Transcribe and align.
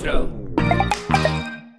Intro. 0.00 0.28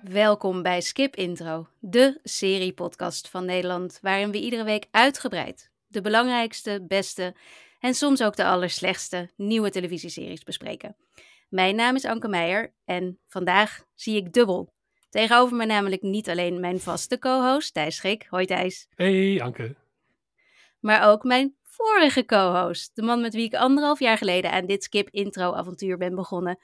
Welkom 0.01 0.61
bij 0.61 0.81
Skip 0.81 1.15
Intro, 1.15 1.67
de 1.79 2.19
seriepodcast 2.23 3.29
van 3.29 3.45
Nederland, 3.45 3.99
waarin 4.01 4.31
we 4.31 4.39
iedere 4.39 4.63
week 4.63 4.87
uitgebreid 4.91 5.71
de 5.87 6.01
belangrijkste, 6.01 6.85
beste 6.87 7.35
en 7.79 7.93
soms 7.93 8.23
ook 8.23 8.35
de 8.35 8.45
allerslechtste 8.45 9.29
nieuwe 9.35 9.69
televisieseries 9.69 10.43
bespreken. 10.43 10.95
Mijn 11.49 11.75
naam 11.75 11.95
is 11.95 12.05
Anke 12.05 12.27
Meijer 12.27 12.73
en 12.85 13.19
vandaag 13.27 13.83
zie 13.95 14.15
ik 14.15 14.33
dubbel. 14.33 14.73
Tegenover 15.09 15.57
me 15.57 15.65
namelijk 15.65 16.01
niet 16.01 16.29
alleen 16.29 16.59
mijn 16.59 16.79
vaste 16.79 17.19
co-host 17.19 17.73
Thijs 17.73 17.95
Schik. 17.95 18.27
Hoi 18.29 18.45
Thijs. 18.45 18.87
Hey 18.95 19.41
Anke. 19.41 19.75
Maar 20.79 21.09
ook 21.09 21.23
mijn 21.23 21.55
vorige 21.63 22.25
co-host, 22.25 22.95
de 22.95 23.01
man 23.01 23.21
met 23.21 23.33
wie 23.33 23.45
ik 23.45 23.55
anderhalf 23.55 23.99
jaar 23.99 24.17
geleden 24.17 24.51
aan 24.51 24.65
dit 24.65 24.83
Skip 24.83 25.09
Intro 25.09 25.53
avontuur 25.53 25.97
ben 25.97 26.15
begonnen, 26.15 26.59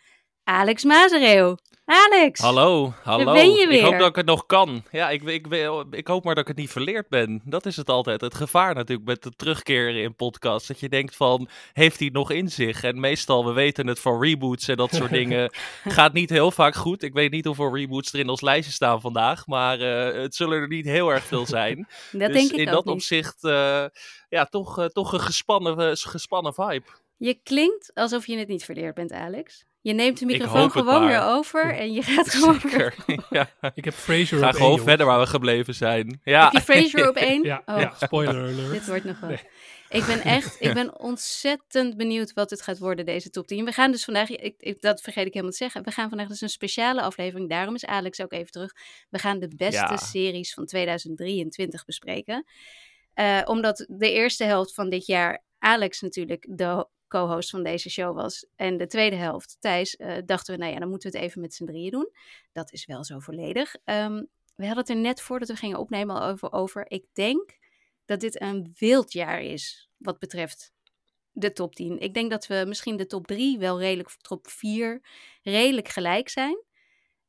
Alex 0.47 0.83
Mazereeuw. 0.83 1.57
Alex! 1.85 2.39
Hallo, 2.39 2.93
hallo. 3.03 3.33
ben 3.33 3.51
je 3.51 3.67
weer. 3.67 3.77
Ik 3.77 3.83
hoop 3.83 3.99
dat 3.99 4.09
ik 4.09 4.15
het 4.15 4.25
nog 4.25 4.45
kan. 4.45 4.83
Ja, 4.91 5.09
ik, 5.09 5.23
ik, 5.23 5.47
ik 5.91 6.07
hoop 6.07 6.23
maar 6.23 6.35
dat 6.35 6.43
ik 6.43 6.47
het 6.47 6.57
niet 6.57 6.71
verleerd 6.71 7.09
ben. 7.09 7.41
Dat 7.45 7.65
is 7.65 7.75
het 7.75 7.89
altijd. 7.89 8.21
Het 8.21 8.33
gevaar 8.33 8.75
natuurlijk 8.75 9.07
met 9.07 9.23
het 9.23 9.37
terugkeren 9.37 10.01
in 10.01 10.15
podcasts. 10.15 10.67
Dat 10.67 10.79
je 10.79 10.89
denkt 10.89 11.15
van, 11.15 11.49
heeft 11.73 11.97
hij 11.97 12.05
het 12.05 12.15
nog 12.15 12.31
in 12.31 12.49
zich? 12.49 12.83
En 12.83 12.99
meestal, 12.99 13.45
we 13.45 13.51
weten 13.51 13.87
het 13.87 13.99
van 13.99 14.21
reboots 14.21 14.67
en 14.67 14.75
dat 14.75 14.93
soort 14.93 15.11
dingen. 15.21 15.51
Gaat 15.83 16.13
niet 16.13 16.29
heel 16.29 16.51
vaak 16.51 16.75
goed. 16.75 17.03
Ik 17.03 17.13
weet 17.13 17.31
niet 17.31 17.45
hoeveel 17.45 17.75
reboots 17.75 18.13
er 18.13 18.19
in 18.19 18.29
ons 18.29 18.41
lijstje 18.41 18.73
staan 18.73 19.01
vandaag. 19.01 19.47
Maar 19.47 19.79
eh, 19.79 20.21
het 20.21 20.35
zullen 20.35 20.61
er 20.61 20.67
niet 20.67 20.85
heel 20.85 21.09
erg 21.09 21.23
veel 21.23 21.45
zijn. 21.45 21.77
dat 22.11 22.31
dus 22.31 22.41
denk 22.41 22.51
ik 22.51 22.57
in 22.57 22.65
dat 22.65 22.85
niet. 22.85 22.93
opzicht, 22.93 23.43
eh, 23.43 23.85
ja, 24.29 24.45
toch, 24.45 24.79
eh, 24.79 24.85
toch 24.85 25.13
een 25.13 25.21
gespannen, 25.21 25.97
gespannen 25.97 26.53
vibe. 26.53 26.87
Je 27.17 27.33
klinkt 27.43 27.91
alsof 27.93 28.27
je 28.27 28.37
het 28.37 28.47
niet 28.47 28.65
verleerd 28.65 28.95
bent, 28.95 29.11
Alex. 29.11 29.66
Je 29.81 29.93
neemt 29.93 30.19
de 30.19 30.25
microfoon 30.25 30.71
gewoon 30.71 30.99
maar. 31.03 31.07
weer 31.07 31.21
over 31.21 31.75
en 31.75 31.93
je 31.93 32.01
gaat 32.01 32.29
gewoon 32.29 32.59
Zeker. 32.69 32.95
ja. 33.29 33.49
Ik 33.73 33.85
heb 33.85 33.93
Fraser 33.93 34.37
Ga 34.39 34.47
op 34.47 34.55
gewoon 34.55 34.71
één, 34.75 34.83
verder 34.83 35.05
waar 35.05 35.19
we 35.19 35.25
gebleven 35.27 35.73
zijn. 35.75 36.19
Ja. 36.23 36.43
Heb 36.43 36.51
je 36.53 36.61
Frasier 36.61 37.09
op 37.09 37.15
één? 37.31 37.43
Ja, 37.43 37.61
Oh, 37.65 37.79
ja, 37.79 37.93
spoiler 38.01 38.35
alert. 38.53 38.71
Dit 38.71 38.87
wordt 38.87 39.03
nog 39.03 39.19
wel. 39.19 39.29
Nee. 39.29 39.39
Ik 39.89 40.05
ben 40.05 40.21
echt, 40.21 40.55
ik 40.59 40.73
ben 40.73 40.99
ontzettend 40.99 41.97
benieuwd 41.97 42.33
wat 42.33 42.49
het 42.49 42.61
gaat 42.61 42.77
worden, 42.77 43.05
deze 43.05 43.29
top 43.29 43.47
10. 43.47 43.65
We 43.65 43.71
gaan 43.71 43.91
dus 43.91 44.03
vandaag, 44.03 44.29
ik, 44.29 44.55
ik, 44.57 44.81
dat 44.81 45.01
vergeet 45.01 45.25
ik 45.25 45.31
helemaal 45.31 45.51
te 45.51 45.57
zeggen, 45.57 45.83
we 45.83 45.91
gaan 45.91 46.09
vandaag 46.09 46.27
dus 46.27 46.41
een 46.41 46.49
speciale 46.49 47.01
aflevering, 47.01 47.49
daarom 47.49 47.75
is 47.75 47.85
Alex 47.85 48.21
ook 48.21 48.31
even 48.33 48.51
terug. 48.51 48.71
We 49.09 49.19
gaan 49.19 49.39
de 49.39 49.47
beste 49.55 49.79
Ja. 49.81 49.97
series 49.97 50.53
van 50.53 50.65
2023 50.65 51.85
bespreken. 51.85 52.45
Eh, 53.13 53.41
omdat 53.45 53.85
de 53.89 54.11
eerste 54.11 54.43
helft 54.43 54.73
van 54.73 54.89
dit 54.89 55.05
jaar 55.05 55.43
Alex 55.59 56.01
natuurlijk 56.01 56.45
de 56.49 56.87
co-host 57.07 57.49
van 57.49 57.63
deze 57.63 57.89
show 57.89 58.15
was. 58.15 58.45
En 58.55 58.77
de 58.77 58.87
tweede 58.87 59.15
helft, 59.15 59.57
Thijs, 59.59 59.95
eh, 59.95 60.15
dachten 60.25 60.53
we, 60.53 60.59
nou 60.59 60.73
ja, 60.73 60.79
dan 60.79 60.89
moeten 60.89 61.11
we 61.11 61.17
het 61.17 61.27
even 61.27 61.41
met 61.41 61.53
z'n 61.53 61.65
drieën 61.65 61.91
doen. 61.91 62.09
Dat 62.51 62.71
is 62.73 62.85
wel 62.85 63.03
zo 63.03 63.19
volledig. 63.19 63.75
Ehm, 63.83 64.23
we 64.55 64.65
hadden 64.65 64.77
het 64.83 64.89
er 64.89 64.95
net 64.95 65.21
voordat 65.21 65.47
we 65.47 65.55
gingen 65.55 65.77
opnemen 65.77 66.15
al 66.15 66.27
over, 66.29 66.51
over. 66.51 66.91
Ik 66.91 67.05
denk 67.13 67.57
dat 68.05 68.19
dit 68.19 68.41
een 68.41 68.75
wild 68.79 69.11
jaar 69.11 69.41
is 69.41 69.89
wat 69.97 70.19
betreft 70.19 70.73
de 71.31 71.53
top 71.53 71.75
10. 71.75 71.99
Ik 71.99 72.13
denk 72.13 72.29
dat 72.31 72.47
we 72.47 72.63
misschien 72.67 72.97
de 72.97 73.05
top 73.05 73.27
3 73.27 73.57
wel 73.57 73.79
redelijk, 73.79 74.09
top 74.21 74.47
4 74.47 75.01
redelijk 75.43 75.87
gelijk 75.87 76.29
zijn. 76.29 76.63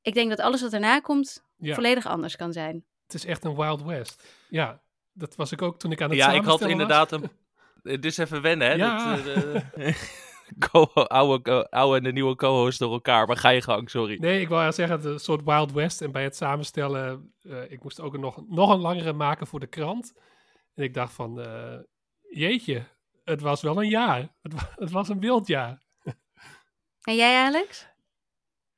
Ik 0.03 0.15
denk 0.15 0.29
dat 0.29 0.41
alles 0.41 0.61
wat 0.61 0.73
erna 0.73 1.01
komt 1.01 1.43
Ja, 1.57 1.75
volledig 1.75 2.07
anders 2.07 2.37
kan 2.37 2.53
zijn. 2.53 2.85
het 3.07 3.15
is 3.15 3.25
echt 3.25 3.45
een 3.45 3.57
Wild 3.57 3.83
West. 3.83 4.23
Ja, 4.49 4.83
dat 5.13 5.37
was 5.37 5.53
ik 5.53 5.63
ook 5.63 5.79
toen 5.79 5.93
ik 5.93 6.01
aan 6.01 6.09
het 6.09 6.19
Ja, 6.19 6.33
ik 6.33 6.45
had 6.45 6.61
inderdaad 6.61 7.13
een. 7.13 7.31
Het 7.83 8.05
is 8.05 8.17
even 8.17 8.43
wennen, 8.43 8.69
hè? 8.69 8.75
Ja. 8.75 9.17
Dat, 9.17 9.27
eh, 9.75 11.05
oude, 11.09 11.97
en 11.97 12.03
de 12.03 12.13
nieuwe 12.13 12.37
co-host 12.37 12.79
door 12.79 12.93
elkaar. 12.93 13.27
Maar 13.27 13.37
ga 13.37 13.49
je 13.49 13.63
gang, 13.63 13.91
sorry. 13.91 14.17
Nee, 14.21 14.41
ik 14.41 14.49
wou 14.49 14.63
ja 14.63 14.73
zeggen, 14.73 14.97
het 14.97 15.05
is 15.05 15.13
een 15.13 15.19
soort 15.19 15.45
Wild 15.45 15.73
West. 15.73 16.01
En 16.01 16.13
bij 16.13 16.23
het 16.23 16.37
samenstellen, 16.37 17.33
eh, 17.43 17.71
ik 17.71 17.83
moest 17.83 18.01
ook 18.01 18.19
nog, 18.19 18.49
nog 18.49 18.71
een 18.71 18.81
langere 18.81 19.13
maken 19.13 19.47
voor 19.47 19.61
de 19.61 19.67
krant. 19.67 20.13
En 20.75 20.85
ik 20.85 20.95
dacht 20.95 21.13
van, 21.13 21.41
eh, 21.41 21.79
jeetje, 22.31 22.85
het 23.25 23.41
was 23.41 23.63
wel 23.63 23.83
een 23.83 23.89
jaar. 23.89 24.29
Het, 24.43 24.55
het 24.75 24.91
was 24.91 25.09
een 25.09 25.21
wild 25.21 25.47
jaar. 25.47 25.83
En 27.03 27.17
jij, 27.17 27.45
Alex? 27.45 27.89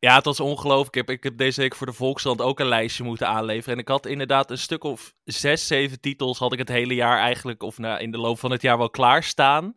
Ja, 0.01 0.15
het 0.15 0.25
was 0.25 0.41
ongelooflijk. 0.41 0.97
Ik 0.97 1.07
heb, 1.07 1.11
ik 1.17 1.23
heb 1.23 1.37
deze 1.37 1.61
week 1.61 1.75
voor 1.75 1.87
de 1.87 1.93
Volkskrant 1.93 2.41
ook 2.41 2.61
een 2.61 2.67
lijstje 2.69 3.05
moeten 3.05 3.27
aanleveren. 3.29 3.75
En 3.75 3.81
ik 3.81 3.89
had 3.89 4.07
inderdaad 4.07 4.51
een 4.51 4.59
stuk 4.59 4.85
of 4.85 5.15
zes, 5.25 5.67
zeven 5.67 6.01
titels 6.01 6.39
had 6.39 6.53
ik 6.53 6.59
het 6.59 6.69
hele 6.69 6.95
jaar 6.95 7.19
eigenlijk, 7.19 7.63
of 7.63 7.79
nou, 7.79 8.01
in 8.01 8.11
de 8.11 8.19
loop 8.19 8.39
van 8.39 8.51
het 8.51 8.63
jaar 8.63 8.79
wel 8.79 8.91
klaarstaan. 8.91 9.75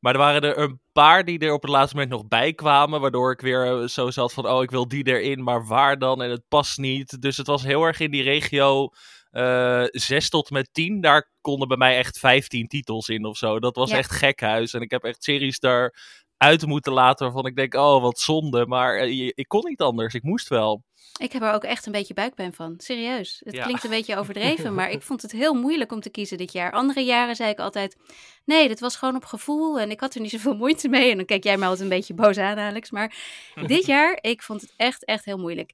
Maar 0.00 0.12
er 0.12 0.18
waren 0.18 0.42
er 0.42 0.58
een 0.58 0.80
paar 0.92 1.24
die 1.24 1.38
er 1.38 1.52
op 1.52 1.62
het 1.62 1.70
laatste 1.70 1.94
moment 1.94 2.12
nog 2.12 2.28
bij 2.28 2.52
kwamen. 2.52 3.00
Waardoor 3.00 3.32
ik 3.32 3.40
weer 3.40 3.80
eh, 3.80 3.86
zo 3.88 4.10
zat 4.10 4.32
van, 4.32 4.46
oh, 4.48 4.62
ik 4.62 4.70
wil 4.70 4.88
die 4.88 5.06
erin, 5.06 5.42
maar 5.42 5.66
waar 5.66 5.98
dan? 5.98 6.22
En 6.22 6.30
het 6.30 6.48
past 6.48 6.78
niet. 6.78 7.22
Dus 7.22 7.36
het 7.36 7.46
was 7.46 7.62
heel 7.62 7.82
erg 7.84 8.00
in 8.00 8.10
die 8.10 8.22
regio 8.22 8.88
eh 9.30 9.84
6 9.90 10.28
tot 10.28 10.50
met 10.50 10.68
10. 10.72 11.00
Daar 11.00 11.30
konden 11.40 11.68
bij 11.68 11.76
mij 11.76 11.96
echt 11.96 12.18
15 12.18 12.68
titels 12.68 13.08
in 13.08 13.24
of 13.24 13.36
zo. 13.36 13.58
Dat 13.60 13.76
was 13.76 13.90
Ja. 13.90 13.96
echt 13.96 14.10
gekhuis. 14.12 14.74
En 14.74 14.80
ik 14.80 14.90
heb 14.90 15.04
echt 15.04 15.22
series 15.24 15.58
daar 15.58 15.94
uit 16.40 16.66
moeten 16.66 16.92
laten 16.92 17.24
waarvan 17.24 17.46
ik 17.46 17.56
denk, 17.56 17.74
oh, 17.74 18.02
wat 18.02 18.18
zonde. 18.20 18.66
Maar 18.66 18.96
eh, 18.98 19.26
ik 19.34 19.44
kon 19.48 19.64
niet 19.68 19.80
anders. 19.80 20.14
Ik 20.14 20.22
moest 20.22 20.48
wel. 20.48 20.82
Ik 21.20 21.32
heb 21.32 21.42
er 21.42 21.52
ook 21.52 21.64
echt 21.64 21.86
een 21.86 21.92
beetje 21.92 22.14
buikpijn 22.14 22.52
van. 22.52 22.74
Serieus. 22.76 23.40
Het 23.44 23.54
Ja. 23.54 23.62
klinkt 23.62 23.84
een 23.84 23.90
beetje 23.90 24.16
overdreven, 24.16 24.74
maar 24.78 24.90
ik 24.90 25.02
vond 25.02 25.22
het 25.22 25.32
heel 25.32 25.54
moeilijk 25.54 25.92
om 25.92 26.00
te 26.00 26.10
kiezen 26.10 26.38
dit 26.38 26.52
jaar. 26.52 26.72
Andere 26.72 27.00
jaren 27.04 27.36
zei 27.36 27.50
ik 27.50 27.58
altijd: 27.58 27.96
nee, 28.44 28.68
dit 28.68 28.80
was 28.80 28.96
gewoon 28.96 29.16
op 29.16 29.24
gevoel 29.24 29.80
en 29.80 29.90
ik 29.90 30.00
had 30.00 30.14
er 30.14 30.20
niet 30.20 30.30
zoveel 30.30 30.56
moeite 30.56 30.88
mee. 30.88 31.10
En 31.10 31.16
dan 31.16 31.26
kijk 31.26 31.44
jij 31.44 31.56
mij 31.56 31.68
altijd 31.68 31.90
een 31.90 31.96
beetje 31.96 32.14
boos 32.14 32.36
aan, 32.38 32.58
Alex. 32.58 32.90
Maar 32.90 33.14
dit 33.66 33.86
jaar, 33.86 34.18
ik 34.20 34.42
vond 34.42 34.60
het 34.60 34.72
echt, 34.76 35.04
echt 35.04 35.24
heel 35.24 35.38
moeilijk. 35.38 35.72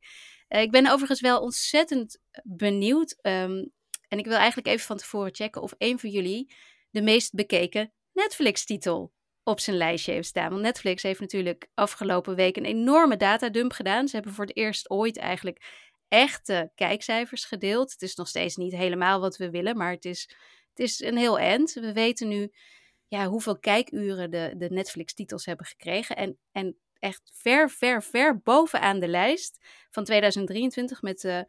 Eh, 0.48 0.60
ik 0.62 0.71
ben 0.71 0.87
overigens 0.91 1.21
wel 1.21 1.41
ontzettend 1.41 2.19
benieuwd. 2.44 3.19
ehm, 3.22 3.65
en 4.09 4.19
ik 4.19 4.27
wil 4.27 4.37
eigenlijk 4.37 4.69
even 4.69 4.87
van 4.87 4.97
tevoren 4.97 5.34
checken 5.34 5.62
of 5.62 5.75
een 5.78 5.98
van 5.98 6.10
jullie 6.10 6.54
de 6.91 7.03
meest 7.03 7.34
bekeken 7.34 7.93
Netflix-titel 8.12 9.12
op 9.49 9.61
zijn 9.61 9.77
lijstje 9.77 10.12
heeft 10.12 10.29
staan. 10.29 10.51
Want 10.51 10.62
Netflix 10.62 11.03
heeft 11.03 11.21
natuurlijk 11.21 11.69
afgelopen 11.75 12.34
week 12.34 12.57
een 12.57 12.65
enorme 12.65 13.17
datadump 13.17 13.73
gedaan. 13.73 14.09
Ze 14.09 14.15
hebben 14.17 14.34
voor 14.34 14.45
het 14.45 14.57
eerst 14.57 14.91
ooit 14.91 15.17
eigenlijk 15.17 15.65
echte 16.09 16.71
kijkcijfers 16.75 17.45
gedeeld. 17.45 17.93
Het 17.93 18.03
is 18.03 18.15
nog 18.15 18.29
steeds 18.29 18.57
niet 18.57 18.73
helemaal 18.73 19.21
wat 19.21 19.37
we 19.37 19.51
willen, 19.51 19.77
maar 19.77 19.91
het 19.91 20.05
is, 20.05 20.29
het 20.69 20.79
is 20.79 21.01
een 21.01 21.17
heel 21.17 21.39
end. 21.39 21.73
We 21.73 21.93
weten 21.93 22.29
nu 22.29 22.53
ja, 23.09 23.27
hoeveel 23.27 23.59
kijkuren 23.59 24.31
de, 24.31 24.55
de 24.57 24.71
Netflix-titels 24.71 25.45
hebben 25.45 25.67
gekregen. 25.67 26.17
En, 26.17 26.39
en 26.53 26.77
echt 26.99 27.31
ver, 27.34 27.71
ver, 27.71 28.03
ver 28.03 28.41
bovenaan 28.43 29.01
de 29.01 29.09
lijst 29.09 29.59
van 29.91 30.05
2023 30.05 31.03
met 31.03 31.25
eh 31.25 31.41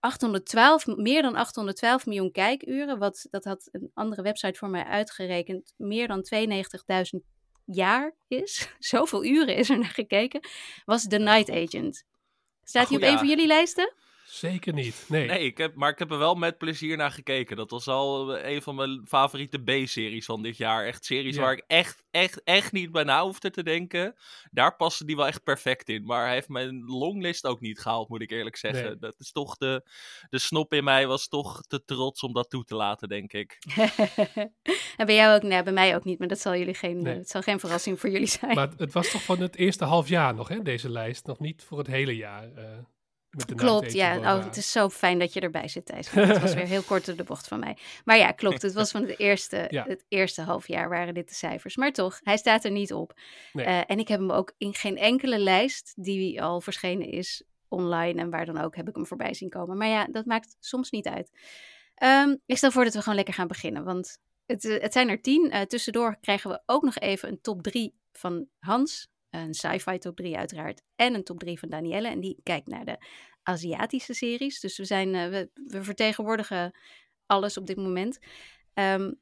812, 0.00 0.86
meer 0.86 1.22
dan 1.22 1.34
812 1.36 2.06
miljoen 2.06 2.30
kijkuren. 2.30 2.98
Wat, 2.98 3.26
dat 3.30 3.44
had 3.44 3.68
een 3.72 3.90
andere 3.94 4.22
website 4.22 4.58
voor 4.58 4.68
mij 4.68 4.84
uitgerekend. 4.84 5.74
Meer 5.76 6.08
dan 6.08 6.24
92.000 7.14 7.39
jaar 7.74 8.14
is. 8.28 8.68
Zoveel 8.78 9.24
uren 9.24 9.56
is 9.56 9.70
er 9.70 9.78
naar 9.78 9.90
gekeken. 9.90 10.40
Was 10.84 11.06
The 11.06 11.18
Night 11.18 11.50
Agent. 11.50 12.04
Staat 12.64 12.88
hij 12.88 12.96
op 12.96 13.02
een 13.02 13.18
van 13.18 13.28
jullie 13.28 13.46
lijsten? 13.46 13.94
Zeker 14.32 14.72
niet. 14.72 15.04
Nee. 15.08 15.26
Nee, 15.26 15.38
ik 15.44 15.58
heb, 15.58 15.74
maar 15.74 15.90
ik 15.90 15.98
heb 15.98 16.10
er 16.10 16.18
wel 16.18 16.34
met 16.34 16.58
plezier 16.58 16.96
naar 16.96 17.10
gekeken. 17.10 17.56
Dat 17.56 17.70
was 17.70 17.88
al 17.88 18.36
eh, 18.36 18.54
een 18.54 18.62
van 18.62 18.74
mijn 18.74 19.02
favoriete 19.06 19.58
B-series 19.58 20.24
van 20.24 20.42
dit 20.42 20.56
jaar. 20.56 20.86
Echt 20.86 21.04
series 21.04 21.34
Ja. 21.34 21.40
waar 21.40 21.52
ik 21.52 21.64
echt, 21.66 22.02
echt, 22.10 22.42
echt 22.44 22.72
niet 22.72 22.92
bij 22.92 23.02
na 23.04 23.22
hoefde 23.22 23.50
te 23.50 23.62
denken. 23.62 24.14
Daar 24.50 24.76
paste 24.76 25.04
die 25.04 25.16
wel 25.16 25.26
echt 25.26 25.42
perfect 25.42 25.88
in. 25.88 26.04
Maar 26.04 26.24
hij 26.24 26.34
heeft 26.34 26.48
mijn 26.48 26.84
longlist 26.84 27.46
ook 27.46 27.60
niet 27.60 27.80
gehaald, 27.80 28.08
moet 28.08 28.22
ik 28.22 28.30
eerlijk 28.30 28.56
zeggen. 28.56 28.84
Nee. 28.84 28.96
Dat 28.98 29.14
is 29.18 29.32
toch 29.32 29.56
de, 29.56 29.88
de 30.28 30.38
snop 30.38 30.72
in 30.72 30.84
mij 30.84 31.06
was 31.06 31.28
toch 31.28 31.60
te 31.66 31.84
trots 31.84 32.22
om 32.22 32.32
dat 32.32 32.50
toe 32.50 32.64
te 32.64 32.74
laten, 32.74 33.08
denk 33.08 33.32
ik. 33.32 33.58
en 34.96 35.06
bij 35.06 35.14
jou 35.14 35.34
ook? 35.36 35.42
Nee, 35.42 35.62
bij 35.62 35.72
mij 35.72 35.94
ook 35.94 36.04
niet. 36.04 36.18
Maar 36.18 36.28
dat 36.28 36.40
zal, 36.40 36.56
jullie 36.56 36.74
geen, 36.74 37.02
Nee. 37.02 37.12
eh, 37.12 37.18
het 37.18 37.28
zal 37.30 37.42
geen 37.42 37.60
verrassing 37.60 38.00
voor 38.00 38.10
jullie 38.10 38.26
zijn. 38.26 38.54
Maar 38.54 38.68
het 38.76 38.92
was 38.92 39.10
toch 39.10 39.22
van 39.22 39.40
het 39.40 39.56
eerste 39.56 39.84
half 39.84 40.08
jaar 40.08 40.34
nog, 40.34 40.48
hè, 40.48 40.62
deze 40.62 40.90
lijst. 40.90 41.26
Nog 41.26 41.38
niet 41.38 41.62
voor 41.62 41.78
het 41.78 41.86
hele 41.86 42.16
jaar. 42.16 42.44
eh, 42.54 42.54
de 42.54 42.99
Klopt, 43.56 43.92
ja. 43.92 44.18
Oh, 44.18 44.44
het 44.44 44.56
is 44.56 44.72
zo 44.72 44.88
fijn 44.88 45.18
dat 45.18 45.32
je 45.32 45.40
erbij 45.40 45.68
zit, 45.68 45.86
Thijs. 45.86 46.10
Het 46.10 46.40
was 46.40 46.54
weer 46.54 46.66
heel 46.66 46.82
kort 46.82 47.08
op 47.08 47.16
de 47.16 47.24
bocht 47.24 47.48
van 47.48 47.58
mij. 47.58 47.76
Maar 48.04 48.16
ja, 48.16 48.32
klopt. 48.32 48.62
Het 48.62 48.72
was 48.72 48.90
van 48.90 49.02
het 49.06 49.18
eerste, 49.18 49.66
Ja. 49.70 49.84
het 49.88 50.04
eerste 50.08 50.42
half 50.42 50.68
jaar 50.68 50.88
waren 50.88 51.14
dit 51.14 51.28
de 51.28 51.34
cijfers. 51.34 51.76
Maar 51.76 51.92
toch, 51.92 52.20
hij 52.22 52.36
staat 52.36 52.64
er 52.64 52.70
niet 52.70 52.92
op. 52.92 53.18
Nee. 53.52 53.64
Eh, 53.66 53.80
en 53.86 53.98
ik 53.98 54.08
heb 54.08 54.20
hem 54.20 54.30
ook 54.30 54.52
in 54.58 54.74
geen 54.74 54.96
enkele 54.96 55.38
lijst 55.38 55.92
die 55.96 56.42
al 56.42 56.60
verschenen 56.60 57.08
is 57.10 57.42
online 57.68 58.20
en 58.20 58.30
waar 58.30 58.46
dan 58.46 58.58
ook 58.60 58.76
heb 58.76 58.88
ik 58.88 58.94
hem 58.94 59.06
voorbij 59.06 59.34
zien 59.34 59.48
komen. 59.48 59.76
Maar 59.76 59.88
ja, 59.88 60.06
dat 60.10 60.24
maakt 60.24 60.56
soms 60.60 60.90
niet 60.90 61.06
uit. 61.06 61.30
Ehm, 61.94 62.36
ik 62.46 62.56
stel 62.56 62.70
voor 62.70 62.84
dat 62.84 62.94
we 62.94 63.00
gewoon 63.00 63.14
lekker 63.14 63.34
gaan 63.34 63.48
beginnen, 63.48 63.84
want 63.84 64.18
het, 64.46 64.64
eh, 64.64 64.80
het 64.82 64.92
zijn 64.92 65.08
er 65.08 65.20
tien. 65.20 65.50
Eh, 65.50 65.60
tussendoor 65.60 66.16
krijgen 66.20 66.50
we 66.50 66.62
ook 66.66 66.82
nog 66.82 66.98
even 66.98 67.28
een 67.28 67.40
top 67.40 67.62
drie 67.62 67.94
van 68.12 68.46
Hans. 68.58 69.08
Een 69.30 69.54
sci-fi 69.54 69.98
top 69.98 70.16
3 70.16 70.36
uiteraard. 70.36 70.82
En 70.96 71.14
een 71.14 71.24
top 71.24 71.38
3 71.38 71.58
van 71.58 71.68
Danielle. 71.68 72.08
En 72.08 72.20
die 72.20 72.40
kijkt 72.42 72.66
naar 72.66 72.84
de 72.84 72.98
Aziatische 73.42 74.14
series. 74.14 74.60
Dus 74.60 74.78
we, 74.78 74.84
zijn, 74.84 75.14
eh, 75.14 75.28
we, 75.28 75.50
we 75.54 75.82
vertegenwoordigen 75.84 76.78
alles 77.26 77.56
op 77.56 77.66
dit 77.66 77.76
moment. 77.76 78.18
Ehm, 78.74 79.12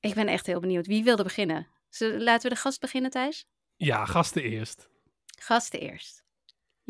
ik 0.00 0.14
ben 0.14 0.28
echt 0.28 0.46
heel 0.46 0.60
benieuwd. 0.60 0.86
Wie 0.86 1.04
wilde 1.04 1.22
beginnen? 1.22 1.66
Zullen- 1.88 2.22
laten 2.22 2.48
we 2.48 2.54
de 2.54 2.60
gast 2.60 2.80
beginnen, 2.80 3.10
Thijs? 3.10 3.46
Ja, 3.76 4.04
gasten 4.04 4.42
eerst. 4.42 4.88
Gasten 5.38 5.80
eerst. 5.80 6.24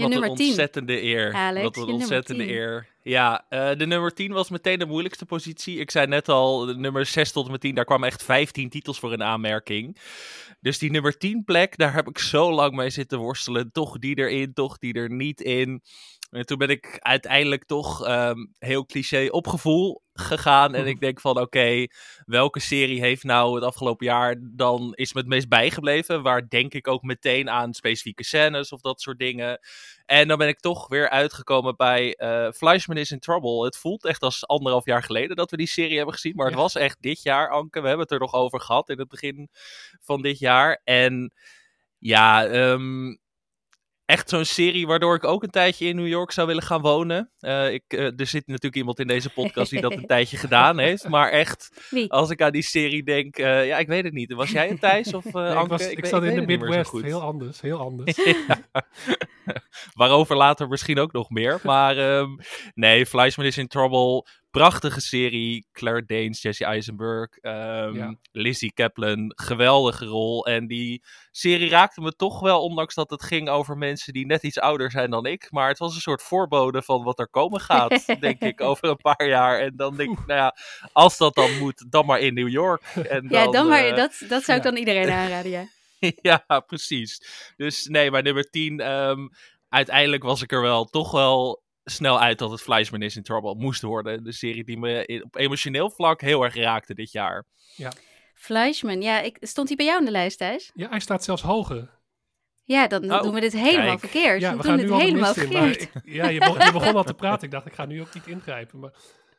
Wat 0.03 0.11
nummer 0.11 0.31
een 0.31 0.37
10. 0.37 0.47
ontzettende 0.47 1.03
eer. 1.03 1.33
Alex, 1.33 1.65
Wat 1.65 1.77
een 1.77 1.95
ontzettende 1.95 2.45
10. 2.45 2.53
eer. 2.55 2.87
Ja, 3.03 3.45
eh, 3.49 3.71
de 3.77 3.87
nummer 3.87 4.15
10 4.15 4.33
was 4.33 4.49
meteen 4.51 4.79
de 4.79 4.87
moeilijkste 4.87 5.27
positie. 5.27 5.79
Ik 5.79 5.91
zei 5.91 6.07
net 6.07 6.29
al, 6.29 6.67
de 6.67 6.77
nummer 6.77 7.07
6 7.07 7.33
tot 7.33 7.45
en 7.45 7.51
met 7.51 7.61
10, 7.61 7.75
daar 7.75 7.85
kwamen 7.85 8.09
echt 8.09 8.23
15 8.23 8.69
titels 8.69 8.99
voor 8.99 9.13
in 9.13 9.23
aanmerking. 9.23 9.97
Dus 10.61 10.79
die 10.79 10.91
nummer 10.91 11.19
10 11.19 11.45
plek, 11.45 11.77
daar 11.77 11.95
heb 11.95 12.09
ik 12.09 12.19
zo 12.19 12.53
lang 12.53 12.75
mee 12.75 12.91
zitten 12.91 13.19
worstelen. 13.19 13.73
Toch 13.73 13.99
die 13.99 14.17
erin, 14.19 14.53
toch 14.53 14.79
die 14.79 14.93
er 14.95 15.11
niet 15.11 15.41
in. 15.41 15.83
En 16.31 16.47
toen 16.47 16.59
ben 16.59 16.69
ik 16.69 16.97
uiteindelijk 16.99 17.65
toch 17.65 18.05
ehm, 18.07 18.47
heel 18.59 18.87
cliché 18.87 19.29
op 19.31 19.47
gevoel 19.47 20.03
gegaan. 20.13 20.75
En 20.75 20.87
ik 20.87 21.01
denk 21.01 21.21
van 21.21 21.41
oké, 21.41 21.87
welke 22.25 22.61
serie 22.61 23.01
heeft 23.01 23.23
nou 23.25 23.55
het 23.55 23.65
afgelopen 23.65 24.07
jaar 24.07 24.37
dan 24.41 24.93
is 24.95 25.13
me 25.13 25.21
het 25.21 25.29
meest 25.29 25.49
bijgebleven? 25.49 26.23
Waar 26.23 26.49
denk 26.49 26.75
ik 26.75 26.89
ook 26.89 27.03
meteen 27.03 27.51
aan 27.51 27.75
specifieke 27.75 28.25
scènes 28.25 28.73
of 28.73 28.81
dat 28.81 29.01
soort 29.01 29.19
dingen. 29.19 29.61
En 30.07 30.29
dan 30.29 30.39
ben 30.39 30.49
ik 30.49 30.61
toch 30.61 30.89
weer 30.89 31.09
uitgekomen 31.09 31.77
bij 31.77 32.15
eh 32.17 32.51
Fleischman 32.53 32.97
is 32.97 33.11
in 33.11 33.19
Trouble. 33.19 33.65
Het 33.65 33.77
voelt 33.77 34.05
echt 34.05 34.23
als 34.23 34.47
anderhalf 34.47 34.85
jaar 34.85 35.03
geleden 35.03 35.37
dat 35.37 35.51
we 35.51 35.57
die 35.57 35.67
serie 35.67 35.97
hebben 35.97 36.15
gezien. 36.15 36.33
Maar 36.37 36.47
het 36.47 36.55
Ja. 36.55 36.61
was 36.61 36.75
echt 36.75 36.97
dit 37.03 37.23
jaar, 37.23 37.51
Anke. 37.51 37.81
We 37.81 37.87
hebben 37.87 38.05
het 38.05 38.15
er 38.15 38.21
nog 38.21 38.35
over 38.35 38.61
gehad 38.61 38.89
in 38.89 38.99
het 38.99 39.09
begin 39.09 39.49
van 40.01 40.23
dit 40.23 40.39
jaar. 40.39 40.81
En 40.85 41.33
ja, 41.99 42.47
ehm, 42.47 43.17
echt 44.09 44.29
zo'n 44.29 44.45
serie 44.45 44.87
waardoor 44.87 45.15
ik 45.15 45.25
ook 45.25 45.43
een 45.43 45.51
tijdje 45.51 45.87
in 45.87 45.97
New 45.97 46.07
York 46.07 46.31
zou 46.31 46.47
willen 46.47 46.63
gaan 46.63 46.81
wonen. 46.81 47.31
Eh, 47.39 47.73
ik, 47.73 47.83
eh, 47.89 48.05
er 48.21 48.27
zit 48.27 48.47
natuurlijk 48.47 48.77
iemand 48.77 48.99
in 48.99 49.07
deze 49.07 49.31
podcast 49.31 49.71
die 49.71 49.81
dat 49.81 49.93
een 49.93 50.07
tijdje 50.17 50.37
gedaan 50.37 50.79
heeft. 50.79 51.09
Maar 51.09 51.31
echt, 51.31 51.87
Wie? 51.91 52.13
als 52.13 52.31
ik 52.31 52.43
aan 52.43 52.53
die 52.53 52.63
serie 52.63 53.03
denk, 53.03 53.37
eh, 53.39 53.67
ja, 53.67 53.79
ik 53.79 53.87
weet 53.87 54.05
het 54.05 54.13
niet. 54.13 54.33
Was 54.33 54.51
jij 54.51 54.69
het 54.69 54.81
Thijs 54.81 55.15
of 55.15 55.25
Nee, 55.33 55.45
Anke? 55.45 55.63
ik, 55.63 55.69
was, 55.69 55.89
ik, 55.89 56.01
weet- 56.01 56.09
zat 56.11 56.21
weet 56.21 56.31
in 56.35 56.41
de 56.41 56.47
Midwest. 56.47 56.93
Heel 56.93 57.21
anders, 57.23 57.61
heel 57.61 57.79
anders. 57.79 58.17
Ja. 58.25 58.83
Waarover 59.95 60.37
later 60.37 60.69
misschien 60.69 60.99
ook 60.99 61.13
nog 61.13 61.31
meer. 61.31 61.61
Maar 61.63 61.97
ehm, 61.99 62.29
nee, 62.75 63.07
Fleischman 63.07 63.47
is 63.47 63.59
in 63.59 63.67
Trouble. 63.69 64.27
Prachtige 64.59 65.01
serie. 65.01 65.67
Claire 65.73 66.05
Danes, 66.05 66.43
Jesse 66.43 66.65
Eisenberg, 66.65 67.37
ehm, 67.37 67.95
Ja. 67.95 68.15
Lizzie 68.33 68.73
Kaplan. 68.73 69.33
Geweldige 69.37 70.05
rol. 70.05 70.47
En 70.47 70.67
die 70.67 71.03
serie 71.31 71.69
raakte 71.69 72.01
me 72.01 72.13
toch 72.13 72.41
wel, 72.41 72.63
ondanks 72.63 72.95
dat 72.95 73.11
het 73.11 73.23
ging 73.23 73.49
over 73.49 73.77
mensen 73.77 74.13
die 74.13 74.27
net 74.27 74.43
iets 74.43 74.59
ouder 74.59 74.91
zijn 74.91 75.11
dan 75.11 75.27
ik. 75.27 75.47
Maar 75.51 75.69
het 75.69 75.79
was 75.79 75.95
een 75.95 76.01
soort 76.01 76.23
voorbode 76.23 76.83
van 76.83 77.03
wat 77.03 77.19
er 77.19 77.29
komen 77.29 77.61
gaat, 77.61 78.05
denk 78.21 78.41
ik, 78.41 78.61
over 78.61 78.89
een 78.89 78.97
paar 78.97 79.29
jaar. 79.29 79.61
En 79.61 79.73
dan 79.77 79.97
denk 79.97 80.19
ik, 80.19 80.27
nou 80.27 80.39
ja, 80.39 80.57
als 80.93 81.19
dat 81.19 81.35
dan 81.35 81.59
moet, 81.59 81.85
dan 81.91 82.07
maar 82.07 82.21
in 82.21 82.35
New 82.35 82.49
York. 82.49 82.83
En 82.83 83.27
Ja, 83.29 83.51
dan 83.51 83.69
maar, 83.69 83.85
eh, 83.85 83.97
dat, 83.97 84.23
dat 84.29 84.45
zou 84.45 84.59
ik 84.59 84.65
ja. 84.65 84.71
dan 84.71 84.77
iedereen 84.77 85.11
aanraden, 85.11 85.51
ja. 85.51 85.67
ja, 86.47 86.61
precies. 86.67 87.21
Dus 87.57 87.87
nee, 87.87 88.11
maar 88.11 88.23
nummer 88.23 88.51
10, 88.51 88.81
ehm, 88.81 89.29
uiteindelijk 89.69 90.23
was 90.23 90.43
ik 90.43 90.53
er 90.53 90.63
wel 90.63 90.85
toch 90.85 91.11
wel 91.11 91.67
snel 91.91 92.21
uit 92.21 92.39
dat 92.39 92.51
het 92.51 92.61
Fleischman 92.61 93.03
is 93.03 93.17
in 93.17 93.23
Trouble 93.23 93.55
moest 93.55 93.83
worden. 93.83 94.25
De 94.25 94.33
serie 94.33 94.65
die 94.65 94.79
me 94.79 95.23
op 95.25 95.37
emotioneel 95.37 95.91
vlak 95.91 96.21
heel 96.21 96.45
erg 96.45 96.55
raakte 96.55 96.95
dit 96.95 97.13
jaar. 97.13 97.45
Fleischman, 98.35 99.03
ja, 99.03 99.21
ik, 99.21 99.37
stond 99.41 99.69
hij 99.69 99.77
bij 99.77 99.87
jou 99.87 99.99
in 99.99 100.05
de 100.05 100.11
lijst, 100.11 100.39
Thijs? 100.39 100.71
Ja, 100.75 100.89
hij 100.89 101.01
staat 101.01 101.25
zelfs 101.25 101.43
hoger. 101.43 101.91
Ja, 102.65 102.87
dan, 102.87 103.13
Oh, 103.13 103.23
doen 103.23 103.35
we 103.35 103.41
dit 103.41 103.53
helemaal 103.53 103.87
kijk. 103.87 104.01
verkeerd. 104.01 104.41
Ja, 104.41 104.51
we 104.51 104.63
we 104.63 104.69
doen 104.69 104.77
dit 104.77 104.91
helemaal 104.91 105.29
in. 105.29 105.35
Verkeerd. 105.35 105.83
ik, 105.83 105.91
ja, 106.05 106.29
je, 106.29 106.39
begon, 106.39 106.65
je 106.67 106.73
begon 106.73 106.95
al 106.95 107.05
te 107.05 107.15
praten. 107.15 107.45
Ik 107.45 107.51
dacht, 107.51 107.67
ik 107.67 107.73
ga 107.73 107.85
nu 107.87 108.01
ook 108.01 108.15
niet 108.15 108.27
ingrijpen. 108.27 108.79
Maar 108.79 108.93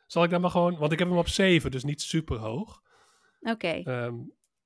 zal 0.06 0.24
ik 0.24 0.30
dan 0.30 0.40
maar 0.40 0.50
gewoon... 0.50 0.78
Want 0.78 0.92
ik 0.92 0.98
heb 0.98 1.08
hem 1.08 1.16
op 1.18 1.28
7, 1.28 1.70
dus 1.70 1.84
niet 1.84 2.02
super 2.02 2.36
hoog. 2.36 2.80
Oké. 3.40 3.68
Ehm, 3.84 4.14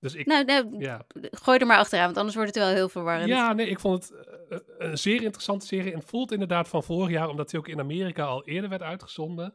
dus 0.05 0.15
ik... 0.15 0.27
Nou, 0.27 0.45
nou, 0.45 0.79
ja. 0.79 1.07
gooi 1.31 1.59
er 1.59 1.67
maar 1.67 1.79
achteraan, 1.79 2.05
want 2.05 2.17
anders 2.17 2.37
wordt 2.37 2.55
het 2.55 2.65
wel 2.65 2.75
heel 2.75 2.89
verwarrend. 2.89 3.29
ja, 3.29 3.53
nee, 3.53 3.69
ik 3.69 3.81
vond 3.81 4.03
het 4.09 4.27
eh, 4.49 4.59
een 4.79 4.99
zeer 4.99 5.23
interessante 5.23 5.67
serie. 5.67 5.93
En 5.93 5.99
het 5.99 6.09
voelt 6.09 6.33
inderdaad 6.33 6.69
van 6.69 6.83
vorig 6.83 7.11
jaar, 7.11 7.29
omdat 7.29 7.51
hij 7.51 7.61
ook 7.61 7.69
in 7.69 7.81
Amerika 7.81 8.25
al 8.25 8.45
eerder 8.45 8.71
werd 8.71 8.83
uitgezonden. 8.83 9.55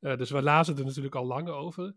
Eh, 0.00 0.16
dus 0.16 0.30
we 0.30 0.42
lazen 0.42 0.76
er 0.78 0.84
natuurlijk 0.84 1.14
al 1.14 1.26
lang 1.26 1.48
over. 1.48 1.94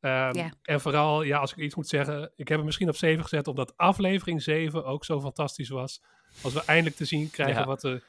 Ehm, 0.00 0.36
Ja. 0.36 0.52
En 0.62 0.80
vooral, 0.80 1.22
ja, 1.22 1.38
als 1.38 1.52
ik 1.52 1.58
iets 1.58 1.74
moet 1.74 1.88
zeggen, 1.88 2.32
ik 2.36 2.48
heb 2.48 2.56
hem 2.56 2.66
misschien 2.66 2.88
op 2.88 2.96
7 2.96 3.22
gezet, 3.22 3.48
omdat 3.48 3.76
aflevering 3.76 4.42
7 4.42 4.84
ook 4.84 5.04
zo 5.04 5.20
fantastisch 5.20 5.68
was. 5.68 6.02
Als 6.42 6.52
we 6.52 6.62
eindelijk 6.66 6.96
te 6.96 7.04
zien 7.04 7.30
krijgen 7.30 7.60
Ja. 7.60 7.66
wat 7.66 7.82
er, 7.82 8.04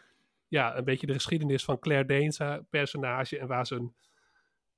ja, 0.47 0.77
een 0.77 0.83
beetje 0.83 1.07
de 1.07 1.13
geschiedenis 1.13 1.63
van 1.63 1.79
Claire 1.79 2.05
Danes 2.05 2.37
haar 2.37 2.63
personage 2.63 3.39
en 3.39 3.47
waar 3.47 3.65
ze 3.67 3.75
een, 3.75 3.95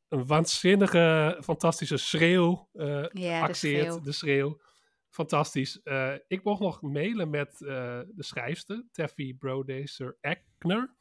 een 0.09 0.25
waanzinnige, 0.25 1.37
fantastische 1.43 1.97
schreeuw 1.97 2.69
eh 2.73 2.85
Ja, 2.87 3.09
de 3.11 3.39
acteert. 3.41 3.55
schreeuw. 3.57 3.99
De 4.01 4.11
schreeuw. 4.11 4.61
Fantastisch. 5.09 5.81
Eh, 5.81 6.13
ik 6.27 6.43
mocht 6.43 6.61
nog 6.61 6.81
mailen 6.81 7.29
met 7.29 7.61
eh, 7.61 7.99
de 8.07 8.23
schrijfster, 8.23 8.83
Taffy 8.91 9.37
Brodacer 9.37 10.17
Eckner. 10.21 10.95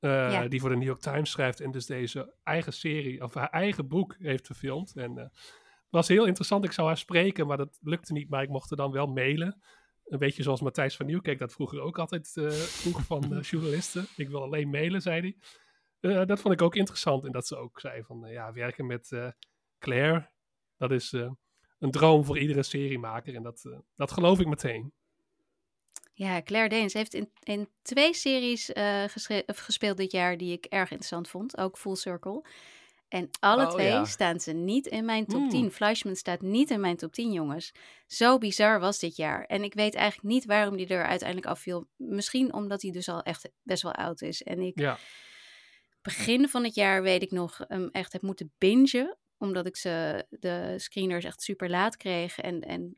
eh. 0.00 0.42
Die 0.48 0.60
voor 0.60 0.68
de 0.68 0.76
New 0.76 0.86
York 0.86 1.00
Times 1.00 1.30
schrijft 1.30 1.60
en 1.60 1.70
dus 1.70 1.86
deze 1.86 2.34
eigen 2.42 2.72
serie, 2.72 3.22
of 3.22 3.34
haar 3.34 3.50
eigen 3.50 3.88
boek 3.88 4.16
heeft 4.18 4.46
verfilmd. 4.46 4.92
En 4.96 5.18
eh, 5.18 5.24
het 5.24 5.98
was 5.98 6.08
heel 6.08 6.24
interessant. 6.26 6.64
Ik 6.64 6.72
zou 6.72 6.86
haar 6.86 6.96
spreken, 6.98 7.46
maar 7.46 7.56
dat 7.56 7.78
lukte 7.82 8.12
niet. 8.12 8.28
Maar 8.28 8.42
ik 8.42 8.48
mocht 8.48 8.70
er 8.70 8.76
dan 8.76 8.92
wel 8.92 9.06
mailen. 9.06 9.62
Een 10.04 10.18
beetje 10.18 10.42
zoals 10.42 10.60
Matthijs 10.60 10.96
van 10.96 11.06
Nieuwkerk 11.06 11.38
dat 11.38 11.52
vroeger 11.52 11.80
ook 11.80 11.98
altijd 11.98 12.32
eh, 12.36 12.50
vroeg 12.50 13.02
van 13.02 13.34
eh, 13.34 13.42
journalisten. 13.50 14.06
Ik 14.16 14.28
wil 14.28 14.42
alleen 14.42 14.70
mailen, 14.70 15.00
zei 15.02 15.20
hij. 15.20 15.36
Eh, 16.00 16.26
dat 16.26 16.40
vond 16.40 16.54
ik 16.54 16.62
ook 16.62 16.74
interessant. 16.74 17.24
En 17.24 17.32
dat 17.32 17.46
ze 17.46 17.56
ook 17.56 17.80
zei 17.80 18.02
van, 18.02 18.26
eh, 18.26 18.32
ja, 18.32 18.52
werken 18.52 18.86
met 18.86 19.12
eh, 19.12 19.28
Claire, 19.78 20.30
dat 20.76 20.90
is 20.90 21.12
een 21.78 21.90
droom 21.90 22.24
voor 22.24 22.38
iedere 22.38 22.62
seriemaker. 22.62 23.34
En 23.34 23.42
dat, 23.42 23.62
dat 23.96 24.12
geloof 24.12 24.40
ik 24.40 24.46
meteen. 24.46 24.92
Ja, 26.12 26.42
Claire 26.42 26.68
Danes 26.68 26.92
heeft 26.92 27.14
in, 27.14 27.30
in 27.42 27.68
twee 27.82 28.14
series 28.14 28.70
gespeeld 29.46 29.96
dit 29.96 30.12
jaar 30.12 30.36
die 30.36 30.52
ik 30.52 30.64
erg 30.64 30.90
interessant 30.90 31.28
vond. 31.28 31.58
Ook 31.58 31.78
Full 31.78 31.94
Circle. 31.94 32.44
En 33.08 33.30
alle 33.40 33.66
Oh, 33.66 33.70
twee 33.70 33.86
ja. 33.86 34.04
staan 34.04 34.40
ze 34.40 34.52
niet 34.52 34.86
in 34.86 35.04
mijn 35.04 35.26
top 35.26 35.40
Hmm. 35.40 35.48
10. 35.48 35.70
Fleischman 35.70 36.16
staat 36.16 36.40
niet 36.40 36.70
in 36.70 36.80
mijn 36.80 36.96
top 36.96 37.12
10, 37.12 37.32
jongens. 37.32 37.72
Zo 38.06 38.38
bizar 38.38 38.80
was 38.80 38.98
dit 38.98 39.16
jaar. 39.16 39.44
En 39.44 39.62
ik 39.62 39.74
weet 39.74 39.94
eigenlijk 39.94 40.28
niet 40.28 40.44
waarom 40.44 40.76
die 40.76 40.86
er 40.86 41.04
uiteindelijk 41.04 41.48
afviel. 41.48 41.88
Misschien 41.96 42.52
omdat 42.52 42.82
hij 42.82 42.90
dus 42.90 43.08
al 43.08 43.22
echt 43.22 43.50
best 43.62 43.82
wel 43.82 43.94
oud 43.94 44.22
is. 44.22 44.42
En 44.42 44.60
ik 44.60 44.78
Ja, 44.78 44.98
begin 46.02 46.48
van 46.48 46.64
het 46.64 46.74
jaar 46.74 47.02
weet 47.02 47.22
ik 47.22 47.30
nog 47.30 47.58
hem 47.68 47.88
echt 47.92 48.12
heb 48.12 48.22
moeten 48.22 48.52
bingen. 48.58 49.18
Omdat 49.38 49.66
ik 49.66 49.76
ze 49.76 50.26
de 50.30 50.74
screeners 50.76 51.24
echt 51.24 51.42
super 51.42 51.70
laat 51.70 51.96
kreeg. 51.96 52.38
En, 52.38 52.60
en 52.60 52.96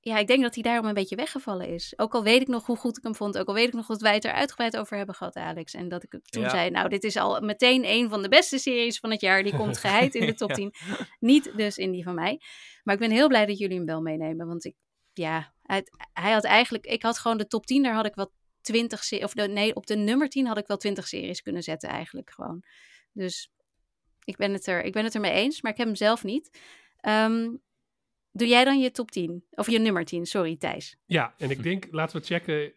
ja, 0.00 0.18
ik 0.18 0.26
denk 0.26 0.42
dat 0.42 0.54
hij 0.54 0.62
daarom 0.62 0.86
een 0.86 0.94
beetje 0.94 1.16
weggevallen 1.16 1.68
is. 1.68 1.92
Ook 1.96 2.14
al 2.14 2.22
weet 2.22 2.40
ik 2.40 2.48
nog 2.48 2.66
hoe 2.66 2.76
goed 2.76 2.96
ik 2.96 3.02
hem 3.02 3.14
vond. 3.14 3.38
Ook 3.38 3.46
al 3.48 3.54
weet 3.54 3.66
ik 3.68 3.72
nog 3.72 3.86
dat 3.86 4.00
wij 4.00 4.14
het 4.14 4.24
er 4.24 4.32
uitgebreid 4.32 4.76
over 4.76 4.96
hebben 4.96 5.14
gehad, 5.14 5.36
Alex. 5.36 5.74
En 5.74 5.88
dat 5.88 6.02
ik 6.02 6.10
toen 6.22 6.42
Ja. 6.42 6.48
zei, 6.48 6.70
nou, 6.70 6.88
dit 6.88 7.04
is 7.04 7.16
al 7.16 7.40
meteen 7.40 7.84
een 7.86 8.08
van 8.08 8.22
de 8.22 8.28
beste 8.28 8.58
series 8.58 8.98
van 8.98 9.10
het 9.10 9.20
jaar. 9.20 9.42
Die 9.42 9.56
komt 9.56 9.78
geheid 9.78 10.14
in 10.14 10.26
de 10.26 10.34
top 10.34 10.48
Ja. 10.52 10.54
10. 10.54 10.74
Niet 11.20 11.52
dus 11.56 11.76
in 11.78 11.90
die 11.90 12.02
van 12.04 12.14
mij. 12.14 12.40
Maar 12.82 12.94
ik 12.94 13.00
ben 13.00 13.10
heel 13.10 13.28
blij 13.28 13.46
dat 13.46 13.58
jullie 13.58 13.76
hem 13.76 13.86
wel 13.86 14.00
meenemen. 14.02 14.46
Want 14.46 14.64
ik, 14.64 14.74
ja, 15.12 15.54
hij, 15.62 15.86
hij 16.12 16.32
had 16.32 16.44
eigenlijk... 16.44 16.86
Ik 16.86 17.02
had 17.02 17.18
gewoon 17.18 17.38
de 17.38 17.46
top 17.46 17.66
10, 17.66 17.82
daar 17.82 17.94
had 17.94 18.06
ik 18.06 18.14
wel 18.14 18.32
20... 18.62 19.04
se- 19.04 19.24
Of 19.24 19.32
de, 19.34 19.48
nee, 19.48 19.74
op 19.74 19.86
de 19.86 19.96
nummer 19.96 20.28
10 20.28 20.46
had 20.46 20.58
ik 20.58 20.66
wel 20.66 20.76
20 20.76 21.08
series 21.08 21.42
kunnen 21.42 21.62
zetten 21.62 21.88
eigenlijk 21.88 22.30
gewoon. 22.30 22.62
Dus 23.12 23.52
ik 24.24 24.36
ben 24.36 24.52
het 24.52 24.66
er, 24.66 24.82
ik 24.84 24.92
ben 24.92 25.04
het 25.04 25.14
er 25.14 25.20
mee 25.20 25.32
eens, 25.32 25.62
maar 25.62 25.72
ik 25.72 25.78
heb 25.78 25.86
hem 25.86 25.96
zelf 25.96 26.24
niet. 26.24 26.58
Ehm, 27.00 27.50
doe 28.32 28.48
jij 28.48 28.64
dan 28.64 28.80
je 28.80 28.90
top 28.90 29.10
10? 29.10 29.44
Of 29.50 29.70
je 29.70 29.78
nummer 29.78 30.04
10, 30.04 30.26
sorry 30.26 30.56
Thijs. 30.56 30.96
ja, 31.06 31.34
en 31.38 31.50
ik 31.50 31.62
denk, 31.62 31.86
laten 31.90 32.20
we 32.20 32.26
checken 32.26 32.72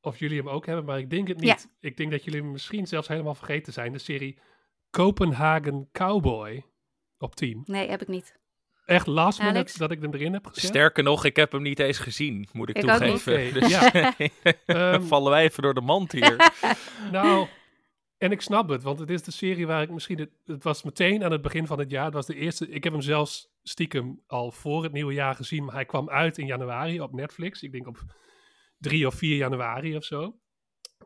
of 0.00 0.18
jullie 0.18 0.38
hem 0.38 0.48
ook 0.48 0.66
hebben. 0.66 0.84
Maar 0.84 0.98
ik 0.98 1.10
denk 1.10 1.28
het 1.28 1.40
niet. 1.40 1.68
Ik 1.80 1.96
denk 1.96 2.10
dat 2.10 2.24
jullie 2.24 2.40
hem 2.40 2.50
misschien 2.50 2.86
zelfs 2.86 3.08
helemaal 3.08 3.34
vergeten 3.34 3.72
zijn. 3.72 3.92
De 3.92 3.98
serie 3.98 4.38
Copenhagen 4.90 5.88
Cowboy 5.92 6.64
op 7.18 7.34
10. 7.34 7.62
Nee, 7.64 7.88
heb 7.88 8.02
ik 8.02 8.08
niet. 8.08 8.38
Echt 8.84 9.06
last 9.06 9.38
minute 9.38 9.56
Alex? 9.56 9.74
dat 9.74 9.90
ik 9.90 10.02
hem 10.02 10.14
erin 10.14 10.32
heb 10.32 10.46
gezet. 10.46 10.64
Sterker 10.64 11.02
nog, 11.04 11.24
ik 11.24 11.36
heb 11.36 11.52
hem 11.52 11.62
niet 11.62 11.78
eens 11.78 11.98
gezien, 11.98 12.48
moet 12.52 12.68
ik, 12.68 12.76
Ik 12.78 12.90
ook 12.90 12.96
toegeven. 12.96 13.60
Dus 13.60 13.70
ja. 13.70 13.90
dan 13.90 14.14
Ehm, 14.66 15.02
vallen 15.02 15.30
wij 15.30 15.44
even 15.44 15.62
door 15.62 15.74
de 15.74 15.80
mand 15.80 16.12
hier. 16.12 16.52
Nou, 17.12 17.48
en 18.18 18.30
ik 18.32 18.40
snap 18.40 18.68
het, 18.68 18.82
want 18.82 18.98
het 18.98 19.10
is 19.10 19.22
de 19.22 19.30
serie 19.30 19.66
waar 19.66 19.82
ik 19.82 19.90
misschien... 19.90 20.18
Het, 20.18 20.30
het 20.44 20.64
was 20.64 20.82
meteen 20.82 21.24
aan 21.24 21.32
het 21.32 21.42
begin 21.42 21.66
van 21.66 21.78
het 21.78 21.90
jaar. 21.90 22.04
Het 22.04 22.14
was 22.14 22.26
de 22.26 22.34
eerste... 22.34 22.68
Ik 22.68 22.84
heb 22.84 22.92
hem 22.92 23.02
zelfs 23.02 23.52
stiekem 23.62 24.22
al 24.26 24.50
voor 24.50 24.82
het 24.82 24.92
nieuwe 24.92 25.12
jaar 25.12 25.34
gezien. 25.34 25.64
Maar 25.64 25.74
hij 25.74 25.84
kwam 25.84 26.10
uit 26.10 26.38
in 26.38 26.46
januari 26.46 27.00
op 27.00 27.12
Netflix. 27.12 27.62
Ik 27.62 27.72
denk 27.72 27.86
op 27.86 28.04
3 28.78 29.06
of 29.06 29.14
4 29.14 29.36
januari 29.36 29.96
of 29.96 30.04
zo. 30.04 30.38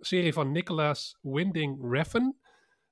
Serie 0.01 0.33
van 0.33 0.53
Nicholas 0.53 1.19
Winding 1.23 1.93
Refn. 1.93 2.37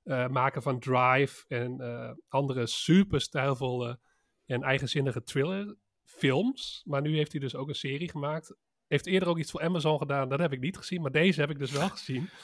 eh, 0.03 0.27
maker 0.27 0.61
van 0.61 0.79
Drive 0.79 1.45
en 1.47 1.79
eh, 1.79 2.11
andere 2.27 2.67
super 2.67 3.21
stijlvolle 3.21 3.99
en 4.47 4.63
eigenzinnige 4.63 5.23
thriller 5.23 5.75
films. 6.03 6.81
Maar 6.85 7.01
nu 7.01 7.15
heeft 7.15 7.31
hij 7.31 7.41
dus 7.41 7.55
ook 7.55 7.67
een 7.67 7.75
serie 7.75 8.09
gemaakt. 8.09 8.55
Heeft 8.87 9.05
eerder 9.05 9.29
ook 9.29 9.37
iets 9.37 9.51
voor 9.51 9.61
Amazon 9.61 9.97
gedaan. 9.97 10.29
Dat 10.29 10.39
heb 10.39 10.53
ik 10.53 10.59
niet 10.59 10.77
gezien, 10.77 11.01
maar 11.01 11.11
deze 11.11 11.39
heb 11.39 11.49
ik 11.49 11.59
dus 11.59 11.71
wel 11.71 11.89
gezien. 11.89 12.29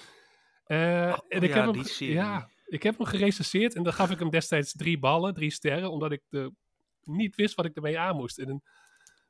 Eh, 0.63 1.07
en 1.07 1.41
ik 1.41 1.50
ja, 1.50 1.55
heb 1.55 1.63
hem, 1.63 1.74
die 1.74 1.88
serie. 1.88 2.13
Ja, 2.13 2.50
ik 2.65 2.83
heb 2.83 2.98
hem 2.98 3.07
gerecenseerd 3.07 3.75
en 3.75 3.83
dan 3.83 3.93
gaf 3.93 4.12
ik 4.12 4.19
hem 4.19 4.29
destijds 4.29 4.74
drie 4.74 5.00
ballen, 5.00 5.33
drie 5.33 5.51
sterren, 5.51 5.91
omdat 5.91 6.12
ik 6.12 6.22
de, 6.29 6.53
niet 7.01 7.36
wist 7.36 7.55
wat 7.55 7.65
ik 7.65 7.75
ermee 7.75 8.00
aan 8.00 8.15
moest. 8.15 8.39
En, 8.39 8.63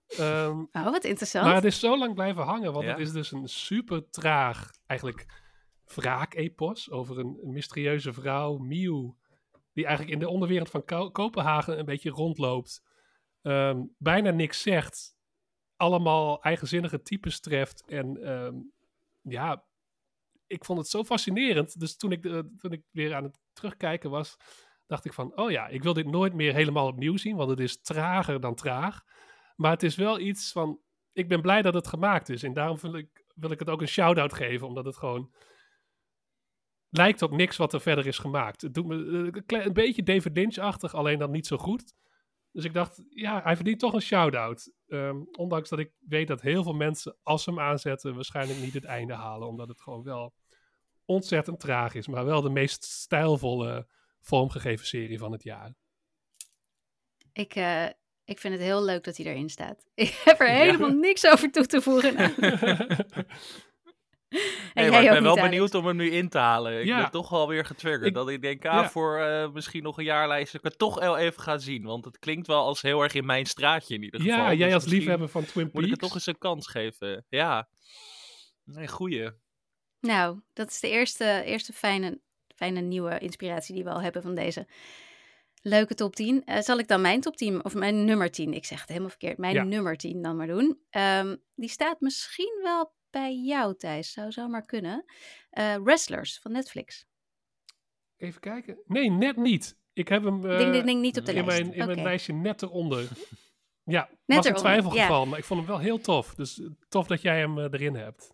ehm, 0.08 0.60
Oh, 0.78 0.84
wat 0.84 1.04
interessant. 1.04 1.46
maar 1.46 1.56
het 1.56 1.64
is 1.64 1.80
zo 1.80 1.98
lang 1.98 2.14
blijven 2.14 2.44
hangen, 2.44 2.74
want 2.74 2.86
Ja. 2.86 2.92
het 2.92 3.00
is 3.00 3.12
dus 3.12 3.32
een 3.32 3.48
super 3.48 4.10
traag, 4.10 4.70
eigenlijk 4.86 5.26
wraakepos 5.86 6.92
over 6.92 7.20
een, 7.20 7.40
een 7.42 7.52
mysterieuze 7.52 8.14
vrouw, 8.14 8.58
Miu, 8.58 9.14
die 9.74 9.86
eigenlijk 9.86 10.16
in 10.16 10.20
de 10.26 10.30
onderwereld 10.30 10.70
van 10.70 10.86
Ko- 10.86 11.12
Kopenhagen 11.12 11.80
een 11.80 11.86
beetje 11.86 12.10
rondloopt. 12.10 12.84
Ehm, 13.42 13.82
bijna 13.98 14.32
niks 14.32 14.62
zegt. 14.62 15.16
Allemaal 15.76 16.42
eigenzinnige 16.42 17.02
types 17.02 17.40
treft. 17.40 17.86
En 17.86 18.24
ehm, 18.24 18.56
ja, 19.22 19.66
ik 20.48 20.66
vond 20.66 20.80
het 20.80 20.88
zo 20.88 21.04
fascinerend. 21.04 21.80
Dus 21.80 21.98
toen 21.98 22.12
ik, 22.12 22.22
toen 22.58 22.72
ik 22.72 22.84
weer 22.92 23.16
aan 23.16 23.24
het 23.24 23.40
terugkijken 23.54 24.10
was, 24.10 24.38
dacht 24.88 25.06
ik 25.06 25.14
van, 25.14 25.38
oh 25.38 25.52
ja, 25.52 25.68
ik 25.68 25.84
wil 25.84 25.94
dit 25.94 26.06
nooit 26.06 26.34
meer 26.34 26.54
helemaal 26.54 26.88
opnieuw 26.88 27.18
zien, 27.18 27.36
want 27.36 27.50
het 27.50 27.60
is 27.60 27.82
trager 27.82 28.40
dan 28.40 28.56
traag. 28.56 29.04
Maar 29.56 29.72
het 29.72 29.84
is 29.84 29.96
wel 29.96 30.20
iets 30.20 30.52
van, 30.52 30.80
ik 31.12 31.28
ben 31.28 31.42
blij 31.42 31.62
dat 31.62 31.74
het 31.74 31.88
gemaakt 31.88 32.30
is. 32.30 32.44
En 32.44 32.54
daarom 32.54 32.78
wil 32.82 32.96
ik, 32.96 33.26
wil 33.36 33.52
ik 33.52 33.60
het 33.60 33.70
ook 33.70 33.82
een 33.82 33.88
shout-out 33.88 34.34
geven, 34.34 34.68
omdat 34.68 34.86
het 34.86 34.98
gewoon 34.98 35.34
lijkt 36.98 37.22
op 37.22 37.32
niks 37.32 37.58
wat 37.58 37.74
er 37.74 37.82
verder 37.82 38.08
is 38.08 38.18
gemaakt. 38.18 38.62
Het 38.62 38.74
doet 38.74 38.86
me 38.86 39.32
eh, 39.48 39.64
een, 39.66 39.74
beetje 39.74 40.04
David 40.04 40.38
Lynch-achtig, 40.38 40.96
alleen 40.96 41.20
dan 41.20 41.32
niet 41.32 41.48
zo 41.48 41.58
goed. 41.58 41.94
Dus 42.52 42.64
ik 42.64 42.74
dacht, 42.74 43.04
ja, 43.10 43.42
hij 43.44 43.56
verdient 43.56 43.80
toch 43.80 43.94
een 43.94 44.02
shout-out. 44.02 44.72
Ehm, 44.88 45.18
ondanks 45.32 45.70
dat 45.70 45.80
ik 45.80 45.92
weet 46.08 46.28
dat 46.28 46.42
heel 46.42 46.64
veel 46.64 46.74
mensen, 46.74 47.16
als 47.24 47.44
ze 47.44 47.50
hem 47.50 47.60
aanzetten, 47.60 48.16
waarschijnlijk 48.16 48.60
niet 48.60 48.74
het 48.74 48.84
einde 48.86 49.14
halen. 49.14 49.48
Omdat 49.48 49.68
het 49.68 49.82
gewoon 49.82 50.04
wel 50.04 50.34
ontzettend 51.06 51.60
traag 51.60 51.94
is. 51.94 52.08
Maar 52.08 52.26
wel 52.26 52.42
de 52.42 52.50
meest 52.50 52.84
stijlvolle 52.84 53.88
vormgegeven 54.22 54.86
serie 54.88 55.18
van 55.20 55.32
het 55.32 55.44
jaar. 55.44 55.74
Ik, 57.34 57.56
eh, 57.56 57.86
ik 58.26 58.40
vind 58.40 58.54
het 58.54 58.64
heel 58.64 58.84
leuk 58.84 59.04
dat 59.04 59.18
hij 59.18 59.26
erin 59.26 59.50
staat. 59.50 59.86
Ik 59.96 60.22
heb 60.26 60.40
er 60.40 60.48
Ja. 60.48 60.54
helemaal 60.54 60.94
niks 60.94 61.26
over 61.26 61.52
toe 61.52 61.66
te 61.66 61.82
voegen. 61.82 62.16
Nee, 64.74 64.90
maar 64.90 65.04
ik 65.04 65.10
ben 65.10 65.24
wel 65.24 65.36
benieuwd 65.36 65.76
om 65.76 65.86
hem 65.86 65.96
nu 65.96 66.10
in 66.12 66.30
te 66.30 66.38
halen. 66.38 66.80
Ik 66.80 66.86
Ja. 66.86 67.02
ben 67.02 67.12
toch 67.12 67.30
wel 67.30 67.48
weer 67.48 67.66
getriggerd. 67.66 68.06
Ik- 68.06 68.14
dat 68.14 68.30
ik 68.30 68.42
denk, 68.42 68.66
ah, 68.66 68.74
ja. 68.74 68.90
voor 68.90 69.20
eh, 69.20 69.50
misschien 69.52 69.84
nog 69.84 69.98
een 69.98 70.04
jaarlijst, 70.04 70.54
ik 70.54 70.60
het 70.64 70.78
toch 70.78 71.00
wel 71.00 71.18
even 71.18 71.42
ga 71.42 71.58
zien. 71.58 71.84
Want 71.84 72.06
het 72.06 72.20
klinkt 72.20 72.48
wel 72.48 72.64
als 72.66 72.82
heel 72.82 73.02
erg 73.04 73.14
in 73.14 73.26
mijn 73.26 73.46
straatje 73.46 73.96
in 73.96 74.04
ieder 74.04 74.22
geval. 74.22 74.36
ja, 74.38 74.54
jij 74.54 74.66
Dus 74.66 74.76
als 74.76 74.86
liefhebber 74.86 75.30
van 75.30 75.42
Twin 75.46 75.54
Peaks. 75.64 75.74
Moet 75.74 75.84
ik 75.84 75.90
het 75.92 76.00
toch 76.00 76.14
eens 76.14 76.26
een 76.26 76.38
kans 76.38 76.68
geven. 76.68 77.26
Ja. 77.30 77.68
Nee, 78.64 78.88
goeie. 78.88 79.30
Nou, 80.00 80.40
dat 80.54 80.70
is 80.70 80.80
de 80.80 80.90
eerste, 80.90 81.42
eerste 81.46 81.74
fijne, 81.74 82.20
fijne 82.56 82.80
nieuwe 82.82 83.18
inspiratie 83.20 83.76
die 83.76 83.84
we 83.84 83.90
al 83.90 84.02
hebben 84.02 84.22
van 84.22 84.36
deze 84.36 84.68
leuke 85.62 85.94
top 85.96 86.16
10. 86.16 86.44
Eh, 86.46 86.60
zal 86.62 86.78
ik 86.80 86.88
dan 86.88 87.02
mijn 87.02 87.22
top 87.22 87.36
10, 87.38 87.66
of 87.66 87.74
mijn 87.74 88.06
nummer 88.06 88.32
10, 88.32 88.54
ik 88.54 88.66
zeg 88.66 88.80
het 88.80 88.88
helemaal 88.90 89.10
verkeerd, 89.10 89.38
mijn 89.38 89.54
Ja. 89.54 89.64
nummer 89.64 89.98
10 89.98 90.22
dan 90.22 90.36
maar 90.36 90.48
doen. 90.48 90.80
Ehm, 90.90 91.36
die 91.56 91.70
staat 91.70 92.00
misschien 92.00 92.60
wel 92.64 92.94
bij 93.14 93.36
jou, 93.36 93.76
Thijs. 93.76 94.12
Zou 94.12 94.32
zo 94.32 94.48
maar 94.48 94.66
kunnen. 94.66 95.06
Eh, 95.50 95.76
Wrestlers 95.76 96.40
van 96.40 96.52
Netflix. 96.52 97.06
Even 98.18 98.42
kijken. 98.42 98.80
Nee, 98.86 99.10
net 99.10 99.36
niet. 99.36 99.78
Ik 99.94 100.08
heb 100.08 100.24
hem 100.24 100.46
eh, 100.46 100.58
ding, 100.58 100.72
ding, 100.72 100.86
ding, 100.86 101.02
niet 101.02 101.20
op 101.20 101.26
de 101.26 101.34
in, 101.34 101.46
lijst. 101.46 101.64
mijn, 101.64 101.74
in 101.74 101.86
mijn 101.86 102.04
lijstje 102.04 102.34
net 102.34 102.62
eronder. 102.62 103.08
Ja, 103.86 104.10
was 104.10 104.18
eronder, 104.26 104.52
een 104.52 104.58
twijfelgeval, 104.58 105.24
ja. 105.24 105.30
maar 105.30 105.40
ik 105.40 105.46
vond 105.46 105.60
hem 105.60 105.70
wel 105.70 105.80
heel 105.80 106.00
tof. 106.00 106.36
Dus 106.36 106.60
eh, 106.60 106.68
tof 106.90 107.08
dat 107.08 107.22
jij 107.22 107.40
hem 107.40 107.60
eh, 107.60 107.64
erin 107.72 107.96
hebt. 107.96 108.34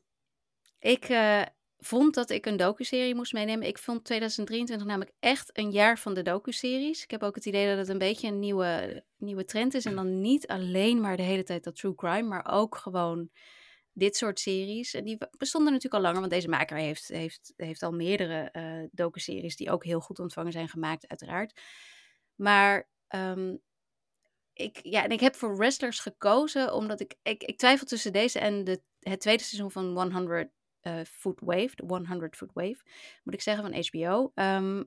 Ik 0.79 1.03
eh, 1.03 1.41
vond 1.77 2.13
dat 2.13 2.29
ik 2.29 2.45
een 2.45 2.57
docuserie 2.57 3.15
moest 3.15 3.33
meenemen. 3.33 3.67
Ik 3.67 3.77
vond 3.77 4.03
2023 4.03 4.87
namelijk 4.87 5.15
echt 5.19 5.57
een 5.57 5.71
jaar 5.71 5.99
van 5.99 6.13
de 6.13 6.21
docuseries. 6.21 7.03
Ik 7.03 7.11
heb 7.11 7.23
ook 7.23 7.35
het 7.35 7.45
idee 7.45 7.67
dat 7.67 7.77
het 7.77 7.87
een 7.87 7.97
beetje 7.97 8.27
een 8.27 8.39
nieuwe, 8.39 9.03
nieuwe 9.17 9.45
trend 9.45 9.73
is. 9.73 9.85
En 9.85 9.95
dan 9.95 10.21
niet 10.21 10.47
alleen 10.47 11.01
maar 11.01 11.17
de 11.17 11.23
hele 11.23 11.43
tijd 11.43 11.63
dat 11.63 11.75
true 11.75 11.95
crime, 11.95 12.27
maar 12.27 12.51
ook 12.51 12.75
gewoon 12.75 13.29
dit 13.99 14.15
soort 14.15 14.39
series. 14.39 14.93
En 14.93 15.03
die 15.03 15.17
bestonden 15.37 15.73
natuurlijk 15.73 16.03
al 16.03 16.07
langer, 16.07 16.19
want 16.19 16.31
deze 16.31 16.49
maker 16.49 16.77
heeft, 16.77 17.07
heeft, 17.07 17.53
heeft 17.55 17.83
al 17.83 17.91
meerdere 17.91 18.49
eh 18.51 18.83
docuseries 18.91 19.55
die 19.55 19.71
ook 19.71 19.83
heel 19.83 19.99
goed 19.99 20.19
ontvangen 20.19 20.51
zijn 20.51 20.69
gemaakt, 20.69 21.07
uiteraard. 21.07 21.61
Maar 22.35 22.89
ehm, 23.07 23.55
ik, 24.53 24.79
ja, 24.83 25.03
en 25.03 25.09
ik 25.09 25.19
heb 25.19 25.35
voor 25.35 25.57
Wrestlers 25.57 25.99
gekozen 25.99 26.73
omdat 26.73 26.99
ik, 26.99 27.15
ik, 27.23 27.43
ik 27.43 27.57
twijfel 27.57 27.85
tussen 27.85 28.13
deze 28.13 28.39
en 28.39 28.63
de, 28.63 28.81
het 28.99 29.21
tweede 29.21 29.43
seizoen 29.43 29.71
van 29.71 30.11
100 30.11 30.51
eh, 30.79 30.99
Foot 31.03 31.39
Wave, 31.39 31.71
de 31.75 31.83
100 31.85 32.35
Foot 32.35 32.53
Wave, 32.53 32.81
moet 33.23 33.33
ik 33.33 33.41
zeggen, 33.41 33.63
van 33.63 33.85
HBO. 33.89 34.31
Ehm, 34.35 34.83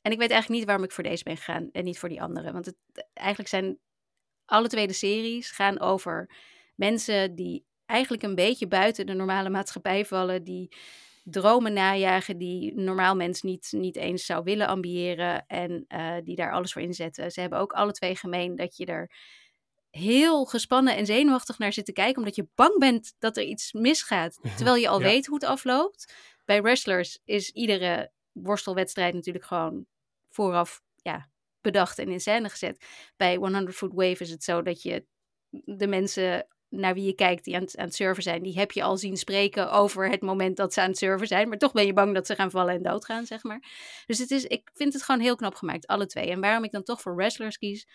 en 0.00 0.12
ik 0.12 0.18
weet 0.18 0.30
eigenlijk 0.30 0.48
niet 0.48 0.64
waarom 0.64 0.84
ik 0.84 0.92
voor 0.92 1.04
deze 1.04 1.24
ben 1.24 1.36
gegaan 1.36 1.68
en 1.72 1.84
niet 1.84 1.98
voor 1.98 2.08
die 2.08 2.22
andere. 2.22 2.52
Want 2.52 2.66
het, 2.66 2.76
eigenlijk 3.12 3.48
zijn 3.48 3.78
alle 4.44 4.68
twee 4.68 4.86
de 4.86 4.92
series 4.92 5.50
gaan 5.50 5.80
over 5.80 6.30
mensen 6.74 7.34
die 7.34 7.66
eigenlijk 7.88 8.22
een 8.22 8.34
beetje 8.34 8.66
buiten 8.68 9.06
de 9.06 9.14
normale 9.14 9.50
maatschappij 9.50 10.04
vallen, 10.04 10.44
die 10.44 10.76
dromen 11.24 11.72
najagen 11.72 12.38
die 12.38 12.74
normaal 12.74 13.16
mens 13.16 13.42
niet, 13.42 13.68
niet 13.70 13.96
eens 13.96 14.26
zou 14.26 14.44
willen 14.44 14.66
ambiëren 14.66 15.46
en 15.46 15.84
eh, 15.88 16.16
die 16.22 16.36
daar 16.36 16.52
alles 16.52 16.72
voor 16.72 16.82
inzetten. 16.82 17.30
Ze 17.30 17.40
hebben 17.40 17.58
ook 17.58 17.72
alle 17.72 17.92
twee 17.92 18.16
gemeen 18.16 18.56
dat 18.56 18.76
je 18.76 18.86
er 18.86 19.10
heel 19.90 20.44
gespannen 20.44 20.96
en 20.96 21.06
zenuwachtig 21.06 21.58
naar 21.58 21.72
zit 21.72 21.84
te 21.84 21.92
kijken, 21.92 22.18
omdat 22.18 22.36
je 22.36 22.48
bang 22.54 22.78
bent 22.78 23.14
dat 23.18 23.36
er 23.36 23.42
iets 23.42 23.72
misgaat, 23.72 24.38
terwijl 24.56 24.76
je 24.76 24.88
al 24.88 25.00
Ja. 25.00 25.06
weet 25.06 25.26
hoe 25.26 25.38
het 25.38 25.48
afloopt. 25.48 26.14
Bij 26.44 26.62
wrestlers 26.62 27.20
is 27.24 27.50
iedere 27.50 28.12
worstelwedstrijd 28.32 29.14
natuurlijk 29.14 29.44
gewoon 29.44 29.86
vooraf 30.28 30.80
ja, 30.96 31.28
bedacht 31.60 31.98
en 31.98 32.08
in 32.08 32.20
scène 32.20 32.48
gezet. 32.48 32.84
Bij 33.16 33.36
100 33.36 33.76
Foot 33.76 33.92
Wave 33.94 34.22
is 34.22 34.30
het 34.30 34.44
zo 34.44 34.62
dat 34.62 34.82
je 34.82 35.06
de 35.50 35.86
mensen 35.86 36.46
naar 36.68 36.94
wie 36.94 37.04
je 37.04 37.14
kijkt 37.14 37.44
die 37.44 37.54
aan 37.54 37.62
het, 37.62 37.76
aan 37.76 37.84
het 37.84 37.94
surfen 37.94 38.22
zijn, 38.22 38.42
die 38.42 38.58
heb 38.58 38.72
je 38.72 38.82
al 38.82 38.96
zien 38.96 39.16
spreken 39.16 39.72
over 39.72 40.10
het 40.10 40.20
moment 40.20 40.56
dat 40.56 40.72
ze 40.72 40.80
aan 40.80 40.88
het 40.88 40.98
surfen 40.98 41.26
zijn. 41.26 41.48
Maar 41.48 41.58
toch 41.58 41.72
ben 41.72 41.86
je 41.86 41.92
bang 41.92 42.14
dat 42.14 42.26
ze 42.26 42.34
gaan 42.34 42.50
vallen 42.50 42.74
en 42.74 42.82
doodgaan, 42.82 43.26
zeg 43.26 43.42
maar. 43.42 43.62
Dus 44.06 44.18
het 44.18 44.30
is, 44.30 44.44
ik 44.44 44.70
vind 44.74 44.92
het 44.92 45.02
gewoon 45.02 45.20
heel 45.20 45.36
knap 45.36 45.54
gemaakt, 45.54 45.86
alle 45.86 46.06
twee. 46.06 46.30
En 46.30 46.40
waarom 46.40 46.64
ik 46.64 46.70
dan 46.70 46.82
toch 46.82 47.00
voor 47.00 47.16
wrestlers 47.16 47.58
kies, 47.58 47.88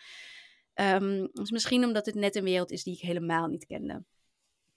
ehm, 0.73 1.27
is 1.33 1.51
misschien 1.51 1.85
omdat 1.85 2.05
het 2.05 2.15
net 2.15 2.35
een 2.35 2.43
wereld 2.43 2.71
is 2.71 2.83
die 2.83 2.93
ik 2.93 3.01
helemaal 3.01 3.47
niet 3.47 3.65
kende. 3.65 4.03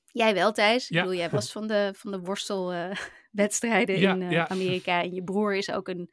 Jij 0.06 0.34
wel, 0.34 0.52
Thijs. 0.52 0.88
Ja. 0.88 0.96
Ik 0.96 1.02
bedoel, 1.02 1.18
jij 1.18 1.30
was 1.30 1.52
van 1.52 1.66
de, 1.66 1.92
van 1.96 2.10
de 2.10 2.20
worstelwedstrijden 2.20 3.98
Ja, 4.00 4.14
in 4.14 4.22
eh, 4.22 4.30
ja. 4.30 4.48
Amerika. 4.48 5.02
En 5.02 5.14
je 5.14 5.24
broer 5.24 5.56
is 5.56 5.70
ook 5.70 5.88
een, 5.88 6.10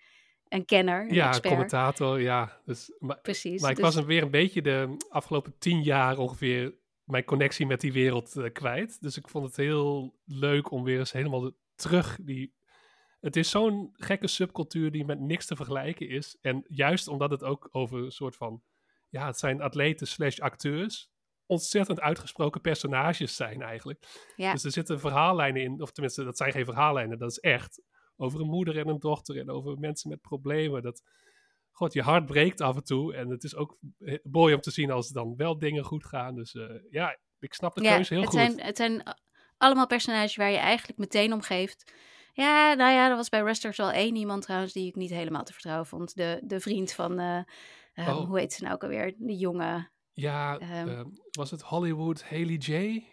een 0.47 0.65
kenner, 0.65 1.01
een 1.01 1.13
ja, 1.13 1.27
expert. 1.27 1.53
commentator, 1.53 2.21
ja. 2.21 2.61
Dus, 2.65 2.91
maar 2.99 3.19
Precies. 3.21 3.61
maar 3.61 3.69
ik 3.69 3.75
dus- 3.75 3.85
was 3.85 3.95
een 3.95 4.05
weer 4.05 4.21
een 4.21 4.31
beetje 4.31 4.61
de 4.61 4.95
afgelopen 5.09 5.55
tien 5.57 5.81
jaar 5.81 6.17
ongeveer 6.17 6.73
mijn 7.13 7.25
connectie 7.25 7.65
met 7.65 7.81
die 7.81 7.93
wereld 7.93 8.35
eh, 8.37 8.51
kwijt. 8.51 9.01
Dus 9.01 9.17
ik 9.17 9.27
vond 9.27 9.45
het 9.45 9.55
heel 9.55 10.15
leuk 10.25 10.71
om 10.71 10.83
weer 10.83 10.99
eens 10.99 11.11
helemaal 11.11 11.39
de- 11.39 11.53
terug 11.75 12.17
die... 12.21 12.53
Het 13.19 13.35
is 13.35 13.49
zo'n 13.49 13.89
gekke 13.93 14.27
subcultuur 14.27 14.91
die 14.91 15.05
met 15.05 15.19
niks 15.19 15.45
te 15.45 15.55
vergelijken 15.55 16.09
is. 16.09 16.37
En 16.41 16.65
juist 16.67 17.07
omdat 17.07 17.31
het 17.31 17.43
ook 17.43 17.69
over 17.71 18.03
een 18.03 18.11
soort 18.11 18.35
van... 18.35 18.61
Ja, 19.09 19.25
het 19.25 19.37
zijn 19.39 19.61
atleten 19.61 20.07
slash 20.07 20.39
acteurs. 20.39 21.11
Ontzettend 21.45 21.99
uitgesproken 22.01 22.61
personages 22.61 23.35
zijn 23.35 23.61
eigenlijk. 23.61 23.99
Ja. 24.35 24.51
Dus 24.51 24.63
er 24.63 24.71
zitten 24.71 24.99
verhaallijnen 24.99 25.61
in. 25.61 25.81
Of 25.81 25.91
tenminste, 25.91 26.23
dat 26.23 26.37
zijn 26.37 26.51
geen 26.51 26.65
verhaallijnen. 26.65 27.17
Dat 27.17 27.31
is 27.31 27.39
echt. 27.39 27.81
Over 28.15 28.39
een 28.39 28.47
moeder 28.47 28.77
en 28.77 28.87
een 28.87 28.99
dochter. 28.99 29.37
En 29.37 29.49
over 29.49 29.79
mensen 29.79 30.09
met 30.09 30.21
problemen. 30.21 30.81
Dat, 30.81 31.03
God, 31.75 31.93
je 31.93 32.01
hart 32.01 32.25
breekt 32.25 32.61
af 32.61 32.75
en 32.75 32.83
toe. 32.83 33.13
En 33.15 33.29
het 33.29 33.43
is 33.43 33.55
ook 33.55 33.77
eh, 33.99 34.17
mooi 34.23 34.53
om 34.53 34.61
te 34.61 34.71
zien 34.71 34.91
als 34.91 35.09
dan 35.09 35.35
wel 35.35 35.57
dingen 35.57 35.83
goed 35.83 36.05
gaan. 36.05 36.35
Dus 36.35 36.53
eh, 36.55 36.63
ja, 36.89 37.17
ik 37.39 37.53
snap 37.53 37.75
de 37.75 37.81
keuze 37.81 38.13
heel 38.13 38.21
het 38.21 38.31
goed. 38.31 38.39
Zijn, 38.39 38.59
het 38.61 38.77
zijn 38.77 39.03
allemaal 39.57 39.87
personages 39.87 40.35
waar 40.35 40.51
je 40.51 40.57
eigenlijk 40.57 40.99
meteen 40.99 41.33
om 41.33 41.41
geeft. 41.41 41.93
Ja, 42.33 42.73
nou 42.73 42.91
ja, 42.93 43.09
er 43.09 43.15
was 43.15 43.29
bij 43.29 43.43
Wrestlers 43.43 43.77
wel 43.77 43.91
één 43.91 44.15
iemand 44.15 44.41
trouwens 44.43 44.73
die 44.73 44.87
ik 44.87 44.95
niet 44.95 45.09
helemaal 45.09 45.43
te 45.43 45.53
vertrouwen 45.53 45.85
vond. 45.87 46.15
De, 46.15 46.39
de 46.43 46.59
vriend 46.59 46.91
van, 46.93 47.19
eh, 47.19 47.39
Oh. 47.95 48.25
hoe 48.27 48.39
heet 48.39 48.53
ze 48.53 48.61
nou 48.63 48.73
ook 48.75 48.83
alweer? 48.83 49.13
De 49.17 49.35
jonge, 49.37 49.91
Ja, 50.13 50.57
Ehm. 50.57 50.87
eh, 50.87 51.01
was 51.31 51.51
het 51.51 51.61
Hollywood 51.61 52.23
Haley 52.23 52.55
J? 52.55 53.03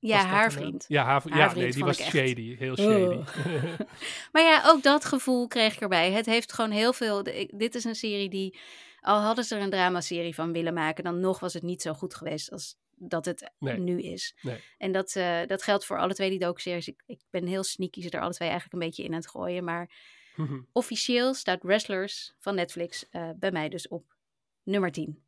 Ja, 0.00 0.24
haar 0.24 0.52
vriend. 0.52 0.84
Ja, 0.88 1.04
haar, 1.04 1.22
Haar 1.28 1.38
ja 1.38 1.50
vriend 1.50 1.54
nee, 1.64 1.72
die 1.72 1.82
vond 1.84 1.84
was 1.84 1.98
ik 1.98 2.04
echt- 2.14 2.26
shady. 2.26 2.56
Heel 2.56 2.76
shady. 2.76 3.22
Maar 4.32 4.42
ja, 4.42 4.62
ook 4.66 4.82
dat 4.82 5.04
gevoel 5.04 5.46
kreeg 5.48 5.74
ik 5.74 5.80
erbij. 5.80 6.12
Het 6.12 6.26
heeft 6.26 6.52
gewoon 6.52 6.70
heel 6.70 6.92
veel. 6.92 7.22
dit 7.50 7.74
is 7.74 7.84
een 7.84 7.94
serie 7.94 8.28
die. 8.28 8.58
Al 9.00 9.20
hadden 9.20 9.44
ze 9.44 9.56
er 9.56 9.62
een 9.62 9.70
dramaserie 9.70 10.34
van 10.34 10.52
willen 10.52 10.74
maken, 10.74 11.04
dan 11.04 11.20
nog 11.20 11.40
was 11.40 11.52
het 11.54 11.62
niet 11.62 11.82
zo 11.82 11.92
goed 11.92 12.14
geweest 12.14 12.50
als 12.50 12.76
dat 12.96 13.24
het 13.24 13.50
Nee. 13.58 13.78
nu 13.78 14.00
is. 14.02 14.36
Nee. 14.42 14.60
En 14.78 14.92
dat, 14.92 15.16
eh, 15.16 15.38
dat 15.46 15.62
geldt 15.62 15.84
voor 15.84 15.98
alle 15.98 16.14
twee 16.14 16.30
die 16.30 16.38
docu-series. 16.38 16.88
Ik, 16.88 17.02
ik 17.06 17.20
ben 17.30 17.46
heel 17.46 17.62
sneaky 17.64 18.02
ze 18.02 18.10
er 18.10 18.20
alle 18.20 18.32
twee 18.32 18.48
eigenlijk 18.48 18.82
een 18.82 18.88
beetje 18.88 19.02
in 19.04 19.10
aan 19.10 19.18
het 19.18 19.28
gooien. 19.28 19.64
Maar 19.64 19.90
officieel 20.72 21.34
staat 21.34 21.62
Wrestlers 21.62 22.34
van 22.38 22.54
Netflix 22.54 23.08
eh, 23.10 23.30
bij 23.36 23.50
mij 23.52 23.68
dus 23.68 23.88
op 23.88 24.14
nummer 24.62 24.92
10. 24.92 25.22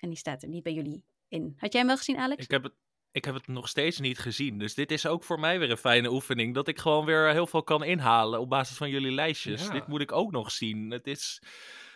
En 0.00 0.08
die 0.08 0.18
staat 0.18 0.42
er 0.42 0.48
niet 0.48 0.62
bij 0.62 0.72
jullie 0.72 1.04
in. 1.28 1.54
Had 1.58 1.70
jij 1.72 1.80
hem 1.80 1.88
wel 1.90 1.96
gezien, 1.98 2.16
Alex? 2.16 2.44
Ik 2.44 2.50
heb, 2.50 2.62
het, 2.62 2.72
ik 3.16 3.24
heb 3.24 3.34
het 3.34 3.46
nog 3.46 3.68
steeds 3.68 3.98
niet 3.98 4.18
gezien. 4.18 4.58
Dus 4.58 4.74
dit 4.74 4.90
is 4.90 5.06
ook 5.06 5.24
voor 5.24 5.40
mij 5.40 5.58
weer 5.58 5.70
een 5.70 5.76
fijne 5.76 6.10
oefening. 6.10 6.54
Dat 6.54 6.68
ik 6.68 6.78
gewoon 6.78 7.04
weer 7.04 7.30
heel 7.30 7.46
veel 7.46 7.62
kan 7.62 7.84
inhalen 7.84 8.40
op 8.40 8.48
basis 8.48 8.76
van 8.76 8.90
jullie 8.90 9.12
lijstjes. 9.12 9.64
Ja. 9.64 9.70
Dit 9.70 9.86
moet 9.86 10.00
ik 10.00 10.12
ook 10.12 10.32
nog 10.32 10.50
zien. 10.50 10.90
Het 10.90 11.06
is. 11.06 11.42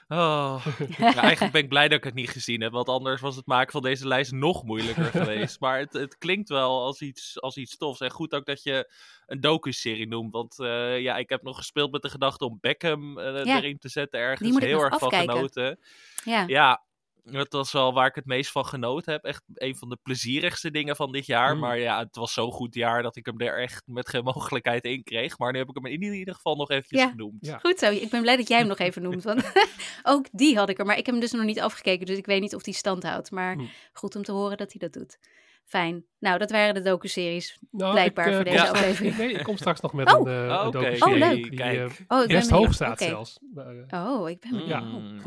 Oh, 0.08 0.66
ja, 0.98 1.14
eigenlijk 1.14 1.52
ben 1.52 1.62
ik 1.62 1.68
blij 1.68 1.88
dat 1.88 1.98
ik 1.98 2.04
het 2.04 2.14
niet 2.14 2.30
gezien 2.30 2.60
heb, 2.60 2.72
want 2.72 2.88
anders 2.88 3.20
was 3.20 3.36
het 3.36 3.46
maken 3.46 3.72
van 3.72 3.82
deze 3.82 4.06
lijst 4.06 4.32
nog 4.32 4.64
moeilijker 4.64 5.04
geweest. 5.20 5.60
Maar 5.60 5.78
het, 5.78 5.92
het 5.92 6.18
klinkt 6.18 6.48
wel 6.48 6.82
als 6.82 7.00
iets, 7.00 7.40
als 7.40 7.56
iets 7.56 7.76
tofs. 7.76 8.00
En 8.00 8.10
goed 8.10 8.34
ook 8.34 8.46
dat 8.46 8.62
je 8.62 8.92
een 9.26 9.40
docu-serie 9.40 10.08
noemt, 10.08 10.32
want 10.32 10.58
eh, 10.60 11.00
ja, 11.00 11.16
ik 11.16 11.28
heb 11.28 11.42
nog 11.42 11.56
gespeeld 11.56 11.92
met 11.92 12.02
de 12.02 12.10
gedachte 12.10 12.44
om 12.44 12.58
Beckham 12.60 13.18
eh, 13.18 13.44
Ja. 13.44 13.56
erin 13.56 13.78
te 13.78 13.88
zetten 13.88 14.20
ergens. 14.20 14.40
Die 14.40 14.52
moet 14.52 14.62
ik 14.62 14.68
Heel 14.68 14.80
nog 14.80 14.90
erg 14.90 14.98
van 14.98 15.12
genoten. 15.12 15.78
Ja. 16.24 16.44
Ja, 16.46 16.84
dat 17.32 17.52
was 17.52 17.72
wel 17.72 17.92
waar 17.92 18.06
ik 18.06 18.14
het 18.14 18.24
meest 18.26 18.50
van 18.50 18.64
genoten 18.66 19.12
heb. 19.12 19.24
Echt 19.24 19.42
een 19.54 19.76
van 19.76 19.88
de 19.88 19.98
plezierigste 20.02 20.70
dingen 20.70 20.96
van 20.96 21.12
dit 21.12 21.26
jaar. 21.26 21.54
Mm. 21.54 21.60
Maar 21.60 21.78
ja, 21.78 21.98
het 21.98 22.16
was 22.16 22.32
zo'n 22.32 22.52
goed 22.52 22.74
jaar 22.74 23.02
dat 23.02 23.16
ik 23.16 23.26
hem 23.26 23.40
er 23.40 23.58
echt 23.58 23.82
met 23.86 24.08
geen 24.08 24.24
mogelijkheid 24.34 24.84
in 24.84 25.02
kreeg. 25.02 25.38
Maar 25.38 25.52
nu 25.52 25.58
heb 25.58 25.68
ik 25.68 25.74
hem 25.82 25.86
in 25.86 26.02
ieder 26.02 26.34
geval 26.34 26.56
nog 26.56 26.70
eventjes 26.70 27.00
Ja. 27.00 27.08
genoemd. 27.08 27.46
Ja. 27.46 27.58
Goed 27.58 27.78
zo, 27.78 27.90
ik 27.90 28.10
ben 28.10 28.22
blij 28.22 28.36
dat 28.36 28.48
jij 28.48 28.58
hem 28.58 28.66
nog 28.68 28.78
even 28.78 29.02
noemt. 29.02 29.22
Want 29.22 29.52
ook 30.02 30.26
die 30.32 30.56
had 30.56 30.68
ik 30.68 30.78
er, 30.78 30.86
maar 30.86 30.98
ik 30.98 31.06
heb 31.06 31.14
hem 31.14 31.24
dus 31.24 31.32
nog 31.32 31.44
niet 31.44 31.60
afgekeken. 31.60 32.06
Dus 32.06 32.18
ik 32.18 32.26
weet 32.26 32.40
niet 32.40 32.54
of 32.54 32.62
die 32.62 32.74
stand 32.74 33.02
houdt. 33.02 33.30
Maar 33.30 33.54
Hm. 33.54 33.64
goed 33.92 34.16
om 34.16 34.22
te 34.22 34.32
horen 34.32 34.56
dat 34.56 34.72
hij 34.72 34.88
dat 34.88 34.92
doet. 35.00 35.18
Fijn. 35.64 36.04
Nou, 36.18 36.38
dat 36.38 36.50
waren 36.50 36.74
de 36.74 36.80
docu-series. 36.82 37.58
Nou, 37.70 37.92
Blijkbaar 37.92 38.24
ik, 38.26 38.30
eh, 38.30 38.36
voor 38.36 38.50
deze 38.50 38.68
aflevering. 38.70 39.16
Nee, 39.16 39.32
ik 39.32 39.42
kom 39.42 39.56
straks 39.56 39.80
nog 39.80 39.92
met 39.92 40.14
Oh. 40.14 40.20
een, 40.20 40.26
eh 40.26 40.54
Oh, 40.54 40.60
een 40.60 40.66
oké. 40.66 40.78
docu-serie 40.78 41.14
Oh, 41.22 41.28
leuk. 41.30 41.42
die 41.42 41.54
Kijk. 41.54 41.78
eh, 41.78 41.84
Oh, 42.08 42.22
ik 42.22 42.28
ben 42.28 42.50
hoog 42.50 42.74
staat 42.74 42.98
zelfs. 42.98 43.38
Maar, 43.54 43.76
eh, 43.86 44.06
Oh, 44.10 44.28
ik 44.30 44.40
ben 44.40 44.50
benieuwd. 44.50 44.82
Mm, 44.82 45.20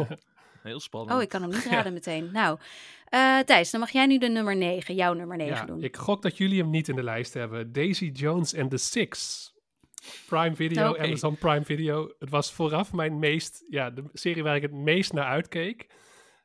Heel 0.64 0.80
spannend. 0.80 1.16
Oh, 1.16 1.22
ik 1.22 1.30
kan 1.30 1.42
hem 1.42 1.50
niet 1.52 1.66
raden 1.72 1.94
meteen. 1.94 2.30
Nou, 2.32 2.60
eh, 3.06 3.40
Thijs, 3.40 3.72
dan 3.72 3.80
mag 3.80 3.90
jij 3.92 4.06
nu 4.06 4.18
de 4.18 4.28
nummer 4.30 4.56
9, 4.56 4.96
jouw 4.96 5.14
nummer 5.14 5.38
9 5.38 5.56
ja, 5.56 5.66
doen. 5.66 5.84
ik 5.84 5.98
gok 5.98 6.22
dat 6.22 6.38
jullie 6.38 6.62
hem 6.62 6.70
niet 6.70 6.88
in 6.88 6.96
de 6.96 7.04
lijst 7.04 7.34
hebben. 7.34 7.72
Daisy 7.74 8.06
Jones 8.14 8.56
and 8.56 8.70
the 8.70 8.78
Six. 8.78 9.52
Prime 10.28 10.56
Video. 10.56 10.98
Amazon 10.98 11.38
Prime 11.38 11.66
Video. 11.66 12.12
Het 12.20 12.30
was 12.30 12.52
vooraf 12.54 12.94
mijn 12.94 13.20
meest, 13.20 13.64
ja, 13.70 13.90
de 13.90 14.04
serie 14.14 14.44
waar 14.44 14.56
ik 14.56 14.62
het 14.62 14.72
meest 14.74 15.14
naar 15.14 15.26
uitkeek. 15.26 15.88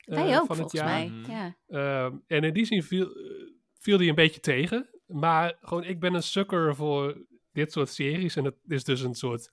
eh, 0.04 0.14
Wij 0.14 0.38
ook, 0.38 0.46
van 0.46 0.58
het 0.58 0.70
volgens 0.70 0.72
jaar. 0.72 0.84
mij. 0.88 1.06
Mhm. 1.08 1.30
Ja. 1.30 1.54
Ehm, 1.68 2.16
en 2.26 2.42
in 2.44 2.52
die 2.52 2.64
zin 2.64 2.82
viel, 2.82 3.06
eh, 3.14 3.32
viel 3.78 3.98
die 3.98 4.08
een 4.08 4.14
beetje 4.14 4.40
tegen. 4.40 4.88
Maar 5.06 5.56
gewoon, 5.62 5.84
ik 5.84 6.00
ben 6.00 6.14
een 6.14 6.22
sucker 6.22 6.74
voor 6.74 7.16
dit 7.52 7.72
soort 7.72 7.88
series. 7.88 8.36
En 8.36 8.44
het 8.44 8.54
is 8.66 8.84
dus 8.84 9.00
een 9.00 9.14
soort... 9.14 9.50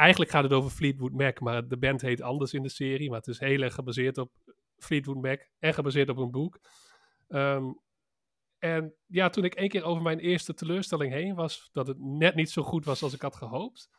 Eigenlijk 0.00 0.30
gaat 0.30 0.42
het 0.42 0.52
over 0.52 0.70
Fleetwood 0.70 1.12
Mac, 1.12 1.40
maar 1.40 1.68
de 1.68 1.76
band 1.76 2.00
heet 2.00 2.22
anders 2.22 2.52
in 2.52 2.62
de 2.62 2.68
serie. 2.68 3.08
Maar 3.08 3.18
het 3.18 3.28
is 3.28 3.38
heel 3.38 3.60
erg 3.60 3.74
gebaseerd 3.74 4.18
op 4.18 4.32
Fleetwood 4.78 5.22
Mac 5.22 5.40
en 5.58 5.74
gebaseerd 5.74 6.08
op 6.08 6.16
een 6.16 6.30
boek. 6.30 6.60
Ehm, 7.28 7.72
en 8.58 8.94
ja, 9.06 9.28
toen 9.28 9.44
ik 9.44 9.54
één 9.54 9.68
keer 9.68 9.84
over 9.84 10.02
mijn 10.02 10.18
eerste 10.18 10.54
teleurstelling 10.54 11.12
heen 11.12 11.34
was, 11.34 11.68
dat 11.72 11.86
het 11.86 11.98
net 12.00 12.34
niet 12.34 12.50
zo 12.50 12.62
goed 12.62 12.84
was 12.84 13.02
als 13.02 13.14
ik 13.14 13.22
had 13.22 13.36
gehoopt. 13.36 13.90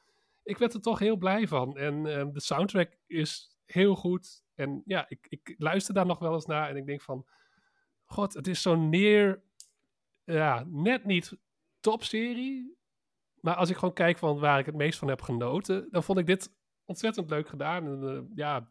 Ik 0.44 0.58
werd 0.58 0.74
er 0.74 0.82
toch 0.82 1.00
heel 1.00 1.18
blij 1.18 1.48
van. 1.48 1.78
En 1.78 2.06
ehm, 2.06 2.32
de 2.32 2.42
soundtrack 2.42 2.98
is 3.08 3.58
heel 3.66 3.96
goed. 3.96 4.44
En 4.56 4.82
ja, 4.86 5.06
ik, 5.10 5.26
ik 5.30 5.56
luister 5.58 5.94
daar 5.94 6.06
nog 6.06 6.20
wel 6.20 6.34
eens 6.34 6.46
naar 6.46 6.70
en 6.70 6.76
ik 6.76 6.86
denk 6.86 7.02
van... 7.02 7.28
God, 8.06 8.34
het 8.34 8.48
is 8.48 8.62
zo'n 8.62 8.90
neer... 8.90 9.44
Ja, 10.24 10.66
net 10.68 11.06
niet 11.06 11.38
topserie. 11.80 12.78
Maar 13.42 13.56
als 13.56 13.70
ik 13.70 13.76
gewoon 13.78 13.94
kijk 13.94 14.18
van 14.18 14.40
waar 14.40 14.60
ik 14.60 14.66
het 14.66 14.76
meest 14.76 15.00
van 15.00 15.08
heb 15.08 15.22
genoten... 15.22 15.88
dan 15.92 16.04
vond 16.04 16.20
ik 16.20 16.26
dit 16.26 16.54
ontzettend 16.86 17.30
leuk 17.30 17.48
gedaan. 17.48 17.86
En 17.86 18.10
eh, 18.10 18.36
ja, 18.36 18.70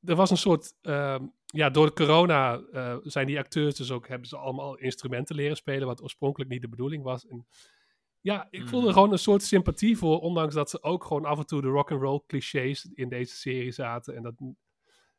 er 0.00 0.14
was 0.16 0.30
een 0.30 0.36
soort... 0.36 0.74
ehm, 0.80 1.26
ja, 1.46 1.70
door 1.70 1.86
de 1.86 1.92
corona 1.92 2.60
eh, 2.72 2.96
zijn 3.02 3.26
die 3.26 3.38
acteurs 3.38 3.74
dus 3.76 3.90
ook... 3.90 4.08
hebben 4.08 4.28
ze 4.28 4.36
allemaal 4.36 4.76
instrumenten 4.76 5.36
leren 5.36 5.56
spelen... 5.56 5.86
wat 5.86 6.02
oorspronkelijk 6.02 6.50
niet 6.50 6.60
de 6.62 6.68
bedoeling 6.68 7.02
was. 7.02 7.26
En 7.26 7.46
ja, 8.20 8.46
ik 8.50 8.68
voelde 8.68 8.86
Mhm. 8.86 8.94
gewoon 8.94 9.12
een 9.12 9.18
soort 9.18 9.42
sympathie 9.42 9.98
voor... 9.98 10.20
ondanks 10.20 10.54
dat 10.54 10.70
ze 10.70 10.82
ook 10.82 11.04
gewoon 11.04 11.24
af 11.24 11.38
en 11.38 11.46
toe 11.46 11.60
de 11.60 11.68
rock'n'roll 11.68 12.22
clichés 12.26 12.84
in 12.94 13.08
deze 13.08 13.36
serie 13.36 13.72
zaten. 13.72 14.16
En 14.16 14.22
dat, 14.22 14.34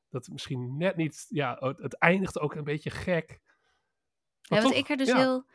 dat 0.09 0.27
misschien 0.27 0.77
net 0.77 0.95
niet... 0.95 1.25
Ja, 1.29 1.57
het, 1.59 1.77
het 1.77 1.97
eindigt 1.97 2.39
ook 2.39 2.55
een 2.55 2.63
beetje 2.63 2.89
gek. 2.89 3.29
Ja, 3.29 4.55
Maar 4.55 4.61
wat 4.61 4.71
toch, 4.71 4.81
ik 4.81 4.89
er 4.89 4.97
dus 4.97 5.07
ja. 5.07 5.17
heel, 5.17 5.45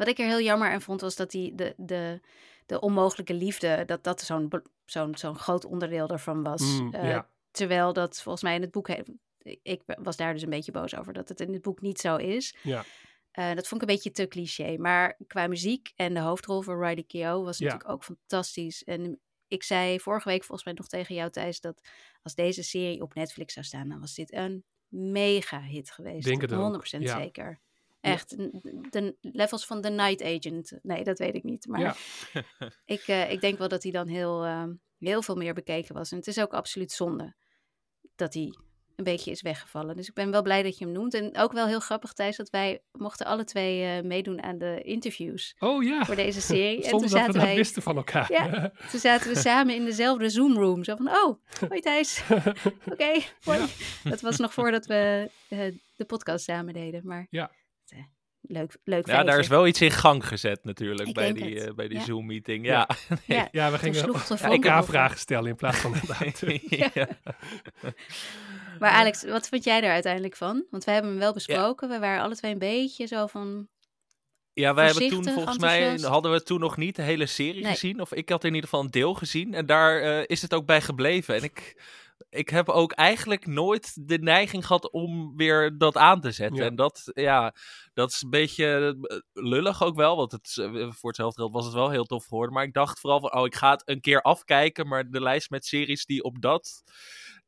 wat 0.00 0.08
ik 0.08 0.18
er 0.18 0.26
heel 0.26 0.40
jammer 0.40 0.70
aan 0.70 0.80
vond, 0.82 1.00
was 1.00 1.16
dat 1.16 1.30
die, 1.30 1.54
de, 1.54 1.74
de, 1.76 2.20
de 2.66 2.80
onmogelijke 2.80 3.34
liefde, 3.34 3.82
dat 3.86 4.04
dat 4.04 4.20
zo'n 4.20 4.50
zo'n 4.84 5.16
zo'n 5.16 5.38
groot 5.38 5.64
onderdeel 5.64 6.06
daarvan 6.06 6.42
was. 6.42 6.62
Mm, 6.62 6.94
Eh, 6.94 7.08
ja. 7.10 7.30
Terwijl 7.50 7.92
dat 7.92 8.22
volgens 8.22 8.42
mij 8.44 8.54
in 8.54 8.60
het 8.60 8.70
boek, 8.70 8.88
ik 9.62 9.82
was 9.84 10.16
daar 10.16 10.32
dus 10.32 10.42
een 10.42 10.50
beetje 10.50 10.72
boos 10.72 10.96
over, 10.96 11.12
dat 11.12 11.28
het 11.28 11.40
in 11.40 11.52
het 11.52 11.62
boek 11.62 11.80
niet 11.80 12.00
zo 12.00 12.16
is. 12.16 12.56
Ja. 12.62 12.84
Eh, 13.30 13.54
dat 13.54 13.68
vond 13.68 13.82
ik 13.82 13.88
een 13.88 13.94
beetje 13.94 14.10
te 14.10 14.28
cliché. 14.28 14.76
Maar 14.76 15.16
qua 15.26 15.46
muziek 15.46 15.92
en 15.96 16.14
de 16.14 16.20
hoofdrol 16.20 16.62
van 16.62 16.78
Riley 16.82 17.04
Keough 17.06 17.44
was 17.44 17.58
Ja. 17.58 17.64
natuurlijk 17.64 17.92
ook 17.92 18.04
fantastisch. 18.04 18.84
En 18.84 19.20
ik 19.48 19.62
zei 19.62 20.00
vorige 20.00 20.28
week 20.28 20.44
volgens 20.44 20.64
mij 20.64 20.74
nog 20.74 20.86
tegen 20.86 21.14
jou, 21.14 21.30
Thijs, 21.30 21.60
dat 21.60 21.88
als 22.22 22.34
deze 22.34 22.62
serie 22.62 23.02
op 23.02 23.14
Netflix 23.14 23.52
zou 23.52 23.66
staan, 23.66 23.88
dan 23.88 24.00
was 24.00 24.14
dit 24.14 24.32
een 24.32 24.64
mega 24.88 25.60
hit 25.60 25.90
geweest. 25.90 26.26
Denk 26.26 26.40
het 26.40 26.52
ook, 26.52 26.58
100% 26.60 27.02
ja. 27.02 27.16
zeker. 27.18 27.60
Echt, 28.00 28.36
de 28.90 29.16
levels 29.20 29.66
van 29.66 29.80
The 29.80 29.88
Night 29.88 30.22
Agent. 30.22 30.78
Nee, 30.82 31.04
dat 31.04 31.18
weet 31.18 31.34
ik 31.34 31.42
niet. 31.42 31.66
Maar 31.66 31.80
Ja. 31.80 31.94
ik, 32.84 33.00
eh, 33.00 33.30
ik 33.30 33.40
denk 33.40 33.58
wel 33.58 33.68
dat 33.68 33.82
hij 33.82 33.92
dan 33.92 34.08
heel, 34.08 34.44
eh, 34.44 34.64
heel 34.98 35.22
veel 35.22 35.36
meer 35.36 35.54
bekeken 35.54 35.94
was. 35.94 36.10
En 36.10 36.16
het 36.16 36.26
is 36.26 36.40
ook 36.40 36.54
absoluut 36.54 36.92
zonde 36.92 37.34
dat 38.16 38.34
hij 38.34 38.54
een 38.96 39.04
beetje 39.04 39.30
is 39.30 39.42
weggevallen. 39.42 39.96
Dus 39.96 40.08
ik 40.08 40.14
ben 40.14 40.30
wel 40.30 40.42
blij 40.42 40.62
dat 40.62 40.78
je 40.78 40.84
hem 40.84 40.94
noemt. 40.94 41.14
En 41.14 41.36
ook 41.36 41.52
wel 41.52 41.66
heel 41.66 41.80
grappig, 41.80 42.12
Thijs, 42.12 42.36
dat 42.36 42.50
wij 42.50 42.82
mochten 42.92 43.26
alle 43.26 43.44
twee 43.44 43.84
eh, 43.84 44.02
meedoen 44.02 44.42
aan 44.42 44.58
de 44.58 44.80
interviews 44.82 45.54
Oh 45.58 45.82
ja, 45.82 46.04
voor 46.04 46.16
deze 46.16 46.40
serie. 46.40 46.84
en 46.84 46.90
toen 46.90 47.00
zonder 47.00 47.00
dat 47.00 47.10
we 47.10 47.18
zaten, 47.18 47.34
dat 47.34 47.42
wij, 47.42 47.54
wisten 47.56 47.82
van 47.82 47.96
elkaar. 47.96 48.32
Ja. 48.32 48.72
toen 48.90 49.00
zaten 49.00 49.32
we 49.32 49.38
samen 49.38 49.74
in 49.74 49.84
dezelfde 49.84 50.28
Zoom-room. 50.28 50.84
Zo 50.84 50.96
van, 50.96 51.08
oh, 51.08 51.38
hoi 51.68 51.80
Thijs. 51.80 52.22
Oké, 52.92 53.12
hoi. 53.40 53.66
Dat 54.04 54.20
was 54.20 54.36
nog 54.36 54.54
voordat 54.54 54.86
we 54.86 55.30
eh, 55.48 55.58
de 55.96 56.04
podcast 56.04 56.44
samen 56.44 56.74
deden. 56.74 57.00
Maar 57.04 57.26
Ja. 57.30 57.50
Eh, 58.50 58.56
leuk, 58.56 58.76
leuk 58.84 59.06
Ja, 59.06 59.22
daar 59.22 59.38
is 59.38 59.48
wel 59.48 59.66
iets 59.66 59.80
in 59.80 59.90
gang 59.90 60.26
gezet 60.26 60.64
natuurlijk 60.64 61.08
Ik 61.08 61.14
bij 61.14 61.32
die, 61.32 61.60
eh, 61.64 61.74
bij 61.74 61.88
die 61.88 61.98
Ja. 61.98 62.04
Zoom-meeting. 62.04 62.66
Ja. 62.66 62.88
Ja. 62.88 63.16
Ja, 63.36 63.48
Ja, 63.52 63.64
we 63.64 63.70
toen 63.70 63.78
gingen 63.78 63.98
sloeg 64.00 64.26
de 64.26 64.34
elkaar 64.34 64.50
vonk 64.50 64.66
over. 64.66 64.84
vragen 64.84 65.18
stellen 65.18 65.48
in 65.50 65.56
plaats 65.56 65.78
van. 65.78 65.94
Maar 68.78 68.90
Alex, 68.90 69.24
wat 69.24 69.48
vond 69.48 69.64
jij 69.64 69.82
er 69.82 69.90
uiteindelijk 69.90 70.36
van? 70.36 70.64
Want 70.70 70.84
we 70.84 70.90
hebben 70.90 71.10
hem 71.10 71.20
wel 71.20 71.32
besproken. 71.32 71.88
We 71.88 71.98
waren 71.98 72.22
alle 72.22 72.36
twee 72.36 72.52
een 72.52 72.58
beetje 72.58 73.06
zo 73.06 73.26
van... 73.26 73.68
Ja, 74.52 74.74
wij 74.74 74.86
hebben 74.86 75.08
toen 75.08 75.24
volgens 75.28 75.58
mij 75.58 75.98
hadden 75.98 76.32
we 76.32 76.42
toen 76.42 76.60
nog 76.60 76.76
niet 76.76 76.96
de 76.96 77.02
hele 77.02 77.26
serie 77.26 77.62
Nee. 77.62 77.72
gezien. 77.72 78.00
Of 78.00 78.12
ik 78.12 78.28
had 78.28 78.44
in 78.44 78.54
ieder 78.54 78.68
geval 78.68 78.84
een 78.84 78.90
deel 78.90 79.14
gezien. 79.14 79.54
En 79.54 79.66
daar 79.66 80.00
eh, 80.00 80.22
is 80.26 80.42
het 80.42 80.54
ook 80.54 80.66
bij 80.66 80.80
gebleven. 80.80 81.34
En 81.34 81.42
ik, 81.42 81.82
ik 82.28 82.48
heb 82.48 82.68
ook 82.68 82.92
eigenlijk 82.92 83.46
nooit 83.46 84.08
de 84.08 84.18
neiging 84.18 84.66
gehad 84.66 84.90
om 84.90 85.36
weer 85.36 85.78
dat 85.78 85.96
aan 85.96 86.20
te 86.20 86.30
zetten. 86.30 86.62
Ja. 86.62 86.64
En 86.64 86.74
dat, 86.74 87.10
ja, 87.14 87.54
dat 87.92 88.10
is 88.10 88.22
een 88.22 88.30
beetje 88.30 88.96
eh, 89.02 89.18
lullig 89.32 89.82
ook 89.82 89.96
wel. 89.96 90.16
Want 90.16 90.32
het, 90.32 90.56
eh, 90.58 90.90
voor 90.90 91.08
hetzelfde 91.08 91.40
geld 91.40 91.52
was 91.52 91.64
het 91.64 91.74
wel 91.74 91.90
heel 91.90 92.04
tof 92.04 92.24
geworden. 92.24 92.54
Maar 92.54 92.64
ik 92.64 92.72
dacht 92.72 93.00
vooral 93.00 93.20
van, 93.20 93.34
oh, 93.34 93.46
ik 93.46 93.54
ga 93.54 93.70
het 93.70 93.82
een 93.84 94.00
keer 94.00 94.22
afkijken. 94.22 94.88
Maar 94.88 95.10
de 95.10 95.20
lijst 95.20 95.50
met 95.50 95.66
series 95.66 96.04
die 96.04 96.22
op 96.22 96.40
dat 96.40 96.82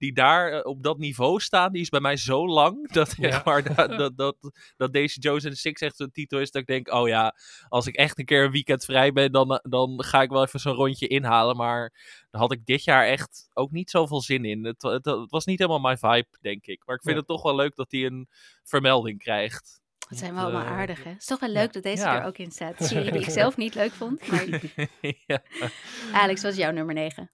die 0.02 0.12
daar 0.12 0.52
eh, 0.52 0.64
op 0.64 0.82
dat 0.82 0.98
niveau 0.98 1.40
staan, 1.40 1.72
die 1.72 1.82
is 1.82 1.88
bij 1.88 2.00
mij 2.00 2.16
zo 2.16 2.48
lang 2.48 2.88
dat, 2.92 3.14
Ja. 3.16 3.30
zeg 3.30 3.44
maar, 3.44 3.62
dat, 3.74 3.98
dat, 3.98 4.16
dat, 4.16 4.36
dat 4.76 4.92
deze 4.92 5.20
Jones 5.20 5.44
and 5.44 5.54
the 5.54 5.60
Six 5.60 5.80
echt 5.80 5.96
zo'n 5.96 6.10
titel 6.10 6.40
is 6.40 6.50
dat 6.50 6.62
ik 6.62 6.68
denk, 6.68 6.92
oh 6.92 7.08
ja, 7.08 7.34
als 7.68 7.86
ik 7.86 7.94
echt 7.96 8.18
een 8.18 8.24
keer 8.24 8.44
een 8.44 8.50
weekend 8.50 8.84
vrij 8.84 9.12
ben, 9.12 9.32
dan, 9.32 9.50
eh, 9.54 9.58
dan 9.70 10.04
ga 10.04 10.22
ik 10.22 10.30
wel 10.30 10.42
even 10.42 10.60
zo'n 10.60 10.72
rondje 10.74 11.06
inhalen. 11.06 11.56
Maar 11.56 11.92
daar 12.30 12.40
had 12.40 12.52
ik 12.52 12.64
dit 12.66 12.84
jaar 12.84 13.06
echt 13.06 13.48
ook 13.52 13.70
niet 13.70 13.90
zoveel 13.90 14.20
zin 14.20 14.44
in. 14.44 14.64
Het, 14.64 14.82
het, 14.82 15.04
het 15.04 15.30
was 15.30 15.44
niet 15.44 15.58
helemaal 15.58 15.80
mijn 15.80 15.98
vibe, 15.98 16.26
denk 16.40 16.66
ik. 16.66 16.82
Maar 16.86 16.96
ik 16.96 17.02
vind 17.02 17.14
Ja. 17.14 17.20
het 17.20 17.28
toch 17.28 17.42
wel 17.42 17.54
leuk 17.56 17.74
dat 17.76 17.90
hij 17.90 18.04
een 18.04 18.28
vermelding 18.64 19.18
krijgt. 19.18 19.80
Wat 20.08 20.18
zijn 20.18 20.34
we 20.34 20.40
Want, 20.40 20.52
allemaal 20.54 20.72
eh, 20.72 20.78
aardig, 20.78 21.04
hè? 21.04 21.10
Het 21.10 21.20
is 21.20 21.26
toch 21.26 21.40
wel 21.40 21.50
ja. 21.50 21.54
leuk 21.60 21.72
dat 21.72 21.82
deze 21.82 22.02
Ja. 22.02 22.20
er 22.20 22.26
ook 22.26 22.38
in 22.38 22.50
staat. 22.50 22.74
Serie 22.78 23.12
die 23.12 23.20
ik 23.20 23.30
zelf 23.42 23.56
niet 23.56 23.74
leuk 23.74 23.92
vond. 23.92 24.26
Maar 24.28 24.60
ja. 25.26 25.42
Alex, 26.12 26.42
wat 26.42 26.52
is 26.52 26.58
jouw 26.58 26.72
nummer 26.72 26.94
9? 26.94 27.30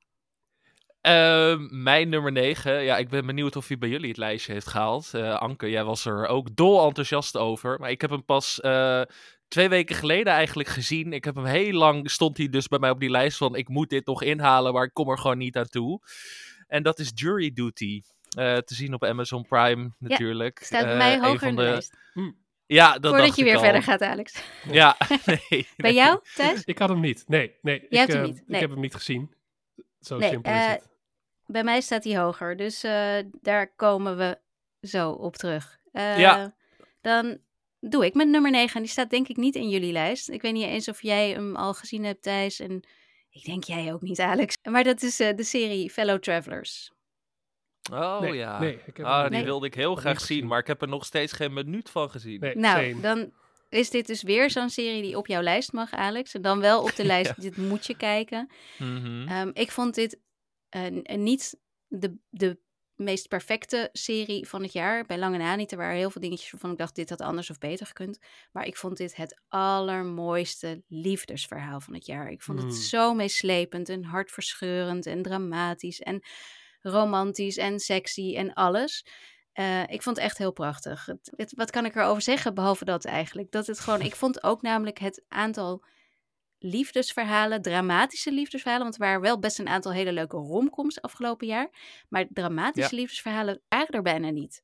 Ehm, 1.01 1.83
mijn 1.83 2.09
nummer 2.09 2.33
9. 2.33 2.85
Ja, 2.85 2.97
ik 2.97 3.09
ben 3.09 3.27
benieuwd 3.27 3.57
of 3.57 3.69
hij 3.69 3.79
bij 3.79 3.89
jullie 3.89 4.09
het 4.09 4.17
lijstje 4.17 4.53
heeft 4.53 4.67
gehaald. 4.67 5.15
Eh, 5.15 5.35
Anke, 5.35 5.71
jij 5.71 5.85
was 5.85 6.05
er 6.05 6.27
ook 6.27 6.57
dol 6.57 6.87
enthousiast 6.87 7.37
over. 7.37 7.81
Maar 7.81 7.91
ik 7.91 8.01
heb 8.01 8.11
hem 8.11 8.25
pas 8.25 8.61
eh, 8.61 9.03
twee 9.49 9.69
weken 9.69 9.97
geleden 9.97 10.33
eigenlijk 10.33 10.69
gezien. 10.69 11.13
Ik 11.13 11.25
heb 11.25 11.35
hem 11.35 11.45
heel 11.45 11.73
lang, 11.73 12.11
stond 12.11 12.37
hij 12.37 12.49
dus 12.49 12.69
bij 12.69 12.79
mij 12.79 12.91
op 12.91 13.01
die 13.01 13.11
lijst 13.11 13.37
van... 13.37 13.57
ik 13.57 13.69
moet 13.69 13.91
dit 13.91 14.07
nog 14.07 14.23
inhalen, 14.23 14.73
maar 14.73 14.85
ik 14.85 14.95
kom 14.95 15.11
er 15.11 15.19
gewoon 15.19 15.39
niet 15.39 15.57
aan 15.57 15.69
toe. 15.69 16.01
En 16.67 16.83
dat 16.83 16.99
is 16.99 17.11
Jury 17.15 17.53
Duty. 17.53 18.03
Eh, 18.29 18.57
te 18.57 18.75
zien 18.75 18.95
op 18.95 19.05
Amazon 19.05 19.47
Prime 19.47 19.91
natuurlijk. 19.99 20.59
Staat 20.63 20.85
bij 20.85 20.97
mij 20.97 21.19
hoger 21.19 21.49
in 21.49 21.57
de, 21.57 21.63
lijst. 21.63 21.97
Ja, 22.67 22.93
dat 22.93 23.03
Voordat 23.03 23.27
dacht 23.27 23.37
je 23.37 23.43
ik 23.43 23.49
weer 23.49 23.57
al. 23.57 23.63
verder 23.63 23.83
gaat, 23.83 24.03
Alex. 24.03 24.43
Ja, 24.71 24.97
nee. 25.51 25.69
Bij 25.77 25.95
jou, 25.95 26.21
Thijs? 26.35 26.65
Ik 26.65 26.79
had 26.79 26.89
hem 26.89 27.01
niet. 27.01 27.25
Nee, 27.27 27.55
nee. 27.63 27.87
ik, 27.89 27.97
hebt 27.99 28.13
hem 28.13 28.23
niet, 28.23 28.39
Ik 28.39 28.49
nee. 28.49 28.61
heb 28.61 28.71
hem 28.71 28.81
niet 28.81 28.95
gezien. 28.95 29.35
Zo 30.01 30.19
Nee, 30.19 30.31
simpel 30.31 30.53
is 30.53 30.59
eh, 30.59 30.69
het. 30.71 30.89
Bij 31.47 31.65
mij 31.65 31.81
staat 31.81 32.05
hij 32.05 32.19
hoger. 32.19 32.57
Dus 32.57 32.83
eh, 32.83 33.17
daar 33.41 33.75
komen 33.75 34.17
we 34.17 34.39
zo 34.81 35.11
op 35.11 35.37
terug. 35.37 35.79
Eh, 35.93 36.19
Ja. 36.19 36.57
Dan 37.01 37.39
doe 37.81 38.05
ik 38.05 38.15
met 38.15 38.29
nummer 38.29 38.51
9. 38.51 38.75
En 38.77 38.83
die 38.83 38.91
staat 38.91 39.11
denk 39.11 39.29
ik 39.29 39.37
niet 39.37 39.55
in 39.55 39.69
jullie 39.69 39.93
lijst. 39.93 40.29
Ik 40.31 40.43
weet 40.43 40.53
niet 40.53 40.65
eens 40.67 40.89
of 40.89 41.03
jij 41.03 41.31
hem 41.31 41.57
al 41.57 41.75
gezien 41.75 42.05
hebt, 42.05 42.23
Thijs. 42.23 42.61
En 42.61 42.83
ik 43.31 43.45
denk 43.45 43.65
jij 43.65 43.93
ook 43.93 44.03
niet, 44.03 44.21
Alex. 44.21 44.55
Maar 44.71 44.85
dat 44.85 45.03
is 45.03 45.21
eh, 45.21 45.37
de 45.37 45.45
serie 45.45 45.91
Fellow 45.91 46.19
Travelers. 46.19 46.93
Oh 47.93 48.21
Nee, 48.21 48.33
ja. 48.35 48.59
nee, 48.59 48.81
ik 48.87 48.97
heb 48.97 49.07
ah, 49.07 49.31
die 49.31 49.45
wilde 49.45 49.67
ik 49.67 49.75
heel 49.75 49.95
graag 49.95 50.21
zien, 50.21 50.47
maar 50.47 50.59
ik 50.59 50.67
heb 50.67 50.83
er 50.83 50.89
nog 50.89 51.05
steeds 51.05 51.33
geen 51.33 51.53
minuut 51.53 51.91
van 51.91 52.11
gezien. 52.11 52.41
Nee, 52.41 52.57
Nou, 52.57 52.91
same. 52.91 53.01
dan 53.01 53.33
is 53.69 53.91
dit 53.91 54.07
dus 54.07 54.23
weer 54.23 54.51
zo'n 54.51 54.71
serie 54.71 55.03
die 55.03 55.17
op 55.17 55.27
jouw 55.27 55.43
lijst 55.43 55.73
mag, 55.73 55.93
Alex. 55.93 56.35
En 56.35 56.43
dan 56.43 56.61
wel 56.61 56.83
op 56.83 56.95
de 56.97 57.05
lijst, 57.13 57.41
dit 57.41 57.57
moet 57.57 57.87
je 57.87 57.97
kijken. 57.97 58.51
Mhm. 58.79 59.29
Ehm, 59.29 59.51
ik 59.53 59.71
vond 59.71 59.95
dit 59.95 60.21
eh, 60.69 60.83
n- 60.87 61.23
niet 61.23 61.59
de, 61.87 62.19
de 62.31 62.59
meest 62.95 63.29
perfecte 63.29 63.89
serie 63.93 64.49
van 64.49 64.63
het 64.63 64.73
jaar. 64.73 65.05
Bij 65.07 65.19
lange 65.19 65.39
na 65.39 65.55
niet. 65.57 65.73
Er 65.73 65.79
waren 65.79 65.97
heel 65.97 66.11
veel 66.11 66.21
dingetjes 66.21 66.51
waarvan 66.51 66.71
ik 66.71 66.79
dacht, 66.79 66.95
dit 66.95 67.11
had 67.11 67.21
anders 67.21 67.51
of 67.51 67.59
beter 67.59 67.87
gekund. 67.87 68.19
Maar 68.53 68.67
ik 68.67 68.77
vond 68.77 68.97
dit 68.97 69.17
het 69.17 69.41
allermooiste 69.49 70.83
liefdesverhaal 70.89 71.81
van 71.81 71.95
het 71.95 72.07
jaar. 72.07 72.31
Ik 72.31 72.43
vond 72.43 72.59
Hmm. 72.59 72.69
het 72.69 72.77
zo 72.79 73.15
meeslepend 73.15 73.89
en 73.89 74.05
hartverscheurend 74.05 75.07
en 75.07 75.23
dramatisch 75.23 76.01
en 76.01 76.23
romantisch 76.81 77.57
en 77.57 77.79
sexy 77.81 78.35
en 78.37 78.53
alles. 78.53 79.05
Eh, 79.59 79.83
ik 79.83 80.03
vond 80.03 80.17
het 80.17 80.25
echt 80.25 80.39
heel 80.39 80.53
prachtig. 80.53 81.07
Het, 81.07 81.33
het- 81.37 81.53
wat 81.57 81.71
kan 81.71 81.85
ik 81.85 81.95
erover 81.97 82.23
zeggen, 82.23 82.55
behalve 82.55 82.85
dat 82.85 83.05
eigenlijk? 83.05 83.51
Dat 83.51 83.67
het 83.67 83.81
gewoon, 83.81 84.01
ik 84.01 84.15
vond 84.17 84.43
ook 84.43 84.63
namelijk 84.63 84.99
het 84.99 85.23
aantal 85.29 85.85
liefdesverhalen, 86.59 87.63
dramatische 87.63 88.33
liefdesverhalen, 88.33 88.83
want 88.83 88.95
er 88.99 89.07
waren 89.07 89.21
wel 89.21 89.39
best 89.39 89.59
een 89.59 89.69
aantal 89.69 89.93
hele 89.93 90.13
leuke 90.13 90.37
romcoms 90.37 91.01
afgelopen 91.03 91.47
jaar, 91.47 91.69
maar 92.09 92.27
dramatische 92.33 92.95
liefdesverhalen 92.97 93.61
waren 93.69 93.89
er 93.95 94.03
bijna 94.03 94.31
niet. 94.31 94.63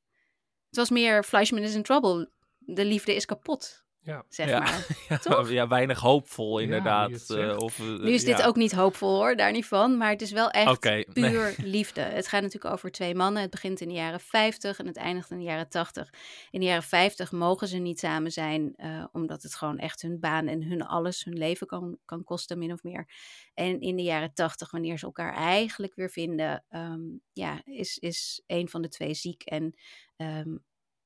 Het 0.67 0.75
was 0.75 0.89
meer 0.89 1.23
Fleischman 1.23 1.61
is 1.61 1.75
in 1.75 1.83
trouble. 1.83 2.31
De 2.57 2.85
liefde 2.85 3.15
is 3.15 3.25
kapot, 3.25 3.84
Ja. 4.05 4.25
zeg 4.29 4.49
Ja. 4.49 4.59
maar. 4.59 4.85
Ja, 5.09 5.17
Toch? 5.17 5.49
ja, 5.49 5.67
weinig 5.67 5.99
hoopvol 5.99 6.59
inderdaad. 6.59 7.29
eh, 7.29 7.57
of, 7.57 7.79
eh, 7.79 7.85
Nu 7.85 8.11
is 8.11 8.23
dit 8.23 8.41
ook 8.43 8.55
niet 8.55 8.71
hoopvol 8.71 9.15
hoor, 9.15 9.35
daar 9.35 9.51
niet 9.51 9.65
van. 9.65 9.97
Maar 9.97 10.09
het 10.09 10.21
is 10.21 10.31
wel 10.31 10.49
echt 10.51 10.83
nee. 11.13 11.31
puur 11.31 11.55
liefde. 11.77 12.01
Het 12.01 12.27
gaat 12.27 12.41
natuurlijk 12.41 12.73
over 12.73 12.91
twee 12.91 13.15
mannen. 13.15 13.41
Het 13.41 13.51
begint 13.51 13.81
in 13.81 13.87
de 13.87 13.93
jaren 13.93 14.19
50 14.19 14.79
en 14.79 14.87
het 14.87 14.97
eindigt 14.97 15.31
in 15.31 15.37
de 15.37 15.43
jaren 15.43 15.69
80. 15.69 16.13
In 16.51 16.59
de 16.59 16.65
jaren 16.65 16.83
50 16.83 17.31
mogen 17.31 17.67
ze 17.67 17.77
niet 17.77 17.99
samen 17.99 18.31
zijn, 18.31 18.73
eh, 18.75 19.05
omdat 19.11 19.43
het 19.43 19.55
gewoon 19.55 19.77
echt 19.77 20.01
hun 20.01 20.19
baan 20.19 20.47
en 20.47 20.63
hun 20.63 20.81
alles, 20.85 21.23
hun 21.23 21.37
leven 21.37 21.67
kan, 21.67 21.97
kan 22.05 22.23
kosten, 22.23 22.59
min 22.59 22.71
of 22.71 22.83
meer. 22.83 23.07
En 23.53 23.81
in 23.81 23.95
de 23.95 24.03
jaren 24.03 24.33
80, 24.33 24.71
wanneer 24.71 24.97
ze 24.99 25.05
elkaar 25.05 25.33
eigenlijk 25.33 25.95
weer 25.95 26.09
vinden, 26.09 26.65
ehm, 26.69 27.01
ja, 27.33 27.61
is, 27.63 27.97
is 27.97 28.43
een 28.47 28.69
van 28.69 28.81
de 28.81 28.89
twee 28.89 29.13
ziek 29.13 29.43
en 29.43 29.75
ehm, 30.15 30.55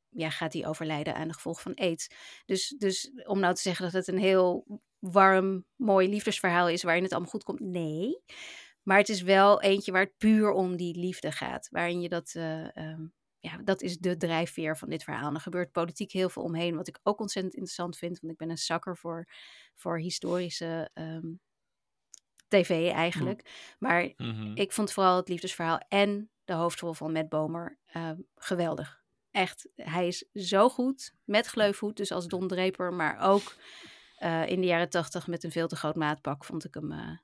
ja, 0.10 0.30
gaat 0.30 0.54
hij 0.54 0.68
overlijden 0.68 1.16
aan 1.16 1.28
de 1.28 1.34
gevolgen 1.34 1.62
van 1.64 1.76
aids. 1.76 2.08
Dus, 2.46 2.68
dus 2.78 3.12
om 3.26 3.40
nou 3.40 3.54
te 3.56 3.62
zeggen 3.62 3.84
dat 3.86 3.94
het 3.94 4.08
een 4.08 4.18
heel 4.22 4.66
warm, 5.00 5.66
mooi 5.76 6.10
liefdesverhaal 6.10 6.70
is 6.70 6.84
waarin 6.84 7.04
het 7.04 7.12
allemaal 7.12 7.30
goed 7.32 7.44
komt, 7.44 7.60
nee. 7.60 8.24
Maar 8.84 8.98
het 8.98 9.10
is 9.10 9.22
wel 9.22 9.62
eentje 9.62 9.92
waar 9.92 10.04
het 10.04 10.18
puur 10.18 10.52
om 10.52 10.76
die 10.78 10.98
liefde 11.00 11.32
gaat. 11.32 11.68
Waarin 11.72 12.02
je 12.02 12.10
dat, 12.10 12.32
eh, 12.36 12.78
ehm, 12.78 13.08
ja, 13.40 13.58
dat 13.64 13.82
is 13.82 13.98
de 13.98 14.18
drijfveer 14.18 14.78
van 14.78 14.90
dit 14.90 15.04
verhaal. 15.04 15.28
En 15.28 15.34
er 15.36 15.42
gebeurt 15.42 15.72
politiek 15.72 16.12
heel 16.12 16.30
veel 16.30 16.44
omheen, 16.44 16.76
wat 16.76 16.88
ik 16.88 17.00
ook 17.04 17.20
ontzettend 17.20 17.54
interessant 17.56 17.98
vind. 17.98 18.20
Want 18.20 18.32
ik 18.34 18.38
ben 18.40 18.50
een 18.50 18.58
zakker 18.58 18.98
voor, 18.98 19.28
voor 19.76 20.00
historische 20.00 20.90
ehm, 20.94 21.28
tv 22.48 22.92
eigenlijk. 22.92 23.74
Maar 23.80 24.14
Mhm. 24.18 24.52
ik 24.56 24.72
vond 24.72 24.92
vooral 24.92 25.16
het 25.18 25.28
liefdesverhaal 25.30 25.78
en 25.88 26.32
de 26.44 26.54
hoofdrol 26.54 26.94
van 26.94 27.12
Matt 27.12 27.30
Bomer 27.30 27.80
ehm, 27.86 28.18
geweldig. 28.36 28.99
Echt, 29.40 29.70
hij 29.76 30.08
is 30.08 30.26
zo 30.34 30.70
goed 30.70 31.14
met 31.24 31.48
gleufhoed, 31.48 31.98
dus 31.98 32.12
als 32.12 32.28
Don 32.28 32.48
Draper, 32.48 32.94
maar 32.94 33.20
ook 33.20 33.56
eh, 34.18 34.48
in 34.48 34.62
de 34.62 34.68
jaren 34.68 34.90
tachtig 34.90 35.28
met 35.28 35.44
een 35.44 35.52
veel 35.52 35.68
te 35.68 35.76
groot 35.76 35.96
maatpak 35.96 36.46
vond 36.46 36.66
ik 36.66 36.74
hem, 36.74 36.92
eh, 36.92 37.18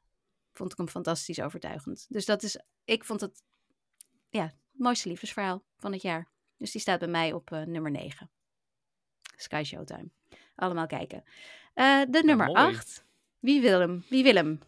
vond 0.53 0.71
ik 0.71 0.77
hem 0.77 0.87
fantastisch 0.87 1.41
overtuigend. 1.41 2.05
Dus 2.09 2.25
dat 2.25 2.43
is, 2.43 2.59
ik 2.85 3.03
vond 3.03 3.21
het, 3.21 3.43
ja, 4.29 4.43
het 4.43 4.55
mooiste 4.71 5.09
liefdesverhaal 5.09 5.63
van 5.77 5.91
het 5.91 6.01
jaar. 6.01 6.29
Dus 6.57 6.71
die 6.71 6.81
staat 6.81 6.99
bij 6.99 7.07
mij 7.07 7.33
op 7.33 7.51
eh, 7.51 7.61
nummer 7.61 7.91
9. 7.91 8.29
Sky 9.35 9.63
Showtime. 9.65 10.09
Allemaal 10.55 10.87
kijken. 10.87 11.23
De 11.73 12.21
nummer 12.25 12.47
Nou, 12.47 12.59
mooi. 12.59 12.75
8. 12.75 13.05
Wie 13.39 13.61
wil 13.61 13.79
hem? 13.79 14.05
Wie 14.09 14.23
wil 14.23 14.35
hem? 14.35 14.59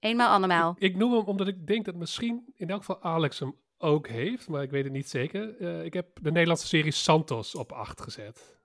Eenmaal 0.00 0.34
allemaal. 0.34 0.74
ik, 0.78 0.82
ik 0.82 0.96
noem 0.96 1.12
hem 1.12 1.24
omdat 1.24 1.48
ik 1.48 1.66
denk 1.66 1.84
dat 1.84 1.94
misschien 1.94 2.52
in 2.56 2.70
elk 2.70 2.80
geval 2.80 3.02
Alex 3.02 3.38
hem 3.38 3.56
ook 3.82 4.08
heeft, 4.08 4.48
maar 4.48 4.62
ik 4.62 4.70
weet 4.70 4.84
het 4.84 4.92
niet 4.92 5.08
zeker. 5.08 5.56
Eh, 5.60 5.84
ik 5.84 5.92
heb 5.92 6.06
de 6.22 6.30
Nederlandse 6.30 6.66
serie 6.66 6.92
Santos 6.92 7.54
op 7.54 7.72
8 7.72 8.00
gezet. 8.00 8.60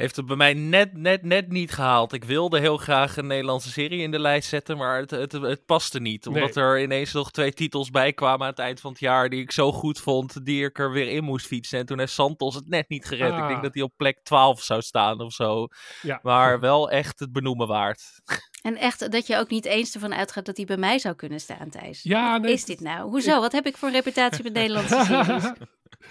Heeft 0.00 0.16
het 0.16 0.26
bij 0.26 0.36
mij 0.36 0.54
net, 0.54 0.96
net, 0.96 1.22
net 1.22 1.48
niet 1.48 1.72
gehaald. 1.72 2.12
Ik 2.12 2.24
wilde 2.24 2.58
heel 2.58 2.76
graag 2.76 3.16
een 3.16 3.26
Nederlandse 3.26 3.70
serie 3.70 4.00
in 4.02 4.10
de 4.10 4.18
lijst 4.18 4.48
zetten, 4.48 4.76
maar 4.76 4.98
het, 4.98 5.10
het, 5.10 5.32
het 5.32 5.64
paste 5.66 6.00
niet. 6.00 6.26
Omdat 6.26 6.56
er 6.56 6.82
ineens 6.82 7.12
nog 7.12 7.30
twee 7.30 7.52
titels 7.52 7.90
bij 7.90 8.12
kwamen 8.12 8.40
aan 8.40 8.50
het 8.50 8.58
eind 8.58 8.80
van 8.80 8.90
het 8.90 9.00
jaar 9.00 9.28
die 9.28 9.40
ik 9.40 9.50
zo 9.50 9.72
goed 9.72 10.00
vond, 10.00 10.44
die 10.46 10.64
ik 10.64 10.78
er 10.78 10.92
weer 10.92 11.08
in 11.08 11.24
moest 11.24 11.46
fietsen. 11.46 11.78
En 11.78 11.86
toen 11.86 11.98
heeft 11.98 12.12
Santos 12.12 12.54
het 12.54 12.68
net 12.68 12.88
niet 12.88 13.04
gered. 13.06 13.32
Ik 13.32 13.38
Ah. 13.40 13.48
denk 13.48 13.62
dat 13.62 13.74
hij 13.74 13.82
op 13.82 13.92
plek 13.96 14.18
12 14.22 14.62
zou 14.62 14.80
staan 14.82 15.20
of 15.20 15.32
zo. 15.32 15.66
Ja. 16.02 16.18
Maar 16.22 16.60
wel 16.60 16.90
echt 16.90 17.18
het 17.20 17.32
benoemen 17.32 17.66
waard. 17.66 18.02
En 18.62 18.76
echt 18.76 19.12
dat 19.12 19.26
je 19.26 19.36
ook 19.36 19.48
niet 19.50 19.64
eens 19.64 19.94
ervan 19.94 20.14
uitgaat 20.14 20.44
dat 20.46 20.56
hij 20.56 20.66
bij 20.66 20.76
mij 20.76 20.98
zou 20.98 21.14
kunnen 21.14 21.40
staan, 21.40 21.70
Thijs. 21.70 22.02
Ja, 22.02 22.38
nee, 22.38 22.52
is 22.52 22.64
dit 22.64 22.80
nou? 22.80 23.08
Hoezo? 23.10 23.40
Wat 23.40 23.52
heb 23.52 23.66
ik 23.66 23.76
voor 23.76 23.88
een 23.88 23.94
reputatie 23.94 24.42
met 24.44 24.52
Nederlandse 24.52 25.04
series? 25.06 25.52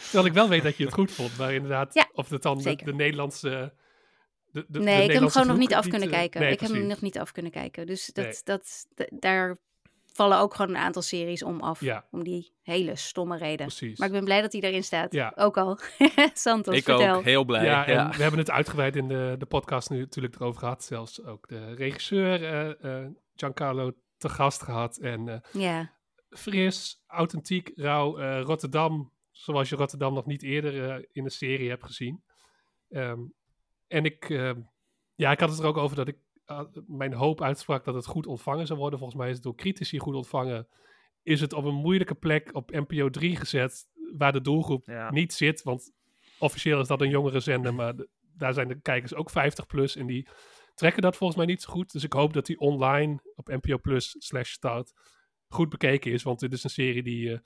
Terwijl 0.01 0.25
ik 0.25 0.33
wel 0.33 0.49
weet 0.49 0.63
dat 0.63 0.77
je 0.77 0.85
het 0.85 0.93
goed 0.93 1.11
vond, 1.11 1.37
maar 1.37 1.53
inderdaad, 1.53 1.93
Ja, 1.93 2.09
of 2.13 2.29
het 2.29 2.41
dan 2.41 2.57
de, 2.57 2.93
Nederlandse... 2.93 3.73
De, 4.51 4.59
de, 4.59 4.65
de 4.67 4.79
Nee, 4.79 5.03
ik 5.03 5.11
heb 5.11 5.21
hem 5.21 5.29
gewoon 5.29 5.47
nog 5.47 5.57
niet 5.57 5.73
af 5.73 5.87
kunnen 5.87 6.09
eh, 6.09 6.13
kijken. 6.13 6.41
nee, 6.41 6.51
ik 6.51 6.59
heb 6.59 6.69
hem 6.71 6.87
nog 6.87 7.01
niet 7.01 7.19
af 7.19 7.31
kunnen 7.31 7.51
kijken. 7.51 7.85
Dus 7.85 8.05
dat, 8.05 8.25
Nee. 8.25 8.33
dat, 8.43 8.87
daar 9.09 9.57
vallen 10.13 10.39
ook 10.39 10.53
gewoon 10.53 10.75
een 10.75 10.81
aantal 10.81 11.01
series 11.01 11.43
om 11.43 11.61
af. 11.61 11.79
Ja. 11.81 12.05
Om 12.11 12.23
die 12.23 12.53
hele 12.61 12.95
stomme 12.95 13.37
reden. 13.37 13.65
Precies. 13.65 13.97
Maar 13.99 14.07
ik 14.07 14.13
ben 14.13 14.23
blij 14.23 14.41
dat 14.41 14.51
hij 14.51 14.61
erin 14.61 14.83
staat. 14.83 15.13
Ja. 15.13 15.33
ook 15.35 15.57
al. 15.57 15.79
Santos, 16.33 16.75
ik 16.75 16.83
vertel. 16.83 17.15
ook, 17.15 17.23
heel 17.23 17.43
blij. 17.45 17.63
Ja, 17.65 17.87
Ja, 17.89 18.09
en 18.09 18.17
we 18.17 18.21
hebben 18.21 18.39
het 18.39 18.51
uitgebreid 18.51 18.95
in 18.95 19.07
de, 19.07 19.35
de 19.37 19.45
podcast 19.45 19.89
nu 19.89 19.99
natuurlijk 19.99 20.35
erover 20.35 20.59
gehad. 20.59 20.83
Zelfs 20.83 21.23
ook 21.23 21.47
de 21.47 21.73
regisseur 21.73 22.43
eh, 22.43 23.01
eh, 23.01 23.07
Giancarlo 23.35 23.91
te 24.17 24.29
gast 24.29 24.61
gehad. 24.63 24.97
En 24.97 25.29
eh, 25.29 25.61
Ja, 25.61 25.91
fris, 26.29 27.03
authentiek, 27.07 27.71
rauw 27.75 28.17
eh, 28.17 28.41
Rotterdam. 28.41 29.11
Zoals 29.39 29.69
je 29.69 29.75
Rotterdam 29.75 30.13
nog 30.13 30.25
niet 30.25 30.43
eerder 30.43 30.89
eh, 30.89 31.05
in 31.11 31.23
een 31.23 31.31
serie 31.31 31.69
hebt 31.69 31.85
gezien. 31.85 32.23
Ehm, 32.89 33.19
en 33.87 34.05
ik, 34.05 34.29
eh, 34.29 34.51
ja, 35.15 35.31
ik 35.31 35.39
had 35.39 35.49
het 35.49 35.59
er 35.59 35.65
ook 35.65 35.77
over 35.77 35.95
dat 35.95 36.07
ik 36.07 36.17
eh, 36.45 36.61
mijn 36.87 37.13
hoop 37.13 37.41
uitsprak 37.41 37.85
dat 37.85 37.93
het 37.95 38.05
goed 38.05 38.27
ontvangen 38.27 38.67
zou 38.67 38.79
worden. 38.79 38.99
Volgens 38.99 39.19
mij 39.19 39.29
is 39.29 39.35
het 39.35 39.43
door 39.43 39.55
critici 39.55 39.99
goed 39.99 40.15
ontvangen. 40.15 40.67
Is 41.23 41.41
het 41.41 41.53
op 41.53 41.65
een 41.65 41.73
moeilijke 41.75 42.15
plek 42.15 42.49
op 42.55 42.71
NPO 42.71 43.09
3 43.09 43.35
gezet, 43.35 43.87
waar 44.17 44.31
de 44.31 44.41
doelgroep 44.41 44.85
Ja. 44.85 45.11
niet 45.11 45.33
zit. 45.33 45.63
Want 45.63 45.91
officieel 46.39 46.79
is 46.79 46.87
dat 46.87 47.01
een 47.01 47.09
jongere 47.09 47.39
zender, 47.39 47.73
maar 47.73 47.95
de- 47.95 48.09
daar 48.35 48.53
zijn 48.53 48.67
de 48.67 48.79
kijkers 48.81 49.13
ook 49.13 49.29
50 49.29 49.65
plus. 49.65 49.95
En 49.95 50.05
die 50.05 50.27
trekken 50.75 51.01
dat 51.01 51.15
volgens 51.17 51.37
mij 51.39 51.47
niet 51.47 51.61
zo 51.61 51.71
goed. 51.71 51.91
Dus 51.91 52.03
ik 52.03 52.13
hoop 52.13 52.33
dat 52.33 52.45
die 52.45 52.59
online 52.59 53.19
op 53.35 53.47
NPO 53.47 53.77
Plus 53.77 54.15
slash 54.17 54.51
start 54.51 54.93
goed 55.47 55.69
bekeken 55.69 56.11
is. 56.11 56.23
Want 56.23 56.39
dit 56.39 56.53
is 56.53 56.63
een 56.63 56.69
serie 56.69 57.03
die, 57.03 57.31
eh, 57.33 57.39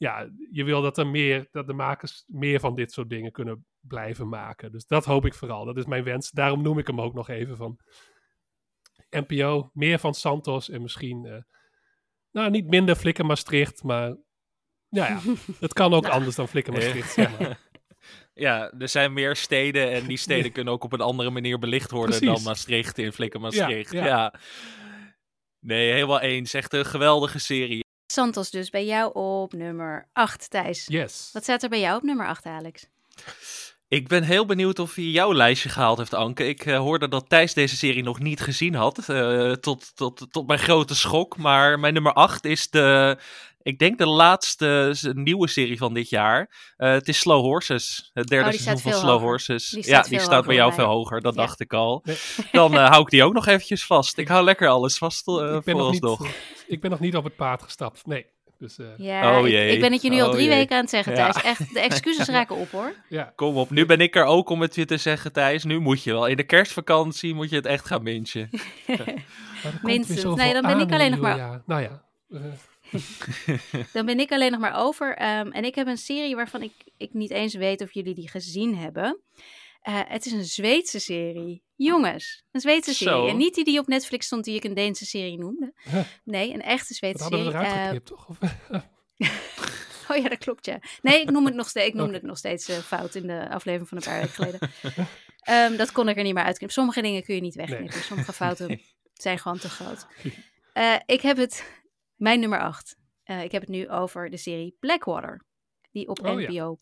ja, 0.00 0.30
je 0.50 0.64
wil 0.64 0.82
dat 0.82 0.98
er 0.98 1.06
meer, 1.06 1.48
dat 1.50 1.66
de 1.66 1.72
makers 1.72 2.24
meer 2.26 2.60
van 2.60 2.74
dit 2.74 2.92
soort 2.92 3.08
dingen 3.08 3.32
kunnen 3.32 3.66
blijven 3.80 4.28
maken. 4.28 4.72
Dus 4.72 4.86
dat 4.86 5.04
hoop 5.04 5.26
ik 5.26 5.34
vooral. 5.34 5.64
Dat 5.64 5.76
is 5.76 5.84
mijn 5.84 6.04
wens. 6.04 6.30
Daarom 6.30 6.62
noem 6.62 6.78
ik 6.78 6.86
hem 6.86 7.00
ook 7.00 7.14
nog 7.14 7.28
even 7.28 7.56
van 7.56 7.78
NPO. 9.10 9.70
Meer 9.72 9.98
van 9.98 10.14
Santos 10.14 10.70
en 10.70 10.82
misschien, 10.82 11.26
eh, 11.26 11.42
nou 12.30 12.50
niet 12.50 12.66
minder 12.66 12.96
Flikker 12.96 13.26
Maastricht, 13.26 13.82
maar 13.82 14.16
ja, 14.88 15.08
ja 15.08 15.20
het 15.60 15.72
kan 15.72 15.94
ook 15.94 16.08
anders 16.08 16.36
dan 16.36 16.48
Flikker 16.48 16.72
Maastricht. 16.72 17.12
Zeg 17.12 17.38
maar. 17.38 17.58
Ja, 18.32 18.72
er 18.78 18.88
zijn 18.88 19.12
meer 19.12 19.36
steden 19.36 19.90
en 19.90 20.06
die 20.06 20.16
steden 20.16 20.52
kunnen 20.52 20.72
ook 20.72 20.84
op 20.84 20.92
een 20.92 21.00
andere 21.00 21.30
manier 21.30 21.58
belicht 21.58 21.90
worden 21.90 22.18
Precies. 22.18 22.34
dan 22.34 22.44
Maastricht 22.44 22.98
in 22.98 23.12
Flikker 23.12 23.40
Maastricht. 23.40 23.92
Ja, 23.92 24.00
Ja, 24.00 24.06
ja. 24.06 24.34
Nee, 25.58 25.92
helemaal 25.92 26.20
eens. 26.20 26.54
Echt 26.54 26.72
een 26.72 26.84
geweldige 26.84 27.38
serie. 27.38 27.88
Santos 28.10 28.50
dus 28.50 28.70
bij 28.70 28.84
jou 28.86 29.10
op 29.14 29.52
nummer 29.52 30.08
8, 30.12 30.50
Thijs. 30.50 30.86
Yes. 30.86 31.30
Wat 31.32 31.42
staat 31.42 31.62
er 31.62 31.68
bij 31.68 31.80
jou 31.80 31.96
op 31.96 32.02
nummer 32.02 32.26
8, 32.26 32.46
Alex? 32.46 32.86
Ik 33.88 34.08
ben 34.08 34.22
heel 34.22 34.46
benieuwd 34.46 34.78
of 34.78 34.94
hij 34.94 35.04
jouw 35.04 35.34
lijstje 35.34 35.68
gehaald 35.68 35.98
heeft, 35.98 36.14
Anke. 36.14 36.48
Ik 36.48 36.66
eh, 36.66 36.78
hoorde 36.78 37.08
dat 37.08 37.28
Thijs 37.28 37.54
deze 37.54 37.76
serie 37.76 38.02
nog 38.02 38.18
niet 38.18 38.40
gezien 38.40 38.74
had. 38.74 39.08
eh, 39.08 39.52
tot, 39.52 39.96
tot, 39.96 40.26
tot 40.30 40.46
mijn 40.46 40.58
grote 40.58 40.94
schok. 40.94 41.36
Maar 41.36 41.78
mijn 41.78 41.94
nummer 41.94 42.12
8 42.12 42.44
is 42.44 42.70
de. 42.70 43.18
Ik 43.62 43.78
denk 43.78 43.98
de 43.98 44.06
laatste 44.06 44.94
nieuwe 45.14 45.48
serie 45.48 45.78
van 45.78 45.94
dit 45.94 46.08
jaar. 46.08 46.72
Eh, 46.76 46.90
het 46.92 47.08
is 47.08 47.18
Slow 47.18 47.40
Horses. 47.44 48.10
Het 48.12 48.26
derde 48.26 48.48
Oh, 48.50 48.54
seizoen 48.54 48.78
van 48.92 49.00
Slow 49.00 49.10
hoger. 49.10 49.26
Horses. 49.26 49.68
Die 49.68 49.78
ja, 49.78 49.84
staat 49.84 50.08
die 50.08 50.20
staat 50.20 50.46
bij 50.46 50.54
jou 50.54 50.68
bij 50.68 50.78
veel 50.78 50.86
hoger. 50.94 51.20
Dat 51.20 51.34
Ja. 51.34 51.40
dacht 51.40 51.60
ik 51.60 51.72
al. 51.72 52.00
Nee. 52.04 52.16
Dan 52.52 52.78
eh, 52.78 52.88
hou 52.88 53.02
ik 53.02 53.08
die 53.08 53.24
ook 53.24 53.32
nog 53.32 53.46
eventjes 53.46 53.86
vast. 53.86 54.18
Ik 54.18 54.28
hou 54.28 54.44
lekker 54.44 54.68
alles 54.68 54.98
vast 54.98 55.28
eh 55.28 55.34
ik, 55.34 55.64
ben 55.64 55.76
nog 55.76 55.90
niet, 55.90 56.00
vooralsnog. 56.00 56.28
ik 56.66 56.80
ben 56.80 56.90
nog 56.90 57.00
niet 57.00 57.16
op 57.16 57.24
het 57.24 57.36
paard 57.36 57.62
gestapt. 57.62 58.06
Nee. 58.06 58.26
Dus 58.58 58.78
eh, 58.78 58.86
Ja, 58.96 59.38
Oh 59.38 59.46
ik, 59.46 59.52
jee. 59.52 59.72
ik 59.74 59.80
ben 59.80 59.92
het 59.92 60.02
je 60.02 60.10
nu 60.10 60.20
al 60.20 60.26
Oh 60.26 60.32
drie 60.32 60.46
jee. 60.48 60.54
weken 60.56 60.76
aan 60.76 60.80
het 60.82 60.90
zeggen, 60.90 61.14
Ja. 61.14 61.30
Thijs. 61.30 61.44
Echt, 61.44 61.74
de 61.74 61.80
excuses 61.80 62.28
raken 62.38 62.56
op, 62.56 62.70
hoor. 62.70 62.94
ja. 63.08 63.32
Kom 63.36 63.56
op, 63.56 63.70
nu 63.70 63.86
ben 63.86 64.00
ik 64.00 64.16
er 64.16 64.24
ook 64.24 64.48
om 64.48 64.60
het 64.60 64.74
je 64.74 64.84
te 64.84 64.96
zeggen, 64.96 65.32
Thijs. 65.32 65.64
Nu 65.64 65.78
moet 65.78 66.02
je 66.02 66.12
wel. 66.12 66.26
In 66.26 66.36
de 66.36 66.42
kerstvakantie 66.42 67.34
moet 67.34 67.50
je 67.50 67.56
het 67.56 67.66
echt 67.66 67.86
gaan 67.86 68.04
weer 68.04 68.48
Minstens. 69.82 70.24
Nee, 70.36 70.52
dan 70.52 70.62
ben 70.62 70.80
ik 70.80 70.92
alleen 70.92 71.10
nog 71.10 71.20
maar-. 71.20 71.62
Nou 71.66 71.82
ja. 71.82 72.02
eh, 72.30 72.40
Dan 73.92 74.06
ben 74.06 74.20
ik 74.20 74.32
alleen 74.32 74.50
nog 74.50 74.60
maar 74.60 74.76
over. 74.76 75.16
Ehm, 75.16 75.50
en 75.50 75.64
ik 75.64 75.74
heb 75.74 75.86
een 75.86 75.96
serie 75.98 76.36
waarvan 76.36 76.62
ik, 76.62 76.72
ik 76.96 77.12
niet 77.12 77.30
eens 77.30 77.54
weet 77.54 77.80
of 77.80 77.94
jullie 77.94 78.14
die 78.14 78.28
gezien 78.28 78.76
hebben. 78.76 79.20
Eh, 79.80 80.00
het 80.04 80.26
is 80.26 80.32
een 80.32 80.44
Zweedse 80.44 80.98
serie. 80.98 81.62
Jongens, 81.76 82.44
een 82.52 82.60
Zweedse 82.60 82.94
Zo. 82.94 83.04
serie. 83.04 83.30
En 83.30 83.36
niet 83.36 83.54
die 83.54 83.64
die 83.64 83.78
op 83.78 83.86
Netflix 83.86 84.26
stond 84.26 84.44
die 84.44 84.56
ik 84.56 84.64
een 84.64 84.74
Deense 84.74 85.06
serie 85.06 85.38
noemde. 85.38 85.72
Huh. 85.90 86.00
Nee, 86.24 86.52
een 86.54 86.62
echte 86.62 86.88
Dat 86.88 86.96
Zweedse 86.96 87.22
hadden 87.22 87.44
we 87.44 87.50
serie. 87.50 87.66
eruit 87.66 87.82
geknipt, 87.84 88.06
toch? 88.06 88.28
Of, 88.28 88.38
Oh 90.10 90.16
ja, 90.16 90.28
dat 90.28 90.38
klopt, 90.38 90.66
ja. 90.66 90.78
Nee, 91.02 91.20
ik, 91.20 91.30
noem 91.30 91.44
het 91.44 91.54
nog 91.54 91.68
steeds, 91.68 91.86
ik 91.86 91.94
noemde 91.94 92.14
het 92.14 92.22
nog 92.22 92.38
steeds 92.38 92.68
eh, 92.68 92.76
fout 92.76 93.14
in 93.14 93.26
de 93.26 93.48
aflevering 93.50 93.88
van 93.88 93.98
een 93.98 94.04
paar 94.04 94.20
weken 94.20 94.34
geleden. 94.34 94.70
Ehm, 95.40 95.76
dat 95.76 95.92
kon 95.92 96.08
ik 96.08 96.16
er 96.16 96.22
niet 96.22 96.34
meer 96.34 96.44
uitknippen. 96.44 96.76
Sommige 96.76 97.02
dingen 97.02 97.22
kun 97.22 97.34
je 97.34 97.40
niet 97.40 97.54
wegknippen. 97.54 98.02
Sommige 98.02 98.32
fouten 98.32 98.80
zijn 99.14 99.38
gewoon 99.38 99.58
te 99.58 99.68
groot. 99.68 100.06
Eh, 100.72 100.94
ik 101.06 101.20
heb 101.20 101.36
het, 101.36 101.64
mijn 102.20 102.40
nummer 102.40 102.60
8. 102.60 102.96
ik 103.24 103.52
heb 103.52 103.60
het 103.60 103.70
nu 103.70 103.88
over 103.88 104.30
de 104.30 104.36
serie 104.36 104.76
Blackwater. 104.80 105.44
Die 105.92 106.08
op 106.08 106.24
Oh 106.26 106.40
ja. 106.40 106.48
NPO 106.50 106.76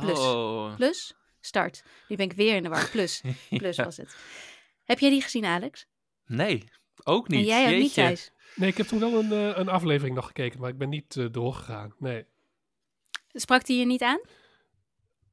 Plus. 0.00 0.18
Oh. 0.18 0.74
Plus 0.76 1.14
start. 1.40 1.84
Nu 2.08 2.16
ben 2.16 2.26
ik 2.26 2.32
weer 2.32 2.56
in 2.56 2.62
de 2.62 2.68
war. 2.68 2.90
Plus, 2.90 3.22
plus 3.58 3.76
Ja. 3.76 3.84
was 3.84 3.96
het. 3.96 4.16
Heb 4.84 4.98
jij 4.98 5.10
die 5.10 5.22
gezien, 5.22 5.44
Alex? 5.44 5.86
Nee, 6.26 6.68
ook 7.04 7.28
niet. 7.28 7.40
En 7.40 7.46
jij 7.46 7.72
ook 7.74 7.80
niet. 7.80 7.92
Thijs? 7.92 8.32
nee, 8.54 8.68
ik 8.70 8.76
heb 8.76 8.86
toen 8.86 9.00
wel 9.00 9.14
een, 9.18 9.32
eh, 9.32 9.58
een 9.58 9.68
aflevering 9.68 10.16
nog 10.16 10.26
gekeken, 10.26 10.60
maar 10.60 10.70
ik 10.70 10.78
ben 10.78 10.88
niet 10.88 11.16
eh, 11.16 11.26
doorgegaan. 11.30 11.94
Nee. 11.98 12.24
Sprak 13.32 13.64
die 13.66 13.78
je 13.78 13.86
niet 13.86 14.02
aan? 14.02 14.20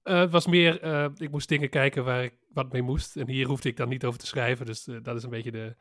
Eh, 0.04 0.20
het 0.20 0.32
was 0.32 0.48
meer, 0.48 0.82
eh, 0.82 1.08
ik 1.16 1.32
moest 1.32 1.50
dingen 1.50 1.70
kijken 1.70 2.04
waar 2.04 2.24
ik 2.24 2.34
wat 2.54 2.72
mee 2.72 2.82
moest. 2.82 3.16
En 3.18 3.28
hier 3.30 3.48
hoefde 3.48 3.70
ik 3.70 3.78
dan 3.78 3.90
niet 3.90 4.06
over 4.06 4.20
te 4.20 4.28
schrijven. 4.28 4.66
Dus 4.66 4.88
eh, 4.88 4.96
dat 5.02 5.16
is 5.16 5.24
een 5.24 5.30
beetje 5.30 5.52
de 5.52 5.76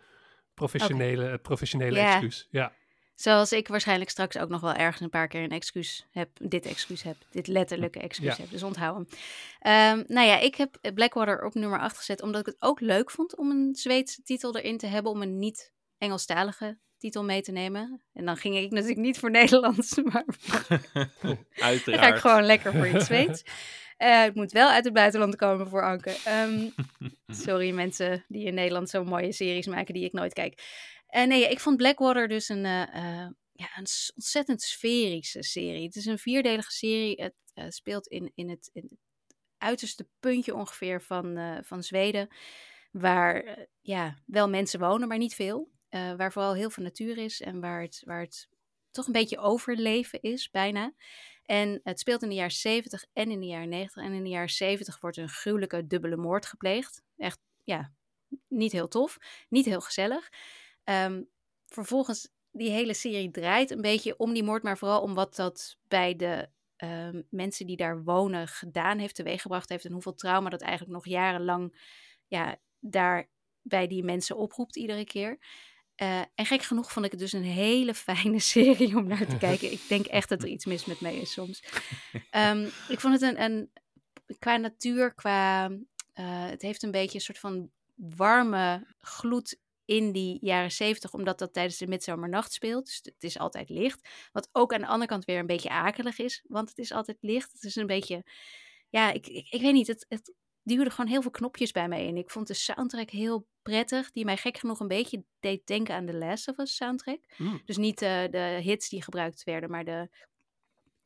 professionele, 0.54 1.24
het 1.24 1.42
professionele 1.42 1.98
Ja. 1.98 2.12
excuus. 2.12 2.48
Ja. 2.50 2.72
Zoals 3.20 3.52
ik 3.52 3.68
waarschijnlijk 3.68 4.10
straks 4.10 4.38
ook 4.38 4.48
nog 4.48 4.60
wel 4.60 4.72
ergens 4.72 5.00
een 5.00 5.10
paar 5.10 5.28
keer 5.28 5.42
een 5.42 5.50
excuus 5.50 6.06
heb. 6.10 6.28
Dit 6.42 6.66
excuus 6.66 7.02
heb. 7.02 7.16
Dit 7.30 7.46
letterlijke 7.46 8.00
excuus 8.00 8.36
Ja. 8.36 8.42
heb. 8.42 8.50
Dus 8.50 8.62
onthoud 8.62 8.94
hem. 8.96 9.06
Ehm, 9.60 10.04
nou 10.06 10.26
ja, 10.26 10.38
ik 10.38 10.54
heb 10.54 10.78
Blackwater 10.94 11.44
op 11.44 11.54
nummer 11.54 11.80
8 11.80 11.96
gezet. 11.96 12.22
Omdat 12.22 12.40
ik 12.40 12.46
het 12.46 12.56
ook 12.58 12.80
leuk 12.80 13.10
vond 13.10 13.36
om 13.36 13.50
een 13.50 13.74
Zweedse 13.74 14.22
titel 14.22 14.56
erin 14.56 14.78
te 14.78 14.86
hebben. 14.86 15.12
Om 15.12 15.22
een 15.22 15.38
niet-Engelstalige 15.38 16.78
titel 16.98 17.24
mee 17.24 17.42
te 17.42 17.52
nemen. 17.52 18.02
En 18.12 18.24
dan 18.24 18.36
ging 18.36 18.56
ik 18.56 18.70
natuurlijk 18.70 19.00
niet 19.00 19.18
voor 19.18 19.30
Nederlands. 19.40 19.96
Maar 20.02 20.24
Uiteraard. 21.54 21.84
dan 21.84 21.98
ga 21.98 22.06
ik 22.14 22.20
gewoon 22.20 22.44
lekker 22.44 22.72
voor 22.72 22.88
iets 22.88 23.06
Zweeds. 23.10 23.42
Eh, 23.96 24.22
het 24.22 24.34
moet 24.34 24.52
wel 24.52 24.68
uit 24.70 24.84
het 24.84 24.92
buitenland 24.92 25.36
komen 25.36 25.68
voor 25.68 25.82
Anke. 25.84 26.16
Ehm, 26.24 26.68
sorry 27.26 27.70
mensen 27.70 28.24
die 28.28 28.44
in 28.46 28.54
Nederland 28.54 28.90
zo 28.90 29.04
mooie 29.04 29.32
series 29.32 29.66
maken 29.66 29.94
die 29.94 30.04
ik 30.04 30.12
nooit 30.12 30.32
kijk. 30.32 30.62
Eh, 31.10 31.26
nee, 31.26 31.48
ik 31.48 31.60
vond 31.60 31.76
Blackwater 31.76 32.28
dus 32.28 32.48
een, 32.48 32.64
eh, 32.64 32.82
eh, 32.82 33.30
ja, 33.52 33.68
een 33.76 33.86
ontzettend 34.14 34.62
sferische 34.62 35.42
serie. 35.42 35.84
Het 35.84 35.96
is 35.96 36.06
een 36.06 36.18
vierdelige 36.18 36.70
serie. 36.70 37.22
Het 37.22 37.74
speelt 37.74 38.06
in, 38.06 38.32
in, 38.34 38.48
het, 38.48 38.70
in 38.72 38.82
het 38.82 38.98
uiterste 39.58 40.08
puntje 40.20 40.54
ongeveer 40.54 41.02
van, 41.02 41.58
van 41.64 41.82
Zweden. 41.82 42.28
Waar 42.90 43.66
ja, 43.80 44.18
wel 44.26 44.48
mensen 44.48 44.80
wonen, 44.80 45.08
maar 45.08 45.18
niet 45.18 45.34
veel. 45.34 45.70
Waar 45.90 46.32
vooral 46.32 46.54
heel 46.54 46.70
veel 46.70 46.84
natuur 46.84 47.18
is 47.18 47.40
en 47.40 47.60
waar 47.60 47.82
het, 47.82 48.02
waar 48.04 48.20
het 48.20 48.48
toch 48.90 49.06
een 49.06 49.12
beetje 49.12 49.38
overleven 49.38 50.20
is, 50.20 50.50
bijna. 50.50 50.94
En 51.44 51.80
het 51.82 52.00
speelt 52.00 52.22
in 52.22 52.28
de 52.28 52.34
jaren 52.34 52.50
70 52.50 53.04
en 53.12 53.30
in 53.30 53.40
de 53.40 53.46
jaren 53.46 53.68
90. 53.68 54.02
En 54.02 54.12
in 54.12 54.22
de 54.22 54.28
jaren 54.28 54.50
70 54.50 55.00
wordt 55.00 55.16
een 55.16 55.28
gruwelijke 55.28 55.86
dubbele 55.86 56.16
moord 56.16 56.46
gepleegd. 56.46 57.02
Echt, 57.16 57.38
ja, 57.64 57.92
niet 58.48 58.72
heel 58.72 58.88
tof. 58.88 59.18
Niet 59.48 59.64
heel 59.64 59.80
gezellig. 59.80 60.30
Ehm, 60.84 61.22
vervolgens, 61.66 62.28
die 62.50 62.70
hele 62.70 62.94
serie 62.94 63.30
draait 63.30 63.70
een 63.70 63.80
beetje 63.80 64.16
om 64.16 64.32
die 64.32 64.42
moord, 64.42 64.62
maar 64.62 64.78
vooral 64.78 65.00
om 65.02 65.14
wat 65.14 65.36
dat 65.36 65.76
bij 65.88 66.16
de 66.16 66.48
ehm, 66.76 67.22
mensen 67.30 67.66
die 67.66 67.76
daar 67.76 68.02
wonen 68.02 68.48
gedaan 68.48 68.98
heeft, 68.98 69.14
teweeggebracht 69.14 69.68
heeft. 69.68 69.84
En 69.84 69.92
hoeveel 69.92 70.14
trauma 70.14 70.50
dat 70.50 70.60
eigenlijk 70.60 70.92
nog 70.92 71.06
jarenlang 71.06 71.78
ja, 72.26 72.56
daar 72.78 73.28
bij 73.62 73.86
die 73.86 74.04
mensen 74.04 74.36
oproept 74.36 74.76
iedere 74.76 75.04
keer. 75.04 75.38
Eh, 75.94 76.20
en 76.34 76.46
gek 76.46 76.62
genoeg 76.62 76.92
vond 76.92 77.04
ik 77.04 77.10
het 77.10 77.20
dus 77.20 77.32
een 77.32 77.42
hele 77.42 77.94
fijne 77.94 78.38
serie 78.54 78.96
om 78.96 79.06
naar 79.06 79.26
te 79.26 79.36
kijken. 79.36 79.72
Ik 79.72 79.88
denk 79.88 80.06
echt 80.06 80.28
dat 80.28 80.42
er 80.42 80.48
iets 80.48 80.64
mis 80.64 80.84
met 80.84 81.00
me 81.00 81.20
is 81.20 81.32
soms. 81.32 81.62
Ehm, 82.30 82.68
ik 82.88 83.00
vond 83.00 83.20
het 83.20 83.22
een, 83.22 83.42
een 83.42 83.70
qua 84.38 84.56
natuur, 84.56 85.14
qua. 85.14 85.64
eh, 86.12 86.46
het 86.46 86.62
heeft 86.62 86.82
een 86.82 86.90
beetje 86.90 87.14
een 87.14 87.24
soort 87.24 87.38
van 87.38 87.70
warme 87.94 88.86
gloed 89.00 89.58
in 89.90 90.12
die 90.12 90.38
jaren 90.40 90.72
zeventig, 90.72 91.12
omdat 91.12 91.38
dat 91.38 91.52
tijdens 91.52 91.78
de 91.78 91.86
midzomernacht 91.86 92.52
speelt. 92.52 92.86
Dus 92.86 93.00
het 93.02 93.22
is 93.22 93.38
altijd 93.38 93.68
licht. 93.68 94.08
Wat 94.32 94.48
ook 94.52 94.72
aan 94.72 94.80
de 94.80 94.86
andere 94.86 95.10
kant 95.10 95.24
weer 95.24 95.38
een 95.38 95.46
beetje 95.46 95.68
akelig 95.68 96.18
is, 96.18 96.44
want 96.48 96.68
het 96.68 96.78
is 96.78 96.92
altijd 96.92 97.18
licht. 97.20 97.52
Het 97.52 97.62
is 97.62 97.76
een 97.76 97.86
beetje. 97.86 98.24
Ja, 98.88 99.12
ik, 99.12 99.26
ik, 99.26 99.48
ik 99.48 99.60
weet 99.60 99.72
niet. 99.72 99.86
Het, 99.86 100.06
het 100.08 100.34
duwde 100.62 100.90
gewoon 100.90 101.10
heel 101.10 101.22
veel 101.22 101.30
knopjes 101.30 101.70
bij 101.72 101.88
mij 101.88 102.06
in. 102.06 102.16
Ik 102.16 102.30
vond 102.30 102.46
de 102.46 102.54
soundtrack 102.54 103.10
heel 103.10 103.46
prettig, 103.62 104.10
die 104.10 104.24
mij 104.24 104.36
gek 104.36 104.58
genoeg 104.58 104.80
een 104.80 104.88
beetje 104.88 105.24
deed 105.40 105.66
denken 105.66 105.94
aan 105.94 106.06
de 106.06 106.16
Last 106.16 106.48
of 106.48 106.58
Us 106.58 106.76
soundtrack. 106.76 107.20
Mm. 107.36 107.62
Dus 107.64 107.76
niet 107.76 108.02
eh, 108.02 108.24
de 108.30 108.58
hits 108.62 108.88
die 108.88 109.02
gebruikt 109.02 109.44
werden, 109.44 109.70
maar 109.70 109.84
de, 109.84 110.08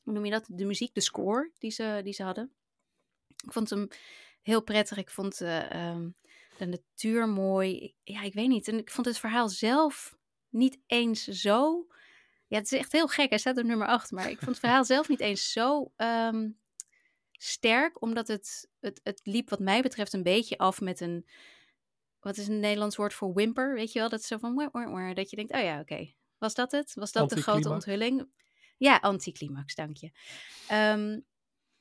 hoe 0.02 0.12
noem 0.12 0.24
je 0.24 0.30
dat? 0.30 0.46
De 0.48 0.64
muziek, 0.64 0.94
de 0.94 1.00
score 1.00 1.50
die 1.58 1.70
ze, 1.70 2.00
die 2.04 2.12
ze 2.12 2.22
hadden. 2.22 2.52
Ik 3.44 3.52
vond 3.52 3.70
hem 3.70 3.88
heel 4.42 4.62
prettig. 4.62 4.96
Ik 4.96 5.10
vond 5.10 5.40
ehm, 5.40 6.08
de 6.58 6.66
natuur 6.66 7.28
mooi. 7.28 7.94
Ja, 8.02 8.22
ik 8.22 8.34
weet 8.34 8.48
niet. 8.48 8.68
En 8.68 8.78
ik 8.78 8.90
vond 8.90 9.06
het 9.06 9.18
verhaal 9.18 9.48
zelf 9.48 10.16
niet 10.48 10.78
eens 10.86 11.24
zo. 11.24 11.86
Ja, 12.46 12.56
het 12.56 12.72
is 12.72 12.78
echt 12.78 12.92
heel 12.92 13.08
gek. 13.08 13.28
Hij 13.28 13.38
staat 13.38 13.58
op 13.58 13.64
nummer 13.64 13.86
8. 13.86 14.10
Maar 14.10 14.30
ik 14.30 14.38
vond 14.38 14.50
het 14.50 14.58
verhaal 14.64 14.84
zelf 14.84 15.08
niet 15.08 15.20
eens 15.20 15.52
zo 15.52 15.92
ehm, 15.96 16.50
sterk. 17.32 18.02
Omdat 18.02 18.28
het, 18.28 18.68
het, 18.80 19.00
het 19.02 19.20
liep, 19.22 19.50
wat 19.50 19.60
mij 19.60 19.82
betreft, 19.82 20.12
een 20.12 20.22
beetje 20.22 20.58
af 20.58 20.80
met 20.80 21.00
een. 21.00 21.26
Wat 22.20 22.36
is 22.36 22.48
een 22.48 22.60
Nederlands 22.60 22.96
woord 22.96 23.14
voor 23.14 23.32
whimper? 23.32 23.74
Weet 23.74 23.92
je 23.92 23.98
wel? 23.98 24.08
Dat 24.08 24.20
is 24.20 24.26
zo 24.26 24.38
van. 24.38 24.70
Dat 25.14 25.30
je 25.30 25.36
denkt: 25.36 25.52
oh 25.52 25.60
ja, 25.60 25.80
oké. 25.80 26.12
Was 26.38 26.54
dat 26.54 26.72
het? 26.72 26.94
Was 26.94 27.12
dat 27.12 27.30
de 27.30 27.42
grote 27.42 27.70
onthulling? 27.70 28.28
Ja, 28.76 28.96
anticlimax, 28.96 29.74
dank 29.74 29.96
je. 29.96 30.10
Ehm, 30.68 31.20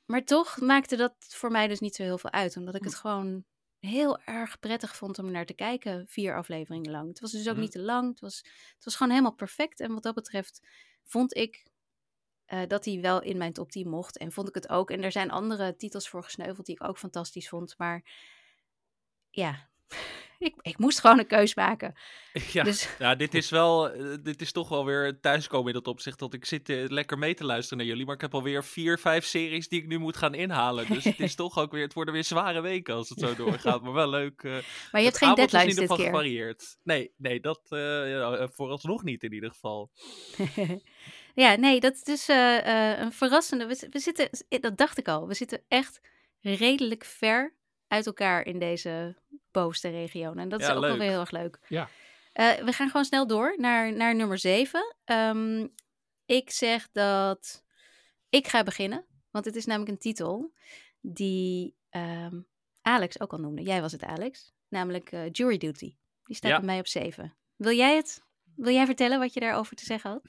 maar 0.06 0.24
toch 0.24 0.60
maakte 0.60 0.96
dat 0.96 1.16
voor 1.18 1.52
mij 1.52 1.68
dus 1.68 1.80
niet 1.80 1.96
zo 1.96 2.04
heel 2.04 2.18
veel 2.18 2.32
uit. 2.32 2.58
Omdat 2.58 2.76
ik 2.76 2.84
het 2.84 2.96
gewoon 2.96 3.46
heel 3.86 4.20
erg 4.22 4.60
prettig 4.60 4.96
vond 4.96 5.20
om 5.20 5.32
naar 5.32 5.46
te 5.46 5.54
kijken. 5.54 6.08
Vier 6.08 6.36
afleveringen 6.36 6.92
lang. 6.92 7.08
Het 7.08 7.20
was 7.20 7.32
dus 7.32 7.48
ook 7.48 7.54
Mhm. 7.54 7.62
niet 7.62 7.72
te 7.72 7.82
lang. 7.82 8.10
Het 8.10 8.20
was, 8.20 8.38
het 8.76 8.84
was 8.84 8.96
gewoon 8.96 9.12
helemaal 9.12 9.36
perfect. 9.36 9.80
En 9.80 9.94
wat 9.94 10.04
dat 10.04 10.16
betreft 10.16 10.62
vond 11.04 11.36
ik 11.36 11.66
eh, 12.46 12.62
dat 12.68 12.86
hij 12.86 13.02
wel 13.02 13.22
in 13.22 13.38
mijn 13.38 13.54
top 13.54 13.72
10 13.72 13.90
mocht. 13.90 14.18
En 14.18 14.32
vond 14.32 14.48
ik 14.48 14.56
het 14.56 14.70
ook. 14.70 14.92
En 14.92 15.04
er 15.04 15.12
zijn 15.12 15.32
andere 15.32 15.76
titels 15.76 16.10
voor 16.10 16.24
gesneuveld 16.24 16.66
die 16.66 16.76
ik 16.76 16.84
ook 16.88 16.98
fantastisch 16.98 17.50
vond. 17.50 17.78
Maar 17.78 18.04
ja, 19.30 19.70
ik, 20.44 20.56
ik 20.62 20.78
moest 20.78 21.00
gewoon 21.00 21.20
een 21.20 21.28
keus 21.28 21.56
maken. 21.56 21.94
Ja, 22.52 22.64
Dus 22.64 22.90
ja, 23.00 23.16
dit 23.16 23.34
is 23.34 23.50
wel, 23.50 23.90
eh, 23.92 24.14
dit 24.24 24.42
is 24.42 24.52
toch 24.52 24.70
wel 24.70 24.86
weer 24.86 25.20
thuiskomen 25.20 25.68
in 25.68 25.74
dat 25.74 25.88
opzicht. 25.88 26.20
Dat 26.20 26.34
ik 26.34 26.46
zit 26.46 26.70
eh, 26.70 26.88
lekker 26.88 27.18
mee 27.18 27.34
te 27.34 27.46
luisteren 27.46 27.78
naar 27.78 27.88
jullie. 27.88 28.06
Maar 28.06 28.16
ik 28.16 28.22
heb 28.22 28.34
alweer 28.34 28.64
vier, 28.64 29.00
vijf 29.00 29.26
series 29.26 29.68
die 29.68 29.82
ik 29.82 29.88
nu 29.88 29.98
moet 29.98 30.18
gaan 30.18 30.34
inhalen. 30.34 30.88
Dus 30.88 31.04
het 31.04 31.20
is 31.20 31.36
toch 31.44 31.58
ook 31.58 31.72
weer, 31.72 31.84
het 31.84 31.94
worden 31.94 32.14
weer 32.14 32.24
zware 32.24 32.62
weken 32.62 32.94
als 32.96 33.10
het 33.10 33.20
zo 33.20 33.36
doorgaat. 33.36 33.82
Maar 33.82 33.94
wel 33.94 34.10
leuk. 34.10 34.44
eh, 34.44 34.52
maar 34.92 35.02
je 35.02 35.08
hebt 35.08 35.18
geen 35.18 35.30
is 35.30 35.36
deadlines 35.36 35.64
in 35.64 35.70
ieder 35.70 35.76
dit 35.76 35.90
geval 35.90 35.98
keer. 35.98 36.06
gevarieerd. 36.06 36.78
Nee, 36.84 37.14
nee, 37.18 37.40
dat 37.40 37.62
vooralsnog 38.54 39.04
niet 39.04 39.24
in 39.24 39.34
ieder 39.34 39.50
geval. 39.52 39.92
ja, 41.44 41.56
nee, 41.56 41.80
dat 41.80 41.94
is 41.94 42.04
dus 42.04 42.28
een 42.28 43.12
verrassende. 43.12 43.66
We, 43.66 43.88
we 43.90 44.00
zitten, 44.00 44.30
dat 44.50 44.78
dacht 44.78 44.98
ik 44.98 45.08
al, 45.08 45.28
we 45.28 45.34
zitten 45.34 45.64
echt 45.68 46.02
redelijk 46.42 47.06
ver 47.06 47.54
uit 47.94 48.06
elkaar 48.06 48.46
in 48.46 48.60
deze 48.60 49.16
bovenste 49.52 49.90
regio. 49.90 50.34
En 50.34 50.50
dat 50.50 50.62
is 50.62 50.68
ook 50.68 50.80
wel 50.80 50.82
leuk. 50.90 50.98
weer 51.00 51.10
heel 51.10 51.20
erg 51.20 51.32
leuk. 51.32 51.60
Ja. 51.68 51.90
Eh, 52.34 52.54
we 52.54 52.72
gaan 52.72 52.88
gewoon 52.88 53.06
snel 53.06 53.28
door 53.28 53.54
naar, 53.58 53.94
naar 53.94 54.16
nummer 54.16 54.38
7. 54.38 54.96
ik 56.26 56.50
zeg 56.52 56.90
dat 56.92 57.64
ik 58.30 58.48
ga 58.48 58.64
beginnen, 58.64 59.06
want 59.32 59.46
het 59.46 59.56
is 59.56 59.66
namelijk 59.66 59.92
een 59.92 59.98
titel 59.98 60.54
die 61.02 61.76
ehm, 61.90 62.40
Alex 62.82 63.20
ook 63.20 63.32
al 63.32 63.40
noemde. 63.40 63.62
Jij 63.62 63.82
was 63.82 63.92
het, 63.92 64.04
Alex. 64.04 64.54
Namelijk 64.70 65.12
eh, 65.12 65.22
Jury 65.32 65.58
Duty. 65.58 65.96
Die 66.24 66.36
staat 66.36 66.52
Ja. 66.52 66.58
bij 66.58 66.66
mij 66.66 66.80
op 66.80 66.88
7. 66.88 67.36
Wil 67.56 67.76
jij 67.76 67.96
het? 67.96 68.24
Wil 68.56 68.74
jij 68.74 68.86
vertellen 68.86 69.20
wat 69.20 69.34
je 69.34 69.40
daarover 69.40 69.76
te 69.76 69.86
zeggen 69.86 70.12
had? 70.12 70.22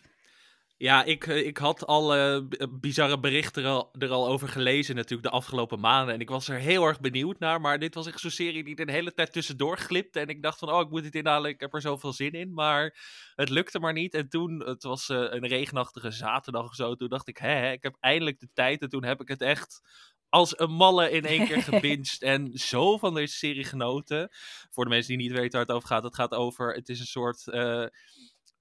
Ja, 0.76 1.04
ik, 1.04 1.26
eh, 1.26 1.46
ik 1.46 1.56
had 1.56 1.86
alle 1.86 2.46
b- 2.48 2.66
bizarre 2.80 3.20
berichten 3.20 3.62
er 3.64 3.68
al, 3.70 3.90
er 3.98 4.10
al 4.10 4.26
over 4.28 4.48
gelezen 4.48 4.94
natuurlijk 4.94 5.22
de 5.28 5.34
afgelopen 5.34 5.80
maanden. 5.80 6.14
En 6.14 6.20
ik 6.20 6.28
was 6.28 6.48
er 6.48 6.58
heel 6.58 6.84
erg 6.84 7.00
benieuwd 7.00 7.38
naar. 7.38 7.60
Maar 7.60 7.78
dit 7.78 7.94
was 7.94 8.06
echt 8.06 8.20
zo'n 8.20 8.30
serie 8.30 8.64
die 8.64 8.74
de 8.76 8.92
hele 8.92 9.14
tijd 9.14 9.32
tussendoor 9.32 9.78
glipte. 9.78 10.20
En 10.20 10.28
ik 10.28 10.42
dacht 10.42 10.58
van, 10.58 10.70
oh, 10.72 10.80
ik 10.80 10.90
moet 10.90 11.02
dit 11.02 11.14
inhalen. 11.14 11.50
Ik 11.50 11.60
heb 11.60 11.74
er 11.74 11.80
zoveel 11.80 12.12
zin 12.12 12.32
in. 12.32 12.52
Maar 12.54 12.96
het 13.34 13.48
lukte 13.48 13.78
maar 13.78 13.92
niet. 13.92 14.14
En 14.14 14.28
toen, 14.28 14.60
het 14.66 14.82
was 14.82 15.08
eh, 15.08 15.16
een 15.18 15.46
regenachtige 15.46 16.10
zaterdag 16.10 16.64
of 16.64 16.74
zo. 16.74 16.94
Toen 16.94 17.08
dacht 17.08 17.28
ik, 17.28 17.36
hè, 17.36 17.72
ik 17.72 17.82
heb 17.82 17.96
eindelijk 18.00 18.40
de 18.40 18.48
tijd. 18.52 18.82
En 18.82 18.88
toen 18.88 19.04
heb 19.04 19.20
ik 19.20 19.28
het 19.28 19.40
echt 19.40 19.80
als 20.28 20.58
een 20.58 20.70
malle 20.72 21.10
in 21.10 21.24
één 21.24 21.46
keer 21.46 21.62
gebinged. 21.72 22.22
en 22.22 22.50
zo 22.58 22.98
van 22.98 23.14
deze 23.14 23.36
serie 23.36 23.64
genoten. 23.64 24.28
Voor 24.70 24.84
de 24.84 24.90
mensen 24.90 25.16
die 25.16 25.26
niet 25.28 25.36
weten 25.36 25.50
waar 25.58 25.66
het 25.66 25.76
over 25.76 25.88
gaat. 25.88 26.02
Het 26.02 26.14
gaat 26.14 26.32
over, 26.32 26.74
het 26.74 26.88
is 26.88 27.00
een 27.00 27.06
soort... 27.06 27.48
eh, 27.48 27.84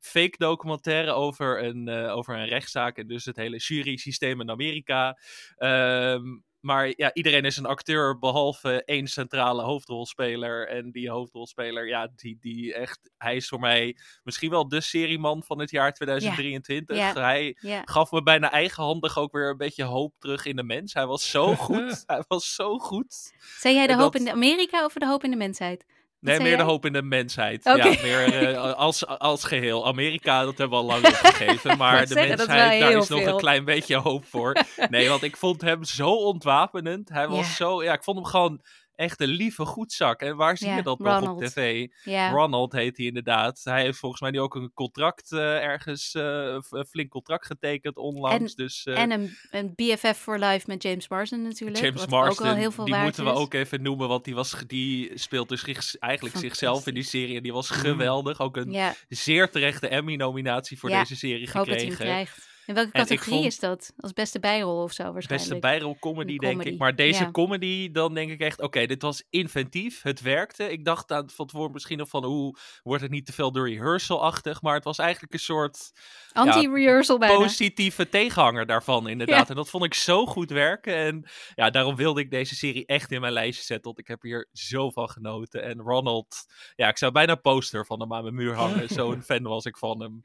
fake 0.03 0.37
documentaire 0.37 1.11
over 1.11 1.63
een, 1.63 1.87
uh, 1.87 2.15
over 2.15 2.35
een 2.37 2.47
rechtszaak 2.47 2.97
en 2.97 3.07
dus 3.07 3.25
het 3.25 3.35
hele 3.35 3.57
jury-systeem 3.57 4.41
in 4.41 4.49
Amerika. 4.49 5.17
Um, 5.57 6.43
maar 6.63 6.93
ja, 6.95 7.13
iedereen 7.13 7.45
is 7.45 7.57
een 7.57 7.65
acteur 7.65 8.19
behalve 8.19 8.83
één 8.85 9.07
centrale 9.07 9.61
hoofdrolspeler. 9.61 10.67
En 10.67 10.91
die 10.91 11.09
hoofdrolspeler, 11.09 11.87
ja, 11.87 12.11
die, 12.15 12.37
die 12.39 12.73
echt, 12.73 13.11
hij 13.17 13.35
is 13.35 13.47
voor 13.47 13.59
mij 13.59 13.97
misschien 14.23 14.49
wel 14.49 14.67
de 14.67 14.81
serieman 14.81 15.43
van 15.43 15.59
het 15.59 15.71
jaar 15.71 15.93
2023. 15.93 17.13
Hij 17.13 17.57
gaf 17.85 18.11
me 18.11 18.23
bijna 18.23 18.51
eigenhandig 18.51 19.17
ook 19.17 19.31
weer 19.31 19.49
een 19.49 19.57
beetje 19.57 19.83
hoop 19.83 20.13
terug 20.19 20.45
in 20.45 20.55
de 20.55 20.63
mens. 20.63 20.93
Hij 20.93 21.05
was 21.05 21.29
zo 21.29 21.55
goed. 21.65 22.03
hij 22.05 22.23
was 22.27 22.55
zo 22.55 22.77
goed. 22.77 23.33
Zijn 23.59 23.75
jij 23.75 23.87
de 23.87 23.95
hoop 23.95 24.15
in 24.15 24.29
Amerika 24.29 24.85
of 24.85 24.93
de 24.93 25.07
hoop 25.07 25.23
in 25.23 25.31
de 25.31 25.37
mensheid? 25.37 25.85
Nee, 26.23 26.39
meer 26.39 26.57
de 26.57 26.63
hoop 26.63 26.85
in 26.85 26.93
de 26.93 27.01
mensheid. 27.01 27.63
Ja, 27.63 27.75
meer 27.75 28.51
uh, 28.51 28.73
als, 28.87 29.07
als 29.07 29.43
geheel. 29.43 29.87
Amerika, 29.87 30.43
dat 30.45 30.57
hebben 30.57 30.77
we 30.77 30.83
al 30.83 30.89
lang 30.91 31.05
opgegeven. 31.05 31.77
Maar 31.77 32.05
de 32.05 32.15
mensheid, 32.15 32.79
daar 32.79 32.91
is 32.91 33.07
nog 33.07 33.25
een 33.25 33.37
klein 33.37 33.65
beetje 33.65 33.95
hoop 33.95 34.25
voor. 34.25 34.55
Nee, 34.89 35.09
want 35.09 35.23
ik 35.23 35.37
vond 35.37 35.61
hem 35.61 35.83
zo 35.83 36.09
ontwapenend. 36.09 37.09
Hij 37.09 37.27
was 37.27 37.55
zo... 37.55 37.83
Ja, 37.83 37.93
ik 37.93 38.03
vond 38.03 38.17
hem 38.17 38.25
gewoon 38.25 38.61
echt 39.03 39.21
een 39.21 39.27
lieve 39.27 39.65
goedzak. 39.65 40.21
En 40.21 40.35
waar 40.35 40.57
zie 40.57 40.69
je 40.69 40.83
dat 40.83 40.99
nog 40.99 41.29
op 41.29 41.41
tv? 41.41 41.87
Ronald 42.31 42.71
heet 42.71 42.97
hij 42.97 43.05
inderdaad. 43.05 43.61
Hij 43.63 43.81
heeft 43.81 43.97
volgens 43.97 44.21
mij 44.21 44.31
nu 44.31 44.39
ook 44.39 44.55
een 44.55 44.71
contract 44.73 45.31
uh, 45.31 45.39
ergens, 45.63 46.13
uh, 46.13 46.57
een 46.69 46.85
flink 46.89 47.09
contract 47.09 47.45
getekend 47.45 47.97
onlangs. 47.97 48.55
En, 48.55 48.63
dus, 48.63 48.85
uh, 48.85 48.99
en 48.99 49.11
een, 49.11 49.37
een 49.51 49.73
BFF 49.75 50.17
for 50.17 50.39
Life 50.39 50.63
met 50.67 50.83
James 50.83 51.09
Marsden 51.09 51.41
natuurlijk. 51.41 51.79
James 51.79 52.07
Marsden, 52.07 52.49
ook 52.49 52.55
heel 52.55 52.71
veel 52.71 52.85
die 52.85 52.95
moeten 52.95 53.23
we 53.23 53.31
ook 53.31 53.53
even 53.53 53.81
noemen, 53.81 54.07
want 54.07 54.23
die, 54.23 54.35
was, 54.35 54.55
die 54.67 55.11
speelt 55.15 55.49
dus 55.49 55.97
eigenlijk 55.99 56.37
zichzelf 56.37 56.87
in 56.87 56.93
die 56.93 57.03
serie. 57.03 57.35
En 57.37 57.43
die 57.43 57.53
was 57.53 57.69
geweldig. 57.69 58.39
Ook 58.39 58.57
een 58.57 58.93
zeer 59.09 59.49
terechte 59.49 59.87
Emmy-nominatie 59.87 60.79
voor 60.79 60.89
deze 60.89 61.15
serie 61.15 61.47
gekregen. 61.47 62.27
In 62.65 62.73
welke 62.73 62.91
categorie 62.91 63.45
is 63.45 63.59
dat? 63.59 63.93
Als 63.97 64.13
beste 64.13 64.39
bijrol 64.39 64.83
of 64.83 64.91
zo 64.91 65.11
waarschijnlijk? 65.11 65.49
Beste 65.49 65.67
bijrol 65.67 65.97
comedy, 65.99 66.37
denk 66.37 66.63
ik. 66.63 66.77
Maar 66.77 66.95
deze 66.95 67.31
comedy, 67.31 67.91
dan 67.91 68.13
denk 68.13 68.31
ik 68.31 68.39
echt, 68.39 68.61
oké, 68.61 68.85
dit 68.85 69.01
was 69.01 69.23
inventief. 69.29 70.01
Het 70.01 70.21
werkte. 70.21 70.71
Ik 70.71 70.85
dacht 70.85 71.11
aan 71.11 71.29
van 71.29 71.47
tevoren 71.47 71.71
misschien 71.71 71.97
nog 71.97 72.09
van, 72.09 72.25
hoe 72.25 72.57
wordt 72.83 73.01
het 73.01 73.11
niet 73.11 73.25
te 73.25 73.33
veel 73.33 73.51
de 73.51 73.61
rehearsal-achtig? 73.61 74.61
Maar 74.61 74.73
het 74.73 74.83
was 74.83 74.97
eigenlijk 74.97 75.33
een 75.33 75.39
soort... 75.39 75.91
Anti-rehearsal 76.33 77.23
ja, 77.23 77.35
Positieve 77.35 78.09
tegenhanger 78.09 78.65
daarvan, 78.65 79.07
inderdaad. 79.07 79.49
En 79.49 79.55
dat 79.55 79.69
vond 79.69 79.83
ik 79.83 79.93
zo 79.93 80.25
goed 80.25 80.49
werken. 80.49 80.95
En 80.95 81.25
ja, 81.55 81.69
daarom 81.69 81.95
wilde 81.95 82.21
ik 82.21 82.31
deze 82.31 82.55
serie 82.55 82.85
echt 82.85 83.11
in 83.11 83.21
mijn 83.21 83.33
lijstje 83.33 83.65
zetten. 83.65 83.85
Want 83.85 83.99
ik 83.99 84.07
heb 84.07 84.21
hier 84.21 84.49
zo 84.53 84.89
van 84.89 85.09
genoten. 85.09 85.63
En 85.63 85.79
Ronald, 85.79 86.45
ja, 86.75 86.87
ik 86.87 86.97
zou 86.97 87.11
bijna 87.11 87.31
een 87.31 87.41
poster 87.41 87.85
van 87.85 87.99
hem 87.99 88.13
aan 88.13 88.23
mijn 88.23 88.35
muur 88.35 88.53
hangen. 88.53 88.89
Zo'n 88.97 89.21
fan 89.21 89.43
was 89.43 89.65
ik 89.65 89.77
van 89.77 90.01
hem. 90.01 90.23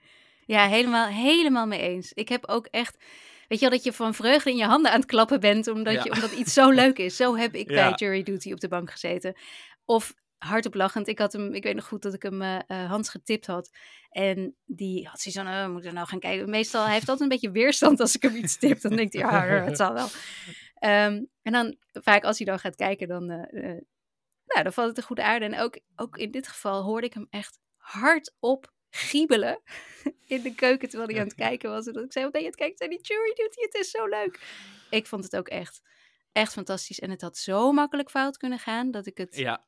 Ja, 0.49 0.69
helemaal, 0.69 1.07
helemaal 1.07 1.67
mee 1.67 1.81
eens. 1.81 2.13
Ik 2.13 2.29
heb 2.29 2.49
ook 2.49 2.67
echt. 2.67 2.97
Weet 3.49 3.59
je 3.59 3.69
wel, 3.69 3.75
dat 3.77 3.85
je 3.85 3.93
van 3.93 4.15
vreugde 4.15 4.51
in 4.51 4.57
je 4.57 4.65
handen 4.65 4.91
aan 4.91 5.01
het 5.01 5.09
klappen 5.09 5.41
bent, 5.41 5.67
omdat, 5.67 6.05
je, 6.05 6.13
omdat 6.13 6.33
iets 6.33 6.53
zo 6.53 6.71
leuk 6.71 6.99
is. 6.99 7.17
Zo 7.17 7.37
heb 7.37 7.55
ik 7.55 7.67
bij 7.79 7.93
Jury 7.93 8.23
Duty 8.23 8.53
op 8.53 8.61
de 8.61 8.69
bank 8.69 8.91
gezeten. 8.91 9.37
Of 9.85 10.15
hardop 10.39 10.75
lachend. 10.75 11.09
Ik 11.09 11.19
had 11.19 11.33
hem, 11.33 11.55
ik 11.55 11.63
weet 11.63 11.75
nog 11.75 11.87
goed 11.87 12.03
dat 12.03 12.15
ik 12.15 12.23
hem 12.23 12.43
uh, 12.43 12.59
Hans 12.67 13.09
getipt 13.09 13.47
had. 13.47 13.71
En 14.11 14.57
die 14.65 15.07
had 15.07 15.21
zoiets 15.21 15.41
van, 15.43 15.53
uh, 15.53 15.69
moet 15.69 15.85
er 15.85 15.93
nou 15.93 16.07
gaan 16.07 16.19
kijken. 16.19 16.51
Meestal 16.51 16.85
hij 16.85 16.93
heeft 16.93 17.09
altijd 17.09 17.31
een 17.31 17.39
beetje 17.41 17.61
weerstand 17.61 18.01
als 18.01 18.15
ik 18.15 18.23
hem 18.23 18.37
iets 18.37 18.59
tip. 18.59 18.81
Dan 18.81 18.97
denkt 18.97 19.13
hij, 19.13 19.23
ja, 19.23 19.45
het 19.65 19.77
zal 19.77 19.93
wel. 19.93 20.09
Um, 20.81 21.29
en 21.43 21.53
dan 21.53 21.77
vaak 21.93 22.25
als 22.25 22.39
hij 22.39 22.47
dan 22.47 22.59
gaat 22.59 22.77
kijken, 22.77 23.09
dan, 23.09 23.31
uh, 23.31 23.79
nou, 24.45 24.63
dan 24.63 24.73
valt 24.73 24.89
het 24.89 24.97
een 24.97 25.03
goede 25.03 25.23
aarde. 25.23 25.45
En 25.45 25.59
ook, 25.59 25.79
ook 25.97 26.17
in 26.17 26.31
dit 26.31 26.49
geval 26.49 26.83
hoorde 26.83 27.07
ik 27.07 27.15
hem 27.15 27.27
echt 27.31 27.59
hardop 27.77 28.77
giebelen 28.91 29.61
in 30.27 30.43
de 30.43 30.55
keuken 30.55 30.89
terwijl 30.89 31.11
hij 31.11 31.21
aan 31.21 31.27
het 31.27 31.37
kijken 31.37 31.71
was. 31.71 31.87
En 31.87 31.93
dat 31.93 32.05
ik 32.05 32.13
zei, 32.13 32.25
wat 32.25 32.33
ben 32.33 32.43
je 32.43 32.47
aan 32.47 32.53
het 32.53 32.61
kijken? 32.61 32.79
Zei 32.79 32.91
die 32.91 33.01
jury 33.03 33.33
hij, 33.35 33.65
het 33.71 33.75
is 33.75 33.91
zo 33.91 34.07
leuk. 34.07 34.41
Ik 34.91 35.07
vond 35.07 35.25
het 35.25 35.37
ook 35.37 35.49
echt, 35.49 35.83
echt 36.33 36.53
fantastisch. 36.53 37.01
En 37.01 37.11
het 37.11 37.21
had 37.21 37.37
zo 37.37 37.73
makkelijk 37.73 38.11
fout 38.11 38.37
kunnen 38.37 38.59
gaan, 38.59 38.91
dat 38.91 39.07
ik 39.07 39.19
het 39.19 39.37
ja. 39.37 39.65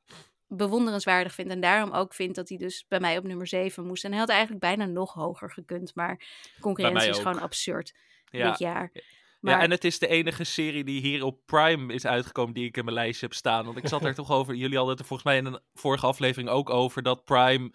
bewonderenswaardig 0.47 1.35
vind. 1.35 1.51
En 1.51 1.61
daarom 1.61 1.91
ook 1.91 2.15
vind 2.15 2.35
dat 2.35 2.49
hij 2.49 2.59
dus 2.59 2.85
bij 2.89 3.01
mij 3.01 3.19
op 3.19 3.25
nummer 3.25 3.47
7 3.47 3.87
moest. 3.87 4.05
En 4.05 4.11
hij 4.11 4.21
had 4.21 4.29
eigenlijk 4.29 4.61
bijna 4.61 4.85
nog 4.85 5.13
hoger 5.13 5.51
gekund, 5.51 5.95
maar 5.95 6.23
concurrentie 6.61 7.09
is 7.09 7.19
gewoon 7.19 7.41
absurd 7.41 7.95
dit 8.31 8.59
jaar. 8.59 8.93
Maar... 9.41 9.55
Ja, 9.55 9.63
en 9.63 9.71
het 9.71 9.85
is 9.85 9.99
de 9.99 10.07
enige 10.07 10.45
serie 10.45 10.85
die 10.85 11.01
hier 11.01 11.25
op 11.25 11.41
Prime 11.47 11.95
is 11.95 12.07
uitgekomen 12.07 12.55
die 12.55 12.67
ik 12.67 12.77
in 12.77 12.85
mijn 12.85 12.97
lijstje 12.97 13.27
heb 13.27 13.35
staan. 13.35 13.65
Want 13.65 13.77
ik 13.77 13.89
zat 13.89 14.05
er 14.05 14.15
toch 14.15 14.31
over, 14.31 14.55
jullie 14.55 14.77
hadden 14.77 14.93
het 14.93 15.01
er 15.01 15.07
volgens 15.07 15.29
mij 15.29 15.39
in 15.39 15.47
een 15.47 15.61
vorige 15.75 16.07
aflevering 16.07 16.49
ook 16.49 16.71
over, 16.71 17.03
dat 17.03 17.25
Prime 17.25 17.73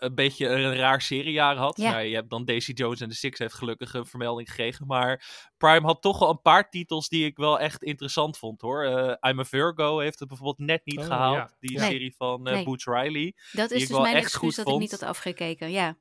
een 0.00 0.14
beetje 0.14 0.48
een 0.48 0.76
raar 0.76 1.02
seriejaar 1.02 1.56
had. 1.56 1.76
Ja. 1.76 1.90
Nou, 1.90 2.02
je 2.02 2.14
hebt 2.14 2.30
dan 2.30 2.44
Daisy 2.44 2.72
Jones 2.72 3.00
en 3.00 3.08
de 3.08 3.14
Six 3.14 3.38
heeft 3.38 3.54
gelukkig 3.54 3.94
een 3.94 4.06
vermelding 4.06 4.48
gekregen. 4.48 4.86
Maar 4.86 5.24
Prime 5.58 5.86
had 5.86 6.02
toch 6.02 6.18
wel 6.18 6.30
een 6.30 6.42
paar 6.42 6.70
titels 6.70 7.08
die 7.08 7.24
ik 7.24 7.36
wel 7.36 7.60
echt 7.60 7.82
interessant 7.82 8.38
vond 8.38 8.60
hoor. 8.60 8.84
Uh, 8.84 9.30
I'm 9.30 9.38
a 9.38 9.44
Virgo 9.44 9.98
heeft 9.98 10.18
het 10.18 10.28
bijvoorbeeld 10.28 10.68
net 10.68 10.80
niet 10.84 10.98
oh, 10.98 11.04
gehaald. 11.04 11.56
Die 11.60 11.80
serie 11.80 12.14
van 12.16 12.48
uh, 12.48 12.64
Boots 12.64 12.84
Riley. 12.84 13.34
Dat 13.52 13.70
is 13.70 13.88
dus 13.88 13.98
mijn 13.98 14.16
excuus 14.16 14.56
dat 14.56 14.68
ik 14.68 14.78
niet 14.78 14.90
had 14.90 15.02
afgekeken, 15.02 15.70
ja. 15.70 15.96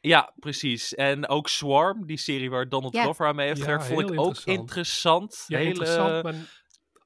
Ja, 0.00 0.32
precies. 0.36 0.94
En 0.94 1.28
ook 1.28 1.48
Swarm, 1.48 2.06
die 2.06 2.16
serie 2.16 2.50
waar 2.50 2.68
Donald 2.68 2.96
Glover 2.96 3.26
aan 3.26 3.36
mee 3.36 3.46
heeft 3.46 3.60
gewerkt, 3.60 3.86
vond 3.86 4.10
ik 4.10 4.20
ook 4.20 4.40
interessant. 4.44 5.44
Ja, 5.46 5.58
Hele... 5.58 5.68
interessant, 5.68 6.22
maar 6.22 6.34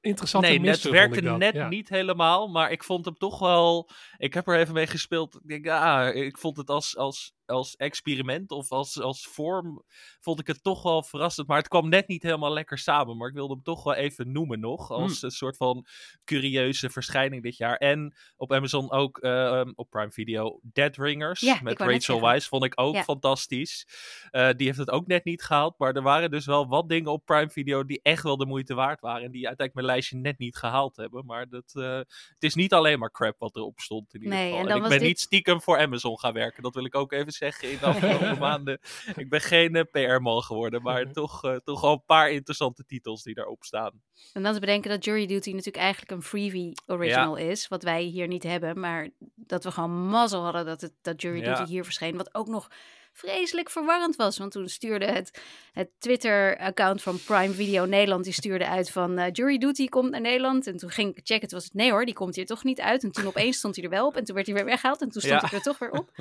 interessante 0.07 0.47
Nee, 0.47 0.69
het 0.69 0.83
werkte 0.83 1.21
net 1.21 1.69
niet 1.69 1.89
helemaal, 1.89 2.47
maar 2.47 2.71
ik 2.71 2.83
vond 2.83 3.05
hem 3.05 3.17
toch 3.17 3.39
wel... 3.39 3.89
Ik 4.17 4.33
heb 4.33 4.47
er 4.47 4.59
even 4.59 4.73
mee 4.73 4.87
gespeeld. 4.87 5.35
Ik 5.35 5.47
denk, 5.47 5.67
ah, 5.67 6.15
ik 6.15 6.37
vond 6.37 6.57
het 6.57 6.69
als, 6.69 6.97
als 6.97 7.36
als 7.47 7.75
experiment 7.75 8.51
of 8.51 8.71
als, 8.71 9.01
als 9.01 9.27
vorm 9.27 9.83
vond 10.19 10.39
ik 10.39 10.47
het 10.47 10.63
toch 10.63 10.83
wel 10.83 11.03
verrassend. 11.03 11.47
Maar 11.47 11.57
het 11.57 11.67
kwam 11.67 11.89
net 11.89 12.07
niet 12.07 12.23
helemaal 12.23 12.53
lekker 12.53 12.77
samen. 12.77 13.17
Maar 13.17 13.27
ik 13.27 13.33
wilde 13.33 13.53
hem 13.53 13.63
toch 13.63 13.83
wel 13.83 13.93
even 13.93 14.31
noemen 14.31 14.59
nog. 14.59 14.91
Als 14.91 15.19
hmm. 15.19 15.29
een 15.29 15.35
soort 15.35 15.57
van 15.57 15.85
curieuze 16.23 16.89
verschijning 16.89 17.43
dit 17.43 17.57
jaar. 17.57 17.75
En 17.75 18.15
op 18.35 18.53
Amazon 18.53 18.91
ook 18.91 19.23
uh, 19.23 19.65
op 19.75 19.89
Prime 19.89 20.11
Video 20.11 20.59
Dead 20.63 20.97
Ringers. 20.97 21.39
Ja, 21.39 21.59
met 21.63 21.79
Rachel 21.79 22.21
Weisz 22.21 22.47
vond 22.47 22.63
ik 22.63 22.73
ook 22.75 22.97
fantastisch. 22.97 23.87
Uh, 24.31 24.49
die 24.55 24.65
heeft 24.65 24.77
het 24.77 24.91
ook 24.91 25.07
net 25.07 25.23
niet 25.23 25.43
gehaald. 25.43 25.77
Maar 25.77 25.95
er 25.95 26.01
waren 26.01 26.31
dus 26.31 26.45
wel 26.45 26.67
wat 26.67 26.89
dingen 26.89 27.11
op 27.11 27.25
Prime 27.25 27.49
Video 27.49 27.85
die 27.85 27.99
echt 28.03 28.23
wel 28.23 28.37
de 28.37 28.45
moeite 28.45 28.73
waard 28.73 29.01
waren. 29.01 29.23
En 29.23 29.31
die 29.31 29.47
uiteindelijk 29.47 29.73
mijn 29.73 29.85
lijstje 29.85 30.17
net 30.17 30.37
niet 30.37 30.57
gehaald 30.57 30.95
hebben. 30.95 31.25
Maar 31.25 31.49
dat, 31.49 31.73
uh, 31.73 31.97
het 31.97 32.43
is 32.43 32.55
niet 32.55 32.73
alleen 32.73 32.99
maar 32.99 33.11
crap 33.11 33.35
wat 33.39 33.55
erop 33.55 33.79
stond 33.79 34.13
in 34.13 34.21
ieder 34.21 34.37
nee, 34.37 34.49
geval. 34.49 34.65
En, 34.65 34.71
en 34.71 34.83
ik 34.83 34.89
ben 34.89 35.01
niet 35.01 35.19
stiekem 35.19 35.61
voor 35.61 35.77
Amazon 35.77 36.19
gaan 36.19 36.33
werken. 36.33 36.63
Dat 36.63 36.73
wil 36.73 36.85
ik 36.85 36.95
ook 36.95 37.11
even 37.11 37.33
zeggen 37.37 37.71
in 37.71 37.77
de 37.77 37.85
afgelopen 37.85 38.37
maanden. 38.47 38.79
Ik 39.15 39.29
ben 39.29 39.41
geen 39.41 39.75
uh, 39.75 39.81
eh, 39.81 40.15
PR-man 40.15 40.41
geworden, 40.41 40.81
maar 40.81 41.11
toch, 41.11 41.45
uh, 41.45 41.55
toch 41.55 41.83
al 41.83 41.93
een 41.93 42.05
paar 42.05 42.31
interessante 42.31 42.85
titels 42.85 43.23
die 43.23 43.33
daarop 43.33 43.63
staan. 43.63 44.01
En 44.33 44.43
dan 44.43 44.53
te 44.53 44.59
bedenken 44.59 44.89
dat 44.89 45.05
Jury 45.05 45.25
Duty 45.25 45.49
natuurlijk 45.49 45.77
eigenlijk 45.77 46.11
een 46.11 46.23
freebie 46.23 46.77
original 46.85 47.35
is, 47.35 47.67
wat 47.67 47.83
wij 47.83 48.03
hier 48.03 48.27
niet 48.27 48.43
hebben, 48.43 48.79
maar 48.79 49.09
dat 49.35 49.63
we 49.63 49.71
gewoon 49.71 50.07
mazzel 50.07 50.43
hadden 50.43 50.65
dat, 50.65 50.81
het, 50.81 50.93
dat 51.01 51.21
Jury 51.21 51.41
Duty 51.41 51.63
hier 51.65 51.83
verscheen, 51.83 52.17
wat 52.17 52.35
ook 52.35 52.47
nog 52.47 52.69
vreselijk 53.17 53.69
verwarrend 53.69 54.15
was. 54.15 54.37
Want 54.37 54.51
toen 54.51 54.67
stuurde 54.67 55.05
het, 55.05 55.41
het 55.71 55.89
Twitter-account 55.97 57.01
van 57.01 57.19
Prime 57.25 57.53
Video 57.53 57.85
Nederland, 57.85 58.23
die 58.23 58.33
stuurde 58.33 58.67
uit 58.67 58.91
van 58.91 59.19
uh, 59.19 59.25
Jury 59.31 59.57
Duty 59.57 59.87
komt 59.87 60.11
naar 60.11 60.21
Nederland. 60.21 60.67
En 60.67 60.77
toen 60.77 60.89
ging 60.89 61.09
ik 61.09 61.17
checken, 61.17 61.41
het 61.41 61.51
was 61.51 61.63
het 61.63 61.73
nee 61.73 61.91
hoor, 61.91 62.05
die 62.05 62.13
komt 62.13 62.35
hier 62.35 62.45
toch 62.45 62.63
niet 62.63 62.79
uit. 62.79 63.03
En 63.03 63.11
toen 63.11 63.25
opeens 63.25 63.57
stond 63.57 63.75
hij 63.75 63.83
er 63.83 63.89
wel 63.89 64.07
op 64.07 64.15
en 64.15 64.23
toen 64.23 64.35
werd 64.35 64.47
hij 64.47 64.55
weer 64.55 64.65
weggehaald 64.65 65.01
en 65.01 65.09
toen 65.09 65.21
stond 65.21 65.41
ja. 65.41 65.47
hij 65.47 65.57
er 65.57 65.63
toch 65.63 65.79
weer 65.79 65.91
op. 65.91 66.11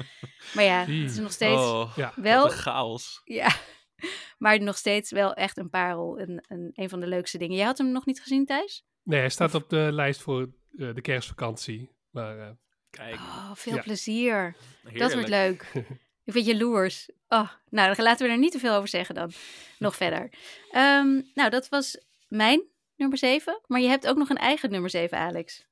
Maar 0.55 0.65
ja, 0.65 0.79
het 0.79 1.11
is 1.11 1.19
nog 1.19 1.33
steeds 1.33 1.61
oh, 1.61 1.97
wel... 2.15 2.49
chaos. 2.49 3.21
Ja, 3.25 3.55
maar 4.39 4.61
nog 4.61 4.77
steeds 4.77 5.11
wel 5.11 5.35
echt 5.35 5.59
een 5.59 5.71
parel. 5.71 6.21
Een, 6.21 6.45
een, 6.49 6.71
een 6.75 6.89
van 6.89 7.01
de 7.01 7.07
leukste 7.07 7.39
dingen. 7.39 7.57
Je 7.57 7.65
had 7.65 7.79
hem 7.79 7.93
nog 7.93 8.07
niet 8.07 8.21
gezien, 8.21 8.47
Thijs? 8.47 8.85
Nee, 9.03 9.21
hij 9.21 9.29
staat 9.29 9.55
op 9.55 9.69
de 9.69 9.89
lijst 9.93 10.21
voor 10.21 10.49
uh, 10.73 10.95
de 10.95 11.01
kerstvakantie. 11.01 11.91
Maar, 12.11 12.39
uh, 12.39 12.51
Kijk. 12.91 13.15
Oh, 13.15 13.51
veel 13.55 13.83
plezier. 13.83 14.57
Heerlijk. 14.83 14.99
Dat 14.99 15.12
wordt 15.12 15.29
leuk. 15.29 15.73
Ik 16.27 16.33
vind 16.33 16.47
je 16.47 16.53
jaloers. 16.53 17.09
Oh, 17.29 17.51
nou, 17.68 17.95
dan 17.95 18.05
laten 18.05 18.27
we 18.27 18.33
er 18.33 18.39
niet 18.39 18.53
te 18.53 18.59
veel 18.59 18.74
over 18.74 18.89
zeggen 18.89 19.14
dan. 19.14 19.33
Nog 19.79 19.97
verder. 20.03 20.31
Um, 20.72 21.31
nou, 21.35 21.51
dat 21.51 21.68
was 21.68 22.01
mijn 22.29 22.62
nummer 22.97 23.18
7. 23.18 23.61
Maar 23.66 23.81
je 23.81 23.89
hebt 23.89 24.07
ook 24.07 24.16
nog 24.16 24.29
een 24.29 24.37
eigen 24.37 24.70
nummer 24.70 24.91
7, 24.91 25.18
Alex. 25.18 25.66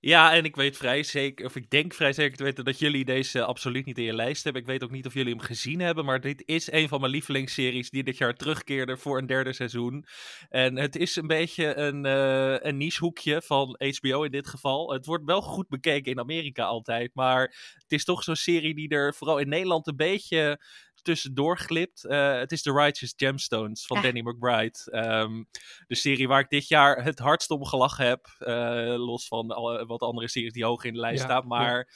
Ja, 0.00 0.32
en 0.32 0.44
ik 0.44 0.56
weet 0.56 0.76
vrij 0.76 1.02
zeker, 1.02 1.46
of 1.46 1.56
ik 1.56 1.70
denk 1.70 1.94
vrij 1.94 2.12
zeker 2.12 2.36
te 2.36 2.42
weten 2.44 2.64
dat 2.64 2.78
jullie 2.78 3.04
deze 3.04 3.44
absoluut 3.44 3.84
niet 3.84 3.98
in 3.98 4.04
je 4.04 4.14
lijst 4.14 4.44
hebben. 4.44 4.62
Ik 4.62 4.68
weet 4.68 4.84
ook 4.84 4.90
niet 4.90 5.06
of 5.06 5.14
jullie 5.14 5.34
hem 5.34 5.42
gezien 5.42 5.80
hebben, 5.80 6.04
maar 6.04 6.20
dit 6.20 6.42
is 6.46 6.72
een 6.72 6.88
van 6.88 7.00
mijn 7.00 7.12
lievelingsseries 7.12 7.90
die 7.90 8.02
dit 8.02 8.18
jaar 8.18 8.34
terugkeerde 8.34 8.96
voor 8.96 9.18
een 9.18 9.26
derde 9.26 9.52
seizoen. 9.52 10.04
En 10.48 10.76
het 10.76 10.96
is 10.96 11.16
een 11.16 11.26
beetje 11.26 11.76
een, 11.76 12.06
uh, 12.06 12.56
een 12.58 12.76
nichehoekje 12.76 13.42
van 13.42 13.78
HBO 13.78 14.22
in 14.22 14.30
dit 14.30 14.46
geval. 14.46 14.92
Het 14.92 15.06
wordt 15.06 15.24
wel 15.24 15.40
goed 15.40 15.68
bekeken 15.68 16.12
in 16.12 16.18
Amerika 16.18 16.64
altijd, 16.64 17.10
maar 17.14 17.42
het 17.74 17.92
is 17.92 18.04
toch 18.04 18.22
zo'n 18.22 18.36
serie 18.36 18.74
die 18.74 18.88
er 18.88 19.14
vooral 19.14 19.38
in 19.38 19.48
Nederland 19.48 19.86
een 19.86 19.96
beetje 19.96 20.60
tussendoor 21.02 21.58
glipt. 21.58 22.04
Uh, 22.04 22.38
het 22.38 22.52
is 22.52 22.62
The 22.62 22.72
Righteous 22.72 23.12
Gemstones 23.16 23.86
van 23.86 24.02
Danny 24.02 24.20
McBride. 24.20 24.78
Um, 24.90 25.48
de 25.86 25.94
serie 25.94 26.28
waar 26.28 26.40
ik 26.40 26.48
dit 26.48 26.68
jaar 26.68 27.04
het 27.04 27.18
hardst 27.18 27.50
om 27.50 27.64
gelachen 27.64 28.06
heb. 28.06 28.36
Uh, 28.38 28.94
los 28.96 29.26
van 29.26 29.50
alle, 29.50 29.86
wat 29.86 30.00
andere 30.00 30.28
series 30.28 30.52
die 30.52 30.64
hoog 30.64 30.84
in 30.84 30.92
de 30.92 31.00
lijst 31.00 31.22
staan. 31.22 31.46
Maar 31.46 31.92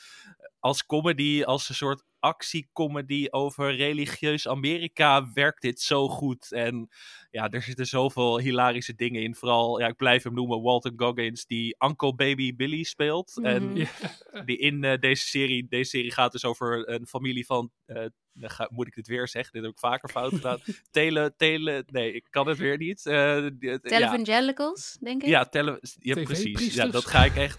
als 0.58 0.86
comedy, 0.86 1.42
als 1.42 1.68
een 1.68 1.74
soort 1.74 2.04
actiecomedy 2.22 3.26
over 3.30 3.74
religieus 3.76 4.48
Amerika 4.48 5.30
werkt 5.32 5.62
dit 5.62 5.80
zo 5.80 6.08
goed. 6.08 6.52
En 6.52 6.88
ja, 7.30 7.50
er 7.50 7.62
zitten 7.62 7.86
zoveel 7.86 8.38
hilarische 8.38 8.94
dingen 8.94 9.22
in. 9.22 9.34
Vooral, 9.34 9.80
ja, 9.80 9.86
ik 9.86 9.96
blijf 9.96 10.22
hem 10.22 10.34
noemen, 10.34 10.62
Walton 10.62 10.92
Goggins, 10.96 11.46
die 11.46 11.76
Uncle 11.78 12.14
Baby 12.14 12.54
Billy 12.56 12.82
speelt. 12.82 13.38
En 13.42 13.64
Mhm. 13.68 13.76
Ja. 13.76 14.42
die 14.44 14.58
in 14.58 14.84
eh, 14.84 14.98
deze 14.98 15.26
serie, 15.26 15.66
deze 15.68 15.90
serie 15.90 16.12
gaat 16.12 16.32
dus 16.32 16.44
over 16.44 16.88
een 16.88 17.06
familie 17.06 17.46
van, 17.46 17.70
eh, 17.86 18.04
dan 18.32 18.50
ga- 18.50 18.68
moet 18.72 18.86
ik 18.86 18.94
dit 18.94 19.06
weer 19.06 19.28
zeggen, 19.28 19.52
dit 19.52 19.62
heb 19.62 19.72
ik 19.72 19.78
vaker 19.78 20.08
fout 20.08 20.32
gedaan. 20.34 20.58
Tele, 20.90 21.34
tele, 21.36 21.84
nee, 21.86 22.12
ik 22.12 22.26
kan 22.30 22.48
het 22.48 22.58
weer 22.58 22.76
niet. 22.76 23.06
Eh, 23.06 23.48
ja. 23.58 23.78
Televangelicals, 23.78 24.96
denk 25.00 25.22
ik. 25.22 25.28
Ja, 25.28 25.44
tele, 25.44 25.80
ja 25.98 26.22
precies. 26.22 26.74
Ja, 26.74 26.86
dat 26.86 27.06
ga 27.06 27.24
ik 27.24 27.36
echt. 27.36 27.58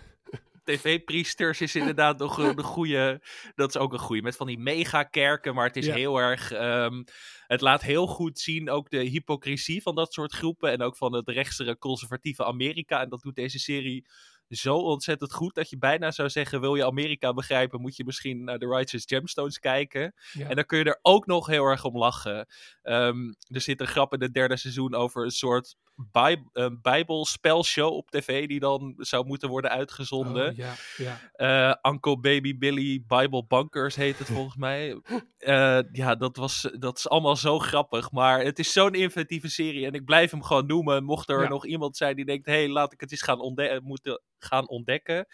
TV-priesters 0.63 1.61
is 1.61 1.75
inderdaad 1.75 2.17
nog 2.17 2.37
een 2.37 2.55
de 2.55 2.63
goede. 2.63 3.21
Dat 3.55 3.69
is 3.69 3.77
ook 3.77 3.93
een 3.93 3.99
goede. 3.99 4.21
Met 4.21 4.35
van 4.35 4.47
die 4.47 4.59
megakerken, 4.59 5.53
maar 5.55 5.65
het 5.67 5.75
is 5.77 5.85
Ja. 5.85 5.93
heel 5.93 6.17
erg. 6.17 6.51
ehm, 6.51 7.03
het 7.47 7.61
laat 7.61 7.81
heel 7.81 8.07
goed 8.07 8.39
zien 8.39 8.69
ook 8.69 8.89
de 8.89 9.03
hypocrisie 9.03 9.81
van 9.81 9.95
dat 9.95 10.13
soort 10.13 10.33
groepen. 10.33 10.71
En 10.71 10.81
ook 10.81 10.97
van 10.97 11.13
het 11.13 11.29
rechtsere 11.29 11.77
conservatieve 11.77 12.45
Amerika. 12.45 13.01
En 13.01 13.09
dat 13.09 13.21
doet 13.21 13.35
deze 13.35 13.59
serie 13.59 14.05
zo 14.55 14.75
ontzettend 14.75 15.33
goed 15.33 15.55
dat 15.55 15.69
je 15.69 15.77
bijna 15.77 16.11
zou 16.11 16.29
zeggen: 16.29 16.61
wil 16.61 16.75
je 16.75 16.85
Amerika 16.85 17.33
begrijpen, 17.33 17.81
moet 17.81 17.95
je 17.95 18.05
misschien 18.05 18.43
naar 18.43 18.57
The 18.57 18.67
Righteous 18.67 19.03
Gemstones 19.07 19.59
kijken. 19.59 20.13
Ja. 20.31 20.49
En 20.49 20.55
dan 20.55 20.65
kun 20.65 20.77
je 20.77 20.83
er 20.83 20.99
ook 21.01 21.25
nog 21.25 21.47
heel 21.47 21.65
erg 21.65 21.83
om 21.83 21.97
lachen. 21.97 22.47
Ehm, 22.81 23.33
er 23.47 23.61
zit 23.61 23.81
een 23.81 23.87
grap 23.87 24.13
in 24.13 24.21
het 24.21 24.33
derde 24.33 24.57
seizoen 24.57 24.95
over 24.95 25.23
een 25.23 25.31
soort 25.31 25.75
bij, 25.95 26.43
bijbelspelshow 26.81 27.93
op 27.93 28.09
tv 28.09 28.47
die 28.47 28.59
dan 28.59 28.93
zou 28.97 29.25
moeten 29.25 29.49
worden 29.49 29.71
uitgezonden. 29.71 30.49
Oh, 30.49 30.55
ja, 30.55 30.73
ja. 30.97 31.19
Eh, 31.33 31.91
Uncle 31.91 32.19
Baby 32.19 32.57
Billy 32.57 33.03
Bible 33.07 33.45
Bunkers 33.47 33.95
heet 33.95 34.17
het 34.17 34.27
volgens 34.37 34.55
mij. 34.55 35.01
Eh, 35.37 35.79
ja, 35.91 36.15
dat, 36.15 36.37
was, 36.37 36.69
dat 36.79 36.97
is 36.97 37.09
allemaal 37.09 37.35
zo 37.35 37.59
grappig. 37.59 38.11
Maar 38.11 38.43
het 38.43 38.59
is 38.59 38.71
zo'n 38.71 38.93
inventieve 38.93 39.49
serie. 39.49 39.85
En 39.85 39.93
ik 39.93 40.05
blijf 40.05 40.31
hem 40.31 40.43
gewoon 40.43 40.65
noemen. 40.65 41.03
Mocht 41.03 41.29
er 41.29 41.41
Ja. 41.41 41.47
nog 41.49 41.65
iemand 41.65 41.97
zijn 41.97 42.15
die 42.15 42.25
denkt... 42.25 42.45
hé, 42.45 42.53
hey, 42.53 42.69
laat 42.69 42.93
ik 42.93 42.99
het 42.99 43.11
eens 43.11 43.21
gaan, 43.21 43.39
ontde 43.39 43.81
moeten 43.83 44.21
gaan 44.43 44.67
ontdekken. 44.67 45.27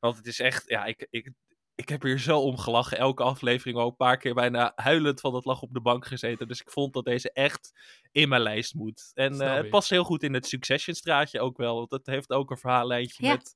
Want 0.00 0.16
het 0.16 0.26
is 0.26 0.40
echt... 0.40 0.68
Ja, 0.68 0.84
ik, 0.84 1.06
ik, 1.10 1.32
ik 1.74 1.88
heb 1.88 2.02
hier 2.02 2.18
zo 2.18 2.38
om 2.40 2.58
gelachen. 2.58 2.98
Elke 2.98 3.22
aflevering 3.22 3.78
ook 3.78 3.90
een 3.90 3.96
paar 3.96 4.16
keer 4.16 4.34
bijna 4.34 4.72
huilend 4.74 5.20
van 5.20 5.34
het 5.34 5.44
lach 5.44 5.62
op 5.62 5.72
de 5.72 5.80
bank 5.80 6.06
gezeten. 6.06 6.48
Dus 6.48 6.60
ik 6.60 6.70
vond 6.70 6.92
dat 6.92 7.04
deze 7.04 7.32
echt 7.32 7.72
in 8.12 8.28
mijn 8.28 8.42
lijst 8.42 8.74
moet. 8.74 9.10
En 9.14 9.40
eh, 9.40 9.54
het 9.54 9.70
past 9.70 9.90
heel 9.90 10.04
goed 10.04 10.22
in 10.22 10.34
het 10.34 10.46
Succession 10.46 10.94
straatje 10.94 11.40
ook 11.40 11.56
wel. 11.56 11.76
Want 11.76 11.90
het 11.90 12.06
heeft 12.06 12.30
ook 12.30 12.50
een 12.50 12.56
verhaallijntje 12.58 13.26
Ja. 13.26 13.32
met 13.32 13.54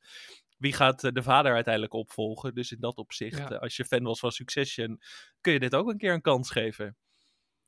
wie 0.56 0.72
gaat 0.72 1.04
eh, 1.04 1.12
de 1.12 1.22
vader 1.22 1.54
uiteindelijk 1.54 1.92
opvolgen. 1.94 2.54
Dus 2.54 2.72
in 2.72 2.80
dat 2.80 2.96
opzicht, 2.96 3.38
Ja. 3.38 3.50
eh, 3.50 3.58
als 3.58 3.76
je 3.76 3.84
fan 3.84 4.02
was 4.02 4.18
van 4.18 4.32
Succession, 4.32 5.00
kun 5.40 5.52
je 5.52 5.60
dit 5.60 5.74
ook 5.74 5.88
een 5.88 5.98
keer 5.98 6.12
een 6.12 6.20
kans 6.20 6.50
geven. 6.50 6.96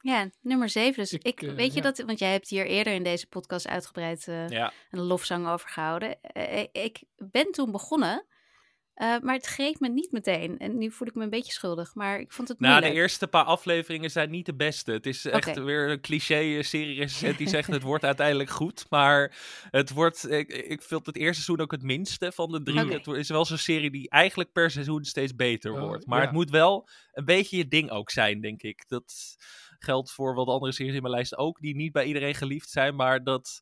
Ja, 0.00 0.30
nummer 0.40 0.68
7. 0.68 0.94
Dus 0.94 1.12
Ik, 1.12 1.24
ik, 1.24 1.42
eh, 1.42 1.54
weet 1.54 1.70
je 1.70 1.82
ja. 1.82 1.82
dat, 1.82 1.98
want 1.98 2.18
jij 2.18 2.32
hebt 2.32 2.48
hier 2.48 2.66
eerder 2.66 2.92
in 2.92 3.02
deze 3.02 3.26
podcast 3.26 3.68
uitgebreid 3.68 4.28
eh, 4.28 4.48
Ja, 4.48 4.72
een 4.90 5.00
lofzang 5.00 5.48
over 5.48 5.68
gehouden. 5.68 6.22
Eh, 6.22 6.66
ik 6.72 7.02
ben 7.16 7.50
toen 7.52 7.72
begonnen, 7.72 8.26
eh, 8.98 9.18
maar 9.20 9.34
het 9.34 9.46
greep 9.46 9.80
me 9.80 9.88
niet 9.88 10.12
meteen. 10.12 10.58
En 10.58 10.78
nu 10.78 10.90
voel 10.90 11.08
ik 11.08 11.14
me 11.14 11.22
een 11.22 11.30
beetje 11.30 11.52
schuldig, 11.52 11.94
maar 11.94 12.20
ik 12.20 12.32
vond 12.32 12.48
het 12.48 12.60
nou, 12.60 12.72
moeilijk. 12.72 12.94
de 12.94 13.00
eerste 13.00 13.26
paar 13.26 13.44
afleveringen 13.44 14.10
zijn 14.10 14.30
niet 14.30 14.46
de 14.46 14.54
beste. 14.54 14.92
Het 14.92 15.06
is 15.06 15.24
echt 15.24 15.58
weer 15.58 15.90
een 15.90 16.00
cliché 16.00 16.62
serie-recensent 16.62 17.38
die 17.38 17.48
zegt 17.48 17.70
het 17.70 17.82
wordt 17.92 18.04
uiteindelijk 18.04 18.50
goed. 18.50 18.86
Maar 18.90 19.36
het 19.70 19.90
wordt, 19.90 20.30
ik, 20.30 20.48
ik 20.48 20.82
vind 20.82 21.06
het 21.06 21.16
eerste 21.16 21.42
seizoen 21.42 21.64
ook 21.64 21.70
het 21.70 21.82
minste 21.82 22.32
van 22.32 22.50
de 22.52 22.62
drie. 22.62 22.92
Het 22.92 23.06
is 23.06 23.28
wel 23.28 23.44
zo'n 23.44 23.58
serie 23.58 23.90
die 23.90 24.10
eigenlijk 24.10 24.52
per 24.52 24.70
seizoen 24.70 25.04
steeds 25.04 25.34
beter 25.34 25.72
Oh, 25.72 25.80
wordt. 25.80 26.06
Maar 26.06 26.18
ja. 26.18 26.24
het 26.24 26.34
moet 26.34 26.50
wel 26.50 26.88
een 27.12 27.24
beetje 27.24 27.56
je 27.56 27.68
ding 27.68 27.90
ook 27.90 28.10
zijn, 28.10 28.40
denk 28.40 28.62
ik. 28.62 28.84
Dat 28.88 29.36
geldt 29.78 30.12
voor 30.12 30.34
wat 30.34 30.48
andere 30.48 30.72
series 30.72 30.94
in 30.94 31.02
mijn 31.02 31.14
lijst 31.14 31.36
ook, 31.36 31.60
die 31.60 31.76
niet 31.76 31.92
bij 31.92 32.04
iedereen 32.04 32.34
geliefd 32.34 32.70
zijn. 32.70 32.94
Maar 32.94 33.24
dat, 33.24 33.60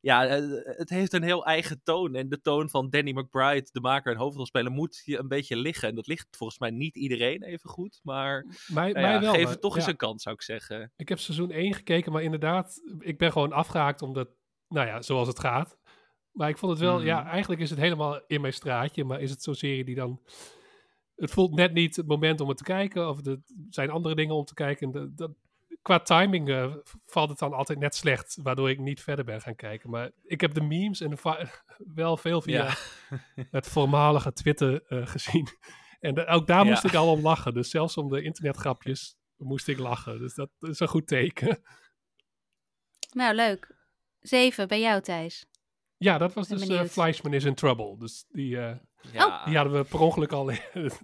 ja, 0.00 0.26
eh, 0.26 0.42
het 0.76 0.88
heeft 0.90 1.12
een 1.12 1.22
heel 1.22 1.44
eigen 1.46 1.80
toon. 1.82 2.14
En 2.14 2.28
de 2.28 2.40
toon 2.40 2.70
van 2.70 2.90
Danny 2.90 3.10
McBride, 3.10 3.68
de 3.72 3.80
maker 3.80 4.12
en 4.12 4.18
hoofdrolspeler, 4.18 4.72
moet 4.72 5.02
je 5.04 5.18
een 5.18 5.28
beetje 5.28 5.56
liggen. 5.56 5.88
En 5.88 5.94
dat 5.94 6.06
ligt 6.06 6.36
volgens 6.36 6.58
mij 6.58 6.70
niet 6.70 6.96
iedereen 6.96 7.42
even 7.42 7.70
goed. 7.70 8.00
Maar 8.02 8.46
Mij, 8.66 8.92
nou 8.92 9.04
ja, 9.06 9.10
mij 9.10 9.20
wel. 9.20 9.32
geef 9.34 9.48
het 9.48 9.60
toch 9.60 9.76
eens 9.76 9.86
een 9.86 9.96
kans, 9.96 10.22
zou 10.22 10.34
ik 10.34 10.42
zeggen. 10.42 10.92
Ik 10.96 11.08
heb 11.08 11.18
seizoen 11.18 11.50
1 11.50 11.74
gekeken, 11.74 12.12
maar 12.12 12.22
inderdaad, 12.22 12.80
ik 12.98 13.18
ben 13.18 13.32
gewoon 13.32 13.52
afgehaakt 13.52 14.02
omdat, 14.02 14.28
nou 14.68 14.86
ja, 14.86 15.02
zoals 15.02 15.28
het 15.28 15.38
gaat. 15.40 15.78
Maar 16.32 16.48
ik 16.48 16.58
vond 16.58 16.72
het 16.72 16.80
wel, 16.80 16.96
Mhm. 16.96 17.06
ja, 17.06 17.26
eigenlijk 17.26 17.60
is 17.60 17.70
het 17.70 17.78
helemaal 17.78 18.20
in 18.26 18.40
mijn 18.40 18.52
straatje, 18.52 19.04
maar 19.04 19.20
is 19.20 19.30
het 19.30 19.42
zo'n 19.42 19.54
serie 19.54 19.84
die 19.84 19.94
dan... 19.94 20.20
Het 21.14 21.30
voelt 21.30 21.54
net 21.54 21.72
niet 21.72 21.96
het 21.96 22.06
moment 22.06 22.40
om 22.40 22.48
het 22.48 22.56
te 22.56 22.64
kijken, 22.64 23.08
of 23.08 23.26
er 23.26 23.38
zijn 23.68 23.90
andere 23.90 24.14
dingen 24.14 24.34
om 24.34 24.44
te 24.44 24.54
kijken. 24.54 24.90
Dat, 24.90 25.16
dat, 25.16 25.30
qua 25.84 25.98
timing 26.00 26.48
eh, 26.48 26.74
valt 27.06 27.28
het 27.28 27.38
dan 27.38 27.52
altijd 27.52 27.78
net 27.78 27.94
slecht, 27.94 28.38
waardoor 28.42 28.70
ik 28.70 28.78
niet 28.78 29.02
verder 29.02 29.24
ben 29.24 29.40
gaan 29.40 29.54
kijken. 29.56 29.90
Maar 29.90 30.10
ik 30.22 30.40
heb 30.40 30.54
de 30.54 30.60
memes 30.60 31.00
en 31.00 31.10
de 31.10 31.48
wel 31.94 32.16
veel 32.16 32.40
via 32.42 32.64
Ja. 32.64 32.74
het 33.50 33.66
voormalige 33.66 34.32
Twitter 34.32 34.82
eh, 34.88 35.06
gezien. 35.06 35.48
En 36.00 36.26
ook 36.26 36.46
daar 36.46 36.64
Ja. 36.64 36.70
moest 36.70 36.84
ik 36.84 36.94
al 36.94 37.10
om 37.10 37.20
lachen. 37.20 37.54
Dus 37.54 37.70
zelfs 37.70 37.96
om 37.96 38.08
de 38.08 38.22
internetgrapjes 38.22 39.16
moest 39.36 39.68
ik 39.68 39.78
lachen. 39.78 40.18
Dus 40.18 40.34
dat 40.34 40.50
is 40.60 40.80
een 40.80 40.88
goed 40.88 41.06
teken. 41.06 41.62
Nou, 43.12 43.34
leuk. 43.34 43.76
7 44.20 44.68
bij 44.68 44.80
jou, 44.80 45.00
Thijs. 45.00 45.46
Ja, 45.96 46.18
dat 46.18 46.32
was 46.34 46.48
dus 46.48 46.60
eh 46.62 46.68
benieuwd. 46.68 46.90
Fleischman 46.90 47.32
is 47.32 47.44
in 47.44 47.54
Trouble. 47.54 47.96
Dus 47.98 48.24
die, 48.28 48.58
eh, 48.58 48.72
Ja, 49.12 49.44
die 49.44 49.56
hadden 49.56 49.72
we 49.78 49.84
per 49.84 50.00
ongeluk 50.00 50.32
al 50.32 50.46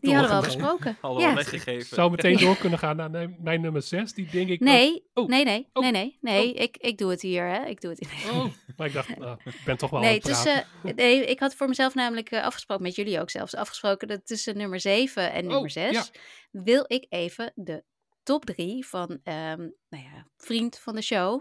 Die 0.01 0.15
hadden 0.15 0.29
we 0.29 0.29
al 0.37 0.41
besproken. 0.43 0.97
al 1.01 1.21
ja. 1.21 1.35
weggegeven. 1.35 1.95
Zou 1.97 2.11
meteen 2.11 2.37
door 2.37 2.57
kunnen 2.57 2.79
gaan 2.79 2.97
naar 2.97 3.11
mijn- 3.11 3.37
mijn 3.41 3.61
nummer 3.61 3.83
6. 3.83 4.13
Die 4.13 4.31
denk 4.31 4.49
ik... 4.49 4.61
Nee, 4.61 5.09
Oh. 5.15 5.29
nee, 5.29 5.45
nee, 5.45 5.69
Oh. 5.73 5.83
nee, 5.83 5.93
nee, 5.93 6.19
nee. 6.21 6.55
Ik, 6.55 6.77
ik 6.77 6.99
doe 6.99 7.11
het 7.11 7.23
hier, 7.23 7.45
hè. 7.49 7.65
Ik 7.67 7.81
doe 7.81 7.91
het 7.91 8.01
hier. 8.09 8.33
Oh, 8.33 8.45
maar 8.77 8.87
ik 8.87 8.93
dacht, 8.93 9.17
nou, 9.19 9.39
ik 9.45 9.61
ben 9.65 9.77
toch 9.77 9.91
wel 9.91 10.01
Nee, 10.01 10.09
aan 10.09 10.15
het 10.15 10.23
praten. 10.43 10.67
tussen, 10.83 10.97
nee, 10.97 11.25
ik 11.25 11.41
had 11.41 11.55
voor 11.55 11.69
mezelf 11.69 11.95
namelijk 11.95 12.33
afgesproken, 12.33 12.85
met 12.85 12.95
jullie 12.95 13.21
ook 13.21 13.31
zelfs, 13.31 13.55
afgesproken 13.55 14.09
dat 14.09 14.27
tussen 14.27 14.57
nummer 14.57 14.81
7 14.81 15.33
en 15.33 15.41
nummer 15.43 15.61
Oh, 15.61 15.69
6 15.69 15.93
ja. 15.93 16.05
wil 16.51 16.85
ik 16.87 17.07
even 17.09 17.53
de 17.55 17.85
top 18.23 18.45
3 18.45 18.87
van, 18.87 19.21
ehm, 19.25 19.59
nou 19.89 20.05
ja, 20.05 20.27
vriend 20.37 20.79
van 20.79 20.95
de 20.95 21.03
show, 21.03 21.41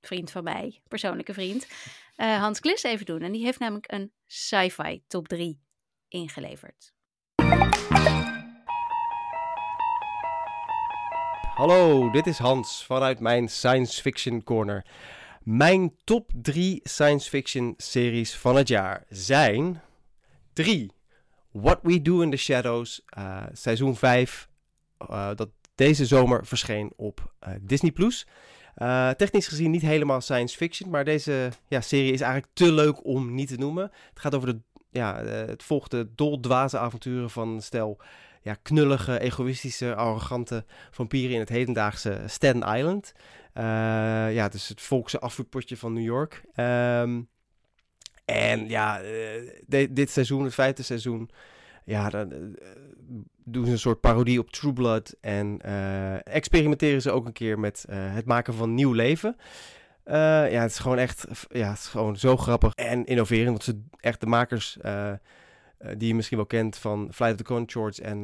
vriend 0.00 0.30
van 0.30 0.44
mij, 0.44 0.80
persoonlijke 0.88 1.32
vriend, 1.34 1.66
eh, 2.18 2.40
Hans 2.40 2.60
Klis 2.60 2.82
even 2.82 3.06
doen. 3.06 3.20
En 3.20 3.32
die 3.32 3.44
heeft 3.44 3.58
namelijk 3.58 3.92
een 3.92 4.12
sci-fi 4.26 5.02
top 5.06 5.28
3 5.28 5.60
ingeleverd. 6.08 6.92
Hallo, 11.54 12.10
dit 12.10 12.26
is 12.26 12.38
Hans 12.38 12.84
vanuit 12.84 13.20
mijn 13.20 13.48
Science 13.48 14.00
Fiction 14.00 14.44
Corner. 14.44 14.86
Mijn 15.42 15.96
top 16.04 16.30
3 16.34 16.80
science 16.82 17.28
fiction 17.28 17.74
series 17.76 18.36
van 18.36 18.56
het 18.56 18.68
jaar 18.68 19.04
zijn 19.08 19.82
3. 20.52 20.92
What 21.50 21.78
We 21.82 22.02
Do 22.02 22.20
in 22.20 22.30
the 22.30 22.36
Shadows, 22.36 23.02
eh, 23.06 23.42
seizoen 23.52 23.96
5, 23.96 24.48
eh, 24.98 25.30
dat 25.34 25.48
deze 25.74 26.06
zomer 26.06 26.46
verscheen 26.46 26.92
op 26.96 27.32
Disney+. 27.60 27.92
Plus. 27.92 28.26
Eh, 28.78 29.10
technisch 29.10 29.48
gezien 29.48 29.70
niet 29.70 29.82
helemaal 29.82 30.20
science 30.20 30.56
fiction, 30.56 30.90
maar 30.90 31.04
deze 31.04 31.48
ja, 31.68 31.80
serie 31.80 32.12
is 32.12 32.20
eigenlijk 32.20 32.52
te 32.54 32.72
leuk 32.72 33.04
om 33.04 33.34
niet 33.34 33.48
te 33.48 33.56
noemen. 33.56 33.82
Het 33.82 34.20
gaat 34.20 34.34
over 34.34 34.48
de, 34.48 34.60
ja, 34.90 35.20
eh, 35.20 35.46
het 35.46 35.62
volgt 35.62 35.90
de 35.90 36.08
doldwaze 36.14 36.78
avonturen 36.78 37.30
van 37.30 37.62
stel 37.62 38.00
ja, 38.42 38.54
knullige, 38.62 39.20
egoïstische, 39.20 39.94
arrogante 39.94 40.64
vampieren 40.90 41.34
in 41.34 41.40
het 41.40 41.48
hedendaagse 41.48 42.22
Staten 42.26 42.76
Island. 42.76 43.12
Eh, 43.52 43.64
ja, 44.34 44.48
dus 44.48 44.68
het 44.68 44.80
volkse 44.80 45.18
afvoerpotje 45.18 45.76
van 45.76 45.92
New 45.92 46.04
York. 46.04 46.42
Ehm, 46.54 47.20
en 48.24 48.68
ja, 48.68 49.00
dit 49.90 50.10
seizoen, 50.10 50.44
het 50.44 50.54
vijfde 50.54 50.82
seizoen, 50.82 51.30
ja, 51.84 52.10
dan 52.10 52.56
doen 53.44 53.64
ze 53.64 53.72
een 53.72 53.78
soort 53.78 54.00
parodie 54.00 54.38
op 54.38 54.50
True 54.50 54.72
Blood. 54.72 55.16
En 55.20 55.58
eh, 55.60 56.34
experimenteren 56.34 57.02
ze 57.02 57.10
ook 57.10 57.26
een 57.26 57.32
keer 57.32 57.58
met 57.58 57.84
eh, 57.88 57.96
het 58.14 58.24
maken 58.24 58.54
van 58.54 58.74
nieuw 58.74 58.92
leven. 58.92 59.36
Eh, 60.04 60.14
ja, 60.52 60.62
het 60.62 60.70
is 60.70 60.78
gewoon 60.78 60.98
echt, 60.98 61.26
ja, 61.50 61.68
het 61.68 61.78
is 61.78 61.86
gewoon 61.86 62.16
zo 62.16 62.36
grappig 62.36 62.74
en 62.74 63.04
innoverend. 63.04 63.48
Want 63.48 63.64
ze 63.64 63.82
echt 64.00 64.20
de 64.20 64.26
makers 64.26 64.78
die 65.96 66.08
je 66.08 66.14
misschien 66.14 66.36
wel 66.36 66.46
kent 66.46 66.76
van 66.76 67.08
Flight 67.12 67.34
of 67.34 67.46
the 67.46 67.52
Conchords 67.52 68.00
en 68.00 68.22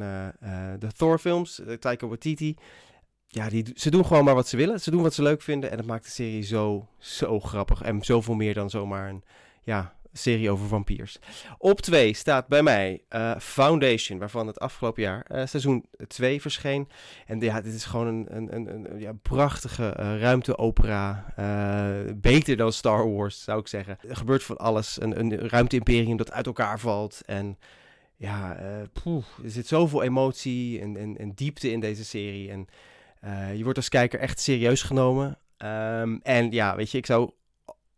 de 0.79 0.91
Thor 0.97 1.19
films, 1.19 1.61
Taika 1.79 2.07
Waititi. 2.07 2.55
Ja, 3.27 3.49
die, 3.49 3.71
ze 3.75 3.91
doen 3.91 4.05
gewoon 4.05 4.23
maar 4.23 4.35
wat 4.35 4.47
ze 4.47 4.57
willen. 4.57 4.79
Ze 4.79 4.91
doen 4.91 5.01
wat 5.01 5.13
ze 5.13 5.21
leuk 5.21 5.41
vinden 5.41 5.71
en 5.71 5.77
dat 5.77 5.85
maakt 5.85 6.03
de 6.03 6.11
serie 6.11 6.41
zo, 6.41 6.87
zo 6.97 7.39
grappig. 7.39 7.81
En 7.81 8.03
zoveel 8.03 8.35
meer 8.35 8.53
dan 8.53 8.69
zomaar 8.69 9.09
een 9.09 9.23
ja, 9.63 9.95
serie 10.17 10.51
over 10.51 10.67
vampiers. 10.67 11.19
Op 11.57 11.81
2 11.81 12.13
staat 12.13 12.47
bij 12.47 12.63
mij 12.63 13.01
eh, 13.09 13.35
Foundation, 13.39 14.19
waarvan 14.19 14.47
het 14.47 14.59
afgelopen 14.59 15.01
jaar 15.01 15.25
eh, 15.27 15.45
seizoen 15.45 15.85
2 16.07 16.41
verscheen. 16.41 16.87
En 17.25 17.39
ja, 17.39 17.61
dit 17.61 17.73
is 17.73 17.85
gewoon 17.85 18.07
een, 18.07 18.55
een, 18.55 18.73
een, 18.73 18.99
ja, 18.99 19.13
prachtige 19.21 19.89
eh, 19.89 20.19
ruimteopera. 20.19 21.25
beter 22.15 22.57
dan 22.57 22.73
Star 22.73 23.13
Wars, 23.13 23.43
zou 23.43 23.59
ik 23.59 23.67
zeggen. 23.67 23.97
Er 24.07 24.15
gebeurt 24.15 24.43
van 24.43 24.57
alles. 24.57 25.01
Een, 25.01 25.19
een 25.19 25.49
ruimte-imperium 25.49 26.17
dat 26.17 26.31
uit 26.31 26.45
elkaar 26.45 26.79
valt. 26.79 27.21
En 27.25 27.57
ja, 28.15 28.55
eh, 28.55 28.81
poeh, 29.03 29.25
er 29.43 29.49
zit 29.49 29.67
zoveel 29.67 30.03
emotie 30.03 30.81
en, 30.81 30.97
en, 30.97 31.17
en 31.17 31.31
diepte 31.31 31.71
in 31.71 31.79
deze 31.79 32.05
serie. 32.05 32.51
En 32.51 32.67
je 33.55 33.63
wordt 33.63 33.77
als 33.77 33.89
kijker 33.89 34.19
echt 34.19 34.39
serieus 34.39 34.81
genomen. 34.81 35.37
Ehm, 35.57 36.17
en 36.21 36.51
ja, 36.51 36.75
weet 36.75 36.91
je, 36.91 36.97
ik 36.97 37.05
zou, 37.05 37.31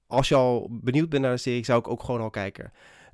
als 0.07 0.27
je 0.27 0.35
al 0.35 0.67
benieuwd 0.71 1.09
bent 1.09 1.21
naar 1.21 1.31
de 1.31 1.37
serie, 1.37 1.65
zou 1.65 1.79
ik 1.79 1.87
ook 1.87 2.03
gewoon 2.03 2.21
al 2.21 2.29
kijken. 2.29 2.71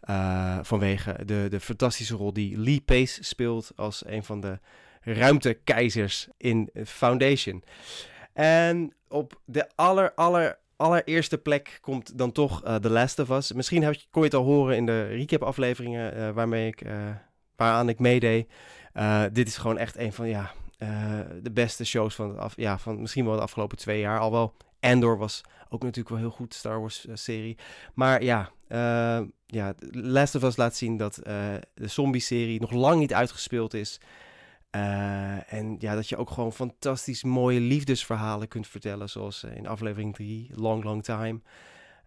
Uh, 0.09 0.59
vanwege 0.61 1.25
de, 1.25 1.47
de 1.49 1.59
fantastische 1.59 2.15
rol 2.15 2.33
die 2.33 2.57
Lee 2.57 2.81
Pace 2.81 3.23
speelt 3.23 3.71
als 3.75 4.05
een 4.05 4.23
van 4.23 4.41
de 4.41 4.59
ruimtekeizers 5.01 6.27
in 6.37 6.69
Foundation. 6.85 7.63
En 8.33 8.93
op 9.07 9.41
de 9.45 9.69
aller, 9.75 10.13
aller, 10.13 10.59
allereerste 10.75 11.37
plek 11.37 11.77
komt 11.81 12.17
dan 12.17 12.31
toch 12.31 12.65
uh, 12.65 12.75
The 12.75 12.89
Last 12.89 13.19
of 13.19 13.29
Us. 13.29 13.51
Misschien 13.51 13.83
heb 13.83 13.93
je, 13.93 14.05
kon 14.11 14.21
je 14.21 14.27
het 14.27 14.37
al 14.37 14.43
horen 14.43 14.75
in 14.75 14.85
de 14.85 15.03
recap-afleveringen 15.07 16.17
uh, 16.17 16.29
waarmee 16.29 16.67
ik, 16.67 16.83
waaraan 17.55 17.89
ik 17.89 17.99
meedeed. 17.99 18.47
dit 19.31 19.47
is 19.47 19.57
gewoon 19.57 19.77
echt 19.77 19.97
een 19.97 20.13
van 20.13 20.27
ja, 20.27 20.51
de 21.41 21.51
beste 21.53 21.85
shows 21.85 22.15
van, 22.15 22.39
af, 22.39 22.53
ja, 22.55 22.77
van 22.77 23.01
misschien 23.01 23.25
wel 23.25 23.35
de 23.35 23.41
afgelopen 23.41 23.77
twee 23.77 23.99
jaar. 23.99 24.19
Al 24.19 24.31
wel 24.31 24.53
Andor 24.79 25.17
was 25.17 25.41
ook 25.73 25.83
natuurlijk 25.83 26.09
wel 26.09 26.17
heel 26.17 26.35
goed, 26.35 26.53
Star 26.53 26.79
Wars-serie. 26.79 27.57
Maar 27.93 28.23
ja, 28.23 28.51
ja, 29.45 29.73
Last 29.91 30.35
of 30.35 30.43
Us 30.43 30.57
laat 30.57 30.75
zien 30.75 30.97
dat 30.97 31.15
de 31.15 31.61
zombie-serie 31.87 32.59
nog 32.59 32.71
lang 32.71 32.99
niet 32.99 33.13
uitgespeeld 33.13 33.73
is. 33.73 33.99
Uh, 34.75 35.53
en 35.53 35.75
ja, 35.79 35.95
dat 35.95 36.09
je 36.09 36.17
ook 36.17 36.29
gewoon 36.29 36.53
fantastisch 36.53 37.23
mooie 37.23 37.59
liefdesverhalen 37.59 38.47
kunt 38.47 38.67
vertellen, 38.67 39.09
zoals 39.09 39.43
in 39.43 39.67
aflevering 39.67 40.13
3, 40.13 40.49
Long 40.53 40.83
Long 40.83 41.03
Time. 41.03 41.39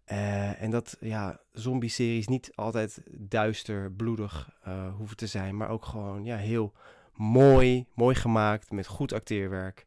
Uh, 0.07 0.62
en 0.62 0.71
dat 0.71 0.97
ja, 1.01 1.41
zombie-series 1.53 2.27
niet 2.27 2.53
altijd 2.55 3.03
duister, 3.11 3.93
bloedig 3.93 4.51
uh, 4.69 4.95
hoeven 4.95 5.17
te 5.17 5.27
zijn, 5.27 5.57
maar 5.57 5.69
ook 5.69 5.85
gewoon 5.85 6.25
ja, 6.25 6.37
heel 6.37 6.73
mooi, 7.14 7.87
mooi 7.95 8.14
gemaakt, 8.14 8.71
met 8.71 8.87
goed 8.87 9.12
acteerwerk. 9.12 9.87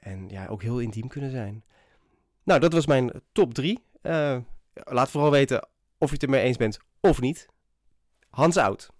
en 0.00 0.28
ja, 0.28 0.46
ook 0.46 0.62
heel 0.62 0.78
intiem 0.78 1.08
kunnen 1.08 1.30
zijn. 1.30 1.64
Nou, 2.44 2.60
dat 2.60 2.72
was 2.72 2.86
mijn 2.86 3.10
top 3.32 3.54
3. 3.54 3.84
laat 4.72 5.10
vooral 5.10 5.30
weten 5.30 5.68
of 5.98 6.08
je 6.08 6.14
het 6.14 6.22
ermee 6.22 6.42
eens 6.42 6.56
bent 6.56 6.78
of 7.00 7.20
niet. 7.20 7.46
Hans 8.30 8.56
out. 8.56 8.90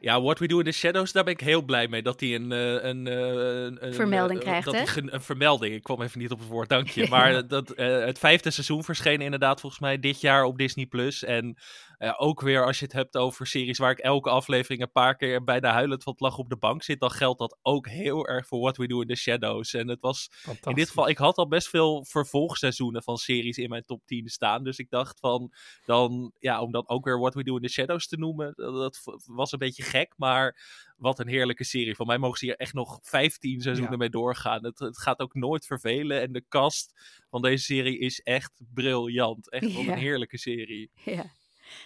Ja, 0.00 0.20
What 0.20 0.38
We 0.38 0.46
Do 0.46 0.58
in 0.58 0.64
the 0.64 0.72
Shadows, 0.72 1.12
daar 1.12 1.24
ben 1.24 1.32
ik 1.32 1.40
heel 1.40 1.62
blij 1.62 1.88
mee. 1.88 2.02
Dat 2.02 2.20
hij 2.20 2.34
een, 2.34 2.50
een, 2.50 3.06
een, 3.06 3.86
een 3.86 3.94
vermelding 3.94 4.40
krijgt, 4.40 4.64
dat 4.64 4.74
hè? 4.74 5.00
Een, 5.00 5.14
een 5.14 5.22
vermelding. 5.22 5.74
Ik 5.74 5.82
kwam 5.82 6.02
even 6.02 6.18
niet 6.18 6.30
op 6.30 6.38
het 6.38 6.48
woord, 6.48 6.68
dank 6.68 6.88
je. 6.88 7.08
Maar 7.16 7.48
dat, 7.48 7.78
uh, 7.78 8.04
het 8.04 8.18
vijfde 8.18 8.50
seizoen 8.50 8.84
verscheen 8.84 9.20
inderdaad 9.20 9.60
volgens 9.60 9.80
mij 9.80 10.00
dit 10.00 10.20
jaar 10.20 10.44
op 10.44 10.58
Disney+. 10.58 10.86
Plus. 10.86 11.24
En 11.24 11.56
uh, 11.98 12.14
ook 12.16 12.40
weer 12.40 12.66
als 12.66 12.78
je 12.78 12.84
het 12.84 12.94
hebt 12.94 13.16
over 13.16 13.46
series 13.46 13.78
waar 13.78 13.90
ik 13.90 13.98
elke 13.98 14.30
aflevering 14.30 14.82
een 14.82 14.92
paar 14.92 15.16
keer 15.16 15.44
bijna 15.44 15.72
huilend 15.72 16.02
van 16.02 16.12
het 16.12 16.22
lag 16.22 16.38
op 16.38 16.48
de 16.48 16.56
bank 16.56 16.82
zit, 16.82 17.00
dan 17.00 17.10
geldt 17.10 17.38
dat 17.38 17.58
ook 17.62 17.88
heel 17.88 18.26
erg 18.26 18.46
voor 18.46 18.60
What 18.60 18.76
We 18.76 18.86
Do 18.86 19.00
in 19.00 19.06
the 19.06 19.14
Shadows. 19.14 19.74
En 19.74 19.88
het 19.88 20.00
was 20.00 20.30
in 20.62 20.74
dit 20.74 20.88
geval, 20.88 21.08
ik 21.08 21.18
had 21.18 21.36
al 21.36 21.48
best 21.48 21.68
veel 21.68 22.04
vervolgseizoenen 22.04 23.02
van 23.02 23.16
series 23.16 23.58
in 23.58 23.68
mijn 23.68 23.84
top 23.84 24.06
10 24.06 24.28
staan. 24.28 24.64
Dus 24.64 24.78
ik 24.78 24.90
dacht 24.90 25.20
van, 25.20 25.52
dan, 25.84 26.32
ja, 26.38 26.60
om 26.60 26.72
dan 26.72 26.88
ook 26.88 27.04
weer 27.04 27.18
What 27.18 27.34
We 27.34 27.44
Do 27.44 27.56
in 27.56 27.62
the 27.62 27.68
Shadows 27.68 28.06
te 28.06 28.16
noemen, 28.16 28.52
dat, 28.56 28.74
dat 28.74 29.20
was 29.26 29.52
een 29.52 29.58
beetje 29.58 29.82
gek. 29.82 30.12
Maar 30.16 30.56
wat 30.96 31.18
een 31.18 31.28
heerlijke 31.28 31.64
serie. 31.64 31.96
Van 31.96 32.06
mij 32.06 32.18
mogen 32.18 32.38
ze 32.38 32.44
hier 32.44 32.56
echt 32.56 32.72
nog 32.72 32.98
15 33.02 33.60
seizoenen 33.60 33.92
ja. 33.92 33.98
mee 33.98 34.10
doorgaan. 34.10 34.64
Het, 34.64 34.78
het, 34.78 34.98
gaat 34.98 35.20
ook 35.20 35.34
nooit 35.34 35.66
vervelen. 35.66 36.20
En 36.20 36.32
de 36.32 36.44
cast 36.48 36.92
van 37.30 37.42
deze 37.42 37.64
serie 37.64 37.98
is 37.98 38.20
echt 38.20 38.52
briljant. 38.74 39.50
Echt 39.50 39.72
ja. 39.72 39.78
een 39.78 39.98
heerlijke 39.98 40.38
serie. 40.38 40.90
Ja. 41.04 41.24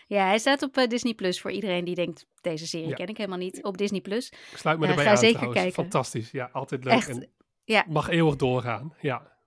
Ja, 0.06 0.26
hij 0.26 0.38
staat 0.38 0.62
op 0.62 0.76
uh, 0.76 0.86
Disney 0.86 1.14
Plus 1.14 1.40
voor 1.40 1.50
iedereen 1.50 1.84
die 1.84 1.94
denkt: 1.94 2.26
deze 2.40 2.66
serie 2.66 2.88
ja. 2.88 2.94
ken 2.94 3.06
ik 3.06 3.16
helemaal 3.16 3.38
niet. 3.38 3.64
Op 3.64 3.78
Disney 3.78 4.00
Plus. 4.00 4.28
Ik 4.28 4.56
sluit 4.56 4.78
me 4.78 4.84
uh, 4.84 4.90
erbij 4.90 5.04
ga 5.04 5.10
aan, 5.10 5.16
zeker 5.16 5.34
trouwens. 5.34 5.62
kijken. 5.62 5.82
Fantastisch. 5.82 6.30
Ja, 6.30 6.48
altijd 6.52 6.84
leuk. 6.84 6.92
Echt, 6.92 7.08
en 7.08 7.28
ja. 7.64 7.84
mag 7.88 8.08
eeuwig 8.08 8.36
doorgaan. 8.36 8.94
Ja. 9.00 9.38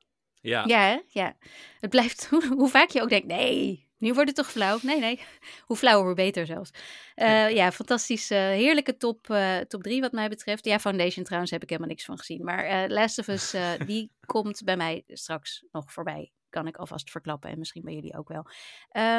Ja. 0.42 0.64
Ja, 0.68 0.80
hè? 0.80 1.00
ja. 1.08 1.36
Het 1.80 1.90
blijft, 1.90 2.30
hoe 2.58 2.70
vaak 2.70 2.90
je 2.90 3.02
ook 3.02 3.10
denkt: 3.10 3.28
nee, 3.28 3.88
nu 4.04 4.14
wordt 4.14 4.28
het 4.28 4.36
toch 4.36 4.52
flauw? 4.52 4.78
Nee, 4.82 5.00
nee. 5.00 5.20
Hoe 5.68 5.78
flauwer, 5.78 6.06
hoe 6.06 6.16
beter 6.16 6.46
zelfs. 6.46 6.72
Uh, 7.16 7.28
ja. 7.28 7.48
ja, 7.48 7.72
fantastisch. 7.72 8.32
Uh, 8.32 8.38
heerlijke 8.38 8.98
top, 8.98 9.30
uh, 9.30 9.58
top 9.58 9.84
drie 9.84 10.02
wat 10.02 10.12
mij 10.12 10.30
betreft. 10.30 10.66
Ja, 10.66 10.80
Foundation 10.80 11.24
trouwens 11.24 11.52
heb 11.52 11.64
ik 11.64 11.70
helemaal 11.70 11.90
niks 11.90 12.06
van 12.06 12.18
gezien. 12.18 12.44
Maar 12.44 12.90
Last 12.90 13.20
of 13.20 13.28
Us, 13.28 13.56
die 13.86 14.12
komt 14.26 14.64
bij 14.64 14.78
mij 14.78 15.04
straks 15.08 15.66
nog 15.72 15.92
voorbij. 15.92 16.32
Kan 16.50 16.68
ik 16.68 16.78
alvast 16.78 17.12
verklappen. 17.12 17.50
En 17.50 17.60
misschien 17.60 17.84
bij 17.84 17.94
jullie 17.94 18.18
ook 18.18 18.28
wel. 18.28 18.46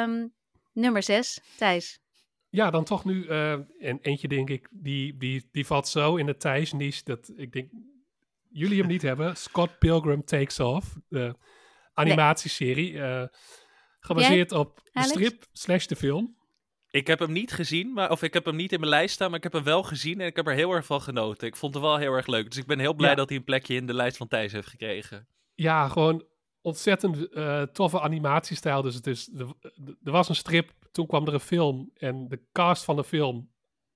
Um, 0.03 0.33
nummer 0.75 1.03
zes, 1.03 1.39
Thijs. 1.57 1.99
Ja, 2.49 2.69
dan 2.69 2.83
toch 2.83 3.05
nu 3.05 3.27
en 3.27 3.99
eentje 4.01 4.27
denk 4.27 4.49
ik, 4.49 4.67
die, 4.71 5.17
die, 5.17 5.47
die 5.51 5.65
valt 5.65 5.87
zo 5.87 6.15
in 6.15 6.25
de 6.25 6.37
Thijs-niche 6.37 7.01
dat 7.03 7.31
ik 7.35 7.51
denk, 7.53 7.69
jullie 8.49 8.79
hem 8.79 8.87
niet 8.87 9.01
hebben. 9.11 9.37
Scott 9.37 9.79
Pilgrim 9.79 10.25
Takes 10.25 10.59
Off, 10.59 10.95
de 11.07 11.35
animatieserie. 11.93 12.93
Nee. 12.93 13.27
Gebaseerd 13.99 14.49
Jij, 14.49 14.59
op 14.59 14.81
de 14.93 15.01
strip 15.01 15.45
slash 15.51 15.85
de 15.85 15.95
film. 15.95 16.35
Ik 16.89 17.07
heb 17.07 17.19
hem 17.19 17.31
niet 17.31 17.51
gezien, 17.51 17.93
maar, 17.93 18.11
of 18.11 18.23
ik 18.23 18.33
heb 18.33 18.45
hem 18.45 18.55
niet 18.55 18.71
in 18.71 18.79
mijn 18.79 18.91
lijst 18.91 19.13
staan, 19.13 19.27
maar 19.27 19.37
ik 19.37 19.43
heb 19.43 19.53
hem 19.53 19.63
wel 19.63 19.83
gezien 19.83 20.21
en 20.21 20.27
ik 20.27 20.35
heb 20.35 20.47
er 20.47 20.53
heel 20.53 20.71
erg 20.71 20.85
van 20.85 21.01
genoten. 21.01 21.47
Ik 21.47 21.55
vond 21.55 21.73
het 21.73 21.83
wel 21.83 21.97
heel 21.97 22.13
erg 22.13 22.27
leuk. 22.27 22.49
Dus 22.49 22.57
ik 22.57 22.65
ben 22.67 22.79
heel 22.79 22.93
blij 22.93 23.09
Ja. 23.09 23.15
dat 23.15 23.29
hij 23.29 23.37
een 23.37 23.43
plekje 23.43 23.75
in 23.75 23.85
de 23.85 23.93
lijst 23.93 24.17
van 24.17 24.27
Thijs 24.27 24.51
heeft 24.51 24.67
gekregen. 24.67 25.27
Ja, 25.53 25.87
gewoon 25.87 26.25
ontzettend 26.65 27.29
eh, 27.29 27.61
toffe 27.61 27.99
animatiestijl. 27.99 28.81
Dus 28.81 28.95
het 28.95 29.07
is, 29.07 29.29
er, 30.03 30.11
was 30.11 30.29
een 30.29 30.35
strip, 30.35 30.71
toen 30.91 31.07
kwam 31.07 31.27
er 31.27 31.33
een 31.33 31.39
film. 31.39 31.91
En 31.93 32.27
de 32.27 32.41
cast 32.51 32.83
van 32.83 32.95
de 32.95 33.03
film 33.03 33.49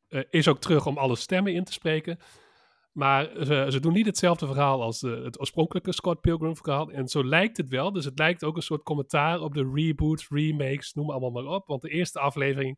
eh, 0.08 0.22
is 0.30 0.48
ook 0.48 0.60
terug 0.60 0.86
om 0.86 0.98
alle 0.98 1.16
stemmen 1.16 1.54
in 1.54 1.64
te 1.64 1.74
spreken. 1.74 2.20
Maar 2.92 3.30
ze, 3.46 3.66
ze 3.70 3.80
doen 3.80 3.94
niet 3.94 4.06
hetzelfde 4.06 4.46
verhaal 4.46 4.82
als 4.82 5.00
de, 5.00 5.22
het 5.24 5.40
oorspronkelijke 5.40 5.92
Scott 5.92 6.22
Pilgrim 6.22 6.56
verhaal. 6.56 6.90
En 6.90 7.08
zo 7.08 7.24
lijkt 7.24 7.58
het 7.58 7.70
wel. 7.70 7.92
Dus 7.92 8.06
het 8.06 8.20
lijkt 8.20 8.44
ook 8.44 8.56
een 8.56 8.62
soort 8.62 8.84
commentaar 8.84 9.42
op 9.42 9.54
de 9.54 9.72
reboots, 9.74 10.28
remakes, 10.30 10.94
noem 10.94 11.10
allemaal 11.10 11.32
maar 11.32 11.54
op. 11.54 11.68
Want 11.68 11.82
de 11.82 11.90
eerste 11.90 12.20
aflevering, 12.20 12.78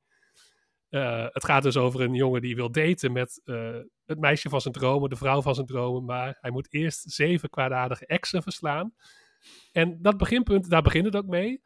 eh, 0.90 1.26
het 1.30 1.46
gaat 1.46 1.64
dus 1.64 1.78
over 1.78 2.02
een 2.02 2.14
jongen 2.14 2.42
die 2.42 2.56
wil 2.56 2.72
daten 2.72 3.12
met 3.12 3.42
eh, 3.44 3.78
het 4.06 4.20
meisje 4.20 4.50
van 4.50 4.62
zijn 4.62 4.74
dromen, 4.74 5.10
de 5.10 5.16
vrouw 5.16 5.42
van 5.42 5.56
zijn 5.56 5.68
dromen. 5.68 6.06
Maar 6.06 6.38
hij 6.42 6.52
moet 6.52 6.74
eerst 6.74 7.12
zeven 7.12 7.50
kwaadaardige 7.50 8.06
exen 8.06 8.42
verslaan. 8.42 8.94
En 9.72 10.02
dat 10.02 10.18
beginpunt, 10.18 10.70
daar 10.70 10.82
begint 10.82 11.06
het 11.06 11.16
ook 11.16 11.26
mee. 11.26 11.62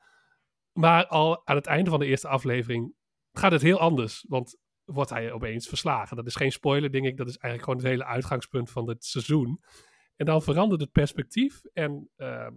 Maar 0.72 1.08
al 1.08 1.48
aan 1.48 1.56
het 1.56 1.66
einde 1.66 1.90
van 1.90 2.00
de 2.00 2.06
eerste 2.06 2.28
aflevering 2.28 2.94
gaat 3.32 3.52
het 3.52 3.62
heel 3.62 3.80
anders. 3.80 4.26
Want 4.28 4.58
wordt 4.86 5.10
hij 5.10 5.32
opeens 5.32 5.68
verslagen. 5.68 6.16
Dat 6.16 6.26
is 6.26 6.36
geen 6.36 6.52
spoiler, 6.52 6.92
denk 6.92 7.06
ik. 7.06 7.18
Dat 7.18 7.28
is 7.28 7.38
eigenlijk 7.38 7.64
gewoon 7.64 7.80
het 7.80 7.88
hele 7.88 8.14
uitgangspunt 8.14 8.72
van 8.72 8.90
het 8.90 9.06
seizoen. 9.06 9.62
En 10.16 10.26
dan 10.26 10.42
verandert 10.42 10.82
het 10.82 10.92
perspectief. 10.92 11.62
En 11.74 12.10
uh, 12.18 12.48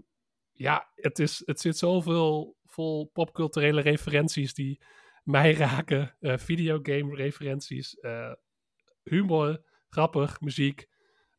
ja, 0.52 0.90
het, 0.94 1.18
is, 1.18 1.42
het 1.44 1.60
zit 1.60 1.78
zoveel 1.78 2.56
vol 2.64 3.10
popculturele 3.12 3.80
referenties 3.80 4.54
die 4.54 4.82
mij 5.22 5.54
raken. 5.54 6.16
Uh, 6.20 6.36
videogame 6.36 7.14
referenties. 7.14 7.96
Uh, 8.00 8.32
humor, 9.02 9.62
grappig, 9.88 10.40
muziek. 10.40 10.86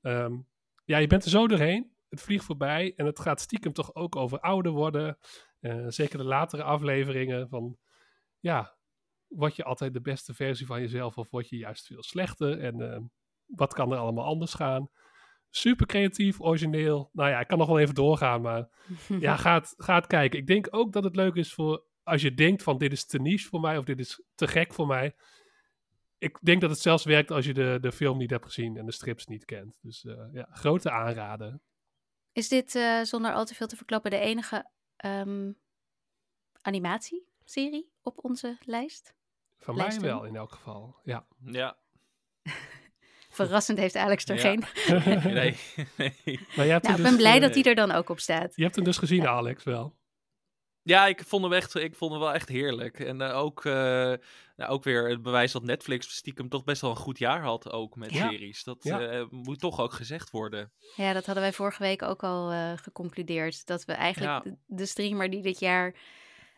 Um, 0.01 0.47
ja, 0.85 0.97
je 0.97 1.07
bent 1.07 1.23
er 1.23 1.29
zo 1.29 1.47
doorheen. 1.47 1.91
Het 2.09 2.21
vliegt 2.21 2.45
voorbij. 2.45 2.93
En 2.95 3.05
het 3.05 3.19
gaat 3.19 3.41
stiekem 3.41 3.73
toch 3.73 3.95
ook 3.95 4.15
over 4.15 4.39
ouder 4.39 4.71
worden. 4.71 5.17
Uh, 5.59 5.85
zeker 5.87 6.17
de 6.17 6.23
latere 6.23 6.63
afleveringen 6.63 7.49
van... 7.49 7.77
Ja, 8.39 8.77
word 9.27 9.55
je 9.55 9.63
altijd 9.63 9.93
de 9.93 10.01
beste 10.01 10.33
versie 10.33 10.65
van 10.65 10.81
jezelf 10.81 11.17
of 11.17 11.29
word 11.29 11.49
je 11.49 11.57
juist 11.57 11.85
veel 11.85 12.03
slechter? 12.03 12.59
En 12.59 12.79
uh, 12.79 12.97
wat 13.45 13.73
kan 13.73 13.91
er 13.91 13.97
allemaal 13.97 14.25
anders 14.25 14.53
gaan? 14.53 14.89
Super 15.49 15.85
creatief, 15.85 16.41
origineel. 16.41 17.09
Nou 17.13 17.29
ja, 17.29 17.39
ik 17.39 17.47
kan 17.47 17.57
nog 17.57 17.67
wel 17.67 17.79
even 17.79 17.95
doorgaan, 17.95 18.41
maar 18.41 18.69
ja, 19.19 19.35
ga 19.35 19.53
het, 19.53 19.73
ga 19.77 19.95
het 19.95 20.07
kijken. 20.07 20.39
Ik 20.39 20.47
denk 20.47 20.67
ook 20.69 20.93
dat 20.93 21.03
het 21.03 21.15
leuk 21.15 21.35
is 21.35 21.53
voor 21.53 21.87
als 22.03 22.21
je 22.21 22.33
denkt 22.33 22.63
van 22.63 22.77
dit 22.77 22.91
is 22.91 23.05
te 23.05 23.19
niche 23.19 23.47
voor 23.47 23.59
mij 23.59 23.77
of 23.77 23.85
dit 23.85 23.99
is 23.99 24.23
te 24.35 24.47
gek 24.47 24.73
voor 24.73 24.87
mij. 24.87 25.15
Ik 26.17 26.37
denk 26.41 26.61
dat 26.61 26.69
het 26.69 26.79
zelfs 26.79 27.03
werkt 27.03 27.31
als 27.31 27.45
je 27.45 27.53
de, 27.53 27.77
de 27.81 27.91
film 27.91 28.17
niet 28.17 28.29
hebt 28.29 28.45
gezien 28.45 28.77
en 28.77 28.85
de 28.85 28.91
strips 28.91 29.25
niet 29.25 29.45
kent. 29.45 29.77
Dus 29.81 30.03
uh, 30.03 30.23
ja, 30.31 30.47
grote 30.51 30.91
aanraden. 30.91 31.61
Is 32.39 32.47
dit 32.49 32.75
uh, 32.75 33.01
zonder 33.01 33.33
al 33.33 33.45
te 33.45 33.55
veel 33.55 33.67
te 33.67 33.75
verklappen 33.75 34.11
de 34.11 34.17
enige 34.19 34.69
um, 35.05 35.57
animatieserie 36.61 37.91
op 38.01 38.19
onze 38.21 38.57
lijst? 38.65 39.13
Van 39.57 39.75
mij 39.75 39.99
wel, 39.99 40.23
in 40.23 40.35
elk 40.35 40.51
geval. 40.51 40.95
Ja. 41.03 41.25
Ja. 41.45 41.77
Verrassend 43.29 43.77
heeft 43.77 43.95
Alex 43.95 44.25
er 44.25 44.35
Ja. 44.35 44.41
geen. 44.41 44.63
nee, 45.33 45.57
nee. 45.97 46.39
Maar 46.55 46.65
je 46.65 46.71
hebt 46.71 46.83
Nou, 46.83 46.95
hem 46.95 46.95
ik 46.95 46.95
dus, 46.95 47.03
ben 47.03 47.15
blij 47.17 47.35
eh, 47.35 47.41
dat 47.41 47.53
hij 47.53 47.63
er 47.63 47.75
dan 47.75 47.91
ook 47.91 48.09
op 48.09 48.19
staat. 48.19 48.55
Je 48.55 48.63
hebt 48.63 48.75
hem 48.75 48.83
dus 48.83 48.97
gezien, 48.97 49.21
Ja. 49.21 49.29
Alex, 49.29 49.63
wel. 49.63 49.97
Ja, 50.89 51.07
ik 51.07 51.23
vond 51.25 51.43
hem 51.43 51.53
echt, 51.53 51.75
ik 51.75 51.95
vond 51.95 52.11
hem 52.11 52.19
wel 52.21 52.33
echt 52.33 52.49
heerlijk. 52.49 52.99
En 52.99 53.21
eh, 53.21 53.37
ook, 53.37 53.65
eh, 53.65 53.73
nou, 54.55 54.69
ook 54.71 54.83
weer 54.83 55.09
het 55.09 55.21
bewijs 55.21 55.51
dat 55.51 55.63
Netflix 55.63 56.15
stiekem 56.15 56.49
toch 56.49 56.63
best 56.63 56.81
wel 56.81 56.89
een 56.89 56.95
goed 56.95 57.17
jaar 57.17 57.41
had 57.41 57.71
ook 57.71 57.95
met 57.95 58.11
Ja. 58.13 58.29
series. 58.29 58.63
Dat 58.63 58.83
Ja. 58.83 58.99
eh, 59.01 59.25
moet 59.29 59.59
toch 59.59 59.79
ook 59.79 59.93
gezegd 59.93 60.29
worden. 60.31 60.71
Ja, 60.95 61.13
dat 61.13 61.25
hadden 61.25 61.43
wij 61.43 61.53
vorige 61.53 61.83
week 61.83 62.01
ook 62.01 62.23
al 62.23 62.51
eh, 62.51 62.71
geconcludeerd. 62.75 63.65
Dat 63.65 63.85
we 63.85 63.93
eigenlijk 63.93 64.45
Ja. 64.45 64.51
de, 64.51 64.57
de 64.75 64.85
streamer 64.85 65.29
die 65.29 65.41
dit 65.41 65.59
jaar 65.59 65.95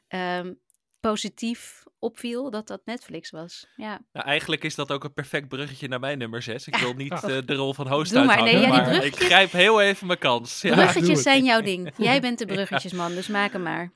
ehm, 0.07 0.53
positief 1.01 1.83
opviel 1.99 2.49
dat 2.49 2.67
dat 2.67 2.81
Netflix 2.85 3.29
was. 3.29 3.67
Ja. 3.75 4.01
Nou, 4.11 4.25
eigenlijk 4.27 4.63
is 4.63 4.75
dat 4.75 4.91
ook 4.91 5.03
een 5.03 5.13
perfect 5.13 5.47
bruggetje 5.47 5.87
naar 5.87 5.99
mijn 5.99 6.17
nummer 6.17 6.41
6. 6.41 6.67
Ik 6.67 6.75
wil 6.75 6.93
niet 6.93 7.11
eh, 7.23 7.37
de 7.45 7.53
rol 7.55 7.73
van 7.73 7.87
host 7.87 8.13
Doe 8.13 8.23
maar. 8.23 8.39
uithangen, 8.39 8.69
Nee, 8.69 8.69
ja, 8.77 8.83
die 8.83 8.93
maar 8.93 9.05
ik 9.05 9.15
grijp 9.15 9.51
heel 9.51 9.81
even 9.81 10.07
mijn 10.07 10.19
kans. 10.19 10.61
Ja. 10.61 10.69
doe 10.75 10.83
Bruggetjes 10.83 11.21
zijn 11.21 11.43
jouw 11.43 11.61
ding. 11.61 11.91
Jij 11.97 12.21
bent 12.21 12.39
de 12.39 12.45
bruggetjesman, 12.53 13.13
dus 13.13 13.27
maak 13.27 13.51
hem 13.51 13.61
maar. 13.63 13.93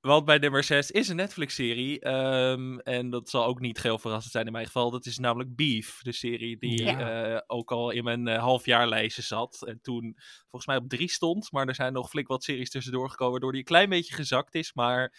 Want 0.00 0.24
bij 0.24 0.38
nummer 0.38 0.64
6 0.64 0.90
is 0.90 1.08
een 1.08 1.16
Netflix-serie. 1.16 2.00
ehm, 2.00 2.78
en 2.78 3.10
dat 3.10 3.30
zal 3.30 3.44
ook 3.44 3.60
niet 3.60 3.78
geheel 3.78 3.98
verrassend 3.98 4.32
zijn 4.32 4.46
in 4.46 4.52
mijn 4.52 4.66
geval. 4.66 4.90
Dat 4.90 5.06
is 5.06 5.18
namelijk 5.18 5.56
Beef, 5.56 5.98
de 6.02 6.12
serie 6.12 6.58
die 6.58 6.82
Ja. 6.84 7.34
eh, 7.34 7.40
ook 7.46 7.70
al 7.72 7.90
in 7.90 8.04
mijn 8.04 8.28
eh, 8.28 8.38
halfjaarlijstje 8.38 9.22
zat. 9.22 9.62
En 9.66 9.78
toen 9.82 10.12
volgens 10.40 10.66
mij 10.66 10.76
op 10.76 10.88
drie 10.88 11.10
stond. 11.10 11.52
Maar 11.52 11.66
er 11.68 11.74
zijn 11.74 11.92
nog 11.92 12.08
flink 12.08 12.28
wat 12.28 12.44
series 12.44 12.70
tussendoor 12.70 13.10
gekomen, 13.10 13.32
waardoor 13.32 13.50
die 13.50 13.60
een 13.60 13.66
klein 13.66 13.88
beetje 13.88 14.14
gezakt 14.14 14.54
is. 14.54 14.72
Maar 14.72 15.12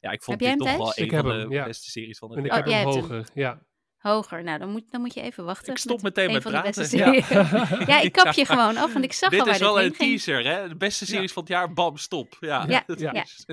ja, 0.00 0.10
ik 0.10 0.22
vond 0.22 0.40
Heb 0.40 0.48
dit 0.48 0.58
toch 0.58 0.76
wel 0.76 0.86
een 0.96 1.04
Ik 1.04 1.10
van 1.14 1.30
heb 1.30 1.48
de 1.48 1.54
ja. 1.54 1.64
beste 1.64 1.90
series 1.90 2.18
van 2.18 2.28
het 2.30 2.38
En 2.38 2.44
ik 2.44 2.50
Oh, 2.50 2.56
heb 2.56 2.66
jij 2.66 2.78
hem 2.78 2.86
hoger, 2.88 3.26
ja. 3.34 3.68
Hoger. 3.98 4.42
Nou, 4.44 4.58
dan 4.58 4.70
moet, 4.70 4.84
dan 4.90 5.00
moet 5.00 5.14
je 5.14 5.20
even 5.20 5.44
wachten. 5.44 5.72
Ik 5.72 5.78
stop 5.78 6.02
met 6.02 6.16
meteen 6.16 6.26
een 6.26 6.32
met 6.32 6.42
de 6.42 6.48
praten. 6.50 6.86
series. 6.86 7.28
Ja, 7.92 8.00
ik 8.00 8.12
kap 8.22 8.32
je 8.32 8.44
gewoon 8.44 8.76
af, 8.76 8.92
want 8.92 9.04
ik 9.04 9.12
zag 9.12 9.30
al 9.30 9.36
Dit 9.36 9.38
waar 9.46 9.54
is 9.54 9.58
dit 9.58 9.68
wel 9.68 9.76
heen 9.76 9.86
een 9.86 9.94
ging. 9.94 10.20
teaser, 10.22 10.44
hè? 10.52 10.68
De 10.68 10.76
beste 10.76 11.06
series 11.06 11.32
van 11.32 11.42
het 11.42 11.52
jaar, 11.52 11.72
bam, 11.72 11.96
stop. 11.96 12.36
Ja, 12.40 12.64
Ja, 12.68 12.82
dat 12.86 13.00
ja. 13.06 13.12
is- 13.12 13.46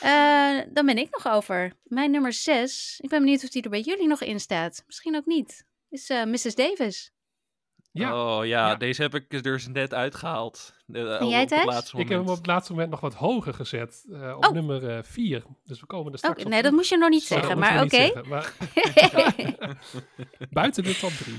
Eh, 0.00 0.58
dan 0.74 0.86
ben 0.86 0.98
ik 0.98 1.08
nog 1.10 1.34
over. 1.34 1.72
Mijn 1.82 2.10
nummer 2.10 2.32
6. 2.32 2.98
Ik 3.02 3.08
ben 3.08 3.20
benieuwd 3.22 3.42
of 3.44 3.48
die 3.48 3.62
er 3.62 3.70
bij 3.70 3.80
jullie 3.80 4.06
nog 4.06 4.20
in 4.22 4.40
staat. 4.40 4.82
Misschien 4.86 5.16
ook 5.16 5.26
niet. 5.26 5.64
Is 5.90 6.08
eh, 6.10 6.24
Mrs. 6.24 6.54
Davis. 6.54 7.12
Ja. 7.90 8.36
Oh 8.38 8.46
ja, 8.46 8.68
Ja. 8.68 8.74
deze 8.76 9.02
heb 9.02 9.14
ik 9.14 9.32
er 9.32 9.42
dus 9.42 9.66
net 9.68 9.94
uitgehaald. 9.94 10.74
Eh, 10.92 11.20
En 11.20 11.28
jij, 11.28 11.46
Thijs? 11.46 11.92
Ik 11.92 12.08
heb 12.08 12.18
hem 12.18 12.28
op 12.28 12.36
het 12.36 12.46
laatste 12.46 12.72
moment 12.72 12.90
nog 12.90 13.00
wat 13.00 13.14
hoger 13.14 13.54
gezet. 13.54 14.04
eh, 14.12 14.34
op 14.36 14.44
Oh. 14.44 14.50
nummer 14.52 15.04
4. 15.04 15.42
dus 15.64 15.80
we 15.80 15.86
komen 15.86 16.12
er 16.12 16.18
straks 16.18 16.34
Oké, 16.36 16.44
op 16.44 16.52
nee, 16.52 16.62
dat 16.62 16.72
moest 16.72 16.90
je 16.90 16.96
nog 16.96 17.08
niet 17.08 17.22
Sorry, 17.22 17.42
zeggen, 17.42 17.60
maar 17.60 17.82
oké. 17.84 18.12
maar 18.28 18.52
buiten 20.50 20.82
de 20.84 20.96
top 20.96 21.10
3. 21.10 21.38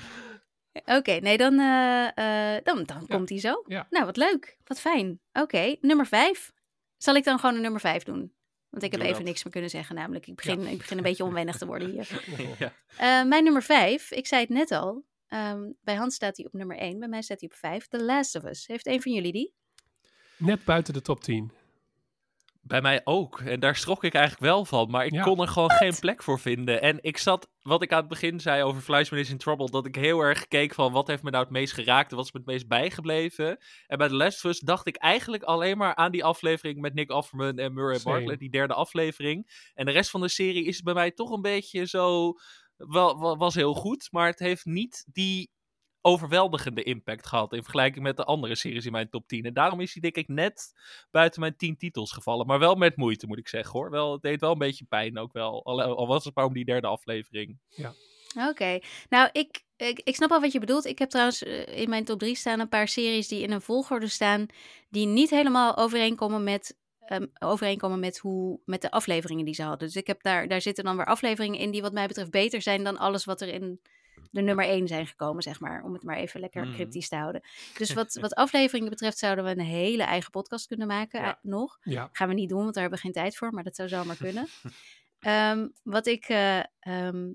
Oké, 0.97 1.11
nee, 1.11 1.37
dan, 1.37 1.59
eh, 1.59 2.55
eh, 2.55 2.63
dan, 2.63 2.83
dan 2.83 3.07
komt 3.07 3.27
die 3.27 3.39
zo. 3.39 3.63
Ja. 3.67 3.87
Nou, 3.89 4.05
wat 4.05 4.17
leuk. 4.17 4.57
Wat 4.63 4.79
fijn. 4.79 5.19
Oké, 5.33 5.75
nummer 5.81 6.05
5. 6.05 6.51
Zal 6.97 7.15
ik 7.15 7.23
dan 7.23 7.39
gewoon 7.39 7.55
een 7.55 7.61
nummer 7.61 7.79
5 7.81 8.03
doen? 8.03 8.33
Want 8.69 8.83
ik 8.83 8.91
heb 8.91 8.99
Doe 8.99 9.09
even 9.09 9.19
dat. 9.19 9.27
niks 9.27 9.43
meer 9.43 9.51
kunnen 9.53 9.69
zeggen, 9.69 9.95
namelijk. 9.95 10.27
Ik 10.27 10.35
begin, 10.35 10.67
ik 10.67 10.77
begin 10.77 10.97
een 10.97 11.03
beetje 11.03 11.23
onwennig 11.23 11.57
te 11.57 11.65
worden 11.65 11.89
hier. 11.91 12.07
Ja. 12.59 12.73
Eh, 12.97 13.27
mijn 13.27 13.43
nummer 13.43 13.63
5, 13.63 14.11
ik 14.11 14.27
zei 14.27 14.41
het 14.41 14.49
net 14.49 14.71
al. 14.71 15.03
Ehm, 15.29 15.71
bij 15.81 15.95
Hans 15.95 16.15
staat 16.15 16.37
hij 16.37 16.45
op 16.45 16.53
nummer 16.53 16.77
1, 16.77 16.99
bij 16.99 17.07
mij 17.07 17.21
staat 17.21 17.39
hij 17.39 17.49
op 17.49 17.55
5. 17.55 17.87
The 17.87 18.03
Last 18.03 18.35
of 18.35 18.43
Us. 18.43 18.67
Heeft 18.67 18.87
een 18.87 19.01
van 19.01 19.11
jullie 19.11 19.31
die? 19.31 19.53
Net 20.37 20.63
buiten 20.65 20.93
de 20.93 21.01
top 21.01 21.21
10. 21.21 21.51
Bij 22.61 22.81
mij 22.81 23.01
ook. 23.03 23.39
En 23.39 23.59
daar 23.59 23.75
schrok 23.75 24.03
ik 24.03 24.13
eigenlijk 24.13 24.43
wel 24.45 24.65
van. 24.65 24.89
Maar 24.89 25.05
ik 25.05 25.13
Ja. 25.13 25.23
kon 25.23 25.41
er 25.41 25.47
gewoon 25.47 25.71
geen 25.71 25.99
plek 25.99 26.23
voor 26.23 26.39
vinden. 26.39 26.81
En 26.81 26.97
ik 27.01 27.17
zat, 27.17 27.49
wat 27.61 27.81
ik 27.81 27.91
aan 27.91 27.99
het 27.99 28.07
begin 28.07 28.39
zei 28.39 28.63
over 28.63 28.81
Fleischman 28.81 29.19
is 29.19 29.29
in 29.29 29.37
Trouble, 29.37 29.69
dat 29.69 29.85
ik 29.85 29.95
heel 29.95 30.19
erg 30.19 30.47
keek 30.47 30.73
van 30.73 30.91
wat 30.91 31.07
heeft 31.07 31.23
me 31.23 31.29
nou 31.29 31.43
het 31.43 31.53
meest 31.53 31.73
geraakt 31.73 32.09
en 32.11 32.15
wat 32.17 32.25
is 32.25 32.31
me 32.31 32.39
het 32.39 32.47
meest 32.47 32.67
bijgebleven. 32.67 33.57
En 33.87 33.97
bij 33.97 34.07
The 34.07 34.15
Last 34.15 34.45
of 34.45 34.51
Us 34.51 34.59
dacht 34.59 34.87
ik 34.87 34.95
eigenlijk 34.95 35.43
alleen 35.43 35.77
maar 35.77 35.95
aan 35.95 36.11
die 36.11 36.23
aflevering 36.23 36.79
met 36.79 36.93
Nick 36.93 37.11
Offerman 37.11 37.57
en 37.57 37.73
Murray. 37.73 37.99
Bartlett, 38.03 38.39
die 38.39 38.49
derde 38.49 38.73
aflevering. 38.73 39.71
En 39.73 39.85
de 39.85 39.91
rest 39.91 40.09
van 40.09 40.21
de 40.21 40.29
serie 40.29 40.65
is 40.65 40.81
bij 40.81 40.93
mij 40.93 41.11
toch 41.11 41.31
een 41.31 41.41
beetje 41.41 41.85
zo, 41.87 42.33
wel, 42.87 43.37
was 43.37 43.55
heel 43.55 43.73
goed, 43.73 44.07
maar 44.11 44.27
het 44.27 44.39
heeft 44.39 44.65
niet 44.65 45.05
die 45.11 45.51
overweldigende 46.01 46.83
impact 46.83 47.27
gehad 47.27 47.53
in 47.53 47.63
vergelijking 47.63 48.03
met 48.03 48.17
de 48.17 48.23
andere 48.23 48.55
series 48.55 48.85
in 48.85 48.91
mijn 48.91 49.09
top 49.09 49.27
10. 49.27 49.43
En 49.43 49.53
daarom 49.53 49.79
is 49.79 49.93
hij 49.93 50.01
denk 50.01 50.15
ik 50.15 50.27
net 50.27 50.73
buiten 51.11 51.39
mijn 51.39 51.55
10 51.57 51.77
titels 51.77 52.11
gevallen. 52.11 52.45
Maar 52.45 52.59
wel 52.59 52.75
met 52.75 52.95
moeite 52.95 53.27
moet 53.27 53.37
ik 53.37 53.47
zeggen 53.47 53.71
hoor. 53.71 53.89
Wel, 53.89 54.11
het 54.11 54.21
deed 54.21 54.41
wel 54.41 54.51
een 54.51 54.57
beetje 54.57 54.85
pijn 54.85 55.17
ook 55.17 55.33
wel. 55.33 55.65
Al, 55.65 55.81
al 55.81 56.07
was 56.07 56.25
het 56.25 56.35
maar 56.35 56.45
om 56.45 56.53
die 56.53 56.65
derde 56.65 56.87
aflevering. 56.87 57.59
Oké. 58.49 58.79
Nou, 59.09 59.29
ik, 59.31 59.63
ik, 59.77 59.99
ik 60.03 60.15
snap 60.15 60.31
al 60.31 60.41
wat 60.41 60.51
je 60.51 60.59
bedoelt. 60.59 60.85
Ik 60.85 60.99
heb 60.99 61.09
trouwens 61.09 61.43
eh, 61.43 61.77
in 61.77 61.89
mijn 61.89 62.05
top 62.05 62.19
3 62.19 62.35
staan 62.35 62.59
een 62.59 62.69
paar 62.69 62.87
series 62.87 63.27
die 63.27 63.41
in 63.41 63.51
een 63.51 63.61
volgorde 63.61 64.07
staan. 64.07 64.45
die 64.89 65.05
niet 65.05 65.29
helemaal 65.29 65.77
overeenkomen 65.77 66.43
met. 66.43 66.77
Ehm, 67.09 67.25
overeenkomen 67.39 67.99
met, 67.99 68.17
hoe, 68.17 68.59
met 68.65 68.81
de 68.81 68.91
afleveringen 68.91 69.45
die 69.45 69.53
ze 69.53 69.63
hadden. 69.63 69.87
Dus 69.87 69.95
ik 69.97 70.07
heb 70.07 70.21
daar, 70.23 70.47
daar 70.47 70.61
zitten 70.61 70.83
dan 70.83 70.95
weer 70.97 71.05
afleveringen 71.05 71.59
in 71.59 71.71
die 71.71 71.81
wat 71.81 71.93
mij 71.93 72.07
betreft 72.07 72.31
beter 72.31 72.61
zijn 72.61 72.83
dan 72.83 72.97
alles 72.97 73.25
wat 73.25 73.41
er 73.41 73.47
in 73.47 73.79
de 74.31 74.41
nummer 74.41 74.65
1 74.65 74.87
zijn 74.87 75.07
gekomen, 75.07 75.43
zeg 75.43 75.59
maar. 75.59 75.83
Om 75.83 75.93
het 75.93 76.03
maar 76.03 76.17
even 76.17 76.39
lekker 76.39 76.63
Mhm. 76.65 76.73
cryptisch 76.73 77.09
te 77.09 77.15
houden. 77.15 77.41
Dus 77.77 77.93
wat, 77.93 78.13
wat 78.21 78.33
afleveringen 78.35 78.89
betreft 78.89 79.17
zouden 79.17 79.43
we 79.45 79.51
een 79.51 79.59
hele 79.59 80.03
eigen 80.03 80.31
podcast 80.31 80.67
kunnen 80.67 80.87
maken 80.87 81.21
Ja. 81.21 81.27
eh, 81.27 81.33
nog. 81.41 81.77
Ja. 81.81 82.09
Gaan 82.11 82.27
we 82.27 82.33
niet 82.33 82.49
doen, 82.49 82.61
want 82.61 82.73
daar 82.73 82.81
hebben 82.83 82.99
we 83.01 83.05
geen 83.05 83.15
tijd 83.23 83.37
voor, 83.37 83.51
maar 83.53 83.63
dat 83.63 83.75
zou 83.75 83.89
zomaar 83.89 84.17
kunnen. 84.27 84.47
Ehm, 85.19 85.67
wat 85.83 86.07
ik, 86.07 86.25
eh, 86.25 86.59
ehm, 86.79 87.27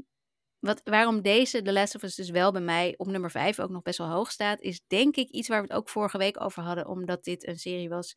wat, 0.58 0.80
waarom 0.84 1.22
deze 1.22 1.62
The 1.62 1.72
Last 1.72 1.94
of 1.94 2.02
Us 2.02 2.14
dus 2.14 2.30
wel 2.30 2.52
bij 2.52 2.60
mij 2.60 2.94
op 2.96 3.06
nummer 3.06 3.30
5 3.30 3.60
ook 3.60 3.70
nog 3.70 3.82
best 3.82 3.98
wel 3.98 4.08
hoog 4.10 4.30
staat, 4.30 4.60
is 4.60 4.82
denk 4.86 5.16
ik 5.16 5.28
iets 5.28 5.48
waar 5.48 5.60
we 5.62 5.66
het 5.68 5.76
ook 5.76 5.88
vorige 5.88 6.18
week 6.18 6.40
over 6.40 6.62
hadden, 6.62 6.86
omdat 6.88 7.24
dit 7.24 7.46
een 7.46 7.58
serie 7.58 7.88
was 7.88 8.16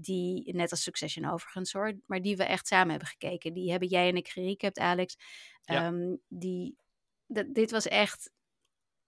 die, 0.00 0.54
net 0.54 0.70
als 0.70 0.82
Succession 0.82 1.30
overigens 1.30 1.72
hoor, 1.72 2.00
maar 2.06 2.22
die 2.22 2.36
we 2.36 2.44
echt 2.44 2.66
samen 2.66 2.90
hebben 2.90 3.08
gekeken. 3.08 3.52
Die 3.52 3.70
hebben 3.70 3.88
jij 3.88 4.08
en 4.08 4.16
ik 4.16 4.28
gerecapt, 4.28 4.78
Alex. 4.78 5.16
Ja. 5.62 5.84
Ehm, 5.86 6.16
die, 6.28 6.76
dat- 7.26 7.54
dit 7.54 7.70
was 7.70 7.86
echt, 7.88 8.30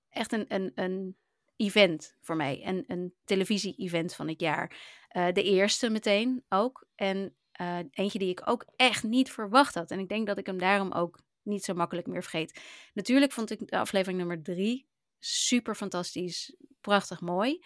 echt 0.08 0.32
een, 0.32 0.44
een, 0.48 0.72
een 0.74 1.16
event 1.56 2.16
voor 2.20 2.36
mij. 2.36 2.66
Een, 2.66 2.84
een 2.86 3.14
televisie-event 3.24 4.14
van 4.14 4.28
het 4.28 4.40
jaar. 4.40 4.76
Eh, 5.08 5.32
de 5.32 5.42
eerste 5.42 5.90
meteen 5.90 6.44
ook. 6.48 6.86
En 6.94 7.34
eh, 7.52 7.78
eentje 7.90 8.18
die 8.18 8.28
ik 8.30 8.42
ook 8.48 8.66
echt 8.76 9.02
niet 9.02 9.30
verwacht 9.30 9.74
had. 9.74 9.90
En 9.90 9.98
ik 9.98 10.08
denk 10.08 10.26
dat 10.26 10.38
ik 10.38 10.46
hem 10.46 10.58
daarom 10.58 10.92
ook 10.92 11.22
niet 11.42 11.64
zo 11.64 11.74
makkelijk 11.74 12.06
meer 12.06 12.22
vergeet. 12.22 12.60
Natuurlijk 12.94 13.32
vond 13.32 13.50
ik 13.50 13.68
de 13.70 13.78
aflevering 13.78 14.18
nummer 14.18 14.42
drie 14.42 14.88
super 15.18 15.74
fantastisch, 15.74 16.54
prachtig 16.80 17.20
mooi. 17.20 17.64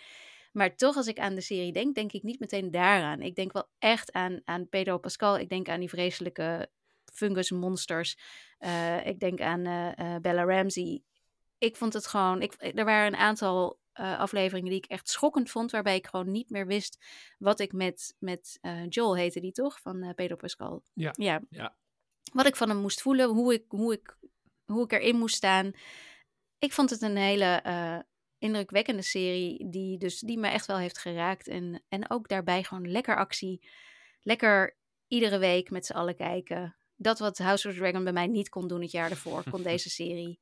Maar 0.54 0.76
toch, 0.76 0.96
als 0.96 1.06
ik 1.06 1.18
aan 1.18 1.34
de 1.34 1.40
serie 1.40 1.72
denk, 1.72 1.94
denk 1.94 2.12
ik 2.12 2.22
niet 2.22 2.40
meteen 2.40 2.70
daaraan. 2.70 3.20
Ik 3.20 3.34
denk 3.34 3.52
wel 3.52 3.68
echt 3.78 4.12
aan, 4.12 4.40
aan 4.44 4.68
Pedro 4.68 4.98
Pascal. 4.98 5.38
Ik 5.38 5.48
denk 5.48 5.68
aan 5.68 5.80
die 5.80 5.88
vreselijke 5.88 6.70
fungusmonsters. 7.12 8.18
Eh, 8.58 9.06
ik 9.06 9.20
denk 9.20 9.40
aan 9.40 9.64
eh, 9.64 9.98
eh, 9.98 10.20
Bella 10.20 10.44
Ramsey. 10.44 11.02
Ik 11.58 11.76
vond 11.76 11.92
het 11.92 12.06
gewoon. 12.06 12.42
Ik, 12.42 12.54
er 12.58 12.84
waren 12.84 13.06
een 13.06 13.18
aantal 13.18 13.82
afleveringen 13.94 14.70
die 14.70 14.78
ik 14.78 14.90
echt 14.90 15.08
schokkend 15.08 15.50
vond. 15.50 15.70
Waarbij 15.70 15.96
ik 15.96 16.06
gewoon 16.06 16.30
niet 16.30 16.50
meer 16.50 16.66
wist 16.66 17.04
wat 17.38 17.60
ik 17.60 17.72
met, 17.72 18.16
met 18.18 18.58
Joel 18.88 19.16
heette 19.16 19.40
die 19.40 19.52
toch? 19.52 19.80
Van 19.80 20.12
Pedro 20.14 20.36
Pascal. 20.36 20.82
Ja. 20.92 21.12
ja. 21.16 21.40
Ja. 21.50 21.76
Wat 22.32 22.46
ik 22.46 22.56
van 22.56 22.68
hem 22.68 22.78
moest 22.78 23.02
voelen, 23.02 23.28
hoe 23.28 23.54
ik, 23.54 23.64
hoe 23.68 23.92
ik, 23.92 24.16
hoe 24.64 24.84
ik 24.84 24.92
erin 24.92 25.16
moest 25.16 25.36
staan. 25.36 25.72
Ik 26.58 26.72
vond 26.72 26.90
het 26.90 27.02
een 27.02 27.16
hele 27.16 27.62
indrukwekkende 28.44 29.02
serie. 29.02 29.68
Die, 29.70 29.98
dus, 29.98 30.20
die 30.20 30.38
me 30.38 30.48
echt 30.48 30.66
wel 30.66 30.78
heeft 30.78 30.98
geraakt. 30.98 31.48
En, 31.48 31.82
en 31.88 32.10
ook 32.10 32.28
daarbij 32.28 32.62
gewoon 32.62 32.90
lekker 32.90 33.16
actie. 33.16 33.68
Lekker 34.22 34.76
iedere 35.08 35.38
week 35.38 35.70
met 35.70 35.86
z'n 35.86 35.92
allen 35.92 36.16
kijken. 36.16 36.76
Dat 36.96 37.18
wat 37.18 37.38
House 37.38 37.68
of 37.68 37.74
the 37.74 37.80
Dragon 37.80 38.04
bij 38.04 38.12
mij 38.12 38.26
niet 38.26 38.48
kon 38.48 38.68
doen 38.68 38.80
het 38.80 38.90
jaar 38.90 39.10
ervoor, 39.10 39.50
kon 39.50 39.62
deze 39.72 39.90
serie 39.90 40.40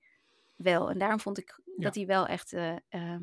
wel. 0.57 0.91
En 0.91 0.99
daarom 0.99 1.21
vond 1.21 1.39
ik 1.39 1.61
dat 1.77 1.95
hij 1.95 2.07
wel 2.07 2.27
echt 2.27 2.53
eh, 2.53 2.77
eh, 2.89 3.21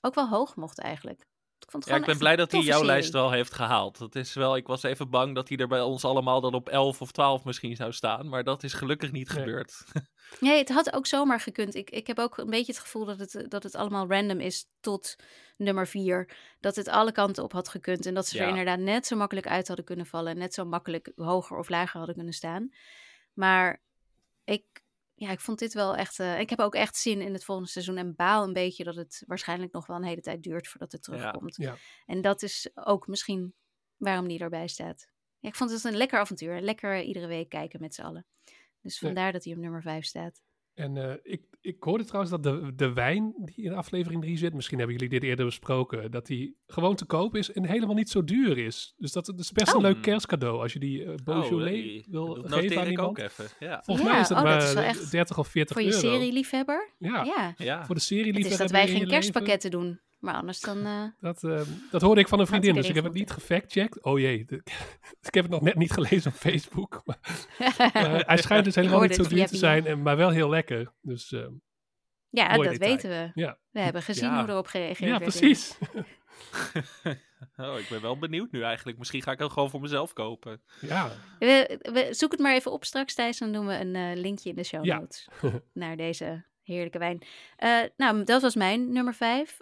ook 0.00 0.14
wel 0.14 0.28
hoog 0.28 0.56
mocht 0.56 0.80
eigenlijk. 0.80 1.26
Ik, 1.66 1.72
vond 1.72 1.84
het 1.84 1.92
Ja, 1.92 1.98
ik 2.00 2.06
ben 2.06 2.18
blij 2.18 2.36
dat 2.36 2.50
hij 2.52 2.60
jouw 2.60 2.70
serie. 2.72 2.86
lijst 2.86 3.12
wel 3.12 3.30
heeft 3.30 3.54
gehaald. 3.54 3.98
Dat 3.98 4.14
is 4.14 4.34
wel, 4.34 4.56
ik 4.56 4.66
was 4.66 4.82
even 4.82 5.10
bang 5.10 5.34
dat 5.34 5.48
hij 5.48 5.58
er 5.58 5.68
bij 5.68 5.80
ons 5.80 6.04
allemaal 6.04 6.40
dan 6.40 6.54
op 6.54 6.68
11 6.68 7.00
of 7.00 7.10
12 7.12 7.44
misschien 7.44 7.76
zou 7.76 7.92
staan. 7.92 8.28
Maar 8.28 8.44
dat 8.44 8.62
is 8.62 8.72
gelukkig 8.72 9.12
niet 9.12 9.28
Nee. 9.34 9.38
gebeurd. 9.44 9.84
Nee, 10.40 10.58
het 10.58 10.68
had 10.68 10.92
ook 10.92 11.06
zomaar 11.06 11.40
gekund. 11.40 11.74
Ik, 11.74 11.90
ik 11.90 12.06
heb 12.06 12.18
ook 12.18 12.38
een 12.38 12.50
beetje 12.50 12.72
het 12.72 12.80
gevoel 12.80 13.04
dat 13.04 13.18
het, 13.18 13.44
dat 13.48 13.62
het 13.62 13.74
allemaal 13.74 14.08
random 14.08 14.40
is 14.40 14.66
tot 14.80 15.16
nummer 15.56 15.86
vier. 15.86 16.36
Dat 16.60 16.76
het 16.76 16.88
alle 16.88 17.12
kanten 17.12 17.44
op 17.44 17.52
had 17.52 17.68
gekund. 17.68 18.06
En 18.06 18.14
dat 18.14 18.26
ze 18.26 18.38
er 18.38 18.48
inderdaad 18.48 18.78
net 18.78 19.06
zo 19.06 19.16
makkelijk 19.16 19.46
uit 19.46 19.66
hadden 19.66 19.84
kunnen 19.84 20.06
vallen. 20.06 20.32
En 20.32 20.38
net 20.38 20.54
zo 20.54 20.64
makkelijk 20.64 21.12
hoger 21.16 21.58
of 21.58 21.68
lager 21.68 21.96
hadden 21.98 22.14
kunnen 22.16 22.34
staan. 22.34 22.70
Maar 23.32 23.82
ik, 24.44 24.64
ja, 25.18 25.30
ik 25.30 25.40
vond 25.40 25.58
dit 25.58 25.74
wel 25.74 25.96
echt... 25.96 26.18
eh, 26.18 26.40
ik 26.40 26.50
heb 26.50 26.60
ook 26.60 26.74
echt 26.74 26.96
zin 26.96 27.20
in 27.20 27.32
het 27.32 27.44
volgende 27.44 27.70
seizoen. 27.70 27.96
En 27.96 28.14
baal 28.14 28.44
een 28.44 28.52
beetje 28.52 28.84
dat 28.84 28.96
het 28.96 29.22
waarschijnlijk 29.26 29.72
nog 29.72 29.86
wel 29.86 29.96
een 29.96 30.04
hele 30.04 30.20
tijd 30.20 30.42
duurt 30.42 30.68
voordat 30.68 30.92
het 30.92 31.02
terugkomt. 31.02 31.56
Ja. 31.56 31.76
En 32.06 32.20
dat 32.20 32.42
is 32.42 32.70
ook 32.74 33.06
misschien 33.06 33.54
waarom 33.96 34.28
die 34.28 34.38
erbij 34.38 34.68
staat. 34.68 35.08
Ja, 35.38 35.48
ik 35.48 35.54
vond 35.54 35.70
het 35.70 35.84
een 35.84 35.96
lekker 35.96 36.18
avontuur. 36.18 36.60
Lekker 36.60 37.02
iedere 37.02 37.26
week 37.26 37.48
kijken 37.48 37.80
met 37.80 37.94
z'n 37.94 38.02
allen. 38.02 38.26
Dus 38.80 38.98
vandaar 38.98 39.32
dat 39.32 39.44
hij 39.44 39.52
op 39.52 39.58
nummer 39.58 39.82
5 39.82 40.04
staat. 40.04 40.40
En 40.76 40.96
eh, 40.96 41.14
ik, 41.22 41.42
ik 41.60 41.76
hoorde 41.82 42.04
trouwens 42.04 42.30
dat 42.32 42.42
de, 42.42 42.72
de 42.76 42.92
wijn 42.92 43.34
die 43.38 43.64
in 43.64 43.74
aflevering 43.74 44.22
3 44.22 44.36
zit, 44.38 44.54
misschien 44.54 44.78
hebben 44.78 44.96
jullie 44.96 45.10
dit 45.20 45.22
eerder 45.28 45.44
besproken, 45.44 46.10
dat 46.10 46.26
die 46.26 46.56
gewoon 46.66 46.94
te 46.96 47.04
koop 47.04 47.36
is 47.36 47.52
en 47.52 47.64
helemaal 47.66 47.94
niet 47.94 48.10
zo 48.10 48.24
duur 48.24 48.58
is. 48.58 48.94
Dus 48.96 49.12
dat, 49.12 49.26
dat 49.26 49.38
is 49.38 49.52
best 49.52 49.68
een 49.68 49.74
Oh. 49.76 49.82
leuk 49.82 50.02
kerstcadeau 50.02 50.60
als 50.62 50.72
je 50.72 50.78
die 50.78 51.04
uh, 51.04 51.14
Beaujolais 51.24 51.74
hey, 51.84 52.04
wil 52.08 52.34
dat 52.42 52.52
geven 52.52 52.78
aan 52.78 52.84
ik 52.84 52.90
iemand. 52.90 53.08
ook 53.08 53.18
even. 53.18 53.44
Ja. 53.60 53.82
Volgens 53.84 54.06
Ja, 54.06 54.12
mij 54.12 54.22
is 54.22 54.28
dat 54.28 54.38
oh, 54.38 54.44
dat 54.44 54.52
maar 54.52 54.62
is 54.62 54.72
wel 54.74 54.82
echt 54.82 55.10
30 55.10 55.38
of 55.38 55.48
40 55.48 55.76
Voor 55.76 55.84
je 55.86 55.94
euro. 55.94 56.00
serieliefhebber? 56.08 56.90
Ja, 56.98 57.24
Ja. 57.24 57.54
ja. 57.56 57.76
voor 57.84 57.94
de 57.94 58.00
Het 58.00 58.02
serie 58.02 58.38
is 58.38 58.56
dat 58.56 58.70
wij 58.70 58.88
geen 58.88 59.06
kerstpakketten 59.06 59.70
doen. 59.70 60.00
Maar 60.18 60.34
anders 60.34 60.60
dan... 60.60 60.86
eh, 60.86 61.02
Dat, 61.20 61.44
ehm, 61.44 61.64
dat 61.90 62.02
hoorde 62.02 62.20
ik 62.20 62.28
van 62.28 62.40
een 62.40 62.46
vriendin, 62.46 62.74
dus 62.74 62.88
ik 62.88 62.94
heb 62.94 63.04
het 63.04 63.12
niet 63.12 63.30
gefactcheckt. 63.30 64.02
Oh 64.02 64.18
jee, 64.18 64.44
de- 64.44 64.56
ik 65.28 65.34
heb 65.34 65.42
het 65.44 65.52
nog 65.52 65.60
net 65.62 65.74
niet 65.74 65.92
gelezen 65.92 66.30
op 66.32 66.36
Facebook. 66.38 67.02
Maar, 67.04 67.18
maar 67.92 68.22
hij 68.26 68.36
schijnt 68.36 68.64
dus 68.64 68.74
helemaal 68.74 69.00
niet 69.00 69.14
zo 69.14 69.22
duur 69.28 69.46
te 69.46 69.56
zijn, 69.56 69.86
en, 69.86 70.02
maar 70.02 70.16
wel 70.16 70.30
heel 70.30 70.48
lekker. 70.48 70.92
Dus 71.00 71.28
ja, 72.30 72.48
dat 72.56 72.62
detail. 72.64 72.78
weten 72.78 73.10
we. 73.10 73.30
ja, 73.40 73.58
We 73.70 73.80
hebben 73.80 74.02
gezien 74.02 74.30
Ja. 74.30 74.40
hoe 74.40 74.48
erop 74.50 74.66
gereageerd 74.66 75.10
ja 75.10 75.18
werd. 75.18 75.22
precies. 75.22 75.78
Oh, 77.56 77.78
ik 77.78 77.86
ben 77.90 78.00
wel 78.02 78.18
benieuwd 78.18 78.50
nu 78.52 78.62
eigenlijk. 78.62 78.98
Misschien 78.98 79.22
ga 79.22 79.32
ik 79.32 79.38
hem 79.38 79.48
gewoon 79.48 79.70
voor 79.70 79.80
mezelf 79.80 80.12
kopen. 80.12 80.62
ja, 80.80 81.10
We, 81.38 81.78
we, 81.92 82.08
zoek 82.14 82.30
het 82.30 82.40
maar 82.40 82.54
even 82.54 82.72
op 82.72 82.84
straks, 82.84 83.14
Thijs. 83.14 83.38
Dan 83.38 83.52
doen 83.52 83.66
we 83.66 83.74
een 83.80 83.94
eh, 83.94 84.16
linkje 84.20 84.48
in 84.50 84.56
de 84.56 84.64
show 84.64 84.84
Ja. 84.84 84.98
notes 84.98 85.28
naar 85.72 85.96
deze 85.96 86.44
heerlijke 86.62 86.98
wijn. 86.98 87.22
Eh, 87.56 87.78
nou, 87.96 88.24
dat 88.24 88.42
was 88.42 88.54
mijn 88.54 88.92
nummer 88.92 89.14
vijf. 89.14 89.60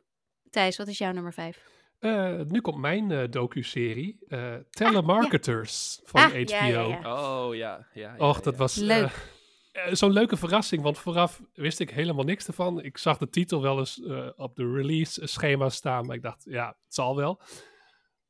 Thijs, 0.54 0.76
wat 0.76 0.88
is 0.88 0.98
jouw 0.98 1.12
nummer 1.12 1.32
vijf? 1.32 1.62
Eh, 1.98 2.40
nu 2.48 2.60
komt 2.60 2.78
mijn 2.78 3.10
eh 3.10 3.30
docu-serie, 3.30 4.18
eh, 4.28 4.54
Telemarketers 4.70 6.00
van 6.04 6.20
Ah, 6.20 6.28
HBO. 6.30 6.42
ja, 6.46 6.66
ja, 6.66 6.82
ja. 6.82 7.44
Oh 7.44 7.54
ja. 7.54 7.86
ja, 7.94 8.14
ja 8.18 8.28
Och, 8.28 8.40
dat 8.40 8.52
ja. 8.52 8.58
was 8.58 8.76
eh, 8.80 8.86
Leuk. 8.86 9.32
zo'n 9.92 10.12
leuke 10.12 10.36
verrassing, 10.36 10.82
want 10.82 10.98
vooraf 10.98 11.42
wist 11.54 11.80
ik 11.80 11.90
helemaal 11.90 12.24
niks 12.24 12.46
ervan. 12.46 12.82
Ik 12.82 12.98
zag 12.98 13.18
de 13.18 13.28
titel 13.28 13.62
wel 13.62 13.78
eens 13.78 14.02
eh, 14.02 14.28
op 14.36 14.56
de 14.56 14.72
release-schema 14.72 15.68
staan, 15.68 16.06
maar 16.06 16.16
ik 16.16 16.22
dacht, 16.22 16.44
ja, 16.48 16.66
het 16.66 16.94
zal 16.94 17.16
wel. 17.16 17.40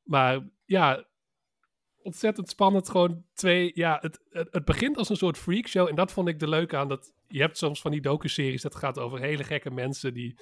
Maar 0.03 0.47
ja, 0.65 1.05
ontzettend 2.03 2.49
spannend. 2.49 2.89
Gewoon 2.89 3.25
twee, 3.33 3.71
ja, 3.73 3.97
het, 4.01 4.19
het, 4.29 4.47
het 4.51 4.65
begint 4.65 4.97
als 4.97 5.09
een 5.09 5.15
soort 5.17 5.37
freakshow 5.37 5.87
en 5.87 5.95
dat 5.95 6.11
vond 6.11 6.27
ik 6.27 6.39
de 6.39 6.49
leuke 6.49 6.77
aan. 6.77 6.87
Dat, 6.87 7.13
je 7.27 7.39
hebt 7.39 7.57
soms 7.57 7.81
van 7.81 7.91
die 7.91 8.01
docu-series, 8.01 8.61
dat 8.61 8.75
gaat 8.75 8.99
over 8.99 9.19
hele 9.19 9.43
gekke 9.43 9.71
mensen 9.71 10.13
die 10.13 10.37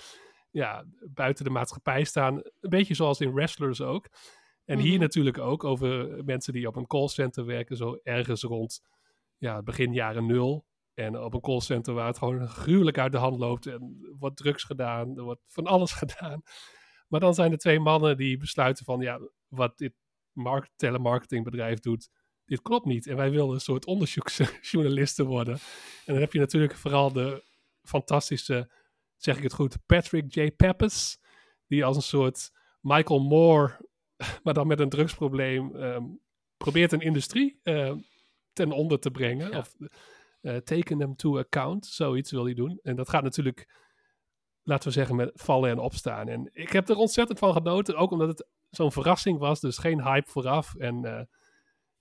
ja, 0.53 0.85
buiten 1.13 1.43
de 1.45 1.49
maatschappij 1.51 2.03
staan. 2.03 2.35
Een 2.35 2.69
beetje 2.69 2.93
zoals 2.93 3.19
in 3.21 3.33
Wrestlers 3.33 3.81
ook. 3.81 4.09
En 4.65 4.79
hier 4.79 4.91
Mhm. 4.91 5.01
natuurlijk 5.01 5.37
ook 5.37 5.63
over 5.63 6.23
mensen 6.25 6.53
die 6.53 6.67
op 6.67 6.75
een 6.75 6.87
callcenter 6.87 7.45
werken, 7.45 7.77
zo 7.77 7.99
ergens 8.03 8.41
rond 8.41 8.81
ja, 9.37 9.61
begin 9.61 9.93
jaren 9.93 10.25
nul. 10.25 10.65
En 10.93 11.19
op 11.19 11.33
een 11.33 11.41
callcenter 11.41 11.93
waar 11.93 12.07
het 12.07 12.17
gewoon 12.17 12.47
gruwelijk 12.47 12.97
uit 12.97 13.11
de 13.11 13.17
hand 13.17 13.37
loopt. 13.37 13.65
En 13.65 13.99
er 14.03 14.15
wordt 14.19 14.37
drugs 14.37 14.63
gedaan, 14.63 15.17
er 15.17 15.23
wordt 15.23 15.41
van 15.47 15.65
alles 15.65 15.91
gedaan. 16.03 16.41
Maar 17.07 17.19
dan 17.19 17.33
zijn 17.33 17.51
er 17.51 17.57
twee 17.57 17.79
mannen 17.79 18.17
die 18.17 18.37
besluiten 18.37 18.85
van, 18.85 18.99
ja, 19.01 19.19
wat 19.47 19.77
dit 19.77 19.93
mark 20.31 20.69
telemarketingbedrijf 20.75 21.79
doet, 21.79 22.09
dit 22.45 22.61
klopt 22.61 22.85
niet. 22.85 23.07
En 23.07 23.15
wij 23.15 23.31
willen 23.31 23.53
een 23.53 23.59
soort 23.59 23.85
onderzoeksjournalisten 23.85 25.25
worden. 25.25 25.53
En 26.05 26.13
dan 26.13 26.17
heb 26.21 26.33
je 26.33 26.39
natuurlijk 26.39 26.75
vooral 26.75 27.11
de 27.13 27.43
fantastische, 27.81 28.71
zeg 29.23 29.37
ik 29.37 29.43
het 29.43 29.53
goed, 29.53 29.77
Patrick 29.85 30.33
J. 30.33 30.51
Pappas. 30.51 31.21
Die 31.67 31.85
als 31.85 31.95
een 31.95 32.01
soort 32.01 32.51
Michael 32.81 33.19
Moore, 33.19 33.89
maar 34.43 34.53
dan 34.53 34.67
met 34.67 34.79
een 34.79 34.89
drugsprobleem, 34.89 35.75
ehm, 35.75 36.03
probeert 36.57 36.91
een 36.91 37.01
industrie 37.01 37.59
ehm, 37.63 37.97
ten 38.53 38.71
onder 38.71 38.99
te 38.99 39.11
brengen. 39.11 39.51
Ja. 39.51 39.57
Of 39.57 39.75
eh 40.41 40.55
taken 40.55 40.97
them 40.97 41.15
to 41.15 41.37
account, 41.37 41.85
zoiets 41.85 42.31
wil 42.31 42.45
hij 42.45 42.53
doen. 42.53 42.79
En 42.83 42.95
dat 42.95 43.09
gaat 43.09 43.23
natuurlijk, 43.23 43.67
laten 44.63 44.87
we 44.87 44.93
zeggen, 44.93 45.15
met 45.15 45.31
vallen 45.33 45.69
en 45.69 45.79
opstaan. 45.79 46.27
En 46.27 46.49
ik 46.53 46.69
heb 46.69 46.89
er 46.89 46.95
ontzettend 46.95 47.39
van 47.39 47.53
genoten, 47.53 47.95
ook 47.95 48.11
omdat 48.11 48.27
het 48.27 48.47
zo'n 48.69 48.91
verrassing 48.91 49.39
was. 49.39 49.59
Dus 49.59 49.77
geen 49.77 50.03
hype 50.03 50.29
vooraf. 50.29 50.75
En 50.75 51.05
eh, 51.05 51.25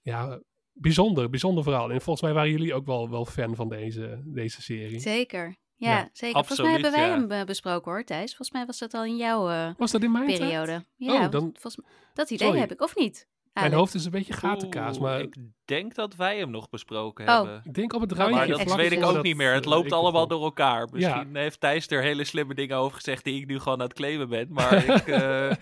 ja, 0.00 0.40
bijzonder, 0.72 1.30
bijzonder 1.30 1.64
verhaal. 1.64 1.90
En 1.90 2.00
volgens 2.00 2.24
mij 2.24 2.32
waren 2.32 2.50
jullie 2.50 2.74
ook 2.74 2.86
wel, 2.86 3.10
wel 3.10 3.24
fan 3.24 3.54
van 3.54 3.68
deze, 3.68 4.22
deze 4.24 4.62
serie. 4.62 5.00
Zeker. 5.00 5.56
Ja, 5.86 6.08
zeker. 6.12 6.36
Volgens 6.44 6.60
mij 6.60 6.72
hebben 6.72 6.90
wij 6.90 7.08
hem 7.08 7.30
eh, 7.30 7.44
besproken 7.44 7.92
hoor, 7.92 8.04
Thijs. 8.04 8.26
Volgens 8.28 8.50
mij 8.50 8.66
was 8.66 8.78
dat 8.78 8.94
al 8.94 9.04
in 9.04 9.16
jouw 9.16 9.50
eh, 9.50 9.70
Was 9.76 9.90
dat 9.90 10.02
in 10.02 10.12
mijn 10.12 10.26
tijd? 10.26 10.38
periode. 10.38 10.84
Ja, 10.96 11.24
Oh, 11.24 11.30
dan- 11.30 11.50
volgens, 11.60 11.78
dat 12.14 12.30
idee 12.30 12.46
Sorry. 12.46 12.60
heb 12.60 12.72
ik, 12.72 12.80
of 12.82 12.96
niet? 12.96 13.26
Mijn 13.52 13.72
hoofd 13.72 13.94
is 13.94 14.04
een 14.04 14.10
beetje 14.10 14.32
gatenkaas, 14.32 14.94
Oeh, 14.96 15.02
maar 15.04 15.20
Ik 15.20 15.36
denk 15.64 15.94
dat 15.94 16.14
wij 16.16 16.38
hem 16.38 16.50
nog 16.50 16.68
besproken 16.68 17.28
Oh. 17.28 17.34
hebben. 17.34 17.60
ik 17.64 17.74
denk 17.74 17.92
op 17.92 18.00
het 18.00 18.12
randje. 18.12 18.34
Maar 18.34 18.46
dat 18.46 18.60
vlak 18.60 18.76
weet 18.76 18.92
ik 18.92 19.04
ook 19.04 19.22
niet 19.22 19.36
meer. 19.36 19.52
Het 19.52 19.64
loopt 19.64 19.92
allemaal 19.92 20.26
door 20.26 20.42
elkaar. 20.42 20.88
Misschien 20.92 21.36
heeft 21.36 21.60
Thijs 21.60 21.86
er 21.88 22.02
hele 22.02 22.24
slimme 22.24 22.54
dingen 22.54 22.76
over 22.76 22.96
gezegd 22.96 23.24
die 23.24 23.40
ik 23.40 23.46
nu 23.46 23.58
gewoon 23.58 23.78
aan 23.80 23.84
het 23.84 23.94
claimen 23.94 24.28
ben. 24.28 24.46
Maar 24.50 24.84
ik, 24.94 25.06
eh, 25.06 25.52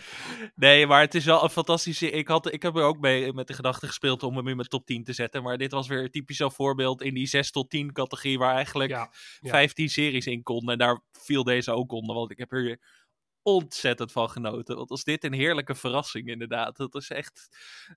nee, 0.55 0.87
maar 0.87 1.01
het 1.01 1.15
is 1.15 1.25
wel 1.25 1.43
een 1.43 1.51
fantastische... 1.51 2.11
Ik, 2.11 2.29
had, 2.29 2.53
ik 2.53 2.63
heb 2.63 2.77
er 2.77 2.83
ook 2.83 2.99
mee 2.99 3.33
met 3.33 3.47
de 3.47 3.55
gedachte 3.55 3.87
gespeeld 3.87 4.23
om 4.23 4.37
hem 4.37 4.49
in 4.49 4.57
mijn 4.57 4.69
top 4.69 4.87
10 4.87 5.05
te 5.05 5.13
zetten. 5.13 5.43
Maar 5.43 5.59
dit 5.59 5.73
was 5.73 5.89
weer 5.89 6.11
typisch 6.11 6.37
zo'n 6.37 6.53
voorbeeld 6.53 7.03
in 7.03 7.15
die 7.15 7.27
6 7.27 7.51
tot 7.51 7.71
10 7.71 7.93
categorie 7.93 8.39
waar 8.39 8.55
eigenlijk 8.55 8.91
Ja, 8.91 9.11
ja. 9.41 9.51
15 9.51 9.89
series 9.89 10.27
in 10.27 10.43
konden. 10.43 10.73
En 10.73 10.79
daar 10.79 11.01
viel 11.13 11.45
deze 11.45 11.73
ook 11.73 11.93
onder, 11.93 12.15
want 12.15 12.31
ik 12.31 12.39
heb 12.39 12.53
er 12.53 12.79
ontzettend 13.43 14.13
van 14.13 14.31
genoten. 14.31 14.77
Want 14.77 14.91
als 14.91 15.05
dit 15.05 15.25
een 15.25 15.33
heerlijke 15.33 15.75
verrassing 15.75 16.29
inderdaad. 16.29 16.77
Dat 16.77 16.95
is 16.95 17.11
echt... 17.11 17.49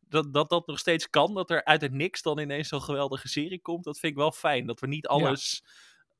Dat, 0.07 0.33
dat 0.33 0.49
dat 0.49 0.67
nog 0.67 0.79
steeds 0.79 1.09
kan, 1.09 1.33
dat 1.33 1.49
er 1.49 1.63
uit 1.63 1.81
het 1.81 1.91
niks 1.91 2.21
dan 2.21 2.39
ineens 2.39 2.67
zo'n 2.67 2.81
geweldige 2.81 3.27
serie 3.27 3.61
komt. 3.61 3.83
Dat 3.83 3.99
vind 3.99 4.11
ik 4.11 4.17
wel 4.17 4.31
fijn. 4.31 4.65
Dat 4.65 4.79
we 4.79 4.87
niet 4.87 5.07
alles 5.07 5.63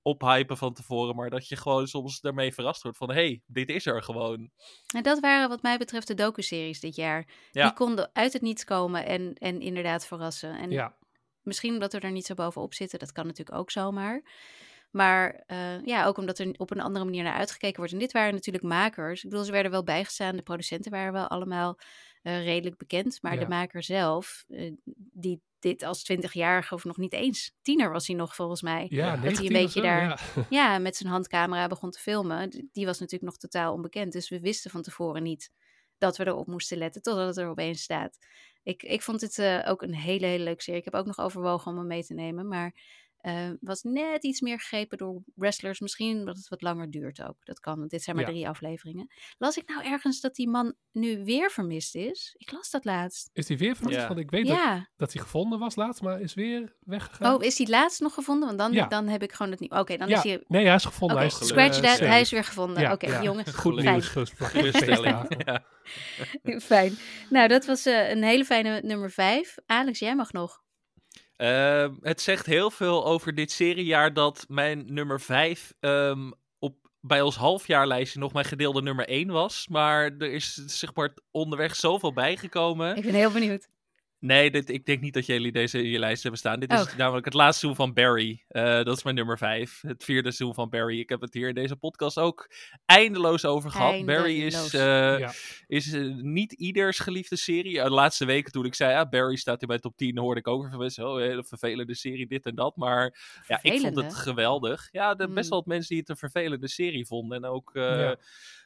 ophypen 0.02 0.58
van 0.58 0.74
tevoren, 0.74 1.16
maar 1.16 1.30
dat 1.30 1.48
je 1.48 1.56
gewoon 1.56 1.88
soms 1.88 2.20
daarmee 2.20 2.54
verrast 2.54 2.84
wordt 2.84 2.98
van... 2.98 3.10
Hé, 3.10 3.16
hey, 3.16 3.42
dit 3.46 3.70
is 3.70 3.86
er 3.86 4.04
gewoon. 4.04 4.52
En 4.96 5.04
dat 5.04 5.20
waren 5.20 5.50
wat 5.50 5.62
mij 5.62 5.78
betreft 5.78 6.08
de 6.08 6.14
docu-series 6.14 6.80
dit 6.80 6.96
jaar. 6.96 7.28
Ja. 7.52 7.64
Die 7.64 7.74
konden 7.74 8.10
uit 8.14 8.34
het 8.34 8.42
niets 8.42 8.64
komen 8.64 9.06
en, 9.06 9.34
en 9.34 9.62
inderdaad 9.62 10.06
verrassen. 10.06 10.58
En 10.58 10.70
ja. 10.70 10.96
misschien 11.42 11.74
omdat 11.74 11.94
we 11.94 12.00
er 12.00 12.12
niet 12.12 12.26
zo 12.26 12.34
bovenop 12.34 12.74
zitten, 12.74 13.00
dat 13.00 13.12
kan 13.12 13.26
natuurlijk 13.26 13.58
ook 13.58 13.72
zomaar. 13.72 14.24
Maar 14.94 15.44
eh, 15.48 15.86
ja, 15.86 16.06
ook 16.06 16.18
omdat 16.18 16.40
er 16.40 16.54
op 16.58 16.72
een 16.72 16.82
andere 16.82 17.06
manier 17.06 17.24
naar 17.24 17.34
uitgekeken 17.34 17.78
wordt. 17.78 17.94
En 17.94 18.00
dit 18.00 18.12
waren 18.12 18.34
natuurlijk 18.34 18.64
makers. 18.64 19.24
Ik 19.24 19.30
bedoel, 19.30 19.46
ze 19.46 19.52
werden 19.52 19.72
wel 19.72 19.84
bijgestaan. 19.84 20.36
De 20.36 20.42
producenten 20.42 20.92
waren 20.92 21.14
wel 21.14 21.28
allemaal 21.28 21.80
eh, 22.22 22.44
redelijk 22.44 22.78
bekend. 22.78 23.22
Maar 23.22 23.34
Ja. 23.34 23.40
de 23.40 23.48
maker 23.48 23.84
zelf, 23.84 24.44
eh, 24.50 24.72
die 24.96 25.42
dit 25.60 25.84
als 25.84 26.04
20-jarige 26.04 26.74
of 26.74 26.84
nog 26.84 26.98
niet 26.98 27.14
eens 27.14 27.52
tiener 27.62 27.92
was 27.92 28.08
hij 28.08 28.16
nog 28.16 28.36
volgens 28.36 28.62
mij. 28.62 28.86
Ja, 28.90 29.16
Dat 29.16 29.20
hij 29.20 29.46
een 29.46 29.52
19 29.52 29.56
of 29.56 29.62
beetje 29.62 29.80
zo, 29.80 29.86
daar- 29.86 30.32
ja. 30.36 30.46
Ja, 30.74 30.78
met 30.80 30.96
zijn 30.96 31.10
handcamera 31.10 31.68
begon 31.68 31.92
te 31.92 32.00
filmen. 32.00 32.70
Die 32.72 32.86
was 32.86 33.00
natuurlijk 33.00 33.32
nog 33.32 33.38
totaal 33.38 33.74
onbekend. 33.74 34.12
Dus 34.12 34.30
we 34.30 34.40
wisten 34.40 34.72
van 34.72 34.82
tevoren 34.82 35.24
niet 35.24 35.52
dat 35.98 36.18
we 36.18 36.28
erop 36.28 36.48
moesten 36.48 36.78
letten. 36.78 37.02
Totdat 37.02 37.28
het 37.28 37.38
er 37.38 37.48
opeens 37.50 37.82
staat. 37.82 38.18
Ik, 38.64 38.84
ik 38.84 39.02
vond 39.02 39.22
het 39.22 39.38
eh, 39.40 39.60
ook 39.66 39.82
een 39.82 39.96
hele, 39.96 40.26
hele 40.26 40.44
leuke 40.44 40.62
serie. 40.62 40.80
Ik 40.80 40.86
heb 40.86 40.96
ook 40.96 41.06
nog 41.06 41.20
overwogen 41.20 41.72
om 41.72 41.78
hem 41.78 41.88
mee 41.88 42.04
te 42.06 42.14
nemen. 42.14 42.48
Maar 42.48 42.74
eh, 43.24 43.50
was 43.60 43.82
net 43.82 44.24
iets 44.24 44.42
meer 44.42 44.60
gegrepen 44.60 44.98
door 44.98 45.22
wrestlers. 45.36 45.80
Misschien 45.80 46.18
omdat 46.20 46.38
het 46.38 46.48
wat 46.48 46.62
langer 46.62 46.92
duurt 46.92 47.22
ook. 47.24 47.46
Dat 47.46 47.60
kan, 47.60 47.78
want 47.78 47.90
dit 47.90 48.04
zijn 48.04 48.16
maar 48.16 48.26
Ja. 48.26 48.32
drie 48.32 48.48
afleveringen. 48.48 49.08
Las 49.38 49.58
ik 49.58 49.68
nou 49.68 49.84
ergens 49.86 50.20
dat 50.22 50.36
die 50.36 50.50
man 50.50 50.74
nu 50.92 51.24
weer 51.24 51.52
vermist 51.52 51.96
is? 51.96 52.36
Ik 52.38 52.52
las 52.52 52.70
dat 52.70 52.86
laatst. 52.86 53.30
Is 53.34 53.46
die 53.46 53.58
weer 53.58 53.76
vermist? 53.76 54.00
Ja. 54.00 54.08
Want 54.08 54.20
ik 54.20 54.32
weet 54.32 54.48
dat, 54.48 54.56
Ja. 54.58 54.90
dat 54.96 55.14
hij 55.14 55.22
gevonden 55.22 55.60
was 55.60 55.76
laatst, 55.76 56.02
maar 56.02 56.22
is 56.22 56.34
weer 56.34 56.76
weggegaan. 56.80 57.34
Oh, 57.34 57.44
is 57.44 57.56
die 57.56 57.70
laatst 57.70 58.02
nog 58.02 58.14
gevonden? 58.14 58.46
Want 58.48 58.60
dan, 58.60 58.72
Ja. 58.72 58.88
dan 58.88 59.08
heb 59.08 59.24
ik 59.24 59.32
gewoon 59.32 59.52
het 59.52 59.60
niet. 59.60 59.72
Oké, 59.72 59.98
dan 59.98 60.08
ja. 60.08 60.18
is 60.18 60.24
hij... 60.24 60.44
Nee, 60.48 60.66
hij 60.66 60.76
is 60.76 60.86
gevonden. 60.86 61.18
Oké, 61.18 61.26
hij 61.26 61.40
is, 61.42 61.48
scratch 61.48 61.80
that. 61.80 62.00
Hij 62.00 62.22
is 62.22 62.32
weer 62.32 62.44
gevonden. 62.44 62.82
Ja, 62.82 62.92
Oké, 62.92 63.08
ja. 63.08 63.24
jongens. 63.24 63.52
Goed 63.52 63.82
fijn. 63.82 63.94
nieuws. 63.94 64.32
Fijn. 66.64 66.98
Nou, 67.30 67.48
dat 67.48 67.66
was 67.66 67.86
eh, 67.86 68.10
een 68.10 68.24
hele 68.24 68.46
fijne 68.46 68.82
nummer 68.84 69.12
5. 69.12 69.56
Alex, 69.66 70.00
jij 70.00 70.16
mag 70.16 70.32
nog. 70.32 70.63
Ehm, 71.36 71.94
het 72.02 72.22
zegt 72.22 72.46
heel 72.46 72.72
veel 72.72 73.06
over 73.06 73.36
dit 73.36 73.52
seriejaar 73.52 74.14
dat 74.14 74.46
mijn 74.48 74.94
nummer 74.94 75.22
5 75.22 75.74
op, 76.60 76.76
bij 77.00 77.22
ons 77.22 77.36
halfjaarlijstje 77.36 78.20
nog 78.20 78.34
mijn 78.34 78.46
gedeelde 78.46 78.82
nummer 78.82 79.08
1 79.08 79.28
was. 79.28 79.68
Maar 79.68 80.12
er 80.18 80.32
is 80.32 80.54
zeg 80.54 80.96
maar 80.96 81.14
onderweg 81.32 81.76
zoveel 81.76 82.14
bijgekomen. 82.14 82.96
Ik 82.96 83.04
ben 83.04 83.14
heel 83.14 83.32
benieuwd. 83.32 83.68
Nee, 84.26 84.52
dit, 84.52 84.70
ik 84.70 84.86
denk 84.86 85.02
niet 85.02 85.14
dat 85.14 85.26
jullie 85.26 85.52
deze 85.52 85.78
in 85.84 85.90
je 85.90 86.00
lijst 86.00 86.22
hebben 86.22 86.40
staan. 86.40 86.60
Dit 86.60 86.72
is 86.74 86.82
Oh. 86.82 86.96
namelijk 86.98 87.26
het 87.26 87.34
laatste 87.34 87.60
seizoen 87.60 87.86
van 87.86 87.94
Barry. 87.94 88.44
Eh, 88.48 88.84
dat 88.84 88.98
is 88.98 89.04
mijn 89.04 89.16
nummer 89.16 89.38
5. 89.38 89.82
Het 89.82 90.04
vierde 90.04 90.32
seizoen 90.32 90.54
van 90.56 90.70
Barry. 90.70 91.00
Ik 91.00 91.10
heb 91.10 91.22
het 91.22 91.34
hier 91.34 91.48
in 91.48 91.54
deze 91.56 91.76
podcast 91.76 92.18
ook 92.20 92.50
eindeloos 92.86 93.46
over 93.46 93.72
gehad. 93.72 94.06
Barry 94.06 94.42
is, 94.42 94.74
eh, 94.74 95.20
Ja. 95.20 95.32
is 95.68 95.94
eh, 95.94 96.16
niet 96.16 96.52
ieders 96.52 97.00
geliefde 97.00 97.36
serie. 97.36 97.84
De 97.84 97.90
laatste 97.90 98.26
weken 98.26 98.52
toen 98.52 98.66
ik 98.66 98.76
zei, 98.76 98.92
ja, 98.92 99.10
Barry 99.10 99.36
staat 99.36 99.62
in 99.62 99.68
mijn 99.68 99.80
top 99.80 99.98
10, 99.98 100.18
hoorde 100.18 100.40
ik 100.40 100.48
ook 100.48 100.68
van 100.70 100.80
mensen, 100.80 101.08
oh, 101.10 101.18
hele 101.18 101.44
vervelende 101.44 101.96
serie, 101.96 102.28
dit 102.28 102.46
en 102.46 102.56
dat. 102.56 102.76
Maar 102.76 103.20
ja, 103.48 103.60
ik 103.62 103.80
vond 103.80 103.96
het 103.96 104.16
geweldig. 104.16 104.88
Ja, 104.92 105.10
er 105.10 105.16
best 105.18 105.28
Hmm. 105.28 105.50
wel 105.50 105.58
wat 105.60 105.66
mensen 105.68 105.90
die 105.90 106.00
het 106.00 106.10
een 106.10 106.18
vervelende 106.18 106.68
serie 106.68 107.06
vonden. 107.06 107.38
En 107.44 107.50
ook, 107.50 107.76
eh, 107.76 107.82
Ja, 107.84 108.00
ja, 108.00 108.16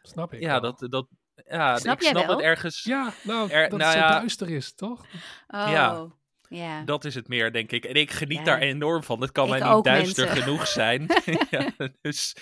Snap 0.02 0.34
ik. 0.34 0.40
wel. 0.40 0.62
dat, 0.62 0.86
dat, 0.90 1.08
ja, 1.50 1.78
Snap 1.78 1.96
ik 1.96 2.02
jij 2.02 2.12
snap 2.12 2.26
wel? 2.26 2.36
het 2.36 2.46
ergens. 2.46 2.84
Ja, 2.84 3.12
nou, 3.22 3.50
Er- 3.52 3.70
dat 3.70 3.80
nou 3.80 3.92
het 3.92 4.00
zo 4.02 4.06
ja. 4.08 4.12
duister 4.20 4.50
is, 4.50 4.74
toch? 4.76 5.06
Oh. 5.48 5.68
Ja. 5.70 6.06
Ja. 6.50 6.84
Dat 6.84 7.06
is 7.06 7.16
het 7.16 7.28
meer, 7.28 7.52
denk 7.52 7.72
ik. 7.72 7.86
En 7.86 7.96
ik 7.96 8.12
geniet 8.12 8.38
Ja. 8.38 8.44
daar 8.44 8.60
enorm 8.60 9.04
van. 9.04 9.22
Het 9.22 9.32
kan 9.32 9.54
Ik 9.54 9.60
mij 9.64 9.74
niet 9.76 9.84
duister 9.84 10.26
mensen. 10.26 10.44
genoeg 10.44 10.68
zijn. 10.82 11.08
ja, 11.50 11.72
dus, 12.02 12.36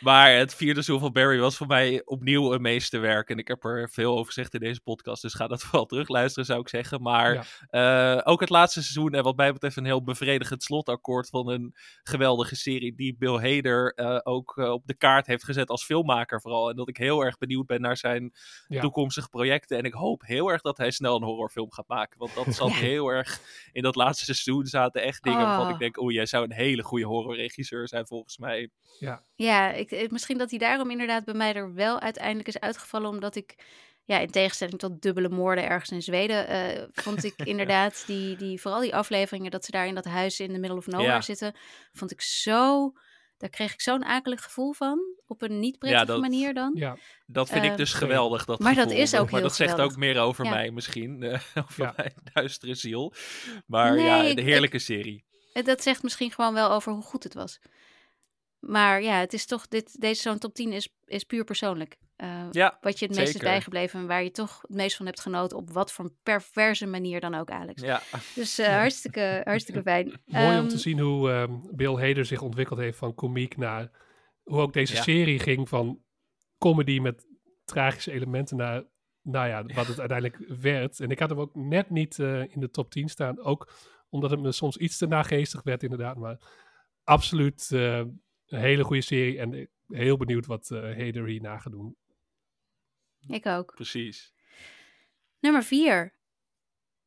maar 0.00 0.32
het 0.34 0.54
vierde 0.54 0.82
seizoen 0.82 1.00
van 1.00 1.12
Barry 1.12 1.38
was 1.38 1.56
voor 1.56 1.66
mij 1.66 2.02
opnieuw 2.04 2.52
een 2.52 2.62
meesterwerk. 2.62 3.30
En 3.30 3.38
ik 3.38 3.48
heb 3.48 3.64
er 3.64 3.88
veel 3.90 4.12
over 4.12 4.26
gezegd 4.26 4.54
in 4.54 4.60
deze 4.60 4.80
podcast. 4.80 5.22
Dus 5.22 5.34
ga 5.34 5.46
dat 5.46 5.62
vooral 5.64 5.86
terugluisteren, 5.86 6.44
zou 6.44 6.60
ik 6.60 6.68
zeggen. 6.68 7.02
Maar 7.02 7.46
Ja. 7.70 8.16
eh, 8.16 8.32
ook 8.32 8.40
het 8.40 8.48
laatste 8.50 8.82
seizoen, 8.82 9.14
en 9.14 9.22
wat 9.22 9.36
mij 9.36 9.52
betreft 9.52 9.76
een 9.76 9.84
heel 9.84 10.02
bevredigend 10.02 10.62
slotakkoord 10.62 11.28
van 11.28 11.48
een 11.48 11.74
geweldige 12.02 12.56
serie. 12.56 12.94
Die 12.94 13.16
Bill 13.18 13.34
Hader 13.54 13.92
eh, 13.94 14.18
ook 14.22 14.58
eh, 14.58 14.70
op 14.70 14.86
de 14.86 14.96
kaart 14.96 15.26
heeft 15.26 15.44
gezet 15.44 15.68
als 15.68 15.84
filmmaker 15.84 16.40
vooral. 16.40 16.70
En 16.70 16.76
dat 16.76 16.88
ik 16.88 16.96
heel 16.96 17.20
erg 17.24 17.38
benieuwd 17.38 17.66
ben 17.66 17.80
naar 17.80 17.96
zijn 17.96 18.32
Ja. 18.66 18.80
toekomstige 18.80 19.28
projecten. 19.28 19.78
En 19.78 19.84
ik 19.84 19.92
hoop 19.92 20.22
heel 20.26 20.48
erg 20.48 20.60
dat 20.60 20.76
hij 20.76 20.90
snel 20.90 21.16
een 21.16 21.22
horrorfilm 21.22 21.72
gaat 21.72 21.88
maken. 21.88 22.18
Want 22.18 22.34
dat 22.34 22.54
zat 22.54 22.70
Ja. 22.70 22.76
heel 22.76 23.08
erg 23.08 23.33
in 23.72 23.82
dat 23.82 23.94
laatste 23.94 24.24
seizoen 24.24 24.66
zaten 24.66 25.02
echt 25.02 25.22
dingen 25.22 25.40
waarvan 25.40 25.66
Oh. 25.66 25.72
ik 25.72 25.78
denk, 25.78 26.00
oeh, 26.00 26.14
jij 26.14 26.26
zou 26.26 26.44
een 26.44 26.52
hele 26.52 26.82
goede 26.82 27.04
horrorregisseur 27.04 27.88
zijn 27.88 28.06
volgens 28.06 28.38
mij. 28.38 28.70
Ja, 29.36 29.70
ik, 29.72 29.90
ik- 29.90 30.10
misschien 30.10 30.38
dat 30.38 30.50
hij 30.50 30.58
daarom 30.58 30.90
inderdaad 30.90 31.24
bij 31.24 31.34
mij 31.34 31.54
er 31.54 31.74
wel 31.74 32.00
uiteindelijk 32.00 32.48
is 32.48 32.60
uitgevallen. 32.60 33.10
Omdat 33.10 33.36
ik, 33.36 33.54
ja, 34.04 34.18
in 34.18 34.30
tegenstelling 34.30 34.78
tot 34.78 35.02
dubbele 35.02 35.28
moorden 35.28 35.64
ergens 35.68 35.90
in 35.90 36.02
Zweden, 36.02 36.46
eh, 36.48 36.82
vond 36.92 37.24
ik 37.24 37.34
inderdaad 37.52 38.04
die, 38.06 38.36
die, 38.36 38.60
vooral 38.60 38.80
die 38.80 38.94
afleveringen 38.94 39.50
dat 39.50 39.64
ze 39.64 39.70
daar 39.70 39.86
in 39.86 39.94
dat 39.94 40.04
huis 40.04 40.40
in 40.40 40.52
the 40.52 40.58
middle 40.58 40.78
of 40.78 40.86
nowhere 40.86 41.12
Ja. 41.12 41.20
zitten, 41.20 41.54
vond 41.92 42.10
ik 42.10 42.20
zo, 42.20 42.92
daar 43.36 43.50
kreeg 43.50 43.72
ik 43.72 43.80
zo'n 43.80 44.04
akelig 44.04 44.42
gevoel 44.42 44.72
van. 44.72 44.98
Op 45.26 45.42
een 45.42 45.60
niet 45.60 45.78
prettige 45.78 46.04
dat- 46.06 46.20
manier 46.20 46.54
dan. 46.54 46.72
Ja, 46.74 46.96
Dat 47.26 47.48
vind 47.48 47.62
ik 47.64 47.68
Ehm, 47.68 47.76
dus 47.78 47.92
geweldig. 47.92 48.44
Dat 48.44 48.58
Maar 48.58 48.74
dat 48.74 48.90
is 48.90 49.14
ook 49.14 49.20
Maar 49.22 49.30
heel 49.30 49.40
dat 49.48 49.54
zegt 49.56 49.80
ook 49.80 49.96
meer 49.96 50.18
over 50.20 50.44
Ja. 50.44 50.50
mij 50.50 50.70
misschien. 50.70 51.22
eh, 51.22 51.40
over 51.54 51.84
Ja. 51.84 51.92
mijn 51.96 52.12
duistere 52.32 52.74
ziel. 52.74 53.12
Maar 53.66 53.94
Nee, 53.94 54.04
ja, 54.04 54.34
de 54.34 54.42
heerlijke 54.42 54.78
serie. 54.78 55.24
Eh, 55.52 55.64
Dat 55.64 55.82
zegt 55.82 56.02
misschien 56.02 56.30
gewoon 56.32 56.54
wel 56.54 56.70
over 56.70 56.92
hoe 56.92 57.02
goed 57.02 57.22
het 57.24 57.34
was. 57.34 57.58
Maar 58.60 59.02
ja, 59.02 59.18
het 59.18 59.32
is 59.32 59.46
toch, 59.46 59.68
dit, 59.68 60.00
deze 60.00 60.20
zo'n 60.22 60.38
top 60.38 60.54
10 60.54 60.72
is, 60.72 60.88
is 61.04 61.24
puur 61.24 61.44
persoonlijk. 61.44 61.96
Eh, 62.24 62.46
Ja, 62.50 62.78
wat 62.80 62.98
je 62.98 63.06
het 63.06 63.16
meest 63.16 63.34
is 63.34 63.40
bijgebleven 63.40 64.00
en 64.00 64.06
waar 64.06 64.22
je 64.22 64.30
toch 64.30 64.60
het 64.62 64.76
meest 64.76 64.96
van 64.96 65.06
hebt 65.06 65.20
genoten. 65.20 65.56
Op 65.56 65.70
wat 65.70 65.92
voor 65.92 66.04
een 66.04 66.16
perverse 66.22 66.86
manier 66.86 67.20
dan 67.20 67.34
ook, 67.34 67.50
Alex. 67.50 67.82
ja. 67.82 68.02
Dus 68.34 68.58
eh, 68.58 68.66
hartstikke, 68.66 69.40
hartstikke 69.44 69.82
fijn. 69.82 70.20
mooi 70.24 70.44
om 70.46 70.52
Ehm, 70.52 70.68
te 70.68 70.78
zien 70.78 70.98
hoe 70.98 71.30
ehm, 71.30 71.52
Bill 71.70 71.94
Hader 72.08 72.24
zich 72.24 72.42
ontwikkeld 72.42 72.78
heeft 72.78 72.98
van 72.98 73.14
komiek 73.14 73.56
naar 73.56 73.90
hoe 74.42 74.60
ook 74.60 74.72
deze 74.72 74.94
Ja. 74.94 75.02
serie 75.02 75.38
ging 75.38 75.68
van 75.68 76.02
comedy 76.58 76.98
met 76.98 77.26
tragische 77.64 78.12
elementen 78.12 78.56
naar, 78.56 78.82
nou 79.22 79.48
ja, 79.48 79.62
wat 79.74 79.86
het 79.86 79.98
uiteindelijk 80.00 80.60
werd. 80.60 81.00
En 81.00 81.10
ik 81.10 81.18
had 81.18 81.30
hem 81.30 81.38
ook 81.40 81.54
net 81.54 81.90
niet 81.90 82.18
eh, 82.18 82.40
in 82.40 82.60
de 82.60 82.70
top 82.70 82.90
10 82.90 83.08
staan, 83.08 83.40
ook 83.40 83.72
omdat 84.08 84.30
het 84.30 84.40
me 84.40 84.52
soms 84.52 84.76
iets 84.76 84.98
te 84.98 85.06
nageestig 85.06 85.62
werd 85.62 85.82
inderdaad, 85.82 86.16
maar 86.16 86.38
absoluut 87.04 87.70
eh, 87.72 87.96
een 87.98 88.60
hele 88.60 88.84
goede 88.84 89.02
serie 89.02 89.38
en 89.38 89.68
heel 89.88 90.16
benieuwd 90.16 90.46
wat 90.46 90.70
eh 90.70 90.80
Hader 90.80 91.26
hierna 91.26 91.58
gaat 91.58 91.72
doen. 91.72 91.96
Ik 93.28 93.46
ook. 93.46 93.74
Precies. 93.74 94.32
Nummer 95.40 95.62
4. 95.62 96.14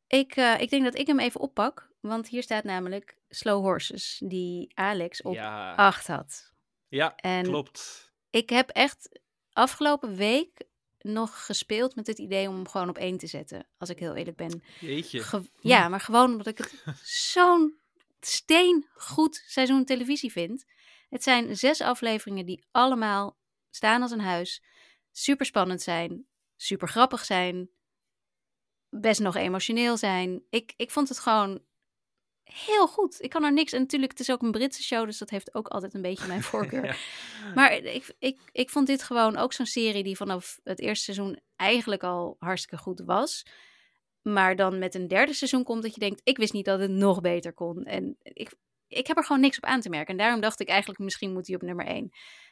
Ik, 0.06 0.36
eh, 0.36 0.60
ik 0.60 0.70
denk 0.70 0.84
dat 0.84 0.98
ik 0.98 1.06
hem 1.06 1.18
even 1.20 1.40
oppak. 1.40 1.88
Want 2.00 2.28
hier 2.28 2.42
staat 2.42 2.64
namelijk 2.64 3.16
Slow 3.28 3.62
Horses. 3.64 4.20
Die 4.24 4.70
Alex 4.74 5.22
op 5.22 5.34
Ja, 5.34 5.74
8 5.74 6.06
had. 6.06 6.52
ja 6.88 7.16
En 7.16 7.42
klopt. 7.44 8.12
ik 8.30 8.50
heb 8.50 8.68
echt 8.70 9.20
afgelopen 9.52 10.14
week 10.16 10.62
nog 10.98 11.44
gespeeld 11.46 11.94
met 11.94 12.06
het 12.06 12.18
idee 12.18 12.48
om 12.48 12.54
hem 12.54 12.68
gewoon 12.68 12.88
op 12.88 12.98
1 12.98 13.18
te 13.18 13.26
zetten. 13.26 13.66
Als 13.78 13.88
ik 13.90 13.98
heel 13.98 14.14
eerlijk 14.14 14.36
ben. 14.36 14.62
Jeetje. 14.80 15.20
Ge- 15.22 15.50
ja, 15.60 15.88
maar 15.88 16.00
gewoon 16.00 16.30
omdat 16.30 16.46
ik 16.46 16.58
het 16.58 16.74
zo'n 17.32 17.78
steengoed 18.20 19.42
seizoen 19.46 19.84
televisie 19.84 20.32
vind. 20.32 20.64
Het 21.08 21.22
zijn 21.22 21.56
zes 21.56 21.80
afleveringen 21.80 22.46
die 22.46 22.64
allemaal 22.70 23.38
staan 23.70 24.02
als 24.02 24.10
een 24.10 24.20
huis. 24.20 24.62
Super 25.18 25.46
spannend 25.46 25.82
zijn. 25.82 26.26
Super 26.56 26.88
grappig 26.88 27.24
zijn. 27.24 27.70
Best 28.88 29.20
nog 29.20 29.36
emotioneel 29.36 29.96
zijn. 29.96 30.42
Ik, 30.50 30.72
ik 30.76 30.90
vond 30.90 31.08
het 31.08 31.18
gewoon 31.18 31.62
heel 32.44 32.86
goed. 32.86 33.22
Ik 33.22 33.30
kan 33.30 33.44
er 33.44 33.52
niks. 33.52 33.72
En 33.72 33.80
natuurlijk, 33.80 34.10
het 34.10 34.20
is 34.20 34.30
ook 34.30 34.42
een 34.42 34.50
Britse 34.50 34.82
show, 34.82 35.04
dus 35.04 35.18
dat 35.18 35.30
heeft 35.30 35.54
ook 35.54 35.68
altijd 35.68 35.94
een 35.94 36.02
beetje 36.02 36.26
mijn 36.26 36.42
voorkeur. 36.52 36.84
Ja. 36.84 36.94
Maar 37.54 37.72
ik, 37.72 38.14
ik, 38.18 38.40
ik 38.52 38.70
vond 38.70 38.86
dit 38.86 39.02
gewoon 39.02 39.36
ook 39.36 39.52
zo'n 39.52 39.66
serie 39.66 40.02
die 40.02 40.16
vanaf 40.16 40.60
het 40.64 40.80
eerste 40.80 41.04
seizoen 41.04 41.40
eigenlijk 41.56 42.02
al 42.02 42.36
hartstikke 42.38 42.82
goed 42.82 43.00
was. 43.00 43.46
Maar 44.22 44.56
dan 44.56 44.78
met 44.78 44.94
een 44.94 45.08
derde 45.08 45.32
seizoen 45.32 45.64
komt 45.64 45.82
dat 45.82 45.94
je 45.94 46.00
denkt, 46.00 46.20
ik 46.24 46.36
wist 46.36 46.52
niet 46.52 46.64
dat 46.64 46.80
het 46.80 46.90
nog 46.90 47.20
beter 47.20 47.52
kon. 47.52 47.84
En 47.84 48.16
ik, 48.22 48.54
ik 48.88 49.06
heb 49.06 49.16
er 49.16 49.24
gewoon 49.24 49.40
niks 49.40 49.56
op 49.56 49.64
aan 49.64 49.80
te 49.80 49.88
merken. 49.88 50.12
En 50.12 50.16
daarom 50.16 50.40
dacht 50.40 50.60
ik 50.60 50.68
eigenlijk, 50.68 51.00
misschien 51.00 51.32
moet 51.32 51.46
hij 51.46 51.56
op 51.56 51.62
nummer 51.62 51.86
1. 51.86 52.10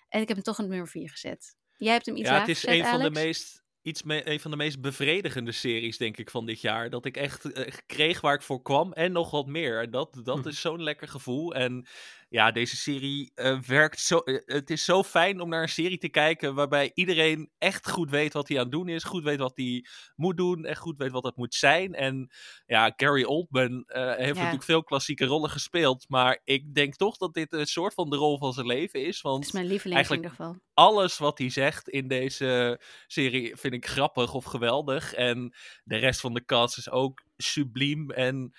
En 0.08 0.20
ik 0.20 0.28
heb 0.28 0.36
hem 0.36 0.46
toch 0.46 0.58
op 0.58 0.68
nummer 0.68 0.88
4 0.88 1.10
gezet. 1.10 1.56
Jij 1.78 1.92
hebt 1.92 2.06
hem 2.06 2.16
iets 2.16 2.28
ja, 2.28 2.38
het 2.40 2.48
is 2.48 2.60
gezet, 2.60 2.78
een 2.78 2.84
van, 2.84 3.02
de 3.02 3.10
meest, 3.10 3.62
iets 3.82 4.02
me, 4.02 4.30
een 4.30 4.40
van 4.40 4.50
de 4.50 4.56
meest 4.56 4.80
bevredigende 4.80 5.52
series, 5.52 5.96
denk 5.98 6.16
ik, 6.16 6.30
van 6.30 6.46
dit 6.46 6.60
jaar. 6.60 6.90
Dat 6.90 7.04
ik 7.04 7.16
echt 7.16 7.52
eh, 7.52 7.72
kreeg 7.86 8.20
waar 8.20 8.34
ik 8.34 8.42
voor 8.42 8.62
kwam 8.62 8.92
en 8.92 9.12
nog 9.12 9.30
wat 9.30 9.46
meer. 9.46 9.82
En 9.82 9.90
Dat, 9.90 10.20
dat 10.22 10.42
Hm. 10.42 10.48
is 10.48 10.60
zo'n 10.60 10.82
lekker 10.82 11.08
gevoel. 11.08 11.54
En 11.54 11.86
ja, 12.28 12.50
deze 12.50 12.76
serie 12.76 13.32
eh, 13.34 13.60
werkt 13.60 14.00
zo. 14.00 14.18
eh, 14.18 14.42
het 14.44 14.70
is 14.70 14.84
zo 14.84 15.02
fijn 15.02 15.40
om 15.40 15.48
naar 15.48 15.62
een 15.62 15.68
serie 15.68 15.98
te 15.98 16.08
kijken 16.08 16.54
waarbij 16.54 16.90
iedereen 16.94 17.50
echt 17.58 17.90
goed 17.90 18.10
weet 18.10 18.32
wat 18.32 18.48
hij 18.48 18.56
aan 18.56 18.62
het 18.62 18.72
doen 18.72 18.88
is. 18.88 19.04
Goed 19.04 19.24
weet 19.24 19.38
wat 19.38 19.52
hij 19.56 19.84
moet 20.16 20.36
doen 20.36 20.64
en 20.64 20.76
goed 20.76 20.98
weet 20.98 21.10
wat 21.10 21.24
het 21.24 21.36
moet 21.36 21.54
zijn. 21.54 21.94
En 21.94 22.30
ja, 22.66 22.92
Gary 22.96 23.22
Oldman 23.24 23.84
eh, 23.86 24.14
heeft 24.14 24.34
natuurlijk 24.34 24.62
veel 24.62 24.82
klassieke 24.84 25.24
rollen 25.24 25.50
gespeeld. 25.50 26.04
Maar 26.08 26.40
ik 26.44 26.74
denk 26.74 26.94
toch 26.94 27.16
dat 27.16 27.34
dit 27.34 27.52
een 27.52 27.66
soort 27.66 27.94
van 27.94 28.10
de 28.10 28.16
rol 28.16 28.38
van 28.38 28.52
zijn 28.52 28.66
leven 28.66 29.04
is. 29.04 29.20
Want 29.20 29.44
is 29.44 29.52
mijn 29.52 29.66
lieveling 29.66 29.94
eigenlijk- 29.96 30.24
in 30.24 30.30
ieder 30.30 30.44
geval. 30.46 30.62
alles 30.74 31.18
wat 31.18 31.38
hij 31.38 31.50
zegt 31.50 31.88
in 31.88 32.08
deze 32.08 32.80
serie 33.06 33.56
vind 33.56 33.74
ik 33.74 33.86
grappig 33.86 34.34
of 34.34 34.44
geweldig. 34.44 35.14
En 35.14 35.54
de 35.84 35.96
rest 35.96 36.20
van 36.20 36.34
de 36.34 36.44
cast 36.44 36.78
is 36.78 36.90
ook 36.90 37.22
subliem. 37.36 38.10
En 38.10 38.52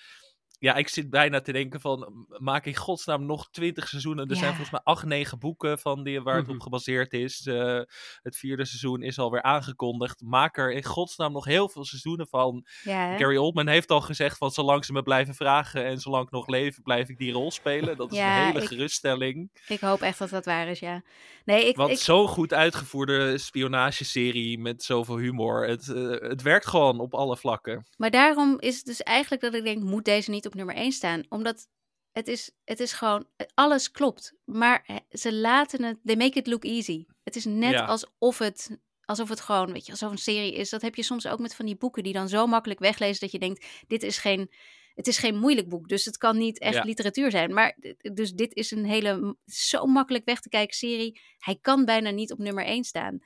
ja, 0.59 0.75
ik 0.75 0.87
zit 0.87 1.09
bijna 1.09 1.41
te 1.41 1.51
denken 1.51 1.81
van, 1.81 2.25
maak 2.37 2.65
in 2.65 2.75
godsnaam 2.75 3.25
nog 3.25 3.49
twintig 3.51 3.87
seizoenen. 3.87 4.23
Er 4.27 4.31
Ja. 4.33 4.37
zijn 4.39 4.49
volgens 4.49 4.71
mij 4.71 4.81
acht, 4.83 5.05
negen 5.05 5.39
boeken 5.39 5.79
van 5.79 6.03
die, 6.03 6.21
waar 6.21 6.35
het 6.35 6.45
Mhm. 6.45 6.55
op 6.55 6.61
gebaseerd 6.61 7.13
is. 7.13 7.45
Eh, 7.45 7.79
het 8.21 8.37
vierde 8.37 8.65
seizoen 8.65 9.01
is 9.01 9.19
alweer 9.19 9.41
aangekondigd. 9.41 10.21
Maak 10.21 10.57
er 10.57 10.71
in 10.73 10.83
godsnaam 10.83 11.31
nog 11.31 11.45
heel 11.45 11.69
veel 11.69 11.85
seizoenen 11.85 12.27
van. 12.27 12.65
Ja? 12.83 13.17
Gary 13.17 13.37
Oldman 13.37 13.67
heeft 13.67 13.91
al 13.91 14.01
gezegd 14.01 14.37
van, 14.37 14.51
zolang 14.51 14.85
ze 14.85 14.93
me 14.93 15.03
blijven 15.03 15.35
vragen 15.35 15.85
en 15.85 15.99
zolang 15.99 16.25
ik 16.25 16.31
nog 16.31 16.47
leef, 16.47 16.81
blijf 16.81 17.09
ik 17.09 17.17
die 17.17 17.31
rol 17.31 17.51
spelen. 17.51 17.97
Dat 17.97 18.11
is 18.11 18.17
Ja, 18.17 18.39
een 18.39 18.45
hele 18.45 18.61
ik- 18.61 18.67
geruststelling. 18.67 19.49
ik 19.67 19.79
hoop 19.79 20.01
echt 20.01 20.19
dat 20.19 20.29
dat 20.29 20.45
waar 20.45 20.67
is, 20.67 20.79
ja. 20.79 21.03
Nee, 21.45 21.67
ik, 21.67 21.75
Want 21.75 21.91
ik, 21.91 21.97
zo'n 21.97 22.27
goed 22.27 22.53
uitgevoerde 22.53 23.37
spionageserie 23.37 24.59
met 24.59 24.83
zoveel 24.83 25.17
humor. 25.17 25.67
Het, 25.67 25.89
eh, 25.89 26.29
het 26.29 26.41
werkt 26.41 26.67
gewoon 26.67 26.99
op 26.99 27.13
alle 27.13 27.37
vlakken. 27.37 27.85
Maar 27.97 28.11
daarom 28.11 28.59
is 28.59 28.75
het 28.77 28.85
dus 28.85 29.03
eigenlijk 29.03 29.41
dat 29.41 29.53
ik 29.53 29.63
denk, 29.63 29.83
moet 29.83 30.05
deze 30.05 30.29
niet 30.29 30.45
op 30.47 30.55
nummer 30.55 30.75
1 30.75 30.91
staan? 30.91 31.23
Omdat 31.29 31.67
het 32.11 32.27
is, 32.27 32.51
het 32.63 32.79
is 32.79 32.93
gewoon, 32.93 33.27
alles 33.53 33.91
klopt. 33.91 34.33
Maar 34.45 34.83
eh, 34.85 34.95
ze 35.09 35.33
laten 35.33 35.83
het, 35.83 35.97
they 36.03 36.15
make 36.15 36.39
it 36.39 36.47
look 36.47 36.63
easy. 36.63 37.05
Het 37.23 37.35
is 37.35 37.45
net 37.45 37.71
Ja. 37.71 37.85
alsof 37.85 38.37
het, 38.37 38.77
alsof 39.05 39.29
het 39.29 39.39
gewoon, 39.41 39.71
weet 39.73 39.85
je, 39.85 39.91
alsof 39.91 40.11
een 40.11 40.17
serie 40.17 40.53
is. 40.53 40.69
Dat 40.69 40.81
heb 40.81 40.95
je 40.95 41.03
soms 41.03 41.27
ook 41.27 41.39
met 41.39 41.55
van 41.55 41.65
die 41.65 41.75
boeken 41.77 42.03
die 42.03 42.13
dan 42.13 42.29
zo 42.29 42.47
makkelijk 42.47 42.79
weglezen 42.79 43.19
dat 43.19 43.31
je 43.31 43.39
denkt, 43.39 43.65
dit 43.87 44.03
is 44.03 44.17
geen, 44.17 44.51
het 44.93 45.07
is 45.07 45.17
geen 45.17 45.37
moeilijk 45.39 45.69
boek. 45.69 45.87
Dus 45.89 46.05
het 46.05 46.17
kan 46.17 46.37
niet 46.37 46.59
echt 46.59 46.73
Ja. 46.75 46.83
literatuur 46.83 47.31
zijn. 47.31 47.53
Maar 47.53 47.77
dus 48.13 48.31
dit 48.31 48.53
is 48.55 48.71
een 48.71 48.85
hele, 48.85 49.37
zo 49.45 49.85
makkelijk 49.85 50.25
weg 50.25 50.39
te 50.39 50.49
kijken 50.49 50.75
serie. 50.75 51.19
Hij 51.37 51.57
kan 51.61 51.85
bijna 51.85 52.09
niet 52.09 52.31
op 52.31 52.37
nummer 52.37 52.65
1 52.65 52.83
staan. 52.83 53.19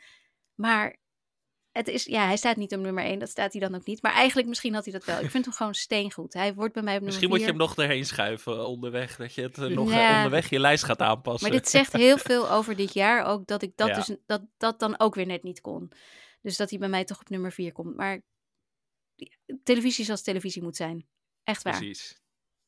Maar 0.56 0.98
het 1.72 1.88
is, 1.88 2.04
ja, 2.06 2.26
hij 2.26 2.38
staat 2.38 2.56
niet 2.56 2.74
op 2.74 2.80
nummer 2.80 3.04
1. 3.04 3.20
Dat 3.20 3.30
staat 3.30 3.52
hij 3.52 3.62
dan 3.62 3.76
ook 3.76 3.86
niet. 3.86 4.02
Maar 4.02 4.14
eigenlijk 4.14 4.48
misschien 4.48 4.74
had 4.74 4.84
hij 4.84 4.94
dat 4.94 5.06
wel. 5.06 5.20
Ik 5.20 5.30
vind 5.30 5.46
hem 5.46 5.54
gewoon 5.54 5.74
steengoed. 5.74 6.34
Hij 6.34 6.54
wordt 6.54 6.74
bij 6.74 6.84
mij 6.84 6.96
op 6.96 7.02
nummer 7.02 7.04
Misschien 7.06 7.30
moet 7.30 7.38
je 7.40 7.44
4. 7.46 7.54
hem 7.54 7.64
nog 7.64 7.78
erheen 7.78 8.06
schuiven 8.06 8.68
onderweg. 8.68 9.16
Dat 9.16 9.34
je 9.34 9.42
het 9.42 9.58
eh, 9.58 9.66
nog 9.66 9.90
eh, 9.90 9.96
Ja. 9.96 10.16
onderweg 10.16 10.50
je 10.50 10.60
lijst 10.60 10.84
gaat 10.84 11.02
aanpassen. 11.02 11.50
Maar 11.50 11.60
dit 11.60 11.70
zegt 11.70 11.94
heel 11.94 12.18
veel 12.30 12.52
over 12.52 12.76
dit 12.76 12.94
jaar 12.94 13.26
ook. 13.26 13.48
Dat 13.48 13.62
ik 13.62 13.72
dat 13.76 13.88
Ja. 13.88 13.96
dus 13.96 14.16
dat, 14.26 14.42
dat 14.58 14.80
dan 14.80 15.00
ook 15.00 15.16
weer 15.16 15.26
net 15.26 15.44
niet 15.44 15.62
kon. 15.62 15.92
Dus 16.42 16.58
dat 16.58 16.70
hij 16.70 16.80
bij 16.80 16.90
mij 16.90 17.04
toch 17.04 17.20
op 17.20 17.30
nummer 17.30 17.52
4 17.52 17.72
komt. 17.72 17.96
Maar 17.96 18.22
televisie 19.64 20.06
zoals 20.06 20.22
televisie 20.22 20.62
moet 20.64 20.76
zijn. 20.76 21.08
Echt 21.44 21.64
waar. 21.64 21.78
Precies. 21.78 22.20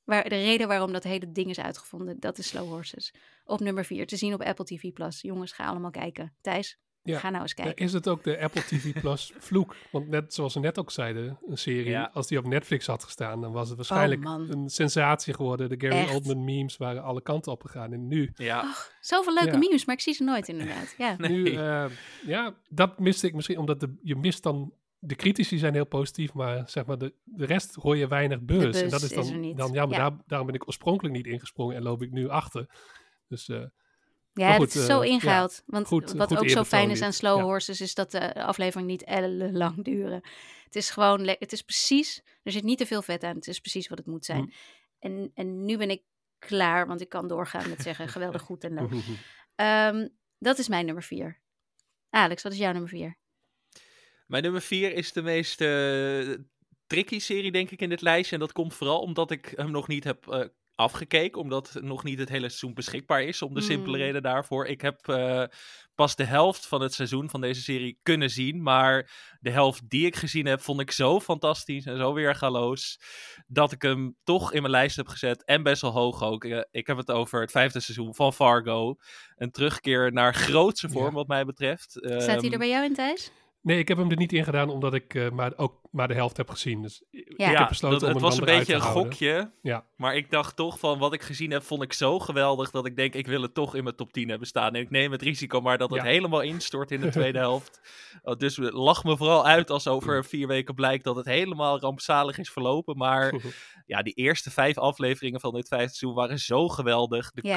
waar. 0.03 0.23
De 0.29 0.35
reden 0.35 0.67
waarom 0.67 0.91
dat 0.93 1.03
hele 1.03 1.31
ding 1.31 1.49
is 1.49 1.59
uitgevonden, 1.59 2.19
dat 2.19 2.37
is 2.37 2.47
Slow 2.47 2.67
Horses. 2.67 3.13
Op 3.43 3.59
nummer 3.59 3.85
4 3.85 4.07
te 4.07 4.15
zien 4.17 4.33
op 4.33 4.41
Apple 4.41 4.65
TV+. 4.65 4.91
Plus. 4.93 5.21
Jongens, 5.21 5.51
ga 5.51 5.65
allemaal 5.65 5.91
kijken. 5.91 6.35
Thijs, 6.41 6.77
Ja. 7.03 7.19
ga 7.19 7.29
nou 7.29 7.41
eens 7.41 7.53
kijken. 7.53 7.75
is 7.75 7.93
het 7.93 8.07
ook 8.07 8.23
de 8.23 8.39
Apple 8.39 8.61
TV 8.61 8.99
Plus 9.01 9.33
vloek? 9.47 9.75
Want 9.91 10.07
net 10.07 10.33
zoals 10.33 10.53
we 10.53 10.59
net 10.59 10.79
ook 10.79 10.91
zeiden, 10.91 11.37
een 11.47 11.57
serie, 11.57 11.89
Ja. 11.89 12.09
als 12.13 12.27
die 12.27 12.37
op 12.37 12.45
Netflix 12.47 12.85
had 12.87 13.03
gestaan, 13.03 13.41
dan 13.41 13.51
was 13.51 13.67
het 13.67 13.77
waarschijnlijk 13.77 14.25
Oh, 14.27 14.49
een 14.49 14.69
sensatie 14.69 15.33
geworden. 15.33 15.69
De 15.69 15.75
Gary 15.87 15.95
Echt. 16.01 16.13
Oldman 16.13 16.43
memes 16.43 16.77
waren 16.77 17.03
alle 17.03 17.21
kanten 17.21 17.51
op 17.51 17.61
gegaan. 17.63 17.93
En 17.93 18.07
nu, 18.07 18.31
Ja. 18.35 18.73
Zoveel 18.99 19.33
leuke 19.33 19.51
Ja. 19.51 19.57
memes, 19.57 19.85
maar 19.85 19.95
ik 19.95 20.01
zie 20.01 20.13
ze 20.13 20.23
nooit 20.23 20.47
inderdaad. 20.47 20.95
Ja. 20.97 21.15
Nee. 21.23 21.29
nu 21.31 21.51
eh, 21.55 21.85
ja, 22.25 22.53
dat 22.69 22.99
miste 22.99 23.27
ik 23.27 23.33
misschien, 23.33 23.57
omdat 23.57 23.79
de, 23.79 23.99
je 24.01 24.15
mist 24.15 24.43
dan 24.43 24.73
de 24.99 25.15
critici 25.15 25.57
zijn 25.57 25.73
heel 25.73 25.85
positief, 25.85 26.33
maar 26.33 26.69
zeg 26.69 26.85
maar 26.85 26.97
de, 26.97 27.13
de 27.23 27.45
rest 27.45 27.75
hoor 27.75 27.97
je 27.97 28.07
weinig 28.07 28.41
buzz. 28.41 28.63
buzz 28.65 28.81
en 28.81 28.89
dat 28.89 29.01
is 29.01 29.09
is 29.11 29.15
dan, 29.15 29.33
er 29.33 29.39
niet. 29.39 29.57
dan. 29.57 29.73
Daar, 29.73 30.11
daarom 30.27 30.47
ben 30.47 30.55
ik 30.55 30.67
oorspronkelijk 30.67 31.15
niet 31.15 31.25
ingesprongen 31.25 31.75
en 31.75 31.81
loop 31.83 32.01
ik 32.01 32.11
nu 32.11 32.29
achter. 32.29 32.69
Dus 33.27 33.49
eh, 33.49 33.63
Ja, 34.33 34.55
goed, 34.55 34.75
is 34.75 34.85
zo 34.85 35.01
eh, 35.01 35.09
ingehaald. 35.09 35.63
Want 35.65 35.87
goed- 35.87 36.11
wat 36.11 36.27
goed 36.27 36.37
ook 36.37 36.49
zo 36.49 36.63
fijn 36.63 36.89
is 36.89 37.01
aan. 37.01 37.13
Slow 37.13 37.37
Ja. 37.37 37.43
Horses, 37.43 37.81
is 37.81 37.93
dat 37.93 38.11
de 38.11 38.43
aflevering 38.43 38.89
niet 38.89 39.03
ellenlang 39.03 39.83
duren. 39.83 40.21
Het 40.63 40.75
is 40.75 40.89
gewoon, 40.89 41.27
het 41.27 41.51
is 41.51 41.61
precies, 41.61 42.21
er 42.43 42.51
zit 42.51 42.63
niet 42.63 42.77
te 42.77 42.85
veel 42.85 43.01
vet 43.01 43.23
aan. 43.23 43.35
Het 43.35 43.47
is 43.47 43.59
precies 43.59 43.87
wat 43.87 43.97
het 43.97 44.07
moet 44.07 44.25
zijn. 44.25 44.41
Hm. 44.43 44.49
En, 44.99 45.31
en 45.33 45.65
nu 45.65 45.77
ben 45.77 45.89
ik 45.89 46.01
klaar, 46.39 46.87
want 46.87 47.01
ik 47.01 47.09
kan 47.09 47.27
doorgaan 47.27 47.69
met 47.69 47.81
zeggen 47.81 48.07
geweldig 48.15 48.41
goed 48.41 48.63
en 48.63 48.73
leuk. 48.73 48.91
Ehm, 49.55 50.07
dat 50.39 50.57
is 50.57 50.67
mijn 50.67 50.85
nummer 50.85 51.03
vier. 51.03 51.41
Alex, 52.09 52.43
wat 52.43 52.51
is 52.51 52.57
jouw 52.57 52.71
nummer 52.71 52.89
vier? 52.89 53.17
Mijn 54.27 54.43
nummer 54.43 54.61
4 54.61 54.93
is 54.93 55.11
de 55.13 55.21
meest 55.21 55.61
eh, 55.61 56.33
tricky 56.87 57.19
serie, 57.19 57.51
denk 57.51 57.71
ik, 57.71 57.81
in 57.81 57.89
dit 57.89 58.01
lijstje. 58.01 58.35
En 58.35 58.41
dat 58.41 58.51
komt 58.51 58.73
vooral 58.73 58.99
omdat 58.99 59.31
ik 59.31 59.53
hem 59.55 59.71
nog 59.71 59.87
niet 59.87 60.03
heb 60.03 60.27
eh, 60.27 60.45
afgekeken. 60.75 61.41
Omdat 61.41 61.77
nog 61.81 62.03
niet 62.03 62.19
het 62.19 62.29
hele 62.29 62.47
seizoen 62.47 62.73
beschikbaar 62.73 63.23
is. 63.23 63.41
Om 63.41 63.53
de 63.53 63.61
simpele 63.61 63.97
Mm. 63.97 64.03
reden 64.03 64.21
daarvoor. 64.21 64.65
Ik 64.65 64.81
heb 64.81 65.07
eh, 65.07 65.43
pas 65.95 66.15
de 66.15 66.23
helft 66.23 66.67
van 66.67 66.81
het 66.81 66.93
seizoen 66.93 67.29
van 67.29 67.41
deze 67.41 67.61
serie 67.61 67.99
kunnen 68.03 68.29
zien. 68.29 68.61
Maar 68.63 69.11
de 69.39 69.49
helft 69.49 69.89
die 69.89 70.05
ik 70.05 70.15
gezien 70.15 70.45
heb, 70.45 70.61
vond 70.61 70.79
ik 70.81 70.91
zo 70.91 71.19
fantastisch 71.19 71.85
en 71.85 71.97
zo 71.97 72.13
weergaloos. 72.13 72.99
Dat 73.47 73.71
ik 73.71 73.81
hem 73.81 74.15
toch 74.23 74.53
in 74.53 74.61
mijn 74.61 74.73
lijst 74.73 74.95
heb 74.95 75.07
gezet. 75.07 75.45
En 75.45 75.63
best 75.63 75.81
wel 75.81 75.91
hoog 75.91 76.23
ook. 76.23 76.45
Eh, 76.45 76.61
ik 76.71 76.87
heb 76.87 76.97
het 76.97 77.11
over 77.11 77.41
het 77.41 77.51
vijfde 77.51 77.79
seizoen 77.79 78.15
van 78.15 78.33
Fargo. 78.33 78.95
Een 79.35 79.51
terugkeer 79.51 80.11
naar 80.13 80.33
grootse 80.35 80.89
vorm, 80.89 81.05
Ja. 81.05 81.11
wat 81.11 81.27
mij 81.27 81.45
betreft. 81.45 81.91
Staat 81.91 82.25
hij 82.25 82.35
Ehm, 82.37 82.51
er 82.51 82.57
bij 82.57 82.69
jou 82.69 82.85
in, 82.85 82.93
Thijs? 82.93 83.31
Nee, 83.63 83.77
ik 83.79 83.87
heb 83.87 83.97
hem 83.97 84.09
er 84.11 84.17
niet 84.17 84.33
in 84.33 84.43
gedaan 84.43 84.69
omdat 84.69 84.93
ik 84.93 85.15
eh, 85.15 85.29
maar, 85.29 85.53
ook 85.55 85.81
maar 85.91 86.07
de 86.07 86.13
helft 86.13 86.37
heb 86.37 86.49
gezien. 86.49 86.81
Dus 86.81 87.03
ik 87.11 87.33
Ja. 87.37 87.59
heb 87.59 87.67
besloten 87.67 87.99
dat, 87.99 88.07
om 88.07 88.13
het 88.15 88.23
was 88.23 88.37
een 88.37 88.45
beetje 88.45 88.73
een 88.73 88.79
houden. 88.81 89.03
gokje. 89.03 89.51
Ja. 89.61 89.85
Maar 89.97 90.15
ik 90.15 90.29
dacht 90.31 90.55
toch 90.55 90.79
van 90.79 90.99
wat 90.99 91.13
ik 91.13 91.21
gezien 91.21 91.51
heb, 91.51 91.63
vond 91.63 91.81
ik 91.83 91.93
zo 91.93 92.19
geweldig 92.19 92.71
dat 92.71 92.85
ik 92.85 92.95
denk, 92.95 93.13
ik 93.13 93.27
wil 93.27 93.41
het 93.41 93.53
toch 93.53 93.75
in 93.75 93.83
mijn 93.83 93.95
top 93.95 94.13
10 94.13 94.29
hebben 94.29 94.47
staan. 94.47 94.73
En 94.73 94.81
ik 94.81 94.89
neem 94.89 95.11
het 95.11 95.21
risico 95.21 95.61
maar 95.61 95.77
dat 95.77 95.89
het 95.89 96.01
Ja. 96.03 96.07
helemaal 96.07 96.41
instort 96.41 96.91
in 96.91 97.01
de 97.01 97.09
tweede 97.19 97.37
helft. 97.37 97.81
Uh, 98.23 98.35
dus 98.35 98.57
lach 98.61 99.03
me 99.03 99.17
vooral 99.17 99.45
uit 99.45 99.69
als 99.69 99.87
over 99.87 100.25
vier 100.25 100.47
weken 100.47 100.75
blijkt 100.75 101.03
dat 101.03 101.15
het 101.15 101.25
helemaal 101.25 101.79
rampzalig 101.79 102.37
is 102.37 102.49
verlopen. 102.51 102.97
Maar 102.97 103.33
ja, 103.85 104.01
die 104.01 104.13
eerste 104.13 104.51
vijf 104.51 104.77
afleveringen 104.77 105.39
van 105.39 105.53
dit 105.53 105.67
vijfde 105.67 105.87
seizoen 105.95 106.13
waren 106.13 106.39
zo 106.39 106.67
geweldig. 106.67 107.31
De 107.31 107.47
Ja. 107.47 107.55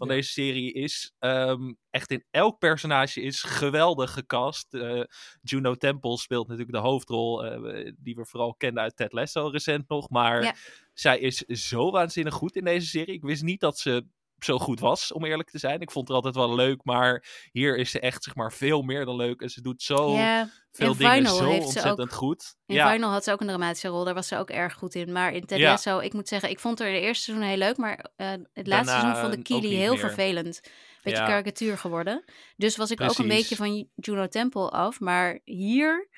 Van 0.00 0.08
Ja. 0.08 0.14
deze 0.14 0.30
serie 0.30 0.72
is 0.72 1.12
ehm, 1.18 1.72
echt 1.90 2.10
in 2.10 2.24
elk 2.30 2.58
personage 2.58 3.20
is 3.20 3.42
geweldig 3.42 4.12
gecast. 4.12 4.74
Eh, 4.74 5.02
Juno 5.42 5.74
Temple 5.74 6.18
speelt 6.18 6.48
natuurlijk 6.48 6.76
de 6.76 6.82
hoofdrol, 6.88 7.44
eh, 7.44 7.92
die 7.98 8.14
we 8.14 8.24
vooral 8.26 8.54
kennen 8.54 8.82
uit 8.82 8.96
Ted 8.96 9.12
Lasso 9.12 9.46
recent 9.48 9.88
nog. 9.88 10.08
Maar 10.10 10.42
Ja. 10.42 10.54
zij 10.94 11.18
is 11.18 11.36
zo 11.44 11.90
waanzinnig 11.90 12.34
goed 12.34 12.56
in 12.56 12.64
deze 12.64 12.86
serie. 12.86 13.14
Ik 13.14 13.22
wist 13.22 13.42
niet 13.42 13.60
dat 13.60 13.78
ze 13.78 14.06
zo 14.44 14.58
goed 14.58 14.80
was, 14.80 15.12
om 15.12 15.24
eerlijk 15.24 15.50
te 15.50 15.58
zijn. 15.58 15.80
Ik 15.80 15.90
vond 15.90 16.06
haar 16.08 16.16
altijd 16.16 16.34
wel 16.34 16.54
leuk, 16.54 16.84
maar 16.84 17.24
hier 17.52 17.76
is 17.76 17.90
ze 17.90 18.00
echt 18.00 18.24
zeg 18.24 18.34
maar 18.34 18.52
veel 18.52 18.82
meer 18.82 19.04
dan 19.04 19.16
leuk. 19.16 19.40
En 19.40 19.50
ze 19.50 19.60
doet 19.62 19.82
zo 19.82 20.12
ja, 20.12 20.48
veel 20.72 20.90
in 20.92 20.96
dingen 20.98 21.26
zo 21.30 21.50
ontzettend 21.50 22.00
ook- 22.00 22.12
goed. 22.12 22.54
in 22.66 22.74
ja, 22.74 22.92
Final 22.92 23.10
had 23.10 23.24
ze 23.24 23.32
ook 23.32 23.40
een 23.40 23.46
dramatische 23.46 23.88
rol. 23.88 24.04
Daar 24.04 24.14
was 24.14 24.28
ze 24.28 24.36
ook 24.36 24.50
erg 24.50 24.74
goed 24.74 24.94
in. 24.94 25.12
Maar 25.12 25.32
in 25.32 25.46
Ted 25.46 25.58
Ja. 25.58 25.70
Lasso, 25.70 25.98
ik 25.98 26.12
moet 26.12 26.28
zeggen, 26.28 26.50
ik 26.50 26.60
vond 26.60 26.78
haar 26.78 26.90
de 26.90 27.00
eerste 27.00 27.24
seizoen 27.24 27.46
heel 27.46 27.56
leuk. 27.56 27.76
Maar 27.76 28.10
eh, 28.16 28.28
het 28.30 28.66
laatste 28.66 28.70
Daarna, 28.70 29.00
seizoen 29.00 29.20
vond 29.20 29.32
ik 29.34 29.48
niet 29.48 29.72
heel 29.72 29.90
meer. 29.90 29.98
vervelend. 30.00 30.60
Beetje 31.02 31.18
Ja. 31.20 31.26
karikatuur 31.26 31.78
geworden. 31.78 32.24
Dus 32.56 32.76
was 32.76 32.90
ik 32.90 33.00
ook 33.00 33.18
een 33.18 33.28
beetje 33.28 33.56
van 33.56 33.88
Juno 33.94 34.28
Temple 34.28 34.68
af. 34.70 35.00
Maar 35.00 35.40
hier, 35.44 36.08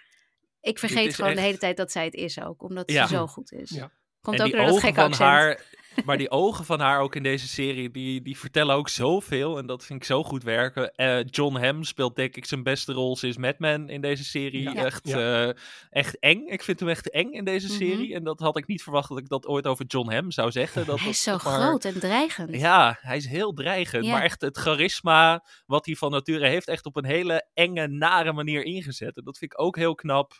ik 0.61 0.79
vergeet 0.79 1.14
gewoon 1.14 1.35
de 1.35 1.41
hele 1.41 1.59
tijd 1.59 1.77
dat 1.77 1.93
zij 1.93 2.05
het 2.05 2.14
is 2.14 2.41
ook. 2.41 2.62
Omdat 2.62 2.91
Ja. 2.91 3.07
ze 3.07 3.14
zo 3.14 3.27
goed 3.27 3.53
is. 3.53 3.70
Ja. 3.70 3.91
Komt 4.20 4.39
en 4.39 4.47
ook 4.47 4.53
door 4.53 4.66
dat 4.66 4.79
gekke 4.81 5.01
accent. 5.01 5.18
haar, 5.18 5.64
maar 6.05 6.18
die 6.18 6.30
ogen 6.30 6.64
van 6.64 6.80
haar 6.80 7.01
ook 7.01 7.14
in 7.14 7.22
deze 7.22 7.49
serie, 7.49 7.90
die, 7.90 8.22
die 8.22 8.38
vertellen 8.38 8.74
ook 8.74 8.88
zoveel. 8.88 9.59
En 9.59 9.66
dat 9.66 9.84
vind 9.84 9.99
ik 10.01 10.05
zo 10.07 10.22
goed 10.24 10.43
werken. 10.43 10.95
Eh, 10.95 11.24
John 11.30 11.57
Hamm 11.57 11.84
speelt 11.84 12.16
denk 12.16 12.36
ik 12.36 12.45
zijn 12.45 12.62
beste 12.62 12.93
rol 12.93 13.16
sinds 13.16 13.36
Mad 13.36 13.59
Men 13.59 13.88
in 13.88 14.01
deze 14.01 14.24
serie. 14.24 14.62
Ja. 14.62 14.74
Echt, 14.74 15.09
Ja. 15.09 15.47
eh, 15.49 15.55
echt 15.90 16.18
eng. 16.18 16.47
Ik 16.47 16.62
vind 16.62 16.80
hem 16.80 16.88
echt 16.88 17.11
eng 17.11 17.30
in 17.32 17.45
deze 17.45 17.66
Mhm. 17.66 17.76
serie. 17.76 18.14
En 18.14 18.24
dat 18.24 18.40
had 18.40 18.57
ik 18.57 18.66
niet 18.66 18.82
verwacht 18.82 19.09
dat 19.09 19.18
ik 19.18 19.28
dat 19.28 19.47
ooit 19.47 19.66
over 19.66 19.84
John 19.86 20.11
Hamm 20.12 20.30
zou 20.30 20.51
zeggen. 20.51 20.86
Dat 20.86 21.01
Hij 21.01 21.09
is 21.09 21.22
zo 21.22 21.30
maar- 21.45 21.61
groot 21.61 21.84
en 21.84 22.01
dreigend. 22.01 22.55
Ja, 22.57 22.99
hij 23.01 23.16
is 23.16 23.26
heel 23.26 23.53
dreigend. 23.53 24.05
Ja. 24.05 24.11
Maar 24.12 24.22
echt 24.22 24.40
het 24.40 24.57
charisma 24.59 25.45
wat 25.66 25.86
hij 25.86 25.95
van 25.95 26.11
nature 26.11 26.47
heeft, 26.49 26.68
echt 26.68 26.86
op 26.86 26.97
een 26.97 27.05
hele 27.05 27.47
enge, 27.55 27.86
nare 27.86 28.32
manier 28.32 28.64
ingezet. 28.64 29.16
En 29.16 29.24
dat 29.24 29.38
vind 29.38 29.53
ik 29.53 29.61
ook 29.61 29.76
heel 29.76 29.95
knap. 29.95 30.32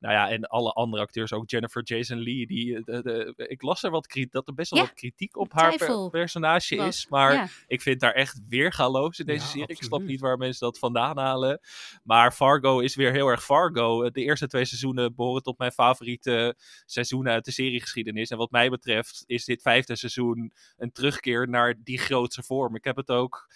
Nou 0.00 0.14
ja, 0.14 0.30
en 0.30 0.44
alle 0.44 0.72
andere 0.72 1.02
acteurs, 1.02 1.32
ook 1.32 1.50
Jennifer 1.50 1.82
Jason 1.82 2.18
Lee. 2.22 2.46
Die, 2.46 2.76
eh, 2.76 2.82
de, 2.84 3.02
de- 3.36 3.46
ik 3.48 3.62
las 3.62 3.82
er 3.82 3.90
wat 3.90 4.06
kritiek, 4.06 4.32
dat 4.32 4.48
er 4.48 4.54
best 4.54 4.70
wel 4.70 4.80
Ja, 4.80 4.86
wat 4.86 4.94
kritiek 4.98 5.36
op 5.36 5.52
haar 5.52 5.76
per- 5.76 6.10
personage 6.10 6.76
is. 6.76 7.06
Maar 7.08 7.32
Ja. 7.32 7.48
ik 7.66 7.82
vind 7.82 8.00
daar 8.00 8.12
echt 8.12 8.40
weergaloos 8.48 9.18
in 9.18 9.26
deze 9.26 9.44
Ja, 9.44 9.50
serie. 9.50 9.66
Ik 9.76 9.82
snap 9.82 10.00
niet 10.02 10.20
waar 10.20 10.36
mensen 10.38 10.66
dat 10.66 10.78
vandaan 10.78 11.18
halen. 11.18 11.60
Maar 12.02 12.32
Fargo 12.32 12.78
is 12.80 12.94
weer 12.94 13.12
heel 13.12 13.28
erg 13.28 13.44
Fargo. 13.44 14.10
De 14.10 14.22
eerste 14.22 14.46
twee 14.46 14.64
seizoenen 14.64 15.14
behoren 15.14 15.42
tot 15.42 15.58
mijn 15.58 15.72
favoriete 15.72 16.54
seizoenen 16.86 17.32
uit 17.32 17.44
de 17.44 17.52
seriegeschiedenis. 17.52 18.30
En 18.30 18.36
wat 18.38 18.50
mij 18.50 18.68
betreft 18.70 19.22
is 19.26 19.44
dit 19.44 19.62
vijfde 19.62 19.96
seizoen 19.96 20.52
een 20.76 20.92
terugkeer 20.92 21.48
naar 21.48 21.74
die 21.84 21.98
grootse 21.98 22.42
vorm. 22.42 22.76
Ik 22.76 22.84
heb 22.84 22.96
het 22.96 23.10
ook 23.10 23.48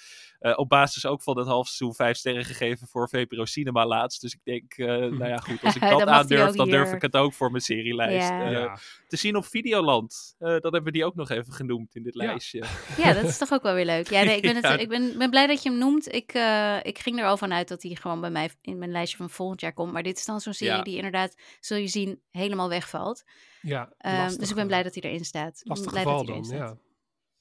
eh, 0.43 0.59
op 0.59 0.69
basis 0.69 1.07
ook 1.07 1.23
van 1.23 1.39
het 1.39 1.47
half 1.47 1.67
seizoen 1.67 1.95
vijf 1.95 2.17
sterren 2.17 2.45
gegeven 2.45 2.87
voor 2.87 3.09
VPRO 3.09 3.45
Cinema 3.45 3.87
laatst. 3.87 4.21
Dus 4.21 4.33
ik 4.35 4.41
denk, 4.45 4.73
eh, 4.77 4.87
nou 4.87 5.27
ja 5.27 5.37
goed, 5.37 5.63
als 5.65 5.75
ik 5.75 5.81
dat 5.81 5.99
die 5.99 6.07
aandurf, 6.07 6.53
dan 6.55 6.69
durf 6.69 6.87
hier. 6.87 6.95
ik 6.97 7.03
het 7.03 7.17
ook 7.17 7.33
voor 7.35 7.51
mijn 7.51 7.63
serielijst. 7.63 8.29
Ja. 8.29 8.45
eh, 8.45 8.53
Ja. 8.53 8.79
Te 9.09 9.17
zien 9.17 9.37
op 9.37 9.45
Videoland. 9.47 10.35
Eh 10.39 10.49
dan 10.49 10.61
hebben 10.61 10.83
we 10.85 10.91
die 10.91 11.05
ook 11.05 11.15
nog 11.15 11.31
even 11.31 11.53
genoemd 11.53 11.95
in 11.95 12.03
dit 12.03 12.15
Ja. 12.15 12.25
lijstje. 12.27 12.63
Ja, 13.03 13.13
dat 13.13 13.25
is 13.25 13.39
toch 13.39 13.53
ook 13.53 13.63
wel 13.63 13.75
weer 13.75 13.85
leuk. 13.85 14.09
Ja, 14.11 14.23
nee, 14.23 14.37
ik 14.37 14.43
ben, 14.43 14.57
het, 14.63 14.81
ik 14.81 14.89
ben, 14.89 15.19
ben 15.19 15.31
blij 15.31 15.47
dat 15.47 15.63
je 15.63 15.69
hem 15.71 15.79
noemt. 15.79 16.13
Ik, 16.15 16.33
eh, 16.35 16.77
ik 16.83 16.99
ging 16.99 17.19
er 17.19 17.27
al 17.27 17.37
van 17.37 17.53
uit 17.53 17.69
dat 17.69 17.83
hij 17.83 17.95
gewoon 17.95 18.21
bij 18.21 18.31
mij 18.31 18.51
in 18.61 18.79
mijn 18.79 18.91
lijstje 18.91 19.17
van 19.17 19.31
volgend 19.31 19.61
jaar 19.61 19.73
komt. 19.73 19.93
Maar 19.93 20.03
dit 20.03 20.19
is 20.19 20.25
dan 20.25 20.41
zo'n 20.41 20.53
serie 20.53 20.75
Ja. 20.77 20.83
die 20.83 20.97
inderdaad, 20.97 21.35
zul 21.61 21.77
je 21.77 21.89
zien, 21.89 22.21
helemaal 22.31 22.69
wegvalt. 22.69 23.25
Ja, 23.63 23.93
Ehm, 23.99 24.37
dus 24.37 24.49
ik 24.51 24.55
ben 24.57 24.67
blij 24.67 24.83
dat 24.83 24.95
hij 24.95 25.03
erin 25.11 25.25
staat. 25.25 25.61
Lastig 25.65 25.91
blij 25.91 26.03
geval 26.03 26.19
dat 26.19 26.27
hij 26.27 26.35
dan, 26.41 26.45
erin 26.45 26.59
staat. 26.59 26.77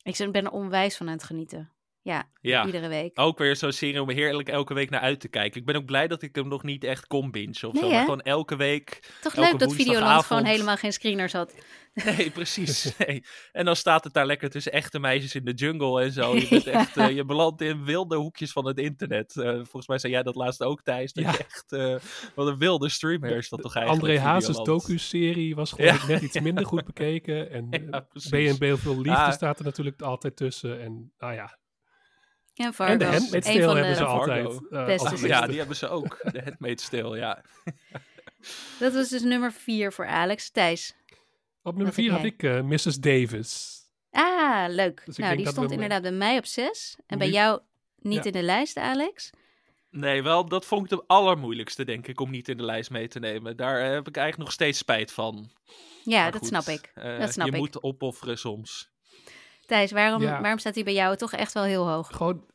ja. 0.03 0.25
Ik 0.25 0.31
ben 0.31 0.45
er 0.45 0.51
onwijs 0.51 0.97
van 0.97 1.07
aan 1.07 1.13
het 1.13 1.23
genieten. 1.23 1.71
Ja, 2.03 2.29
Ja. 2.41 2.65
iedere 2.65 2.87
week. 2.87 3.19
Ook 3.19 3.37
weer 3.37 3.55
zo'n 3.55 3.71
serie 3.71 4.01
om 4.01 4.09
heerlijk 4.09 4.49
elke 4.49 4.73
week 4.73 4.89
naar 4.89 4.99
uit 5.01 5.19
te 5.19 5.27
kijken. 5.27 5.59
Ik 5.59 5.65
ben 5.65 5.75
ook 5.75 5.85
blij 5.85 6.07
dat 6.07 6.21
ik 6.21 6.35
hem 6.35 6.47
nog 6.47 6.63
niet 6.63 6.83
echt 6.83 7.07
kon 7.07 7.31
bingen 7.31 7.49
of 7.67 7.73
Nee, 7.73 7.81
zo. 7.81 7.87
hè? 7.87 7.93
Maar 7.93 8.01
gewoon 8.03 8.21
elke 8.21 8.55
week. 8.55 8.99
Toch 9.21 9.35
elke 9.35 9.49
leuk 9.49 9.59
dat 9.59 9.73
Videoland 9.73 10.23
gewoon 10.25 10.45
helemaal 10.45 10.77
geen 10.77 10.93
screeners 10.93 11.33
had. 11.33 11.55
Nee, 11.93 12.29
precies. 12.39 12.97
Nee. 12.97 13.23
En 13.51 13.65
dan 13.65 13.75
staat 13.75 14.03
het 14.03 14.13
daar 14.13 14.25
lekker 14.25 14.49
tussen 14.49 14.71
echte 14.71 14.99
meisjes 14.99 15.35
in 15.35 15.45
de 15.45 15.53
jungle 15.53 16.01
en 16.03 16.11
zo. 16.11 16.35
Je, 16.35 16.47
bent 16.49 16.63
Ja. 16.63 16.71
echt, 16.71 16.97
eh, 16.97 17.09
je 17.11 17.25
belandt 17.25 17.61
in 17.61 17.83
wilde 17.85 18.15
hoekjes 18.15 18.51
van 18.51 18.65
het 18.67 18.77
internet. 18.77 19.37
Eh, 19.37 19.51
volgens 19.53 19.87
mij 19.87 19.97
zei 19.99 20.13
jij 20.13 20.23
dat 20.23 20.35
laatst 20.35 20.63
ook, 20.63 20.81
Thijs. 20.81 21.13
Dat 21.13 21.23
Ja. 21.23 21.31
je 21.31 21.37
echt... 21.37 21.71
eh, 21.71 21.95
wat 22.35 22.47
een 22.47 22.57
wilde 22.57 22.89
streamer 22.89 23.37
is 23.37 23.49
dat 23.49 23.61
toch 23.61 23.75
eigenlijk. 23.75 24.05
André 24.07 24.19
Hazes 24.27 24.57
docu-serie 24.57 25.55
was 25.55 25.71
gewoon 25.71 25.93
Ja. 25.93 26.05
net 26.07 26.21
iets 26.21 26.39
minder 26.49 26.65
goed 26.65 26.85
bekeken. 26.85 27.51
En. 27.51 27.69
B&B 28.29 28.79
Veel 28.79 28.95
Liefde 28.95 29.09
Ah. 29.15 29.31
staat 29.31 29.59
er 29.59 29.65
natuurlijk 29.65 30.01
altijd 30.01 30.35
tussen. 30.35 30.81
En 30.81 31.11
nou 31.17 31.33
ja, 31.33 31.59
En 32.55 32.73
Fargo. 32.73 32.93
en 32.93 32.99
de 32.99 33.05
Handmaid's 33.05 33.47
Tale 33.47 33.63
van 33.63 33.75
hebben 33.75 33.95
ze 33.95 34.01
de- 34.01 34.07
altijd. 34.07 34.59
eh, 35.21 35.27
ja, 35.27 35.47
die 35.47 35.57
hebben 35.57 35.75
ze 35.75 35.87
ook. 35.87 36.19
De 36.31 36.41
Handmaid's 36.43 36.89
Tale, 36.89 37.17
ja. 37.17 37.41
Dat 38.79 38.93
was 38.93 39.09
dus 39.09 39.21
nummer 39.21 39.51
vier 39.53 39.93
voor 39.93 40.05
Alex. 40.07 40.49
Thijs. 40.49 40.95
Op 41.63 41.75
nummer 41.75 41.93
4 41.93 42.11
had 42.11 42.23
ik 42.23 42.43
eh, 42.43 42.61
Mrs. 42.61 42.99
Davis. 42.99 43.79
Ah, 44.11 44.65
leuk. 44.69 45.01
Dus 45.05 45.17
nou, 45.17 45.35
die 45.35 45.47
stond 45.47 45.67
we- 45.67 45.73
inderdaad 45.73 46.01
bij 46.01 46.11
mij 46.11 46.37
op 46.37 46.45
zes. 46.45 46.97
En 47.07 47.17
bij 47.17 47.27
Nu- 47.27 47.33
jou 47.33 47.61
niet 47.97 48.17
Ja. 48.17 48.23
in 48.23 48.31
de 48.31 48.41
lijst, 48.43 48.77
Alex. 48.77 49.29
Nee, 49.89 50.23
wel, 50.23 50.45
dat 50.45 50.65
vond 50.65 50.83
ik 50.83 50.89
de 50.97 51.03
allermoeilijkste, 51.07 51.83
denk 51.85 52.07
ik, 52.07 52.19
om 52.19 52.29
niet 52.29 52.49
in 52.49 52.57
de 52.57 52.63
lijst 52.63 52.89
mee 52.89 53.07
te 53.07 53.19
nemen. 53.19 53.57
Daar 53.57 53.81
eh, 53.85 53.89
heb 53.93 54.07
ik 54.07 54.15
eigenlijk 54.17 54.37
nog 54.37 54.51
steeds 54.51 54.77
spijt 54.77 55.11
van. 55.11 55.51
Ja, 56.03 56.21
Maar 56.21 56.31
dat 56.31 56.39
goed, 56.39 56.49
snap 56.49 56.65
ik. 56.67 56.91
eh, 56.95 57.19
Dat 57.19 57.31
snap 57.33 57.47
je 57.47 57.53
ik. 57.53 57.57
moet 57.59 57.83
opofferen 57.83 58.37
soms. 58.37 58.90
Thijs, 59.71 59.91
waarom, 59.91 60.21
Ja. 60.21 60.41
waarom 60.41 60.59
staat 60.59 60.75
hij 60.75 60.83
bij 60.83 60.93
jou 60.93 61.15
toch 61.15 61.33
echt 61.33 61.53
wel 61.53 61.63
heel 61.63 61.89
hoog? 61.89 62.07
Gewoon 62.07 62.49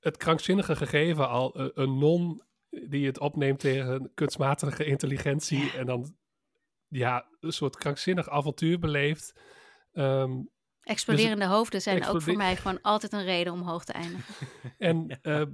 het 0.00 0.16
krankzinnige 0.16 0.76
gegeven 0.76 1.28
al. 1.28 1.54
eh, 1.54 1.66
een 1.74 1.98
non 1.98 2.42
die 2.88 3.06
het 3.06 3.18
opneemt 3.18 3.58
tegen 3.60 4.10
kunstmatige 4.14 4.84
intelligentie. 4.84 5.72
En 5.76 5.86
dan 5.86 6.16
ja, 6.88 7.26
een 7.40 7.52
soort 7.52 7.76
krankzinnig 7.76 8.28
avontuur 8.28 8.78
beleeft. 8.78 9.40
Ehm, 9.92 10.32
Exploderende 10.82 11.46
hoofden 11.46 11.82
zijn 11.82 12.06
ook 12.06 12.22
voor 12.22 12.36
mij 12.36 12.56
gewoon 12.56 12.80
altijd 12.82 13.12
een 13.12 13.24
reden 13.24 13.52
om 13.52 13.60
hoog 13.62 13.84
te 13.84 13.92
eindigen. 13.92 14.34
En 14.78 15.18
ja, 15.22 15.46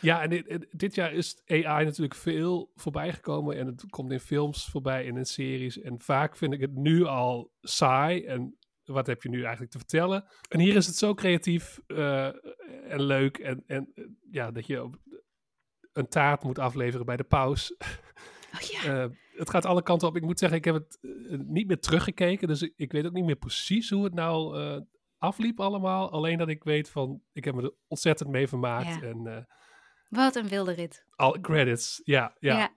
ja 0.00 0.22
en 0.22 0.30
dit, 0.30 0.66
dit 0.70 0.94
jaar 0.94 1.12
is 1.12 1.42
AI 1.46 1.84
natuurlijk 1.84 2.14
veel 2.14 2.70
voorbij 2.74 3.12
gekomen. 3.12 3.56
En 3.56 3.66
het 3.66 3.84
komt 3.90 4.12
in 4.12 4.20
films 4.20 4.64
voorbij 4.64 5.06
en 5.08 5.16
in 5.16 5.24
series. 5.26 5.80
En 5.80 6.00
vaak 6.00 6.36
vind 6.36 6.52
ik 6.52 6.60
het 6.60 6.74
nu 6.74 7.04
al 7.04 7.52
saai. 7.60 8.24
En 8.24 8.56
wat 8.92 9.06
heb 9.06 9.22
je 9.22 9.28
nu 9.28 9.40
eigenlijk 9.42 9.70
te 9.72 9.78
vertellen? 9.78 10.24
En 10.48 10.60
hier 10.60 10.76
is 10.76 10.86
het 10.86 10.96
zo 10.96 11.14
creatief 11.14 11.80
eh, 11.86 12.26
en 12.92 13.02
leuk. 13.02 13.38
En, 13.38 13.62
en 13.66 13.92
ja, 14.30 14.50
dat 14.50 14.66
je 14.66 14.90
een 15.92 16.08
taart 16.08 16.42
moet 16.42 16.58
afleveren 16.58 17.06
bij 17.06 17.16
de 17.16 17.24
paus. 17.24 17.74
Oh 18.54 18.62
ja. 18.62 19.02
Eh, 19.02 19.10
het 19.32 19.50
gaat 19.50 19.64
alle 19.64 19.82
kanten 19.82 20.08
op. 20.08 20.16
Ik 20.16 20.22
moet 20.22 20.38
zeggen, 20.38 20.58
ik 20.58 20.64
heb 20.64 20.74
het 20.74 20.98
eh, 21.00 21.38
niet 21.38 21.66
meer 21.66 21.78
teruggekeken. 21.80 22.48
Dus 22.48 22.62
ik, 22.62 22.72
ik 22.76 22.92
weet 22.92 23.06
ook 23.06 23.12
niet 23.12 23.24
meer 23.24 23.36
precies 23.36 23.90
hoe 23.90 24.04
het 24.04 24.14
nou 24.14 24.58
afliep 25.18 25.60
allemaal. 25.60 26.10
Alleen 26.10 26.38
dat 26.38 26.48
ik 26.48 26.64
weet 26.64 26.90
van, 26.90 27.22
ik 27.32 27.44
heb 27.44 27.54
me 27.54 27.62
er 27.62 27.74
ontzettend 27.86 28.30
mee 28.30 28.48
vermaakt. 28.48 29.00
Ja. 29.00 29.00
En 29.00 29.46
Wat 30.08 30.36
een 30.36 30.48
wilde 30.48 30.72
rit. 30.72 31.04
al 31.10 31.40
credits, 31.40 32.00
ja, 32.04 32.36
ja. 32.38 32.58
Ja. 32.58 32.75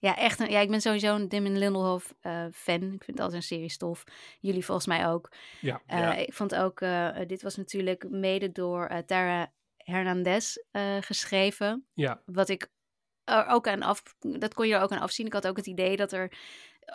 Ja, 0.00 0.16
echt. 0.16 0.40
Een, 0.40 0.50
ja, 0.50 0.60
ik 0.60 0.70
ben 0.70 0.80
sowieso 0.80 1.14
een 1.14 1.28
Damon 1.28 1.58
Lindelhoff 1.58 2.14
eh, 2.20 2.44
fan. 2.52 2.92
Ik 2.92 3.04
vind 3.04 3.20
al 3.20 3.30
zijn 3.30 3.42
serie 3.42 3.70
stof. 3.70 4.04
Jullie 4.40 4.64
volgens 4.64 4.86
mij 4.86 5.06
ook. 5.08 5.32
ja. 5.60 5.82
Eh, 5.86 5.98
Ja. 5.98 6.14
Ik 6.14 6.32
vond 6.34 6.54
ook, 6.54 6.80
eh, 6.80 7.18
dit 7.26 7.42
was 7.42 7.56
natuurlijk 7.56 8.08
mede 8.10 8.52
door 8.52 9.02
Tara 9.06 9.52
Hernandez 9.76 10.56
geschreven. 11.00 11.86
ja. 11.94 12.22
Wat 12.24 12.48
ik 12.48 12.68
er 13.24 13.46
ook 13.46 13.68
aan 13.68 13.82
af, 13.82 14.02
dat 14.18 14.54
kon 14.54 14.68
je 14.68 14.74
er 14.74 14.80
ook 14.80 14.92
aan 14.92 15.00
afzien. 15.00 15.26
Ik 15.26 15.32
had 15.32 15.46
ook 15.46 15.56
het 15.56 15.66
idee 15.66 15.96
dat 15.96 16.12
er 16.12 16.32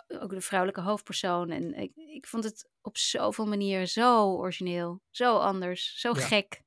ook 0.08 0.30
de 0.30 0.40
vrouwelijke 0.40 0.80
hoofdpersoon. 0.82 1.50
En 1.50 1.74
ik, 1.74 1.92
ik 1.96 2.26
vond 2.26 2.44
het 2.44 2.68
op 2.82 2.96
zoveel 2.96 3.46
manieren 3.46 3.88
zo 3.88 4.32
origineel, 4.36 5.00
zo 5.10 5.36
anders, 5.36 6.00
zo 6.00 6.12
Ja. 6.16 6.20
gek. 6.20 6.62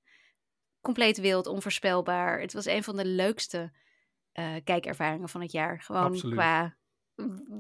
Compleet 0.81 1.17
wild, 1.17 1.47
onvoorspelbaar. 1.47 2.39
Het 2.41 2.53
was 2.53 2.65
een 2.65 2.83
van 2.83 2.95
de 2.95 3.05
leukste 3.05 3.71
eh, 4.37 4.53
kijkervaringen 4.63 5.29
van 5.29 5.41
het 5.41 5.51
jaar. 5.51 5.81
Gewoon 5.81 6.03
Absoluut. 6.03 6.35
qua. 6.35 6.75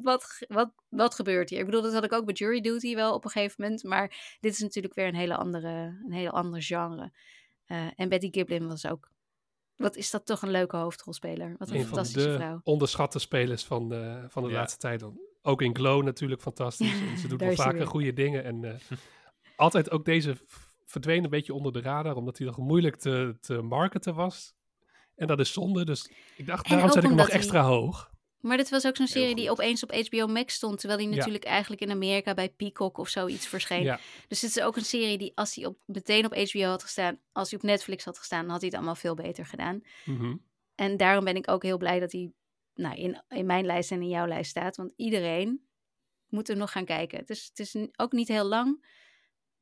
Wat, 0.01 0.45
wat, 0.47 0.71
wat 0.89 1.15
gebeurt 1.15 1.49
hier? 1.49 1.59
Ik 1.59 1.65
bedoel, 1.65 1.81
dat 1.81 1.93
had 1.93 2.03
ik 2.03 2.13
ook 2.13 2.25
bij 2.25 2.33
Jury 2.33 2.61
Duty 2.61 2.95
wel 2.95 3.13
op 3.13 3.23
een 3.25 3.29
gegeven 3.31 3.55
moment. 3.63 3.83
Maar 3.83 4.37
dit 4.39 4.53
is 4.53 4.59
natuurlijk 4.59 4.93
weer 4.93 5.07
een 5.07 5.15
hele 5.15 5.35
andere, 5.35 5.69
een 6.05 6.11
hele 6.13 6.31
ander 6.31 6.61
genre. 6.61 7.11
Eh, 7.65 7.87
en 7.95 8.09
Betty 8.09 8.27
Giblin 8.31 8.67
was 8.67 8.85
ook. 8.87 9.09
Wat 9.75 9.95
is 9.95 10.11
dat 10.11 10.25
toch 10.25 10.41
een 10.41 10.51
leuke 10.51 10.77
hoofdrolspeler? 10.77 11.55
Wat 11.57 11.69
een 11.69 11.73
Een 11.75 11.79
van 11.81 11.87
fantastische 11.89 12.29
de 12.29 12.35
vrouw. 12.35 12.59
onderschatte 12.63 13.19
spelers 13.19 13.65
van 13.65 13.89
de, 13.89 14.25
van 14.29 14.43
de 14.43 14.49
Ja. 14.49 14.55
laatste 14.55 14.79
tijd. 14.79 15.03
Ook 15.41 15.61
in 15.61 15.75
Glow 15.75 16.03
natuurlijk 16.03 16.41
fantastisch. 16.41 16.99
En 17.01 17.17
ze 17.17 17.27
doet 17.27 17.39
Daar 17.39 17.47
wel 17.47 17.57
vaker 17.57 17.77
weer. 17.77 17.87
goede 17.87 18.13
dingen. 18.13 18.43
En 18.43 18.63
eh, 18.63 18.79
altijd 19.55 19.91
ook 19.91 20.05
deze 20.05 20.35
verdween 20.85 21.23
een 21.23 21.29
beetje 21.29 21.53
onder 21.53 21.71
de 21.73 21.81
radar, 21.81 22.15
omdat 22.15 22.37
hij 22.37 22.47
nog 22.47 22.57
moeilijk 22.57 22.95
te, 22.95 23.37
te 23.41 23.61
marketen 23.61 24.15
was. 24.15 24.55
En 25.17 25.27
dat 25.27 25.39
is 25.39 25.53
zonde, 25.53 25.85
dus 25.85 26.09
ik 26.35 26.45
dacht, 26.45 26.65
En 26.65 26.71
daarom 26.71 26.91
zet 26.91 27.03
ik 27.03 27.09
hem 27.09 27.17
nog 27.17 27.27
hij- 27.27 27.35
extra 27.35 27.61
hoog. 27.61 28.15
Maar 28.37 28.57
dit 28.57 28.69
was 28.69 28.85
ook 28.87 28.95
zo'n 28.95 29.07
serie 29.07 29.35
die 29.35 29.51
opeens 29.51 29.83
op 29.83 29.91
HBO 29.91 30.27
Max 30.27 30.53
stond. 30.53 30.79
Terwijl 30.79 30.99
die 30.99 31.09
Ja. 31.09 31.15
natuurlijk 31.15 31.43
eigenlijk 31.43 31.81
in 31.81 31.91
Amerika 31.91 32.33
bij 32.33 32.49
Peacock 32.49 32.97
of 32.97 33.09
zoiets 33.09 33.47
verscheen. 33.47 33.83
Ja, 33.83 33.99
Dus 34.27 34.39
dit 34.39 34.49
is 34.49 34.61
ook 34.61 34.75
een 34.75 34.85
serie 34.85 35.17
die 35.17 35.31
als 35.35 35.55
hij 35.55 35.65
op, 35.65 35.77
meteen 35.85 36.25
op 36.25 36.35
HBO 36.35 36.63
had 36.63 36.83
gestaan. 36.83 37.19
Als 37.31 37.49
hij 37.49 37.59
op 37.59 37.65
Netflix 37.65 38.05
had 38.05 38.17
gestaan, 38.17 38.41
dan 38.41 38.49
had 38.49 38.59
hij 38.59 38.67
het 38.69 38.77
allemaal 38.77 38.95
veel 38.95 39.13
beter 39.15 39.45
gedaan. 39.45 39.81
mhm. 40.05 40.35
En 40.75 40.97
daarom 40.97 41.23
ben 41.23 41.35
ik 41.35 41.49
ook 41.51 41.63
heel 41.63 41.77
blij 41.77 41.99
dat 41.99 42.11
hij 42.11 42.31
nou, 42.75 42.95
in, 42.95 43.21
in 43.29 43.45
mijn 43.45 43.65
lijst 43.65 43.91
en 43.91 44.01
in 44.01 44.09
jouw 44.09 44.27
lijst 44.27 44.49
staat. 44.49 44.75
Want 44.75 44.93
iedereen 44.95 45.67
moet 46.29 46.49
er 46.49 46.57
nog 46.57 46.71
gaan 46.71 46.85
kijken. 46.85 47.17
Het 47.19 47.29
is, 47.29 47.45
het 47.55 47.59
is 47.59 47.75
ook 47.95 48.11
niet 48.11 48.27
heel 48.27 48.45
lang. 48.45 48.85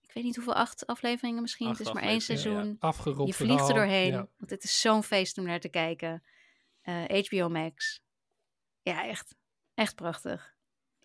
Ik 0.07 0.13
weet 0.13 0.23
niet 0.23 0.35
hoeveel, 0.35 0.55
acht 0.55 0.87
afleveringen 0.87 1.41
misschien. 1.41 1.67
Acht 1.67 1.77
het 1.77 1.87
is 1.87 1.93
maar 1.93 2.03
één 2.03 2.21
seizoen. 2.21 2.75
afgerond 2.79 3.27
Je 3.27 3.33
vliegt 3.33 3.67
er 3.67 3.75
doorheen. 3.75 4.11
Ja. 4.11 4.27
Want 4.37 4.51
het 4.51 4.63
is 4.63 4.81
zo'n 4.81 5.03
feest 5.03 5.37
om 5.37 5.45
naar 5.45 5.59
te 5.59 5.69
kijken. 5.69 6.23
Eh, 6.81 7.25
HBO 7.25 7.49
Max. 7.49 8.01
Ja, 8.81 9.05
echt. 9.07 9.35
Echt 9.73 9.95
prachtig. 9.95 10.54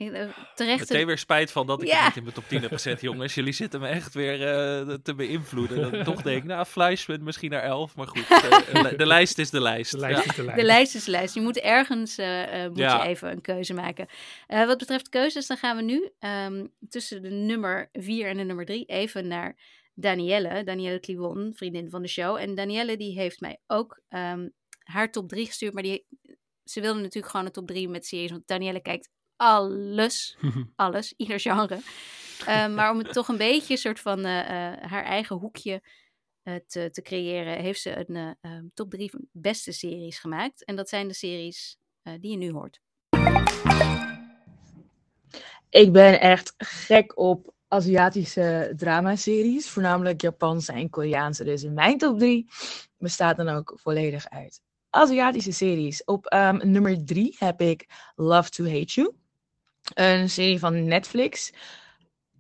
Ik, 0.01 0.13
eh, 0.13 0.29
terecht. 0.55 0.79
Meteen 0.91 1.07
weer 1.07 1.19
spijt 1.19 1.53
van 1.53 1.67
dat 1.67 1.83
ik 1.83 1.89
Ja. 1.89 1.97
het 1.97 2.05
niet 2.07 2.17
in 2.17 2.23
mijn 2.23 2.35
top 2.35 2.49
10 2.49 2.61
heb 2.63 2.73
gezet, 2.73 3.01
jongens. 3.11 3.35
Jullie 3.35 3.53
zitten 3.53 3.81
me 3.81 3.89
echt 3.89 4.15
weer 4.15 4.47
eh, 4.49 4.95
te 5.03 5.15
beïnvloeden. 5.15 5.81
Dat 5.83 5.93
ik 5.93 6.05
toch 6.05 6.23
denk, 6.23 6.45
nou, 6.45 6.65
Fleischman 6.65 7.23
misschien 7.23 7.51
naar 7.51 7.63
11. 7.63 7.97
Maar 7.97 8.07
goed, 8.07 8.27
eh, 8.31 8.83
de, 8.83 8.95
de 8.97 9.07
lijst 9.07 9.39
is 9.39 9.51
de 9.51 9.61
lijst. 9.61 9.91
De 9.91 9.99
lijst 9.99 10.25
Ja. 10.25 10.31
is 10.31 10.37
de 10.37 10.43
lijst. 10.45 10.61
De 10.61 10.67
lijst 10.67 10.95
is 10.95 11.05
de 11.05 11.11
lijst. 11.11 11.35
Je 11.35 11.41
moet 11.41 11.59
ergens 11.59 12.17
moet 12.17 12.79
Ja. 12.79 13.03
je 13.03 13.09
even 13.09 13.31
een 13.31 13.41
keuze 13.41 13.75
maken. 13.75 14.07
Eh, 14.47 14.67
wat 14.67 14.79
betreft 14.79 15.09
keuzes, 15.09 15.47
dan 15.47 15.57
gaan 15.57 15.77
we 15.77 15.83
nu 15.83 16.11
ehm, 16.19 16.67
tussen 16.89 17.23
de 17.23 17.31
nummer 17.31 17.89
4 17.93 18.27
en 18.29 18.37
de 18.37 18.43
nummer 18.45 18.65
3 18.65 18.85
even 18.85 19.27
naar 19.29 19.57
Danielle. 19.95 20.65
Danielle 20.65 21.01
Kliwon, 21.01 21.53
vriendin 21.57 21.91
van 21.91 22.03
de 22.03 22.09
show. 22.09 22.37
En 22.37 22.55
Danielle 22.55 22.97
die 22.97 23.19
heeft 23.19 23.41
mij 23.41 23.59
ook 23.67 24.01
ehm, 24.09 24.49
haar 24.79 25.11
top 25.11 25.29
3 25.29 25.47
gestuurd. 25.47 25.73
Maar 25.73 25.83
die, 25.83 26.07
ze 26.65 26.81
wilde 26.81 27.01
natuurlijk 27.01 27.31
gewoon 27.31 27.47
een 27.47 27.53
top 27.53 27.67
3 27.67 27.89
met 27.89 28.07
series. 28.07 28.31
Want 28.31 28.47
Danielle 28.47 28.81
kijkt 28.83 29.09
alles. 29.41 30.37
Alles, 30.77 31.15
ieder 31.17 31.41
genre. 31.41 31.81
Eh, 32.47 32.69
maar 32.69 32.91
om 32.91 32.99
het 32.99 33.13
toch 33.13 33.29
een 33.29 33.37
beetje 33.37 33.73
een 33.73 33.79
soort 33.79 34.01
van 34.01 34.25
eh, 34.25 34.41
eh, 34.41 34.83
haar 34.83 35.05
eigen 35.05 35.37
hoekje 35.37 35.83
eh, 36.43 36.55
te, 36.67 36.91
te 36.91 37.03
creëren, 37.03 37.59
heeft 37.63 37.81
ze 37.81 38.09
een 38.09 38.17
eh, 38.17 38.31
ehm, 38.51 38.65
top 38.75 38.91
3 38.91 39.11
van 39.11 39.21
beste 39.33 39.73
series 39.73 40.19
gemaakt. 40.19 40.65
En 40.65 40.77
dat 40.77 40.89
zijn 40.89 41.09
de 41.09 41.15
series 41.15 41.79
eh, 42.03 42.15
die 42.21 42.31
je 42.31 42.37
nu 42.37 42.53
hoort. 42.53 42.81
Ik 45.71 45.93
ben 45.93 46.21
echt 46.21 46.55
gek 46.59 47.19
op 47.19 47.53
Aziatische 47.69 48.73
dramaseries, 48.77 49.69
voornamelijk 49.71 50.21
Japanse 50.21 50.73
en 50.73 50.91
Koreaanse. 50.91 51.45
Dus 51.45 51.63
in 51.63 51.75
mijn 51.75 51.99
top 51.99 52.19
3 52.19 52.47
bestaat 52.99 53.37
dan 53.37 53.49
ook 53.49 53.73
volledig 53.77 54.29
uit 54.29 54.61
Aziatische 54.91 55.53
series. 55.53 56.05
Op 56.05 56.27
ehm, 56.27 56.71
nummer 56.71 57.05
3 57.05 57.37
heb 57.39 57.61
ik 57.61 57.87
Love 58.17 58.51
to 58.51 58.65
Hate 58.65 58.93
You, 58.93 59.15
een 59.95 60.31
serie 60.31 60.59
van 60.59 60.85
Netflix. 60.85 61.53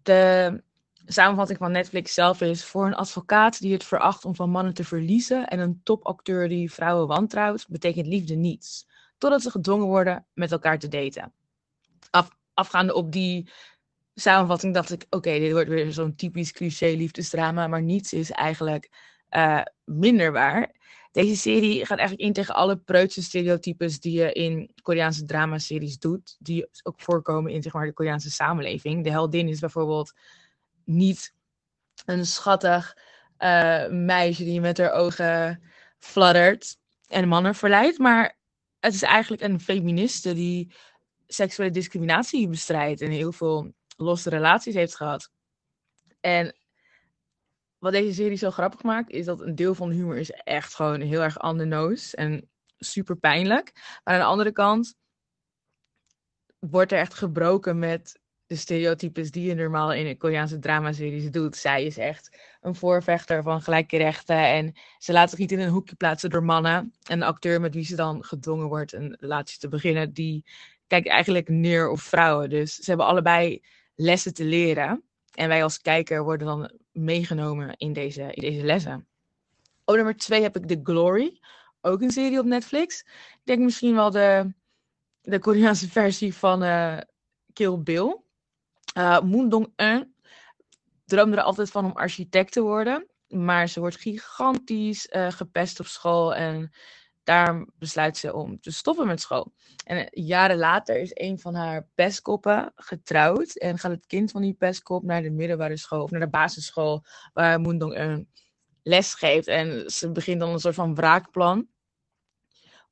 De 0.03 0.63
samenvatting 1.07 1.59
van 1.59 1.73
Netflix 1.73 2.15
zelf 2.15 2.41
is 2.41 2.65
voor 2.65 2.87
een 2.87 2.95
advocaat 2.95 3.61
die 3.61 3.73
het 3.73 3.85
veracht 3.85 4.25
om 4.25 4.35
van 4.35 4.51
mannen 4.51 4.75
te 4.75 4.85
verliezen 4.85 5.47
en 5.47 5.59
een 5.59 5.81
topacteur 5.83 6.49
die 6.49 6.73
vrouwen 6.73 7.07
wantrouwt, 7.07 7.67
betekent 7.69 8.07
liefde 8.07 8.35
niets. 8.35 8.87
Totdat 9.19 9.43
ze 9.43 9.51
gedwongen 9.51 9.87
worden 9.87 10.27
met 10.35 10.53
elkaar 10.53 10.79
te 10.79 10.89
daten. 10.89 11.33
Af, 12.11 12.31
afgaande 12.55 12.95
op 12.95 13.13
die 13.13 13.51
samenvatting 14.15 14.75
dacht 14.75 14.93
ik, 14.93 15.07
oké, 15.11 15.39
dit 15.39 15.53
wordt 15.53 15.69
weer 15.69 15.93
zo'n 15.93 16.15
typisch 16.15 16.53
cliché 16.53 16.87
liefdesdrama, 16.87 17.67
maar 17.67 17.83
niets 17.83 18.13
is 18.13 18.31
eigenlijk 18.31 18.91
eh, 19.29 19.63
minder 19.85 20.33
waar. 20.33 20.75
Deze 21.11 21.37
serie 21.37 21.87
gaat 21.87 21.99
eigenlijk 21.99 22.29
in 22.29 22.33
tegen 22.33 22.55
alle 22.55 22.77
preutse 22.77 23.23
stereotypes 23.23 24.01
die 24.01 24.19
je 24.21 24.33
in 24.33 24.71
Koreaanse 24.83 25.25
dramaseries 25.25 25.99
doet, 25.99 26.37
die 26.39 26.69
ook 26.83 27.01
voorkomen 27.01 27.53
in 27.53 27.63
zeg 27.63 27.73
maar, 27.73 27.87
de 27.87 27.93
Koreaanse 27.93 28.31
samenleving. 28.31 29.05
De 29.05 29.11
heldin 29.11 29.49
is 29.49 29.61
bijvoorbeeld 29.61 30.13
niet 30.85 31.35
een 32.05 32.27
schattig 32.27 32.97
eh, 33.37 33.89
meisje 33.89 34.45
die 34.45 34.61
met 34.61 34.79
haar 34.79 34.93
ogen 34.93 35.63
fladdert 35.99 36.77
en 37.07 37.29
mannen 37.29 37.55
verleidt, 37.55 37.99
maar 37.99 38.39
het 38.79 38.95
is 38.95 39.03
eigenlijk 39.03 39.43
een 39.43 39.61
feministe 39.61 40.35
die 40.35 40.73
seksuele 41.27 41.71
discriminatie 41.71 42.49
bestrijdt 42.49 43.01
en 43.01 43.11
heel 43.11 43.33
veel 43.33 43.73
losse 43.97 44.31
relaties 44.31 44.75
heeft 44.75 44.97
gehad. 44.97 45.31
En 46.21 46.57
wat 47.81 47.93
deze 47.93 48.14
serie 48.14 48.37
zo 48.37 48.51
grappig 48.51 48.83
maakt, 48.83 49.11
is 49.11 49.24
dat 49.24 49.41
een 49.41 49.55
deel 49.55 49.74
van 49.74 49.89
de 49.89 49.95
humor 49.95 50.16
is 50.16 50.31
echt 50.31 50.74
gewoon 50.74 51.01
heel 51.01 51.22
erg 51.22 51.43
on 51.43 51.72
en 52.12 52.49
super 52.78 53.16
pijnlijk. 53.16 53.72
Maar 54.05 54.14
aan 54.14 54.20
de 54.20 54.26
andere 54.26 54.53
kant 54.53 54.95
wordt 56.59 56.93
er 56.93 56.99
echt 56.99 57.14
gebroken 57.14 57.78
met 57.78 58.20
de 58.47 58.57
stereotypes 58.57 59.31
die 59.31 59.47
je 59.47 59.55
normaal 59.55 59.93
in 59.93 60.16
Koreaanse 60.16 60.59
dramaseries 60.59 61.31
doet. 61.31 61.57
Zij 61.57 61.85
is 61.85 61.99
echt 61.99 62.39
een 62.61 62.74
voorvechter 62.74 63.43
van 63.43 63.62
gelijke 63.62 63.97
rechten 63.97 64.37
en 64.37 64.72
ze 64.99 65.12
laat 65.12 65.31
zich 65.31 65.39
niet 65.39 65.53
in 65.53 65.61
een 65.61 65.68
hoekje 65.68 65.97
plaatsen 65.97 66.31
door 66.31 66.45
mannen. 66.45 66.95
En 67.03 67.18
de 67.18 67.24
acteur 67.24 67.61
met 67.61 67.74
wie 67.74 67.85
ze 67.85 67.97
dan 67.97 68.24
gedwongen 68.24 68.68
wordt 68.68 68.93
een 68.93 69.16
relatie 69.20 69.59
te 69.59 69.68
beginnen, 69.68 70.12
die 70.12 70.45
kijkt 70.87 71.09
eigenlijk 71.09 71.49
neer 71.49 71.89
op 71.91 72.01
vrouwen. 72.01 72.51
Dus 72.51 72.74
ze 72.74 72.89
hebben 72.89 73.07
allebei 73.07 73.62
lessen 73.95 74.35
te 74.35 74.45
leren. 74.45 75.03
En 75.35 75.49
wij 75.49 75.62
als 75.62 75.81
kijker 75.81 76.22
worden 76.24 76.47
dan 76.47 76.80
meegenomen 76.93 77.76
in 77.76 77.92
deze, 77.92 78.22
in 78.33 78.42
deze 78.42 78.64
lessen. 78.64 79.07
Op 79.84 79.95
nummer 79.95 80.17
twee 80.17 80.42
heb 80.42 80.57
ik 80.57 80.67
The 80.67 80.80
Glory. 80.83 81.41
Ook 81.80 82.00
een 82.00 82.11
serie 82.11 82.38
op 82.38 82.45
Netflix. 82.45 83.00
Ik 83.00 83.41
denk 83.45 83.61
misschien 83.61 83.95
wel 83.95 84.11
de, 84.11 84.54
de 85.21 85.38
Koreaanse 85.38 85.91
versie 85.99 86.34
van 86.34 86.62
eh 86.62 86.99
Kill 87.53 87.79
Bill. 87.79 88.21
Uh, 88.96 89.21
Moon 89.21 89.49
Dong-eun 89.49 90.14
droomde 91.11 91.37
er 91.37 91.42
altijd 91.42 91.71
van 91.71 91.84
om 91.84 91.92
architect 91.92 92.53
te 92.53 92.61
worden. 92.61 93.07
Maar 93.29 93.68
ze 93.68 93.80
wordt 93.80 93.96
gigantisch 93.96 95.08
eh, 95.08 95.30
gepest 95.30 95.80
op 95.80 95.87
school. 95.87 96.34
En 96.34 96.72
daarom 97.31 97.67
besluit 97.79 98.17
ze 98.17 98.35
om 98.35 98.61
te 98.61 98.73
stoppen 98.73 99.07
met 99.07 99.21
school. 99.21 99.53
En 99.85 99.97
eh, 99.97 100.25
jaren 100.25 100.57
later 100.57 101.01
is 101.01 101.11
een 101.15 101.39
van 101.39 101.55
haar 101.55 101.89
pestkoppen 101.95 102.73
getrouwd. 102.75 103.57
En 103.57 103.79
gaat 103.79 103.91
het 103.91 104.07
kind 104.07 104.31
van 104.31 104.43
die 104.43 104.55
pestkop 104.55 105.03
naar 105.03 105.23
de 105.23 105.31
middelbare 105.31 105.77
school. 105.77 106.03
Of 106.03 106.11
naar 106.11 106.21
de 106.21 106.29
basisschool. 106.29 107.05
Waar 107.33 107.61
Moon 107.61 107.79
Dong-eun 107.79 108.29
les 108.83 109.15
geeft. 109.15 109.47
En 109.47 109.91
ze 109.91 110.13
begint 110.13 110.41
dan 110.41 110.51
een 110.51 110.59
soort 110.59 110.75
van 110.75 110.95
wraakplan. 110.95 111.69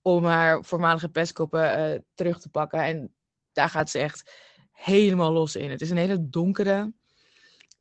Om 0.03 0.25
haar 0.25 0.65
voormalige 0.65 1.09
pestkoppen 1.09 1.73
eh, 1.73 2.01
terug 2.15 2.41
te 2.41 2.49
pakken. 2.49 2.83
En 2.83 3.15
daar 3.53 3.69
gaat 3.69 3.91
ze 3.91 3.99
echt 3.99 4.33
helemaal 4.73 5.33
los 5.33 5.57
in. 5.57 5.71
Het 5.71 5.81
is 5.81 5.91
een 5.91 5.97
hele 5.97 6.29
donkere, 6.29 6.93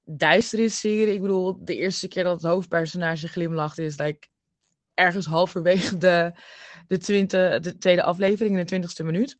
duistere 0.03 0.69
serie. 0.69 1.13
Ik 1.13 1.21
bedoel, 1.21 1.65
de 1.65 1.75
eerste 1.75 2.07
keer 2.07 2.23
dat 2.23 2.41
het 2.41 2.51
hoofdpersonage 2.51 3.27
glimlacht 3.27 3.77
is 3.77 3.97
like, 3.97 4.27
ergens 4.97 5.25
halverwege 5.25 5.97
de, 5.97 6.33
de, 6.87 7.59
de 7.61 7.77
tweede 7.77 8.03
aflevering, 8.03 8.55
in 8.55 8.61
de 8.61 8.67
twintigste 8.67 9.03
minuut. 9.03 9.37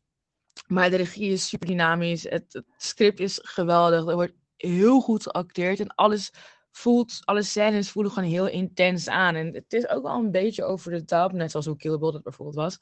Maar 0.66 0.90
de 0.90 0.96
regie 0.96 1.32
is 1.32 1.48
super 1.48 1.66
dynamisch. 1.66 2.22
Het, 2.22 2.52
het 2.52 2.64
script 2.76 3.20
is 3.20 3.38
geweldig. 3.42 4.06
Er 4.06 4.14
wordt 4.14 4.34
heel 4.56 5.00
goed 5.00 5.22
geacteerd. 5.22 5.80
En 5.80 5.94
alles 5.94 6.30
voelt, 6.70 7.20
alle 7.24 7.42
scènes 7.42 7.90
voelen 7.90 8.12
gewoon 8.12 8.28
heel 8.28 8.48
intens 8.48 9.08
aan. 9.08 9.34
En 9.34 9.54
het 9.54 9.72
is 9.72 9.88
ook 9.88 10.02
wel 10.02 10.14
een 10.14 10.30
beetje 10.30 10.64
over 10.64 10.90
de 10.90 11.04
top. 11.04 11.32
Net 11.32 11.50
zoals 11.50 11.66
hoe 11.66 11.76
Kill 11.76 11.98
Bill 11.98 12.12
dat 12.12 12.22
bijvoorbeeld 12.22 12.56
was. 12.56 12.78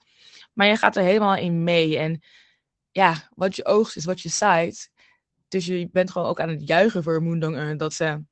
Maar 0.52 0.66
je 0.66 0.76
gaat 0.76 0.96
er 0.96 1.02
helemaal 1.02 1.36
in 1.36 1.64
mee. 1.64 1.98
En 1.98 2.22
ja, 2.90 3.28
wat 3.34 3.56
je 3.56 3.64
oogst 3.64 3.96
is 3.96 4.04
wat 4.04 4.20
je 4.20 4.28
zaait. 4.28 4.90
Dus 5.48 5.66
je 5.66 5.88
bent 5.92 6.10
gewoon 6.10 6.28
ook 6.28 6.40
aan 6.40 6.48
het 6.48 6.68
juichen 6.68 7.02
voor 7.02 7.22
Moondong 7.22 7.78
dat 7.78 7.92
ze 7.92 8.22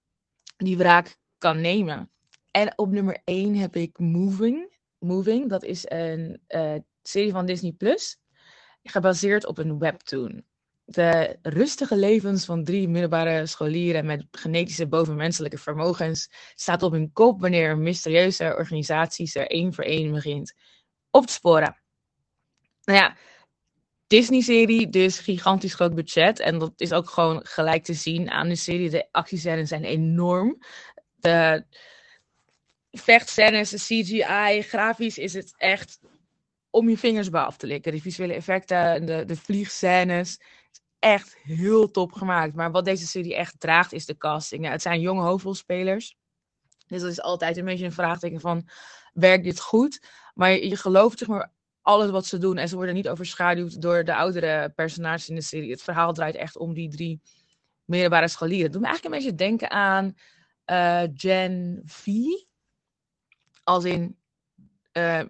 die 0.57 0.77
wraak 0.77 1.17
kan 1.39 1.61
nemen. 1.61 2.11
En 2.55 2.73
op 2.79 2.91
nummer 2.91 3.21
1 3.25 3.55
heb 3.55 3.77
ik 3.77 3.99
Moving. 3.99 4.77
Moving, 4.99 5.49
dat 5.49 5.65
is 5.65 5.85
een 5.89 6.41
uh, 6.49 6.75
serie 7.03 7.33
van 7.33 7.47
Disney 7.47 7.73
Plus, 7.73 8.19
gebaseerd 8.83 9.47
op 9.47 9.59
een 9.59 9.79
webtoon. 9.79 10.43
De 10.85 11.39
rustige 11.43 11.97
levens 11.97 12.45
van 12.45 12.65
drie 12.65 12.89
middelbare 12.89 13.47
scholieren 13.47 14.07
met 14.07 14.27
genetische 14.31 14.87
bovenmenselijke 14.87 15.59
vermogens 15.59 16.31
staat 16.55 16.83
op 16.83 16.93
hun 16.93 17.13
kop 17.13 17.41
wanneer 17.41 17.79
mysterieuze 17.79 18.55
organisatie 18.57 19.27
ze 19.27 19.47
één 19.47 19.75
voor 19.75 19.85
één 19.85 20.13
begint 20.13 20.55
op 21.11 21.27
te 21.27 21.33
sporen. 21.33 21.77
Nou 22.85 22.99
ja, 22.99 23.17
Disney-serie, 24.07 24.89
dus 24.89 25.19
gigantisch 25.19 25.75
groot 25.75 25.95
budget. 25.95 26.41
En 26.41 26.59
dat 26.59 26.73
is 26.77 26.93
ook 26.93 27.11
gewoon 27.11 27.47
gelijk 27.47 27.85
te 27.85 27.95
zien 27.95 28.31
aan 28.31 28.49
de 28.49 28.57
serie. 28.57 28.91
De 28.91 29.09
actiescènes 29.11 29.69
zijn 29.69 29.85
enorm. 29.85 30.59
De 31.17 31.65
vechtscènes, 32.99 33.71
de 33.71 33.77
CGI, 33.77 34.63
grafisch 34.63 35.19
is 35.19 35.33
het 35.33 35.55
echt 35.57 36.01
om 36.71 36.89
je 36.89 36.99
vingers 36.99 37.31
bij 37.31 37.43
af 37.43 37.57
te 37.57 37.67
likken. 37.67 37.93
De 37.93 38.01
visuele 38.01 38.35
effecten, 38.35 39.07
de, 39.07 39.25
de 39.25 39.37
vliegscènes. 39.37 40.41
Echt 40.99 41.37
heel 41.43 41.91
top 41.91 42.13
gemaakt. 42.13 42.55
Maar 42.55 42.71
wat 42.71 42.85
deze 42.85 43.07
serie 43.07 43.35
echt 43.35 43.61
draagt 43.61 43.93
is 43.93 44.07
de 44.07 44.17
casting. 44.17 44.69
Het 44.69 44.83
zijn 44.83 45.01
jonge 45.01 45.23
hoofdrolspelers. 45.23 46.17
Dus 46.87 47.01
dat 47.01 47.11
is 47.11 47.21
altijd 47.21 47.57
een 47.57 47.65
beetje 47.65 47.85
een 47.85 47.93
vraagteken 47.93 48.41
van, 48.41 48.69
werkt 49.13 49.45
dit 49.45 49.61
goed? 49.61 50.07
Maar 50.35 50.51
je, 50.51 50.69
je 50.69 50.77
gelooft 50.77 51.19
zeg 51.19 51.29
maar 51.29 51.53
alles 51.83 52.11
wat 52.11 52.27
ze 52.27 52.39
doen. 52.39 52.57
En 52.57 52.69
ze 52.69 52.77
worden 52.77 52.95
niet 52.95 53.09
overschaduwd 53.09 53.81
door 53.81 54.05
de 54.05 54.15
oudere 54.15 54.71
personages 54.71 55.29
in 55.29 55.35
de 55.35 55.41
serie. 55.41 55.71
Het 55.71 55.83
verhaal 55.83 56.13
draait 56.13 56.35
echt 56.35 56.57
om 56.57 56.75
die 56.75 56.89
drie 56.89 57.21
middelbare 57.85 58.29
scholieren. 58.29 58.65
Het 58.65 58.73
doet 58.73 58.83
me 58.83 58.87
eigenlijk 58.87 59.17
een 59.17 59.23
beetje 59.23 59.45
denken 59.45 59.71
aan 59.71 60.15
uh, 60.67 61.03
Gen 61.15 61.83
V. 61.85 62.07
Als 63.65 63.85
in 63.85 64.17
uh, 64.93 65.23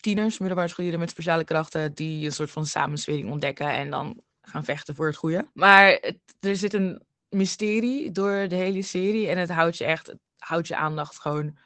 tieners, 0.00 0.38
middelbare 0.38 0.68
scholieren 0.68 0.98
met 0.98 1.10
speciale 1.10 1.44
krachten, 1.44 1.94
die 1.94 2.24
een 2.24 2.32
soort 2.32 2.50
van 2.50 2.66
samenswering 2.66 3.30
ontdekken 3.30 3.70
en 3.72 3.90
dan 3.90 4.22
gaan 4.40 4.64
vechten 4.64 4.94
voor 4.94 5.06
het 5.06 5.16
goede. 5.16 5.48
Maar 5.52 6.14
er 6.40 6.56
zit 6.56 6.74
een 6.74 7.02
mysterie 7.28 8.10
door 8.10 8.48
de 8.48 8.54
hele 8.54 8.82
serie 8.82 9.28
en 9.28 9.38
het 9.38 9.50
houdt 9.50 9.78
je 9.78 9.84
echt, 9.84 10.14
houdt 10.38 10.68
je 10.68 10.76
aandacht 10.76 11.20
gewoon 11.20 11.58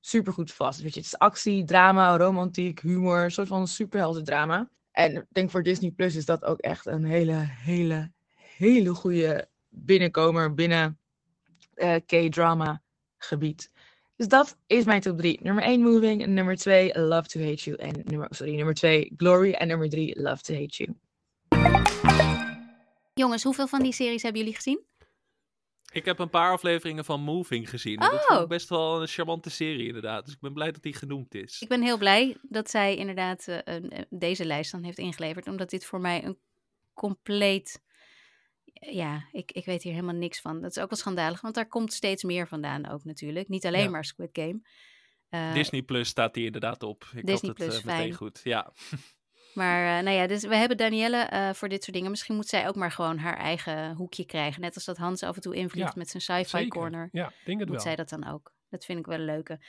super 0.00 0.32
goed 0.32 0.52
vast. 0.52 0.80
Weet 0.80 0.94
je, 0.94 1.00
het 1.00 1.08
is 1.08 1.18
actie, 1.18 1.64
drama, 1.64 2.16
romantiek, 2.16 2.80
humor, 2.80 3.24
een 3.24 3.30
soort 3.30 3.48
van 3.48 3.68
superhelden 3.68 4.24
drama. 4.24 4.70
En 4.90 5.16
ik 5.16 5.26
denk 5.28 5.50
voor 5.50 5.62
Disney 5.62 5.90
Plus 5.90 6.14
is 6.14 6.24
dat 6.24 6.44
ook 6.44 6.58
echt 6.58 6.86
een 6.86 7.04
hele, 7.04 7.34
hele, 7.48 8.12
hele 8.56 8.94
goede 8.94 9.48
binnenkomer 9.68 10.54
binnen 10.54 10.98
uh, 11.74 11.94
K-drama 12.06 12.82
gebied. 13.18 13.71
Dus 14.22 14.30
dat 14.30 14.56
is 14.66 14.84
mijn 14.84 15.00
top 15.00 15.18
3. 15.18 15.38
Nummer 15.42 15.64
1 15.64 15.80
Moving, 15.80 16.26
nummer 16.26 16.56
2 16.56 16.98
Love 16.98 17.28
to 17.28 17.40
Hate 17.40 17.62
You 17.62 17.76
en 17.76 18.02
nummer, 18.04 18.28
sorry, 18.30 18.54
nummer 18.54 18.74
2 18.74 19.12
Glory 19.16 19.52
en 19.52 19.68
nummer 19.68 19.88
3 19.88 20.20
Love 20.22 20.42
to 20.42 20.54
Hate 20.54 20.84
You. 20.84 20.96
Jongens, 23.14 23.42
hoeveel 23.42 23.66
van 23.66 23.82
die 23.82 23.92
series 23.92 24.22
hebben 24.22 24.40
jullie 24.40 24.56
gezien? 24.56 24.80
Ik 25.92 26.04
heb 26.04 26.18
een 26.18 26.30
paar 26.30 26.52
afleveringen 26.52 27.04
van 27.04 27.20
Moving 27.20 27.70
gezien. 27.70 28.02
Oh. 28.02 28.10
Dat 28.10 28.24
vond 28.24 28.40
ik 28.40 28.48
best 28.48 28.68
wel 28.68 29.00
een 29.00 29.08
charmante 29.08 29.50
serie 29.50 29.86
inderdaad. 29.86 30.24
Dus 30.24 30.34
ik 30.34 30.40
ben 30.40 30.52
blij 30.52 30.72
dat 30.72 30.82
die 30.82 30.94
genoemd 30.94 31.34
is. 31.34 31.60
Ik 31.60 31.68
ben 31.68 31.82
heel 31.82 31.98
blij 31.98 32.36
dat 32.42 32.70
zij 32.70 32.96
inderdaad 32.96 33.46
uh, 33.48 33.76
deze 34.10 34.44
lijst 34.44 34.72
dan 34.72 34.82
heeft 34.82 34.98
ingeleverd. 34.98 35.48
Omdat 35.48 35.70
dit 35.70 35.84
voor 35.84 36.00
mij 36.00 36.24
een 36.24 36.38
compleet... 36.94 37.82
Ja, 38.72 39.24
ik, 39.32 39.52
ik 39.52 39.64
weet 39.64 39.82
hier 39.82 39.92
helemaal 39.92 40.14
niks 40.14 40.40
van. 40.40 40.60
Dat 40.60 40.70
is 40.70 40.82
ook 40.82 40.90
wel 40.90 40.98
schandalig, 40.98 41.40
want 41.40 41.54
daar 41.54 41.68
komt 41.68 41.92
steeds 41.92 42.22
meer 42.22 42.48
vandaan 42.48 42.88
ook 42.88 43.04
natuurlijk. 43.04 43.48
Niet 43.48 43.66
alleen 43.66 43.90
maar 43.90 44.04
Squid 44.04 44.30
Game. 44.32 44.60
Uh, 45.30 45.54
Disney 45.54 45.82
Plus 45.82 46.08
staat 46.08 46.34
die 46.34 46.44
inderdaad 46.44 46.82
op. 46.82 47.04
Ik 47.14 47.26
Disney 47.26 47.32
had 47.32 47.42
het 47.42 47.54
Plus, 47.54 47.78
uh, 47.78 47.84
meteen 47.84 48.00
fijn. 48.00 48.12
goed. 48.12 48.40
Ja. 48.44 48.72
Maar 49.54 49.98
uh, 49.98 50.04
nou 50.04 50.16
ja, 50.16 50.26
dus 50.26 50.42
we 50.42 50.56
hebben 50.56 50.76
Danielle 50.76 51.50
voor 51.54 51.68
dit 51.68 51.82
soort 51.84 51.96
dingen. 51.96 52.10
Misschien 52.10 52.34
moet 52.34 52.46
zij 52.46 52.68
ook 52.68 52.74
maar 52.74 52.92
gewoon 52.92 53.18
haar 53.18 53.36
eigen 53.36 53.94
hoekje 53.94 54.24
krijgen. 54.24 54.60
Net 54.60 54.74
als 54.74 54.84
dat 54.84 54.96
Hans 54.96 55.22
af 55.22 55.34
en 55.34 55.40
toe 55.40 55.54
invliegt 55.54 55.94
ja, 55.94 55.98
met 55.98 56.08
zijn 56.08 56.22
sci-fi 56.22 56.68
corner. 56.68 57.08
Ja, 57.12 57.32
denk 57.44 57.58
het 57.58 57.68
moet 57.68 57.76
wel. 57.76 57.80
zij 57.80 57.96
dat 57.96 58.08
dan 58.08 58.28
ook. 58.28 58.54
Dat 58.68 58.84
vind 58.84 58.98
ik 58.98 59.06
wel 59.06 59.18
een 59.18 59.24
leuke. 59.24 59.60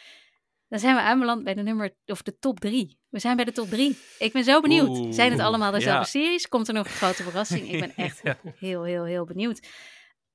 Dan 0.73 0.81
zijn 0.81 0.95
we 0.95 1.01
aanbeland 1.01 1.43
bij 1.43 1.53
de 1.53 1.61
nummer, 1.61 1.95
of 2.05 2.21
de 2.21 2.37
top 2.39 2.59
drie. 2.59 2.99
We 3.09 3.19
zijn 3.19 3.35
bij 3.35 3.45
de 3.45 3.51
top 3.51 3.69
drie. 3.69 3.97
Ik 4.19 4.33
ben 4.33 4.43
zo 4.43 4.61
benieuwd. 4.61 4.87
Oeh, 4.87 5.13
zijn 5.13 5.31
het 5.31 5.41
allemaal 5.41 5.71
dezelfde 5.71 6.19
ja. 6.19 6.25
series? 6.25 6.47
Komt 6.47 6.67
er 6.67 6.73
nog 6.73 6.85
een 6.85 6.91
grote 6.91 7.23
verrassing? 7.23 7.71
Ik 7.71 7.79
ben 7.79 7.95
echt 8.05 8.19
ja. 8.23 8.37
heel, 8.55 8.83
heel, 8.83 9.03
heel 9.03 9.25
benieuwd. 9.25 9.67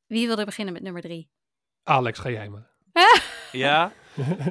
Wie 0.07 0.27
wil 0.27 0.39
er 0.39 0.45
beginnen 0.45 0.75
met 0.75 0.83
nummer 0.83 1.03
drie? 1.03 1.31
Alex, 1.83 2.19
ga 2.19 2.31
jij 2.31 2.49
maar. 2.49 2.71
ja, 3.53 3.93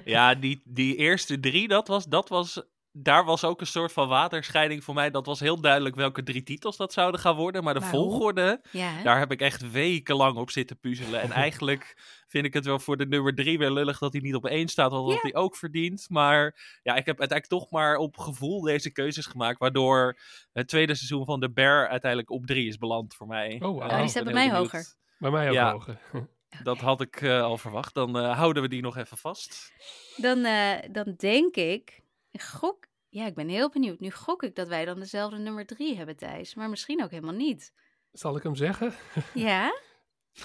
ja 0.05 0.35
die, 0.35 0.61
die 0.65 0.95
eerste 0.95 1.39
drie, 1.39 1.67
dat 1.67 1.87
was, 1.87 2.05
dat 2.05 2.29
was 2.29 2.63
daar 2.97 3.25
was 3.25 3.43
ook 3.43 3.61
een 3.61 3.67
soort 3.67 3.91
van 3.93 4.07
waterscheiding 4.07 4.83
voor 4.83 4.93
mij. 4.93 5.11
Dat 5.11 5.25
was 5.25 5.39
heel 5.39 5.61
duidelijk 5.61 5.95
welke 5.95 6.23
drie 6.23 6.43
titels 6.43 6.77
dat 6.77 6.93
zouden 6.93 7.19
gaan 7.19 7.35
worden. 7.35 7.63
Maar 7.63 7.73
de 7.73 7.79
maar 7.79 7.89
volgorde, 7.89 8.61
ja, 8.71 9.03
daar 9.03 9.19
heb 9.19 9.31
ik 9.31 9.41
echt 9.41 9.71
wekenlang 9.71 10.37
op 10.37 10.51
zitten 10.51 10.79
puzzelen. 10.79 11.21
En 11.21 11.31
eigenlijk 11.45 11.95
vind 12.27 12.45
ik 12.45 12.53
het 12.53 12.65
wel 12.65 12.79
voor 12.79 12.97
de 12.97 13.05
nummer 13.05 13.35
drie 13.35 13.57
weer 13.57 13.71
lullig 13.71 13.99
dat 13.99 14.13
hij 14.13 14.21
niet 14.21 14.35
op 14.35 14.45
één 14.45 14.67
staat. 14.67 14.91
Want 14.91 15.11
dat 15.11 15.21
hij 15.21 15.35
ook 15.35 15.55
verdient. 15.55 16.05
Maar 16.09 16.43
ja, 16.83 16.95
ik 16.95 17.05
heb 17.05 17.19
uiteindelijk 17.19 17.61
toch 17.61 17.71
maar 17.71 17.95
op 17.95 18.17
gevoel 18.17 18.61
deze 18.61 18.91
keuzes 18.91 19.25
gemaakt. 19.25 19.59
Waardoor 19.59 20.19
het 20.53 20.67
tweede 20.67 20.95
seizoen 20.95 21.25
van 21.25 21.39
The 21.39 21.51
Bear 21.51 21.87
uiteindelijk 21.87 22.31
op 22.31 22.45
drie 22.45 22.67
is 22.67 22.77
beland 22.77 23.15
voor 23.15 23.27
mij. 23.27 23.53
Oh, 23.53 23.59
wow. 23.59 23.81
oh 23.81 23.99
die 23.99 24.07
staat 24.07 24.23
bij 24.23 24.33
mij 24.33 24.47
benieuwd. 24.47 24.71
hoger. 24.71 24.95
Bij 25.17 25.31
mij 25.31 25.47
ook 25.47 25.53
ja. 25.53 25.71
hoger. 25.71 25.99
Dat 26.63 26.77
had 26.77 27.01
ik 27.01 27.21
uh, 27.21 27.41
al 27.41 27.57
verwacht. 27.57 27.93
Dan 27.93 28.17
uh, 28.17 28.37
houden 28.37 28.61
we 28.61 28.69
die 28.69 28.81
nog 28.81 28.97
even 28.97 29.17
vast. 29.17 29.71
Dan, 30.15 30.37
uh, 30.37 30.73
dan 30.91 31.13
denk 31.17 31.55
ik 31.55 32.01
gok. 32.31 32.86
Ja, 33.17 33.25
ik 33.25 33.35
ben 33.35 33.49
heel 33.49 33.69
benieuwd. 33.69 33.99
Nu 33.99 34.11
gok 34.11 34.43
ik 34.43 34.55
dat 34.55 34.67
wij 34.67 34.85
dan 34.85 34.99
dezelfde 34.99 35.37
nummer 35.37 35.65
drie 35.65 35.97
hebben, 35.97 36.15
Thijs. 36.15 36.55
Maar 36.55 36.69
misschien 36.69 37.03
ook 37.03 37.11
helemaal 37.11 37.33
niet. 37.33 37.73
Zal 38.11 38.35
ik 38.35 38.43
hem 38.43 38.55
zeggen? 38.55 38.93
Ja? 39.33 39.79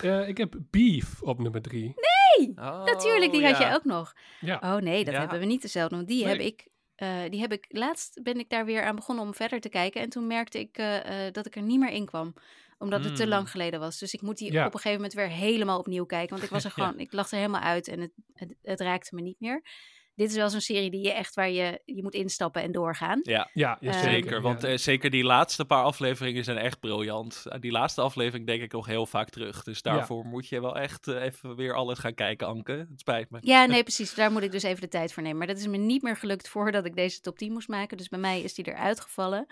uh, 0.03 0.29
ik 0.29 0.37
heb 0.37 0.61
Beef 0.71 1.23
op 1.23 1.39
nummer 1.39 1.63
drie. 1.63 1.95
Nee! 1.95 2.49
Oh, 2.49 2.85
Natuurlijk, 2.85 3.33
die 3.33 3.41
ja. 3.41 3.49
had 3.49 3.59
jij 3.59 3.75
ook 3.75 3.85
nog. 3.85 4.13
Ja. 4.41 4.61
Oh 4.63 4.77
nee, 4.77 5.05
dat 5.05 5.15
ja. 5.15 5.21
hebben 5.21 5.39
we 5.39 5.45
niet 5.45 5.63
dezelfde. 5.63 5.97
Want 5.97 6.09
die 6.09 6.25
nee. 6.25 6.33
heb 6.33 6.43
ik... 6.43 6.71
Uh, 6.97 7.31
die 7.31 7.41
heb 7.41 7.53
ik 7.53 7.67
laatst 7.69 8.23
ben 8.23 8.39
ik 8.39 8.51
daar 8.51 8.65
weer 8.65 8.85
aan 8.85 8.97
begonnen 8.97 9.25
om 9.25 9.35
verder 9.35 9.61
te 9.61 9.69
kijken. 9.69 10.01
En 10.01 10.09
toen 10.09 10.27
merkte 10.27 10.59
ik 10.59 10.79
uh, 10.79 10.97
dat 11.33 11.47
ik 11.47 11.57
er 11.57 11.63
niet 11.63 11.79
meer 11.79 11.91
in 11.91 12.07
kwam 12.07 12.35
omdat 12.79 13.01
mm. 13.01 13.07
het 13.07 13.17
te 13.17 13.27
lang 13.29 13.51
geleden 13.51 13.81
was. 13.81 13.99
Dus 13.99 14.15
ik 14.15 14.23
moet 14.23 14.39
die 14.39 14.53
ja. 14.53 14.67
op 14.67 14.75
een 14.75 14.81
gegeven 14.81 14.97
moment 14.97 15.13
weer 15.13 15.29
helemaal 15.29 15.79
opnieuw 15.79 16.05
kijken. 16.05 16.31
Want 16.31 16.43
ik 16.43 16.51
was 16.51 16.65
er 16.65 16.71
gewoon, 16.81 16.99
ik 16.99 17.13
lag 17.13 17.31
er 17.31 17.37
helemaal 17.37 17.61
uit 17.61 17.89
en 17.89 18.01
het, 18.01 18.13
het, 18.35 18.55
het 18.63 18.81
raakte 18.81 19.15
me 19.15 19.21
niet 19.21 19.41
meer 19.41 19.63
dit 20.15 20.31
is 20.31 20.37
wel 20.37 20.51
zo'n 20.51 20.61
serie 20.61 20.91
die 20.91 21.03
je 21.03 21.13
echt 21.13 21.35
waar 21.35 21.51
je, 21.51 21.81
je 21.85 22.03
moet 22.03 22.15
instappen 22.15 22.63
en 22.63 22.73
doorgaan. 22.73 23.21
Ja, 23.23 23.51
ja, 23.53 23.77
ja 23.81 24.03
zeker. 24.03 24.41
Want 24.41 24.65
uh, 24.65 24.77
zeker 24.77 25.11
die 25.11 25.25
laatste 25.25 25.65
paar 25.65 25.83
afleveringen 25.83 26.45
zijn 26.45 26.59
echt 26.59 26.81
briljant. 26.81 27.45
Uh, 27.47 27.61
die 27.61 27.71
laatste 27.71 28.01
aflevering 28.01 28.47
denk 28.47 28.63
ik 28.63 28.73
nog 28.73 28.87
heel 28.87 29.07
vaak 29.07 29.31
terug. 29.31 29.63
Dus 29.63 29.83
daarvoor 29.83 30.23
ja. 30.23 30.29
moet 30.29 30.49
je 30.49 30.61
wel 30.61 30.77
echt 30.77 31.07
uh, 31.07 31.23
even 31.23 31.57
weer 31.57 31.75
alles 31.75 31.99
gaan 31.99 32.15
kijken, 32.15 32.47
Anke. 32.47 32.73
Het 32.73 33.01
spijt 33.01 33.31
me. 33.31 33.39
Ja, 33.41 33.65
nee, 33.67 33.83
precies. 33.83 34.15
Daar 34.15 34.33
moet 34.33 34.43
ik 34.43 34.53
dus 34.53 34.63
even 34.63 34.81
de 34.81 34.89
tijd 34.89 35.13
voor 35.13 35.23
nemen. 35.23 35.39
Maar 35.39 35.47
dat 35.47 35.59
is 35.59 35.67
me 35.67 35.77
niet 35.77 36.03
meer 36.03 36.17
gelukt 36.17 36.49
voordat 36.49 36.85
ik 36.85 36.97
deze 36.97 37.21
top 37.21 37.39
10 37.39 37.53
moest 37.53 37.69
maken. 37.69 37.97
Dus 37.97 38.09
bij 38.09 38.19
mij 38.19 38.41
is 38.41 38.55
die 38.55 38.69
eruit 38.69 39.01
gevallen. 39.01 39.47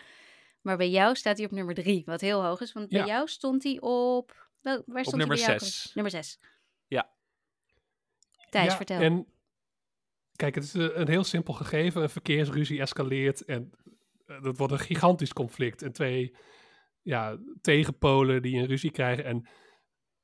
Maar 0.61 0.77
bij 0.77 0.91
jou 0.91 1.15
staat 1.15 1.37
hij 1.37 1.47
op 1.47 1.53
nummer 1.53 1.75
3, 1.75 2.03
wat 2.07 2.21
heel 2.21 2.45
hoog 2.45 2.61
is. 2.61 2.73
Want 2.73 2.89
bij 2.89 3.07
jou 3.07 3.29
stond 3.29 3.63
hij 3.63 3.81
op... 3.81 4.49
Wel, 4.61 4.83
waar 4.87 5.05
stond 5.05 5.23
op 5.23 5.29
nummer 5.29 5.39
6. 5.61 5.91
Nummer 5.95 6.13
6. 6.13 6.39
Ja. 6.87 7.11
Thijs, 8.51 8.75
vertel. 8.75 9.01
En 9.01 9.27
Kijk, 10.41 10.55
het 10.55 10.65
is 10.65 10.75
een 10.75 11.09
heel 11.09 11.25
simpel 11.25 11.55
gegeven. 11.55 12.03
Een 12.03 12.11
verkeersruzie 12.11 12.81
escaleert 12.81 13.45
en 13.45 13.71
eh, 14.27 14.43
dat 14.43 14.57
wordt 14.57 14.73
een 14.73 14.79
gigantisch 14.79 15.33
conflict. 15.33 15.83
En 15.83 15.93
twee 15.93 16.35
ja, 17.03 17.39
tegenpolen 17.61 18.43
die 18.43 18.59
een 18.59 18.67
ruzie 18.67 18.91
krijgen. 18.91 19.25
En 19.25 19.49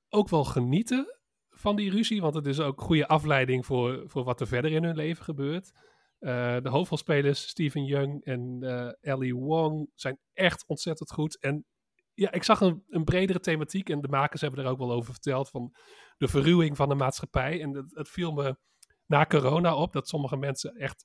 ook 0.09 0.28
wel 0.28 0.44
genieten 0.44 1.18
van 1.48 1.76
die 1.76 1.90
ruzie, 1.90 2.20
want 2.20 2.34
het 2.34 2.47
is 2.47 2.60
ook 2.60 2.80
goede 2.80 3.09
afleiding 3.09 3.66
voor, 3.66 4.02
voor 4.06 4.24
wat 4.24 4.40
er 4.40 4.47
verder 4.47 4.72
in 4.72 4.84
hun 4.84 4.97
leven 4.97 5.24
gebeurt. 5.24 5.72
Uh, 6.20 6.56
de 6.62 6.68
hoofdrolspelers 6.68 7.48
Steven 7.48 7.84
Young 7.84 8.24
en 8.24 8.62
Ellie 9.01 9.36
Wong 9.36 9.90
zijn 9.94 10.18
echt 10.32 10.64
ontzettend 10.66 11.12
goed. 11.12 11.40
En 11.40 11.64
ja, 12.14 12.32
ik 12.32 12.43
zag 12.43 12.60
een, 12.60 12.84
een, 12.88 13.05
bredere 13.05 13.40
thematiek 13.40 13.88
en 13.88 14.01
de 14.01 14.09
makers 14.09 14.40
hebben 14.40 14.64
er 14.64 14.70
ook 14.70 14.78
wel 14.78 14.93
over 14.93 15.12
verteld 15.12 15.51
van 15.51 15.74
de 16.16 16.28
verruwing 16.28 16.76
van 16.76 16.88
de 16.88 16.94
maatschappij. 16.94 17.60
En 17.62 17.74
het, 17.74 17.90
het 17.94 18.09
viel 18.09 18.32
me 18.32 18.56
na 19.07 19.27
corona 19.27 19.74
op 19.77 19.93
dat 19.93 20.09
sommige 20.09 20.37
mensen 20.37 20.74
echt 20.77 21.05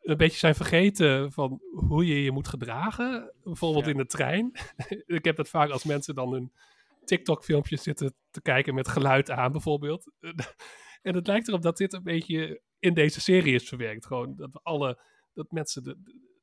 een 0.00 0.16
beetje 0.16 0.38
zijn 0.38 0.54
vergeten 0.54 1.32
van 1.32 1.60
hoe 1.70 2.06
je 2.06 2.22
je 2.22 2.30
moet 2.30 2.48
gedragen. 2.48 3.32
Bijvoorbeeld 3.42 3.84
Ja. 3.84 3.90
in 3.90 3.96
de 3.96 4.06
trein. 4.06 4.52
ik 5.06 5.24
heb 5.24 5.36
dat 5.36 5.48
vaak 5.48 5.70
als 5.70 5.84
mensen 5.84 6.14
dan 6.14 6.32
hun 6.32 6.52
TikTok-filmpjes 7.04 7.82
zitten 7.82 8.14
te 8.30 8.42
kijken 8.42 8.74
met 8.74 8.88
geluid 8.88 9.30
aan, 9.30 9.52
bijvoorbeeld. 9.52 10.10
en 11.02 11.14
het 11.14 11.26
lijkt 11.26 11.48
erop 11.48 11.62
dat 11.62 11.76
dit 11.76 11.92
een 11.92 12.02
beetje 12.02 12.60
in 12.78 12.94
deze 12.94 13.20
serie 13.20 13.54
is 13.54 13.68
verwerkt. 13.68 14.06
Gewoon 14.06 14.34
dat 14.36 14.52
we 14.52 14.60
alle, 14.62 14.98
dat 15.34 15.50
mensen 15.50 15.82
de, 15.82 15.96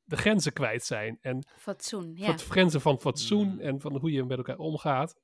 de 0.04 0.16
grenzen 0.16 0.52
kwijt 0.52 0.84
zijn. 0.84 1.18
En 1.20 1.46
Fatsoen, 1.58 2.12
ja. 2.14 2.26
het 2.30 2.42
grenzen 2.44 2.80
van 2.80 3.00
fatsoen 3.00 3.48
Mm. 3.52 3.60
en 3.60 3.80
van 3.80 3.96
hoe 3.96 4.10
je 4.12 4.24
met 4.24 4.36
elkaar 4.38 4.58
omgaat. 4.58 5.20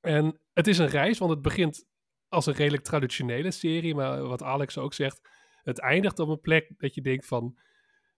En 0.00 0.40
het 0.52 0.66
is 0.66 0.78
een 0.78 0.86
reis, 0.88 1.18
want 1.18 1.30
het 1.30 1.42
begint 1.42 1.86
als 2.34 2.46
een 2.46 2.54
redelijk 2.54 2.82
traditionele 2.82 3.50
serie, 3.50 3.94
maar 3.94 4.22
wat 4.22 4.42
Alex 4.42 4.78
ook 4.78 4.94
zegt, 4.94 5.28
het 5.62 5.78
eindigt 5.78 6.18
op 6.18 6.28
een 6.28 6.40
plek 6.40 6.70
dat 6.76 6.94
je 6.94 7.00
denkt 7.00 7.26
van, 7.26 7.58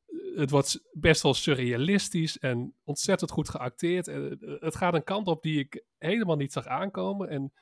eh, 0.07 0.39
het 0.39 0.51
wordt 0.51 0.81
best 0.93 1.23
wel 1.23 1.35
surrealistisch 1.35 2.39
en 2.39 2.75
ontzettend 2.85 3.31
goed 3.31 3.49
geacteerd. 3.49 4.09
En 4.09 4.39
eh, 4.41 4.61
het 4.61 4.77
gaat 4.77 4.95
een 4.95 5.05
kant 5.05 5.27
op 5.27 5.43
die 5.43 5.59
ik 5.59 5.85
helemaal 5.99 6.37
niet 6.37 6.53
zag 6.53 6.67
aankomen. 6.67 7.29
En 7.29 7.53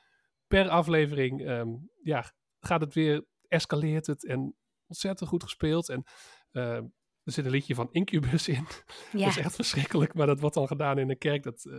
per 0.47 0.69
aflevering 0.69 1.45
ehm, 1.45 1.69
ja, 2.01 2.31
gaat 2.59 2.81
het 2.81 2.93
weer, 2.93 3.25
escaleert 3.47 4.07
het 4.07 4.25
en 4.25 4.55
ontzettend 4.87 5.29
goed 5.29 5.43
gespeeld. 5.43 5.89
En 5.89 6.03
ehm, 6.51 6.83
er 7.23 7.31
zit 7.31 7.45
een 7.45 7.51
liedje 7.51 7.75
van 7.75 7.91
Incubus 7.91 8.47
in. 8.47 8.67
ja. 9.11 9.19
Dat 9.25 9.27
is 9.27 9.37
echt 9.37 9.55
verschrikkelijk, 9.55 10.13
maar 10.13 10.27
dat 10.27 10.39
wordt 10.39 10.55
dan 10.55 10.67
gedaan 10.67 10.97
in 10.97 11.09
een 11.09 11.17
kerk. 11.17 11.43
Dat 11.43 11.65
eh, 11.65 11.75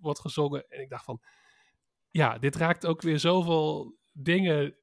wordt 0.00 0.20
gezongen. 0.20 0.64
En 0.68 0.80
ik 0.80 0.88
dacht 0.88 1.04
van, 1.04 1.20
ja, 2.12 2.38
dit 2.38 2.56
raakt 2.56 2.86
ook 2.86 3.02
weer 3.02 3.18
zoveel 3.18 3.96
dingen 4.12 4.76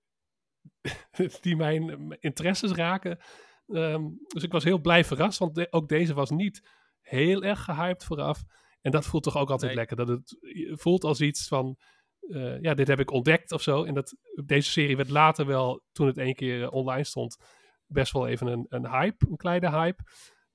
die 1.42 1.56
mijn, 1.56 2.16
interesses 2.20 2.72
raken. 2.72 3.20
Ehm, 3.68 4.04
dus 4.28 4.44
ik 4.44 4.52
was 4.52 4.64
heel 4.64 4.80
blij 4.82 5.04
verrast, 5.06 5.40
want 5.40 5.56
de- 5.56 5.68
ook 5.72 5.88
deze 5.90 6.14
was 6.14 6.30
niet 6.30 6.68
heel 7.02 7.44
erg 7.44 7.64
gehyped 7.64 8.04
vooraf. 8.06 8.44
En 8.82 8.92
dat 8.92 9.06
voelt 9.06 9.24
toch 9.24 9.38
ook 9.38 9.50
altijd 9.50 9.76
Nee. 9.76 9.80
lekker. 9.80 9.98
Dat 9.98 10.08
het 10.08 10.38
voelt 10.80 11.04
als 11.04 11.22
iets 11.22 11.48
van, 11.48 11.78
eh, 12.20 12.62
ja, 12.62 12.74
dit 12.74 12.88
heb 12.88 13.00
ik 13.00 13.12
ontdekt 13.12 13.52
of 13.52 13.62
zo. 13.62 13.84
En 13.84 13.94
dat, 13.94 14.16
deze 14.46 14.70
serie 14.70 14.96
werd 14.98 15.10
later 15.10 15.46
wel, 15.46 15.84
toen 15.92 16.08
het 16.08 16.18
één 16.18 16.36
keer 16.36 16.64
eh, 16.64 16.72
online 16.72 17.04
stond, 17.04 17.38
best 17.86 18.12
wel 18.14 18.28
even 18.28 18.48
een, 18.48 18.66
een 18.70 18.88
hype, 18.90 19.26
een 19.30 19.38
kleine 19.38 19.70
hype. 19.70 20.04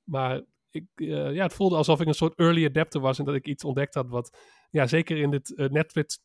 Maar 0.05 0.43
ik, 0.71 0.87
eh, 0.95 1.35
ja, 1.35 1.43
het 1.43 1.55
voelde 1.55 1.77
alsof 1.77 2.01
ik 2.01 2.07
een 2.07 2.15
soort 2.15 2.39
early 2.39 2.65
adapter 2.67 3.01
was 3.01 3.19
en 3.19 3.25
dat 3.25 3.35
ik 3.35 3.47
iets 3.47 3.65
ontdekt 3.65 3.95
had 3.95 4.09
wat, 4.09 4.39
ja, 4.75 4.87
zeker 4.87 5.17
in 5.17 5.31
dit 5.31 5.55
eh, 5.55 5.69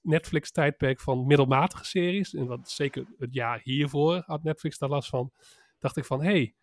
Netflix, 0.01 0.51
tijdperk 0.51 0.99
van 0.99 1.27
middelmatige 1.27 1.85
series, 1.85 2.33
en 2.33 2.45
wat 2.45 2.69
zeker 2.69 3.05
het 3.17 3.33
jaar 3.33 3.59
hiervoor 3.63 4.23
had 4.25 4.43
Netflix 4.43 4.77
daar 4.77 4.89
last 4.89 5.09
van, 5.09 5.31
dacht 5.79 5.97
ik 5.97 6.05
van, 6.05 6.23
hey, 6.23 6.55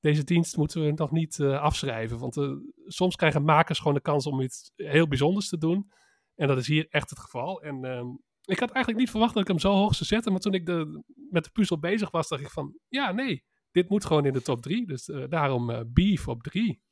deze 0.00 0.24
dienst 0.24 0.56
moeten 0.56 0.84
we 0.84 0.92
nog 0.92 1.10
niet 1.10 1.40
eh, 1.40 1.60
afschrijven. 1.60 2.18
Want 2.18 2.36
eh, 2.36 2.52
soms 2.86 3.16
krijgen 3.16 3.42
makers 3.42 3.78
gewoon 3.78 3.94
de 3.94 4.00
kans 4.00 4.26
om 4.26 4.40
iets 4.40 4.72
heel 4.76 5.08
bijzonders 5.08 5.48
te 5.48 5.58
doen. 5.58 5.90
En 6.34 6.48
dat 6.48 6.58
is 6.58 6.66
hier 6.66 6.86
echt 6.88 7.10
het 7.10 7.18
geval. 7.18 7.62
En 7.62 7.84
ehm, 7.84 8.06
ik 8.44 8.58
had 8.58 8.70
eigenlijk 8.70 8.98
niet 8.98 9.10
verwacht 9.10 9.34
dat 9.34 9.42
ik 9.42 9.48
hem 9.48 9.58
zo 9.58 9.72
hoog 9.72 9.94
zou 9.94 10.04
zetten. 10.04 10.32
Maar 10.32 10.40
toen 10.40 10.54
ik 10.54 10.66
de, 10.66 11.02
met 11.30 11.44
de 11.44 11.50
puzzel 11.50 11.78
bezig 11.78 12.10
was, 12.10 12.28
dacht 12.28 12.42
ik 12.42 12.50
van... 12.50 12.78
Ja, 12.88 13.12
nee, 13.12 13.44
dit 13.70 13.88
moet 13.88 14.04
gewoon 14.04 14.26
in 14.26 14.32
de 14.32 14.42
top 14.42 14.62
3. 14.62 14.86
Dus 14.86 15.10
daarom 15.28 15.92
Beef 15.92 16.28
op 16.28 16.42
3. 16.42 16.82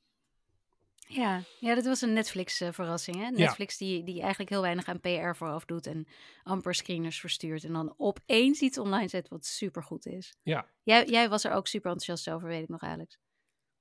Ja, 1.07 1.43
ja, 1.61 1.75
dat 1.75 1.85
was 1.85 2.01
een 2.01 2.13
Netflix-verrassing. 2.13 3.17
hè? 3.17 3.31
Netflix 3.31 3.77
die, 3.77 4.05
die 4.05 4.21
eigenlijk 4.21 4.51
heel 4.51 4.61
weinig 4.61 4.89
aan 4.89 5.01
PR 5.01 5.35
vooraf 5.37 5.65
doet 5.65 5.87
en 5.87 6.07
amper 6.43 6.75
screeners 6.75 7.21
verstuurt. 7.21 7.65
En 7.65 7.73
dan 7.73 7.95
opeens 7.97 8.61
iets 8.61 8.79
online 8.79 9.09
zet 9.09 9.29
wat 9.29 9.45
supergoed 9.45 10.07
is. 10.07 10.35
Ja. 10.43 10.67
Jij, 10.83 11.07
jij 11.07 11.29
was 11.29 11.45
er 11.45 11.53
ook 11.53 11.67
super 11.67 11.91
enthousiast 11.91 12.31
over, 12.31 12.49
weet 12.49 12.63
ik 12.63 12.69
nog, 12.69 12.83
Alex. 12.83 13.19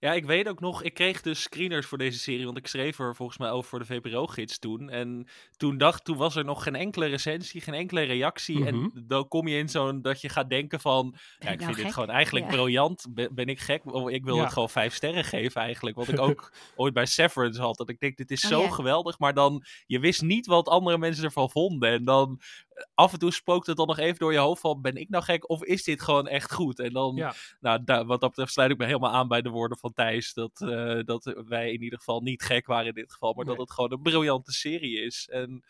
Ja, 0.03 0.13
ik 0.13 0.25
weet 0.25 0.47
ook 0.49 0.59
nog, 0.59 0.83
ik 0.83 0.93
kreeg 0.93 1.21
dus 1.21 1.41
screeners 1.41 1.85
voor 1.85 1.97
deze 1.97 2.19
serie, 2.19 2.45
want 2.45 2.57
ik 2.57 2.67
schreef 2.67 2.99
er 2.99 3.15
volgens 3.15 3.37
mij 3.37 3.49
over 3.51 3.69
voor 3.69 3.79
de 3.79 3.85
VPRO-gids 3.85 4.59
toen. 4.59 4.89
En 4.89 5.27
toen 5.57 5.77
dacht, 5.77 6.05
toen 6.05 6.17
was 6.17 6.35
er 6.35 6.45
nog 6.45 6.63
geen 6.63 6.75
enkele 6.75 7.05
recensie, 7.05 7.61
geen 7.61 7.73
enkele 7.73 8.01
reactie. 8.01 8.59
Mhm. 8.59 8.67
En 8.67 8.91
dan 9.07 9.27
kom 9.27 9.47
je 9.47 9.57
in 9.57 9.69
zo'n, 9.69 10.01
dat 10.01 10.21
je 10.21 10.29
gaat 10.29 10.49
denken 10.49 10.79
van, 10.79 11.09
Ben 11.11 11.19
ja, 11.39 11.49
ik 11.49 11.59
nou 11.59 11.63
vind 11.63 11.75
dit 11.75 11.85
gek? 11.85 11.93
gewoon 11.93 12.09
eigenlijk 12.09 12.45
Ja. 12.45 12.51
briljant. 12.51 13.05
Ben, 13.09 13.35
ben 13.35 13.45
ik 13.47 13.59
gek? 13.59 13.93
Oh, 13.93 14.11
ik 14.11 14.23
wil 14.23 14.35
Ja. 14.35 14.43
het 14.43 14.53
gewoon 14.53 14.69
vijf 14.69 14.93
sterren 14.95 15.23
geven 15.23 15.61
eigenlijk. 15.61 15.95
Wat 15.95 16.07
ik 16.07 16.19
ook 16.29 16.53
ooit 16.75 16.93
bij 16.93 17.05
Severance 17.05 17.61
had. 17.61 17.77
Dat 17.77 17.89
ik 17.89 17.99
denk, 17.99 18.17
dit 18.17 18.31
is 18.31 18.43
Oh, 18.43 18.49
zo 18.49 18.69
geweldig. 18.69 19.19
Maar 19.19 19.33
dan, 19.33 19.63
je 19.85 19.99
wist 19.99 20.21
niet 20.21 20.45
wat 20.45 20.67
andere 20.67 20.97
mensen 20.97 21.23
ervan 21.23 21.49
vonden. 21.49 21.89
En 21.91 22.03
dan, 22.05 22.39
eh, 22.73 22.83
af 22.93 23.13
en 23.13 23.19
toe 23.19 23.31
spookt 23.31 23.67
het 23.67 23.77
dan 23.77 23.87
nog 23.87 23.97
even 23.99 24.19
door 24.19 24.31
je 24.33 24.37
hoofd 24.39 24.61
van, 24.61 24.81
ben 24.81 24.95
ik 24.95 25.09
nou 25.09 25.23
gek? 25.23 25.49
Of 25.49 25.63
is 25.63 25.83
dit 25.83 26.01
gewoon 26.01 26.27
echt 26.27 26.53
goed? 26.53 26.79
En 26.79 26.93
dan, 26.93 27.15
Ja. 27.15 27.33
nou, 27.59 27.81
da- 27.85 28.05
wat 28.05 28.19
dat 28.21 28.29
betreft 28.29 28.51
sluit 28.51 28.71
ik 28.71 28.77
me 28.77 28.85
helemaal 28.85 29.11
aan 29.11 29.27
bij 29.27 29.41
de 29.41 29.49
woorden 29.49 29.77
van 29.77 29.92
Thijs. 29.93 30.33
Dat, 30.33 30.61
eh, 30.61 30.99
dat 31.03 31.43
wij 31.47 31.71
in 31.71 31.81
ieder 31.81 31.97
geval 31.97 32.21
niet 32.21 32.43
gek 32.43 32.65
waren 32.65 32.87
in 32.87 32.93
dit 32.93 33.11
geval, 33.11 33.33
maar 33.33 33.45
Nee. 33.45 33.55
dat 33.55 33.63
het 33.67 33.73
gewoon 33.75 33.91
een 33.91 34.01
briljante 34.01 34.51
serie 34.51 34.99
is. 35.01 35.27
En 35.31 35.63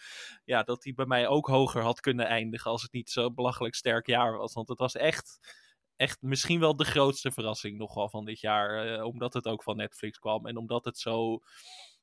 ja, 0.44 0.64
dat 0.64 0.82
die 0.82 0.94
bij 0.94 1.06
mij 1.06 1.28
ook 1.28 1.48
hoger 1.48 1.82
had 1.82 2.00
kunnen 2.00 2.26
eindigen 2.28 2.72
als 2.72 2.82
het 2.82 2.92
niet 2.92 3.10
zo'n 3.10 3.34
belachelijk 3.36 3.76
sterk 3.76 4.08
jaar 4.08 4.38
was. 4.38 4.54
Want 4.54 4.68
het 4.70 4.80
was 4.80 4.96
echt, 4.96 5.40
echt 5.96 6.22
misschien 6.22 6.60
wel 6.60 6.76
de 6.76 6.86
grootste 6.86 7.32
verrassing 7.32 7.78
nogal 7.78 8.10
van 8.10 8.26
dit 8.26 8.40
jaar. 8.40 8.98
eh, 8.98 9.06
omdat 9.06 9.34
het 9.34 9.46
ook 9.48 9.64
van 9.64 9.78
Netflix 9.78 10.20
kwam 10.20 10.46
en 10.46 10.58
omdat 10.58 10.86
het 10.86 10.98
zo 10.98 11.40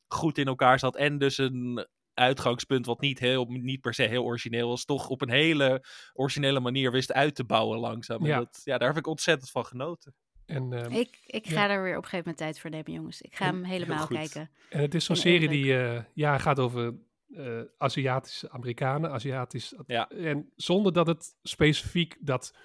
goed 0.09 0.38
in 0.38 0.47
elkaar 0.47 0.78
zat. 0.78 0.97
En 0.97 1.18
dus 1.18 1.38
een 1.38 1.86
uitgangspunt 2.14 2.86
wat 2.86 3.01
niet, 3.01 3.18
heel, 3.18 3.44
niet 3.44 3.80
per 3.80 3.94
se 3.94 4.02
heel 4.02 4.24
origineel 4.24 4.68
was, 4.68 4.84
toch 4.84 5.09
op 5.09 5.22
een 5.22 5.30
hele 5.30 5.84
originele 6.12 6.60
manier 6.60 6.90
wist 6.92 7.12
uit 7.12 7.34
te 7.34 7.44
bouwen 7.44 7.78
langzaam. 7.78 8.26
Ja. 8.26 8.38
Dat, 8.38 8.60
ja, 8.64 8.78
daar 8.78 8.88
heb 8.88 8.97
ik 8.97 9.06
ontzettend 9.06 9.51
van 9.51 9.66
genoten. 9.66 10.14
En, 10.51 10.72
ehm, 10.72 10.93
Ik, 10.93 11.18
ik 11.27 11.44
Ja. 11.47 11.52
ga 11.52 11.70
er 11.70 11.82
weer 11.82 11.97
op 11.97 12.02
een 12.02 12.09
gegeven 12.09 12.18
moment 12.18 12.36
tijd 12.36 12.60
voor 12.60 12.70
nemen, 12.70 12.93
jongens. 12.93 13.20
Ik 13.22 13.36
ga 13.36 13.47
En- 13.47 13.55
hem 13.55 13.64
helemaal 13.64 14.06
kijken. 14.06 14.51
en 14.70 14.81
het 14.81 14.94
is 14.94 15.05
zo'n 15.05 15.16
serie 15.16 15.48
die 15.48 15.77
eh, 15.78 16.02
ja, 16.14 16.39
gaat 16.39 16.59
over 16.59 16.94
eh, 17.35 17.60
Aziatische 17.78 18.51
Amerikanen. 18.51 19.10
Aziatisch, 19.10 19.74
Ja. 19.86 20.09
En 20.09 20.52
zonder 20.56 20.93
dat 20.93 21.06
het 21.06 21.36
specifiek 21.43 22.16
dat 22.20 22.56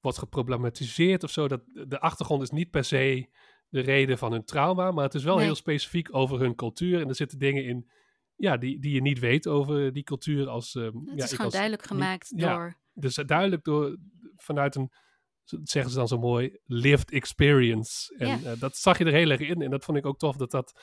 wordt 0.00 0.18
geproblematiseerd 0.18 1.22
of 1.24 1.30
zo. 1.30 1.48
Dat, 1.48 1.62
de 1.88 2.00
achtergrond 2.00 2.42
is 2.42 2.50
niet 2.50 2.70
per 2.70 2.84
se 2.84 3.28
de 3.68 3.80
reden 3.80 4.18
van 4.18 4.32
hun 4.32 4.44
trauma, 4.44 4.90
maar 4.90 5.04
het 5.04 5.14
is 5.14 5.24
wel 5.24 5.36
Nee. 5.36 5.44
heel 5.44 5.54
specifiek 5.54 6.14
over 6.14 6.38
hun 6.40 6.54
cultuur. 6.54 7.00
En 7.00 7.08
er 7.08 7.14
zitten 7.14 7.38
dingen 7.38 7.64
in 7.64 7.90
ja, 8.36 8.56
die, 8.56 8.78
die 8.80 8.94
je 8.94 9.00
niet 9.02 9.18
weet 9.18 9.46
over 9.46 9.92
die 9.92 10.02
cultuur. 10.02 10.48
Als, 10.48 10.74
ehm, 10.74 10.84
Het 10.84 10.94
ja, 11.06 11.12
is 11.14 11.22
ik 11.24 11.28
gewoon 11.30 11.44
als- 11.44 11.52
duidelijk 11.54 11.82
niet- 11.82 11.90
gemaakt 12.00 12.32
ja. 12.36 12.54
door... 12.54 12.80
Dus 12.94 13.14
duidelijk 13.14 13.64
door, 13.64 13.96
vanuit 14.36 14.74
een, 14.74 14.92
zeggen 15.44 15.90
ze 15.92 15.98
dan 15.98 16.08
zo 16.08 16.18
mooi, 16.18 16.58
lived 16.64 17.10
experience. 17.10 18.14
En 18.18 18.26
Ja. 18.26 18.52
eh, 18.52 18.60
dat 18.60 18.76
zag 18.76 18.98
je 18.98 19.04
er 19.04 19.12
heel 19.12 19.30
erg 19.30 19.40
in. 19.40 19.62
En 19.62 19.70
dat 19.70 19.84
vond 19.84 19.98
ik 19.98 20.06
ook 20.06 20.18
tof 20.18 20.36
dat 20.36 20.50
dat 20.50 20.80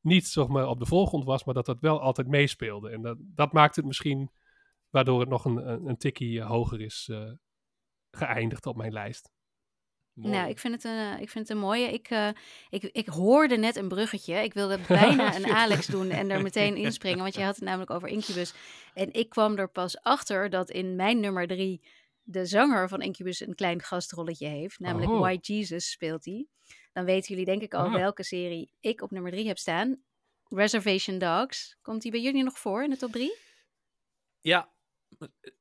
niet 0.00 0.26
zeg 0.26 0.46
maar, 0.46 0.66
op 0.68 0.78
de 0.78 0.86
voorgrond 0.86 1.24
was, 1.24 1.44
maar 1.44 1.54
dat 1.54 1.66
dat 1.66 1.80
wel 1.80 2.00
altijd 2.00 2.26
meespeelde. 2.28 2.90
En 2.90 3.02
dat, 3.02 3.16
dat 3.20 3.52
maakt 3.52 3.76
het 3.76 3.84
misschien 3.84 4.30
waardoor 4.90 5.20
het 5.20 5.28
nog 5.28 5.44
een, 5.44 5.68
een, 5.70 5.86
een 5.86 5.96
tikkie 5.96 6.40
eh, 6.40 6.46
hoger 6.46 6.80
is 6.80 7.08
eh, 7.12 7.30
geëindigd 8.10 8.66
op 8.66 8.76
mijn 8.76 8.92
lijst. 8.92 9.30
Mooi. 10.14 10.34
Nou, 10.34 10.48
ik 10.48 10.58
vind 10.58 10.74
het 10.74 10.84
een, 10.84 10.98
eh, 11.14 11.20
ik 11.20 11.30
vind 11.30 11.48
het 11.48 11.56
een 11.56 11.62
mooie. 11.62 11.92
Ik, 11.92 12.08
eh, 12.10 12.28
ik, 12.68 12.82
ik 12.82 13.08
hoorde 13.08 13.56
net 13.56 13.76
een 13.76 13.88
bruggetje. 13.88 14.34
Ik 14.34 14.54
wilde 14.54 14.78
bijna 14.88 15.36
een 15.36 15.46
Alex 15.46 15.86
doen 15.86 16.10
en 16.10 16.30
er 16.30 16.42
meteen 16.42 16.76
inspringen. 16.76 17.18
Want 17.22 17.34
je 17.34 17.42
had 17.42 17.54
het 17.54 17.64
namelijk 17.64 17.90
over 17.90 18.08
Incubus. 18.08 18.54
En 18.94 19.12
ik 19.12 19.28
kwam 19.28 19.56
er 19.56 19.68
pas 19.70 20.02
achter 20.02 20.50
dat 20.50 20.70
in 20.70 20.96
mijn 20.96 21.20
nummer 21.20 21.46
drie 21.46 21.80
de 22.30 22.46
zanger 22.46 22.88
van 22.88 23.02
Incubus 23.02 23.40
een 23.40 23.54
klein 23.54 23.82
gastrolletje 23.82 24.46
heeft. 24.46 24.78
Namelijk 24.78 25.10
Oh. 25.12 25.20
White 25.20 25.52
Jesus 25.52 25.90
speelt 25.90 26.24
hij. 26.24 26.46
Dan 26.92 27.04
weten 27.04 27.28
jullie 27.28 27.44
denk 27.44 27.62
ik 27.62 27.74
al 27.74 27.84
Ah. 27.86 27.92
welke 27.94 28.22
serie 28.24 28.72
ik 28.80 29.02
op 29.02 29.10
nummer 29.10 29.32
drie 29.32 29.46
heb 29.46 29.58
staan. 29.58 30.02
Reservation 30.48 31.18
Dogs. 31.18 31.76
Komt 31.82 32.02
die 32.02 32.10
bij 32.10 32.20
jullie 32.20 32.42
nog 32.42 32.58
voor 32.58 32.82
in 32.84 32.90
de 32.90 32.96
top 32.96 33.12
drie? 33.12 33.36
Ja, 34.40 34.72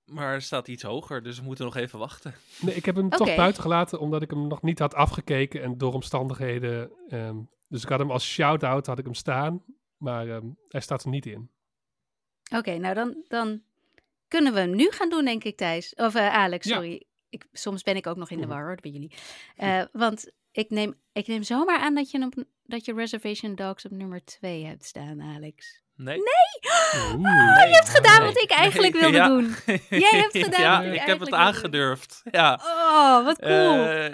maar 0.05 0.33
er 0.33 0.41
staat 0.41 0.67
iets 0.67 0.83
hoger, 0.83 1.23
dus 1.23 1.37
we 1.39 1.43
moeten 1.43 1.65
nog 1.65 1.75
even 1.75 1.99
wachten. 1.99 2.33
Nee, 2.61 2.75
ik 2.75 2.85
heb 2.85 2.95
hem 2.95 3.09
toch 3.09 3.35
buiten 3.35 3.61
gelaten 3.61 3.99
omdat 3.99 4.21
ik 4.21 4.29
hem 4.29 4.47
nog 4.47 4.61
niet 4.61 4.79
had 4.79 4.93
afgekeken 4.93 5.61
en 5.63 5.77
door 5.77 5.93
omstandigheden. 5.93 6.91
ehm, 7.07 7.37
dus 7.67 7.83
ik 7.83 7.89
had 7.89 7.99
hem 7.99 8.11
als 8.11 8.27
shout-out 8.27 8.85
had 8.85 8.99
ik 8.99 9.05
hem 9.05 9.13
staan, 9.13 9.63
maar 9.97 10.29
ehm, 10.29 10.47
hij 10.67 10.81
staat 10.81 11.03
er 11.03 11.09
niet 11.09 11.25
in. 11.25 11.51
Oké, 12.55 12.77
nou 12.77 12.93
dan, 12.95 13.23
dan 13.27 13.63
kunnen 14.29 14.53
we 14.53 14.61
nu 14.61 14.91
gaan 14.91 15.09
doen, 15.09 15.25
denk 15.25 15.43
ik, 15.43 15.57
Thijs. 15.57 15.93
Of 15.95 16.15
eh, 16.15 16.33
Alex, 16.33 16.67
Ja. 16.67 16.73
sorry. 16.75 17.03
Ik, 17.29 17.45
soms 17.51 17.83
ben 17.83 17.95
ik 17.95 18.07
ook 18.07 18.17
nog 18.17 18.29
in 18.29 18.41
de 18.41 18.47
war, 18.47 18.63
hoor, 18.65 18.77
bij 18.81 18.91
jullie. 18.91 19.13
Eh, 19.55 19.81
want 19.91 20.31
ik 20.51 20.69
neem, 20.69 20.99
ik 21.13 21.27
neem 21.27 21.43
zomaar 21.43 21.79
aan 21.79 21.95
dat 21.95 22.11
je, 22.11 22.23
op, 22.23 22.43
dat 22.63 22.85
je 22.85 22.93
Reservation 22.93 23.55
Dogs 23.55 23.85
op 23.85 23.91
nummer 23.91 24.25
2 24.25 24.65
hebt 24.65 24.85
staan, 24.85 25.21
Alex. 25.21 25.81
Nee? 25.95 26.17
Oeh. 26.17 27.13
Nee. 27.13 27.67
Je 27.69 27.75
hebt 27.75 27.89
gedaan 27.89 28.23
wat 28.23 28.41
ik 28.41 28.51
eigenlijk 28.51 28.93
Nee, 28.93 29.01
wilde 29.01 29.17
ja. 29.17 29.27
doen. 29.27 29.55
Jij 29.99 30.19
hebt 30.19 30.37
gedaan 30.37 30.61
Ja, 30.61 30.77
wat 30.77 30.93
ik 30.95 31.01
ik 31.01 31.07
heb 31.07 31.19
het 31.19 31.33
aangedurfd. 31.33 32.21
Ja. 32.31 32.59
Oh, 32.63 33.25
wat 33.25 33.39
cool. 33.39 33.85
Eh, 33.85 34.13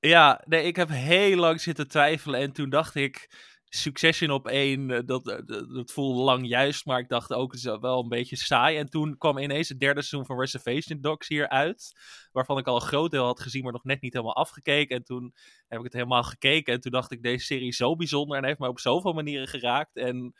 ja, 0.00 0.42
nee, 0.46 0.64
ik 0.64 0.76
heb 0.76 0.88
heel 0.88 1.36
lang 1.36 1.60
zitten 1.60 1.88
twijfelen 1.88 2.40
en 2.40 2.52
toen 2.52 2.70
dacht 2.70 2.94
ik, 2.94 3.30
Succession 3.72 4.30
op 4.30 4.48
één, 4.48 4.90
eh, 4.90 5.00
dat, 5.04 5.28
eh, 5.28 5.38
dat, 5.44 5.70
dat 5.70 5.92
voelde 5.92 6.22
lang 6.22 6.46
juist, 6.46 6.86
maar 6.86 6.98
ik 6.98 7.08
dacht 7.08 7.32
ook, 7.32 7.52
het 7.52 7.60
is 7.60 7.78
wel 7.80 8.02
een 8.02 8.08
beetje 8.08 8.36
saai. 8.36 8.76
En 8.76 8.90
toen 8.90 9.18
kwam 9.18 9.38
ineens 9.38 9.68
het 9.68 9.80
derde 9.80 10.02
seizoen 10.02 10.26
van 10.26 10.38
Reservation 10.38 11.00
Dogs 11.00 11.28
hier 11.28 11.48
uit, 11.48 11.92
waarvan 12.32 12.58
ik 12.58 12.66
al 12.66 12.74
een 12.74 12.80
groot 12.80 13.10
deel 13.10 13.24
had 13.24 13.40
gezien, 13.40 13.62
maar 13.62 13.72
nog 13.72 13.84
net 13.84 14.00
niet 14.00 14.12
helemaal 14.12 14.36
afgekeken. 14.36 14.96
En 14.96 15.04
toen 15.04 15.34
heb 15.68 15.78
ik 15.78 15.84
het 15.84 15.92
helemaal 15.92 16.22
gekeken 16.22 16.74
en 16.74 16.80
toen 16.80 16.92
dacht 16.92 17.12
ik, 17.12 17.22
deze 17.22 17.44
serie 17.44 17.68
is 17.68 17.76
zo 17.76 17.96
bijzonder 17.96 18.36
en 18.38 18.44
heeft 18.44 18.58
mij 18.58 18.68
op 18.68 18.80
zoveel 18.80 19.12
manieren 19.12 19.48
geraakt. 19.48 19.96
En 19.96 20.34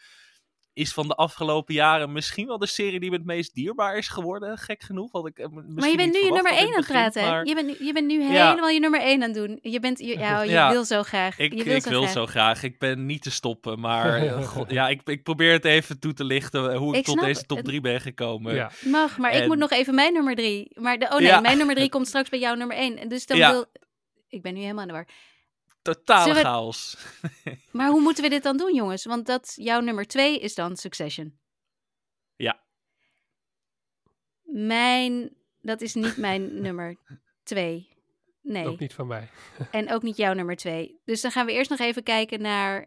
is 0.72 0.92
van 0.92 1.08
de 1.08 1.14
afgelopen 1.14 1.74
jaren 1.74 2.12
misschien 2.12 2.46
wel 2.46 2.58
de 2.58 2.66
serie 2.66 3.00
die 3.00 3.10
me 3.10 3.16
het 3.16 3.24
meest 3.24 3.54
dierbaar 3.54 3.96
is 3.96 4.08
geworden, 4.08 4.58
gek 4.58 4.82
genoeg. 4.82 5.12
Want 5.12 5.26
ik, 5.26 5.38
eh, 5.38 5.46
Maar 5.48 5.88
je 5.88 5.96
bent 5.96 6.12
nu 6.12 6.18
je 6.24 6.32
nummer 6.32 6.52
had 6.52 6.60
1 6.60 6.66
in 6.68 6.74
aan 6.74 6.78
het 6.80 6.86
praten. 6.86 7.22
hè? 7.24 7.40
Je 7.40 7.54
bent, 7.54 7.66
nu- 7.66 7.86
je 7.86 7.92
bent 7.92 8.06
nu 8.06 8.22
Ja. 8.22 8.48
helemaal 8.48 8.68
je 8.68 8.80
nummer 8.80 9.00
1 9.02 9.14
aan 9.22 9.28
het 9.30 9.34
doen. 9.34 9.58
Je, 9.62 9.80
bent, 9.80 9.98
je, 9.98 10.18
ja, 10.18 10.42
je 10.42 10.50
Ja. 10.50 10.70
wil 10.70 10.84
zo 10.84 11.02
graag. 11.02 11.38
Ik, 11.38 11.52
je 11.54 11.64
wil 11.64 11.74
ik 11.76 11.82
zo 11.82 11.90
wil 11.90 12.00
graag. 12.00 12.12
zo 12.12 12.26
graag. 12.26 12.62
Ik 12.62 12.78
ben 12.78 13.06
niet 13.06 13.22
te 13.22 13.30
stoppen. 13.30 13.80
Maar 13.80 14.14
eh, 14.26 14.42
god, 14.48 14.70
ja, 14.70 14.88
ik, 14.88 15.00
ik 15.04 15.22
probeer 15.22 15.52
het 15.52 15.64
even 15.64 15.98
toe 16.00 16.12
te 16.12 16.24
lichten 16.24 16.72
eh, 16.72 16.78
hoe 16.78 16.92
ik, 16.92 16.98
Ik 16.98 17.04
tot 17.04 17.14
snap 17.14 17.26
deze 17.26 17.42
top 17.46 17.56
het. 17.56 17.66
3 17.66 17.80
ben 17.80 18.00
gekomen. 18.00 18.54
Ja. 18.54 18.70
Mag, 18.84 19.18
maar 19.18 19.34
ik 19.34 19.40
En- 19.40 19.46
moet 19.48 19.58
nog 19.58 19.70
even 19.70 19.94
mijn 19.94 20.12
nummer 20.12 20.34
3. 20.34 20.70
Maar 20.80 20.98
de, 20.98 21.04
oh 21.06 21.16
nee, 21.16 21.26
Ja. 21.26 21.40
mijn 21.40 21.56
nummer 21.56 21.74
3 21.74 21.88
komt 21.94 22.06
straks 22.08 22.28
bij 22.28 22.38
jouw 22.38 22.54
nummer 22.54 22.76
1. 22.76 23.08
Dus 23.08 23.26
dan 23.26 23.36
Ja. 23.38 23.50
wil... 23.50 23.64
Ik 24.28 24.42
ben 24.42 24.54
nu 24.54 24.60
helemaal 24.60 24.82
in 24.82 24.88
de 24.88 24.94
war. 24.94 25.08
Totale 25.82 26.34
we- 26.34 26.40
chaos. 26.40 26.96
Maar 27.72 27.90
hoe 27.90 28.00
moeten 28.00 28.22
we 28.22 28.30
dit 28.30 28.42
dan 28.42 28.56
doen, 28.56 28.74
jongens? 28.74 29.04
Want 29.04 29.26
dat, 29.26 29.52
jouw 29.56 29.80
nummer 29.80 30.06
2 30.06 30.38
is 30.38 30.54
dan 30.54 30.76
Succession. 30.76 31.38
Ja. 32.36 32.60
Mijn... 34.42 35.36
Dat 35.60 35.80
is 35.80 35.94
niet 35.94 36.16
mijn 36.16 36.54
nummer 36.62 36.96
2. 37.42 37.88
Nee. 38.42 38.66
Ook 38.66 38.78
niet 38.78 38.94
van 38.94 39.06
mij. 39.06 39.28
En 39.70 39.92
ook 39.92 40.02
niet 40.02 40.16
jouw 40.16 40.32
nummer 40.32 40.56
twee. 40.56 41.00
Dus 41.04 41.20
dan 41.20 41.30
gaan 41.30 41.46
we 41.46 41.52
eerst 41.52 41.70
nog 41.70 41.78
even 41.78 42.02
kijken 42.02 42.40
naar 42.40 42.86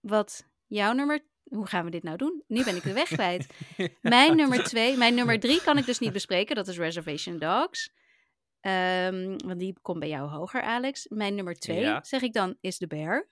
wat 0.00 0.46
jouw 0.66 0.92
nummer. 0.92 1.24
Hoe 1.44 1.66
gaan 1.66 1.84
we 1.84 1.90
dit 1.90 2.02
nou 2.02 2.16
doen? 2.16 2.42
Nu 2.46 2.64
ben 2.64 2.76
ik 2.76 2.82
de 2.82 2.92
weg 2.92 3.08
kwijt. 3.08 3.46
Mijn 4.00 4.36
nummer 4.36 4.64
twee, 4.64 4.96
mijn 4.96 5.14
nummer 5.14 5.40
drie 5.40 5.62
kan 5.62 5.78
ik 5.78 5.86
dus 5.86 5.98
niet 5.98 6.12
bespreken. 6.12 6.56
Dat 6.56 6.68
is 6.68 6.78
Reservation 6.78 7.38
Dogs. 7.38 7.90
Ehm, 8.66 9.36
want 9.46 9.58
die 9.58 9.76
komt 9.82 9.98
bij 9.98 10.08
jou 10.08 10.28
hoger, 10.30 10.62
Alex. 10.62 11.06
Mijn 11.08 11.34
nummer 11.34 11.54
twee, 11.54 11.80
Ja. 11.80 12.04
zeg 12.04 12.22
ik 12.22 12.32
dan, 12.32 12.56
is 12.60 12.78
de 12.78 12.86
Bear. 12.86 13.28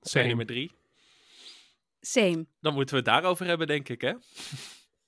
Zijn 0.00 0.24
Same. 0.24 0.26
nummer 0.26 0.46
3. 0.46 0.72
Same. 2.00 2.46
Dan 2.60 2.74
moeten 2.74 2.94
we 2.94 3.00
het 3.00 3.10
daarover 3.10 3.46
hebben, 3.46 3.66
denk 3.66 3.88
ik, 3.88 4.00
hè? 4.00 4.12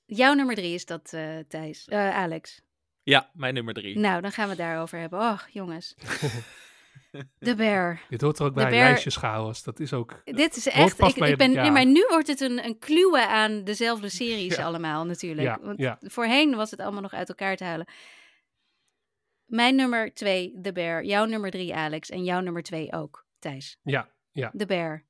Jouw 0.05 0.35
nummer 0.35 0.55
drie 0.55 0.75
is 0.75 0.85
dat, 0.87 1.13
eh 1.13 1.39
Thijs. 1.49 1.85
Eh, 1.89 2.17
Alex. 2.17 2.61
Ja, 3.03 3.31
mijn 3.35 3.55
nummer 3.55 3.75
3. 3.75 3.99
Nou, 3.99 4.21
dan 4.21 4.33
gaan 4.33 4.45
we 4.45 4.51
het 4.51 4.59
daarover 4.59 4.99
hebben. 4.99 5.19
Och, 5.33 5.49
jongens. 5.51 5.95
De 7.39 7.55
Bear. 7.55 8.01
Dit 8.09 8.21
hoort 8.21 8.39
er 8.39 8.45
ook 8.45 8.55
bij, 8.55 8.71
lijstjeschaos. 8.71 9.63
Dat 9.63 9.81
is 9.81 9.93
ook... 9.93 10.21
Dit 10.25 10.57
is 10.57 10.67
echt. 10.69 11.01
Ik, 11.17 11.37
ben, 11.37 11.53
ja. 11.53 11.63
nee, 11.63 11.71
maar 11.71 11.87
nu 11.87 12.05
wordt 12.09 12.27
het 12.29 12.41
een, 12.41 12.65
een 12.65 12.79
kluwe 12.79 13.27
aan 13.27 13.65
dezelfde 13.65 14.09
series 14.09 14.57
Ja. 14.57 14.65
allemaal 14.65 15.05
natuurlijk. 15.05 15.47
Ja, 15.49 15.59
Want 15.63 15.79
ja. 15.79 15.99
voorheen 16.01 16.55
was 16.55 16.71
het 16.71 16.81
allemaal 16.81 17.01
nog 17.03 17.13
uit 17.13 17.29
elkaar 17.29 17.57
te 17.57 17.65
halen. 17.65 17.87
Mijn 19.53 19.75
nummer 19.77 20.15
twee, 20.15 20.59
The 20.63 20.73
Bear. 20.73 21.05
Jouw 21.05 21.25
nummer 21.25 21.51
drie, 21.51 21.75
Alex. 21.75 22.11
En 22.11 22.25
jouw 22.25 22.41
nummer 22.41 22.63
twee 22.63 22.93
ook, 22.93 23.27
Thijs. 23.39 23.77
Ja, 23.83 24.09
ja. 24.31 24.53
The 24.57 24.67
Bear. 24.67 25.05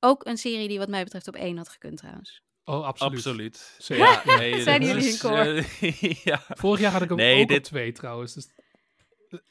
Ook 0.00 0.26
een 0.26 0.36
serie 0.36 0.68
die 0.68 0.78
wat 0.78 0.88
mij 0.88 1.04
betreft 1.04 1.28
op 1.28 1.34
één 1.34 1.56
had 1.56 1.68
gekund 1.68 1.96
trouwens. 1.96 2.42
Oh, 2.64 2.84
absoluut. 2.84 3.16
Absoluut. 3.16 3.74
Zeker. 3.78 4.04
Ja, 4.04 4.36
nee, 4.38 4.60
Zijn 4.70 4.84
jullie 4.84 5.06
is, 5.06 5.12
in 5.22 5.28
koor? 5.30 5.38
eh, 5.38 6.02
ja. 6.30 6.40
Vorig 6.48 6.80
jaar 6.80 6.92
had 6.92 7.02
ik 7.02 7.08
hem 7.08 7.16
Nee, 7.18 7.42
ook 7.42 7.48
dit- 7.48 7.58
op 7.58 7.64
twee 7.64 7.92
trouwens. 7.92 8.34
Dus, 8.34 8.48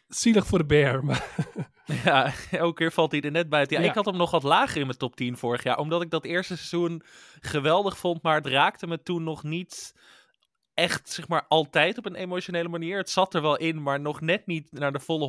zielig 0.07 0.45
voor 0.48 0.57
de 0.57 0.65
bear, 0.65 1.06
maar 1.06 1.26
Ja, 2.03 2.34
elke 2.52 2.74
keer 2.74 2.91
valt 2.91 3.11
hij 3.11 3.22
er 3.22 3.32
net 3.32 3.49
buiten. 3.49 3.78
Ja, 3.78 3.84
Ja. 3.84 3.90
Ik 3.90 3.95
had 3.95 4.06
hem 4.06 4.18
nog 4.18 4.32
wat 4.32 4.44
lager 4.44 4.80
in 4.80 4.86
mijn 4.86 4.98
top 4.98 5.15
10 5.15 5.38
vorig 5.38 5.64
jaar. 5.64 5.78
Omdat 5.78 6.02
ik 6.02 6.10
dat 6.10 6.26
eerste 6.26 6.56
seizoen 6.56 7.02
geweldig 7.40 7.98
vond. 7.98 8.22
Maar 8.22 8.36
het 8.36 8.45
raakte 8.48 8.88
me 8.88 9.03
toen 9.03 9.24
nog 9.24 9.44
niet 9.44 9.94
echt, 10.78 11.10
zeg 11.10 11.28
maar, 11.28 11.45
altijd 11.48 11.98
op 11.98 12.06
een 12.06 12.16
emotionele 12.16 12.70
manier. 12.70 12.98
Het 12.98 13.10
zat 13.10 13.34
er 13.34 13.41
wel 13.41 13.58
in, 13.58 13.82
maar 13.82 13.99
nog 13.99 14.22
net 14.22 14.45
niet 14.45 14.72
naar 14.72 14.91
de 14.91 14.99
volle 14.99 15.28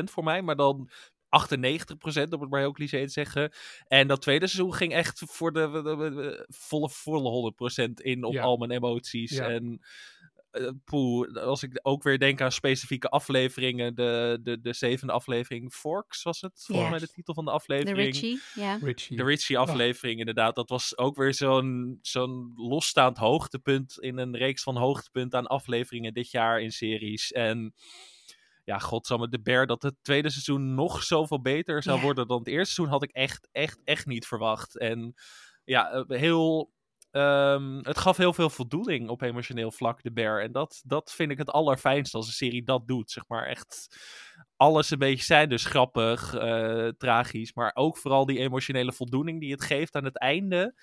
100% 0.00 0.10
voor 0.10 0.24
mij. 0.24 0.42
Maar 0.42 0.56
dan 0.56 0.88
98%, 1.28 2.32
om 2.32 2.40
het 2.40 2.50
maar 2.50 2.60
heel 2.60 2.72
cliché 2.72 3.02
te 3.04 3.12
zeggen. 3.12 3.52
En 3.88 4.08
dat 4.08 4.22
tweede 4.22 4.46
seizoen 4.46 4.74
ging 4.74 4.92
echt 4.92 5.22
voor 5.26 5.52
de, 5.52 5.70
de- 5.70 5.82
de- 5.82 5.96
de 6.14 6.46
volle, 6.48 6.88
volle 6.90 7.30
100% 7.30 8.00
in 8.02 8.24
op 8.24 8.32
Ja. 8.32 8.42
al 8.42 8.56
mijn 8.56 8.70
emoties. 8.70 9.30
Ja. 9.30 9.48
En 9.48 9.80
poeh, 10.84 11.36
als 11.36 11.62
ik 11.62 11.78
ook 11.82 12.02
weer 12.02 12.18
denk 12.18 12.40
aan 12.40 12.52
specifieke 12.52 13.08
afleveringen, 13.08 13.94
de, 13.94 14.38
de, 14.42 14.60
de 14.60 14.72
zevende 14.72 15.12
aflevering, 15.12 15.72
Forks 15.72 16.22
was 16.22 16.40
het, 16.40 16.64
volgens 16.66 16.90
mij 16.90 16.98
de 16.98 17.08
titel 17.08 17.34
van 17.34 17.44
de 17.44 17.50
De 17.50 17.56
aflevering. 17.56 17.98
Richie, 17.98 18.40
ja. 18.54 18.78
Richie. 18.82 19.16
De 19.16 19.24
Richie-aflevering, 19.24 20.18
inderdaad. 20.18 20.54
Dat 20.54 20.68
was 20.68 20.98
ook 20.98 21.16
weer 21.16 21.34
zo'n 21.34 21.98
zo'n 22.02 22.52
losstaand 22.56 23.16
hoogtepunt 23.16 23.98
in 23.98 24.18
een 24.18 24.36
reeks 24.36 24.62
van 24.62 24.76
hoogtepunten 24.76 25.38
aan 25.38 25.46
afleveringen 25.46 26.14
dit 26.14 26.30
jaar 26.30 26.60
in 26.60 26.72
series. 26.72 27.32
En 27.32 27.74
ja, 28.64 28.78
godsamme, 28.78 29.28
de 29.28 29.40
Bear, 29.40 29.66
dat 29.66 29.82
het 29.82 29.94
tweede 30.02 30.30
seizoen 30.30 30.74
nog 30.74 31.02
zoveel 31.02 31.40
beter 31.40 31.82
zou 31.82 32.00
worden 32.00 32.28
dan 32.28 32.38
het 32.38 32.48
eerste 32.48 32.74
seizoen, 32.74 32.94
had 32.94 33.02
ik 33.02 33.10
echt, 33.10 33.48
echt, 33.52 33.80
echt 33.84 34.06
niet 34.06 34.26
verwacht. 34.26 34.78
En 34.78 35.14
ja, 35.64 35.90
eh, 35.90 36.18
heel... 36.18 36.74
ehm, 37.16 37.78
het 37.82 37.98
gaf 37.98 38.16
heel 38.16 38.32
veel 38.32 38.50
voldoening 38.50 39.08
op 39.08 39.22
emotioneel 39.22 39.70
vlak, 39.70 40.02
de 40.02 40.12
Bear. 40.12 40.42
En 40.42 40.52
dat, 40.52 40.82
dat 40.86 41.12
vind 41.12 41.30
ik 41.30 41.38
het 41.38 41.50
allerfijnste 41.50 42.16
als 42.16 42.26
een 42.26 42.32
serie 42.32 42.64
dat 42.64 42.86
doet. 42.86 43.10
Zeg 43.10 43.24
maar 43.28 43.46
echt 43.46 43.86
alles 44.56 44.90
een 44.90 44.98
beetje 44.98 45.24
zijn. 45.24 45.48
Dus 45.48 45.64
grappig, 45.64 46.34
eh, 46.34 46.88
tragisch. 46.98 47.54
Maar 47.54 47.70
ook 47.74 47.98
vooral 47.98 48.26
die 48.26 48.38
emotionele 48.38 48.92
voldoening 48.92 49.40
die 49.40 49.52
het 49.52 49.62
geeft 49.62 49.94
aan 49.94 50.04
het 50.04 50.18
einde. 50.18 50.74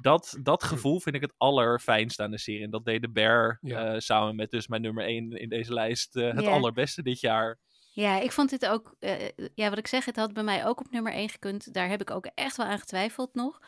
Dat, 0.00 0.38
dat 0.42 0.62
gevoel 0.64 1.00
vind 1.00 1.14
ik 1.14 1.20
het 1.22 1.34
allerfijnste 1.36 2.22
aan 2.22 2.30
de 2.30 2.38
serie. 2.38 2.62
En 2.64 2.70
dat 2.70 2.84
deed 2.84 3.02
de 3.02 3.10
Bear 3.10 3.58
Ja. 3.60 3.92
eh, 3.92 3.98
samen 3.98 4.36
met 4.36 4.50
dus 4.50 4.66
mijn 4.66 4.82
nummer 4.82 5.04
1 5.06 5.30
in 5.32 5.48
deze 5.48 5.72
lijst 5.72 6.16
eh, 6.16 6.32
het 6.34 6.44
Ja. 6.44 6.50
allerbeste 6.50 7.02
dit 7.02 7.20
jaar. 7.20 7.58
Ja, 7.94 8.20
ik 8.20 8.32
vond 8.32 8.50
dit 8.50 8.66
ook, 8.66 8.94
eh, 8.98 9.28
ja, 9.54 9.68
wat 9.68 9.78
ik 9.78 9.86
zeg, 9.86 10.04
het 10.04 10.16
had 10.16 10.32
bij 10.32 10.42
mij 10.42 10.66
ook 10.66 10.80
op 10.80 10.90
nummer 10.90 11.12
1 11.14 11.28
gekund. 11.28 11.72
Daar 11.74 11.88
heb 11.88 12.00
ik 12.00 12.10
ook 12.10 12.26
echt 12.34 12.56
wel 12.56 12.66
aan 12.66 12.78
getwijfeld 12.78 13.34
nog. 13.34 13.60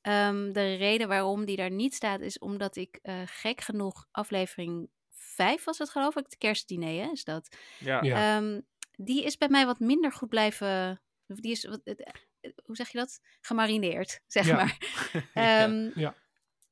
Ehm, 0.00 0.52
de 0.52 0.74
reden 0.74 1.08
waarom 1.08 1.44
die 1.44 1.56
daar 1.56 1.70
niet 1.70 1.94
staat, 1.94 2.20
is 2.20 2.38
omdat 2.38 2.76
ik 2.76 2.98
eh, 3.02 3.22
gek 3.26 3.60
genoeg 3.60 4.06
aflevering 4.10 4.88
5 5.10 5.64
was 5.64 5.78
het 5.78 5.90
geloof 5.90 6.16
ik, 6.16 6.24
het 6.24 6.36
kerstdiner 6.38 7.04
hè, 7.04 7.10
is 7.10 7.24
dat. 7.24 7.56
Ja. 7.78 8.02
Ja. 8.02 8.36
Ehm, 8.36 8.60
die 8.96 9.24
is 9.24 9.36
bij 9.36 9.48
mij 9.48 9.66
wat 9.66 9.78
minder 9.80 10.12
goed 10.12 10.28
blijven, 10.28 11.02
die 11.26 11.50
is, 11.52 11.64
wat, 11.64 11.80
het- 11.84 12.02
eh, 12.40 12.50
hoe 12.64 12.76
zeg 12.76 12.88
je 12.88 12.98
dat? 12.98 13.20
Gemarineerd, 13.40 14.20
zeg 14.26 14.46
Ja. 14.46 14.54
maar. 14.56 14.78
Ehm, 15.34 15.90
Ja. 16.00 16.14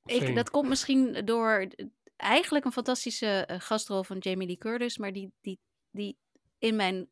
ik, 0.05 0.34
dat 0.34 0.50
komt 0.50 0.68
misschien 0.68 1.24
door 1.24 1.50
eh, 1.74 1.86
eigenlijk 2.16 2.64
een 2.64 2.72
fantastische 2.72 3.26
eh, 3.46 3.60
gastrol 3.60 4.02
van 4.02 4.18
Jamie 4.18 4.46
Lee 4.46 4.56
Curtis, 4.59 4.98
maar 4.98 5.12
die, 5.12 5.32
die, 5.40 5.59
die 5.90 6.18
in 6.59 6.76
mijn 6.76 7.09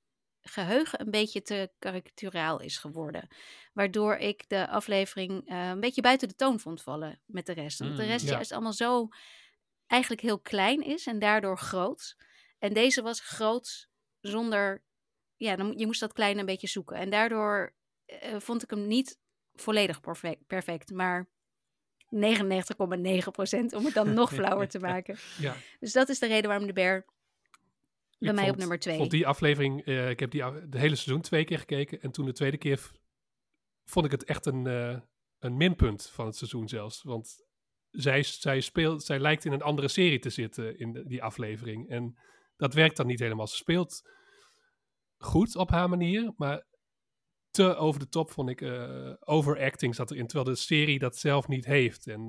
geheugen 0.48 1.00
een 1.00 1.10
beetje 1.10 1.42
te 1.42 1.70
karikaturaal 1.78 2.60
is 2.60 2.78
geworden. 2.78 3.28
Waardoor 3.72 4.16
ik 4.16 4.44
de 4.48 4.68
aflevering 4.68 5.48
eh, 5.48 5.68
een 5.68 5.80
beetje 5.80 6.00
buiten 6.02 6.28
de 6.28 6.34
toon 6.34 6.60
vond 6.60 6.82
vallen 6.82 7.20
met 7.26 7.46
de 7.46 7.52
rest. 7.52 7.80
Omdat 7.80 7.96
de 7.96 8.02
Mm, 8.02 8.08
rest 8.08 8.24
ja. 8.26 8.32
juist 8.32 8.52
allemaal 8.52 8.72
zo 8.72 9.08
eigenlijk 9.86 10.22
heel 10.22 10.40
klein 10.40 10.82
is 10.82 11.06
en 11.06 11.18
daardoor 11.18 11.58
groot. 11.58 12.16
En 12.58 12.72
deze 12.72 13.02
was 13.02 13.20
groot 13.20 13.88
zonder, 14.20 14.82
ja, 15.36 15.56
dan, 15.56 15.72
je 15.76 15.86
moest 15.86 16.00
dat 16.00 16.12
kleine 16.12 16.40
een 16.40 16.46
beetje 16.46 16.66
zoeken. 16.68 16.96
En 16.96 17.10
daardoor 17.10 17.74
eh, 18.04 18.34
vond 18.38 18.62
ik 18.62 18.70
hem 18.70 18.86
niet 18.86 19.18
volledig 19.54 20.00
perfect, 20.00 20.46
perfect 20.46 20.90
maar 20.90 21.28
99,9% 22.14 23.74
om 23.76 23.84
het 23.84 23.94
dan 23.94 24.14
nog 24.14 24.32
flauwer 24.38 24.68
te 24.68 24.78
maken. 24.78 25.16
ja. 25.38 25.56
Dus 25.80 25.92
dat 25.92 26.08
is 26.08 26.18
de 26.18 26.26
reden 26.26 26.48
waarom 26.48 26.66
de 26.66 26.72
bear 26.72 27.04
bij 28.18 28.32
mij 28.32 28.42
op 28.42 28.48
vond- 28.48 28.58
nummer 28.58 28.78
2. 28.78 28.96
vond 28.96 29.10
die 29.10 29.26
aflevering, 29.26 29.84
eh, 29.84 30.10
ik 30.10 30.20
heb 30.20 30.30
die 30.30 30.42
de 30.68 30.78
hele 30.78 30.94
seizoen 30.96 31.20
twee 31.20 31.44
keer 31.44 31.58
gekeken. 31.58 32.00
En 32.00 32.10
toen 32.10 32.24
de 32.26 32.32
tweede 32.32 32.56
keer 32.56 32.90
vond 33.84 34.04
ik 34.06 34.10
het 34.12 34.24
echt 34.24 34.46
een, 34.46 34.66
eh, 34.66 34.98
een 35.38 35.56
minpunt 35.56 36.06
van 36.06 36.26
het 36.26 36.36
seizoen 36.36 36.68
zelfs. 36.68 37.02
Want 37.02 37.44
zij, 37.90 38.22
zij, 38.22 38.60
speelt, 38.60 39.04
zij 39.04 39.18
lijkt 39.18 39.44
in 39.44 39.52
een 39.52 39.62
andere 39.62 39.88
serie 39.88 40.18
te 40.18 40.30
zitten 40.30 40.78
in 40.78 41.04
die 41.06 41.22
aflevering. 41.22 41.88
En 41.88 42.16
dat 42.56 42.74
werkt 42.74 42.96
dan 42.96 43.06
niet 43.06 43.20
helemaal. 43.20 43.46
Ze 43.46 43.56
speelt 43.56 44.02
goed 45.16 45.56
op 45.56 45.70
haar 45.70 45.88
manier, 45.88 46.32
maar 46.36 46.64
te 47.50 47.76
over 47.76 48.00
de 48.00 48.08
top 48.08 48.30
vond 48.30 48.48
ik 48.50 48.60
eh, 48.60 49.12
overacting 49.20 49.94
zat 49.94 50.10
erin. 50.10 50.26
Terwijl 50.26 50.54
de 50.54 50.60
serie 50.60 50.98
dat 50.98 51.16
zelf 51.16 51.48
niet 51.48 51.64
heeft. 51.64 52.06
En 52.06 52.28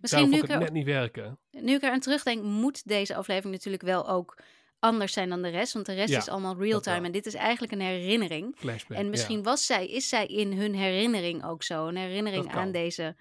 Misschien 0.00 0.28
nu 0.28 0.34
ik, 0.36 0.42
het 0.42 0.50
er, 0.50 0.58
net 0.58 0.72
niet 0.72 0.84
werken. 0.84 1.38
nu 1.50 1.74
ik 1.74 1.82
eraan 1.82 2.00
terugdenk, 2.00 2.42
moet 2.42 2.88
deze 2.88 3.14
aflevering 3.14 3.54
natuurlijk 3.54 3.82
wel 3.82 4.08
ook 4.08 4.38
anders 4.82 5.12
zijn 5.12 5.28
dan 5.28 5.42
de 5.42 5.48
rest. 5.48 5.72
Want 5.72 5.86
de 5.86 5.94
rest 5.94 6.12
Ja, 6.12 6.18
is 6.18 6.28
allemaal 6.28 6.56
real-time 6.56 7.06
en 7.06 7.12
dit 7.12 7.26
is 7.26 7.34
eigenlijk 7.34 7.72
een 7.72 7.80
herinnering. 7.80 8.54
Flashback. 8.56 8.98
En 8.98 9.04
ja. 9.04 9.10
misschien 9.10 9.42
was 9.42 9.66
zij, 9.66 9.86
is 9.86 10.08
zij 10.08 10.26
in 10.26 10.52
hun 10.52 10.74
herinnering 10.74 11.44
ook 11.44 11.62
zo. 11.62 11.86
Een 11.86 11.96
herinnering 11.96 12.52
aan 12.52 12.72
deze, 12.72 13.16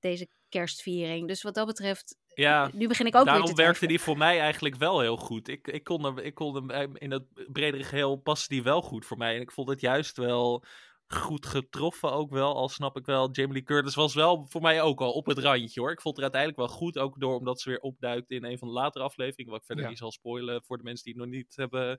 deze 0.00 0.28
kerstviering. 0.48 1.28
Dus 1.28 1.42
wat 1.42 1.54
dat 1.54 1.66
betreft, 1.66 2.16
Ja, 2.34 2.70
nu 2.72 2.88
begin 2.88 3.06
ik 3.06 3.14
ook 3.14 3.24
Daarom 3.24 3.44
weer 3.44 3.54
te 3.54 3.62
werkte 3.62 3.86
die 3.86 4.00
voor 4.00 4.16
mij 4.16 4.40
eigenlijk 4.40 4.76
wel 4.76 5.00
heel 5.00 5.16
goed. 5.16 5.48
Ik, 5.48 5.68
ik, 5.68 5.84
kon 5.84 6.04
hem, 6.04 6.18
ik 6.18 6.34
kon 6.34 6.54
hem 6.54 6.70
eh, 6.70 6.88
in 6.92 7.10
het 7.10 7.24
bredere 7.52 7.84
geheel 7.84 8.16
paste 8.16 8.48
die 8.48 8.62
wel 8.62 8.82
goed 8.82 9.06
voor 9.06 9.16
mij. 9.16 9.34
En 9.34 9.40
ik 9.40 9.52
vond 9.52 9.68
het 9.68 9.80
juist 9.80 10.16
wel 10.16 10.64
goed 11.06 11.46
getroffen 11.46 12.12
ook 12.12 12.30
wel. 12.30 12.54
Al 12.54 12.68
snap 12.68 12.96
ik 12.96 13.06
wel, 13.06 13.30
Jamie 13.30 13.52
Lee 13.52 13.62
Curtis 13.62 13.94
was 13.94 14.14
wel 14.14 14.46
voor 14.48 14.60
mij 14.60 14.82
ook 14.82 15.00
al 15.00 15.12
op 15.12 15.26
het 15.26 15.38
randje 15.38 15.80
hoor. 15.80 15.90
Ik 15.90 16.00
vond 16.00 16.14
het 16.16 16.24
uiteindelijk 16.24 16.68
wel 16.68 16.78
goed, 16.78 16.98
ook 16.98 17.20
door 17.20 17.38
omdat 17.38 17.60
ze 17.60 17.68
weer 17.68 17.78
opduikt 17.80 18.30
in 18.30 18.44
een 18.44 18.58
van 18.58 18.68
de 18.68 18.74
latere 18.74 19.04
afleveringen. 19.04 19.50
Wat 19.52 19.60
ik 19.60 19.66
verder 19.66 19.84
Ja. 19.84 19.90
niet 19.90 19.98
zal 19.98 20.12
spoilen 20.12 20.64
voor 20.64 20.76
de 20.76 20.82
mensen 20.82 21.04
die 21.04 21.12
het 21.14 21.22
nog 21.22 21.32
niet 21.32 21.56
hebben 21.56 21.98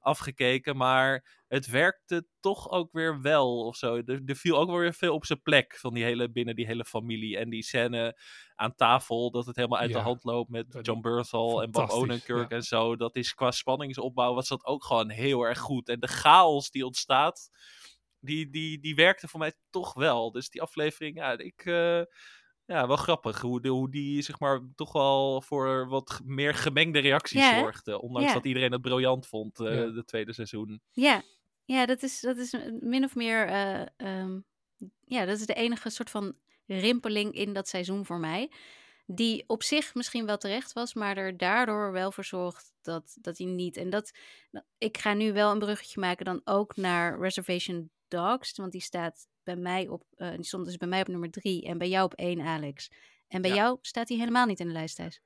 afgekeken. 0.00 0.76
Maar 0.76 1.42
het 1.48 1.66
werkte 1.66 2.26
toch 2.40 2.70
ook 2.70 2.92
weer 2.92 3.20
wel 3.20 3.58
of 3.66 3.76
zo. 3.76 3.96
Er, 3.96 4.22
er 4.26 4.36
viel 4.36 4.58
ook 4.58 4.68
wel 4.68 4.78
weer 4.78 4.94
veel 4.94 5.14
op 5.14 5.24
zijn 5.26 5.42
plek 5.42 5.76
van 5.76 5.94
die 5.94 6.04
hele, 6.04 6.30
binnen 6.30 6.56
die 6.56 6.66
hele 6.66 6.84
familie. 6.84 7.38
En 7.38 7.50
die 7.50 7.62
scène 7.62 8.20
aan 8.54 8.74
tafel, 8.74 9.30
dat 9.30 9.46
het 9.46 9.56
helemaal 9.56 9.78
uit 9.78 9.90
Ja. 9.90 9.96
de 9.96 10.02
hand 10.02 10.24
loopt 10.24 10.50
met 10.50 10.78
John 10.82 11.00
Bernthal 11.00 11.62
en 11.62 11.70
Bob 11.70 11.88
Odenkirk 11.90 12.50
ja. 12.50 12.56
en 12.56 12.62
zo. 12.62 12.96
Dat 12.96 13.16
is 13.16 13.34
qua 13.34 13.50
spanningsopbouw 13.50 14.34
was 14.34 14.48
dat 14.48 14.64
ook 14.64 14.84
gewoon 14.84 15.10
heel 15.10 15.42
erg 15.42 15.58
goed. 15.58 15.88
En 15.88 16.00
de 16.00 16.06
chaos 16.08 16.70
die 16.70 16.86
ontstaat, 16.86 17.50
die, 18.20 18.50
die, 18.50 18.80
die 18.80 18.94
werkte 18.94 19.28
voor 19.28 19.40
mij 19.40 19.52
toch 19.70 19.94
wel. 19.94 20.30
Dus 20.32 20.50
die 20.50 20.62
aflevering, 20.62 21.16
ja, 21.16 21.38
ik... 21.38 21.64
eh, 21.64 22.02
ja, 22.64 22.86
wel 22.86 22.96
grappig 22.96 23.40
hoe, 23.40 23.60
de, 23.60 23.68
hoe 23.68 23.90
die 23.90 24.22
zeg 24.22 24.38
maar 24.38 24.60
toch 24.74 24.92
wel 24.92 25.42
voor 25.42 25.88
wat 25.88 26.20
meer 26.24 26.54
gemengde 26.54 26.98
reacties 26.98 27.48
zorgde. 27.58 28.00
Ondanks 28.00 28.28
Ja. 28.28 28.34
dat 28.34 28.44
iedereen 28.46 28.72
het 28.72 28.80
briljant 28.80 29.26
vond, 29.26 29.60
eh 29.60 29.74
Ja. 29.74 29.86
de 29.90 30.04
tweede 30.04 30.32
seizoen. 30.32 30.80
Ja, 30.92 31.22
ja 31.64 31.86
dat, 31.86 32.02
is, 32.02 32.20
dat 32.20 32.36
is 32.36 32.54
min 32.80 33.04
of 33.04 33.14
meer. 33.14 33.46
eh, 33.46 33.80
ehm, 33.96 34.40
ja, 35.04 35.24
dat 35.24 35.38
is 35.40 35.46
de 35.46 35.54
enige 35.54 35.90
soort 35.90 36.10
van 36.10 36.34
rimpeling 36.66 37.34
in 37.34 37.52
dat 37.52 37.68
seizoen 37.68 38.06
voor 38.06 38.18
mij. 38.18 38.50
Die 39.06 39.44
op 39.46 39.62
zich 39.62 39.94
misschien 39.94 40.26
wel 40.26 40.38
terecht 40.38 40.72
was, 40.72 40.94
maar 40.94 41.16
er 41.16 41.36
daardoor 41.36 41.92
wel 41.92 42.12
voor 42.12 42.24
zorgt 42.24 42.72
dat, 42.82 43.16
dat 43.20 43.38
hij 43.38 43.46
niet. 43.46 43.76
En 43.76 43.90
dat. 43.90 44.10
Ik 44.78 44.98
ga 44.98 45.14
nu 45.14 45.32
wel 45.32 45.50
een 45.52 45.58
bruggetje 45.58 46.00
maken 46.00 46.24
dan 46.24 46.40
ook 46.44 46.76
naar 46.76 47.20
Reservation 47.20 47.90
Dogs. 48.08 48.52
Want 48.56 48.72
die 48.72 48.80
staat 48.80 49.26
bij 49.42 49.56
mij 49.56 49.88
op. 49.88 50.02
eh, 50.16 50.30
die 50.34 50.44
stond 50.44 50.64
dus 50.64 50.76
bij 50.76 50.88
mij 50.88 51.00
op 51.00 51.08
nummer 51.08 51.30
drie 51.30 51.64
en 51.66 51.78
bij 51.78 51.88
jou 51.88 52.04
op 52.04 52.14
één, 52.14 52.40
Alex. 52.40 52.90
En 53.28 53.42
bij 53.42 53.50
Ja. 53.50 53.56
jou 53.56 53.78
staat 53.82 54.08
hij 54.08 54.18
helemaal 54.18 54.46
niet 54.46 54.60
in 54.60 54.66
de 54.66 54.72
lijst 54.72 54.96
thuis. 54.96 55.20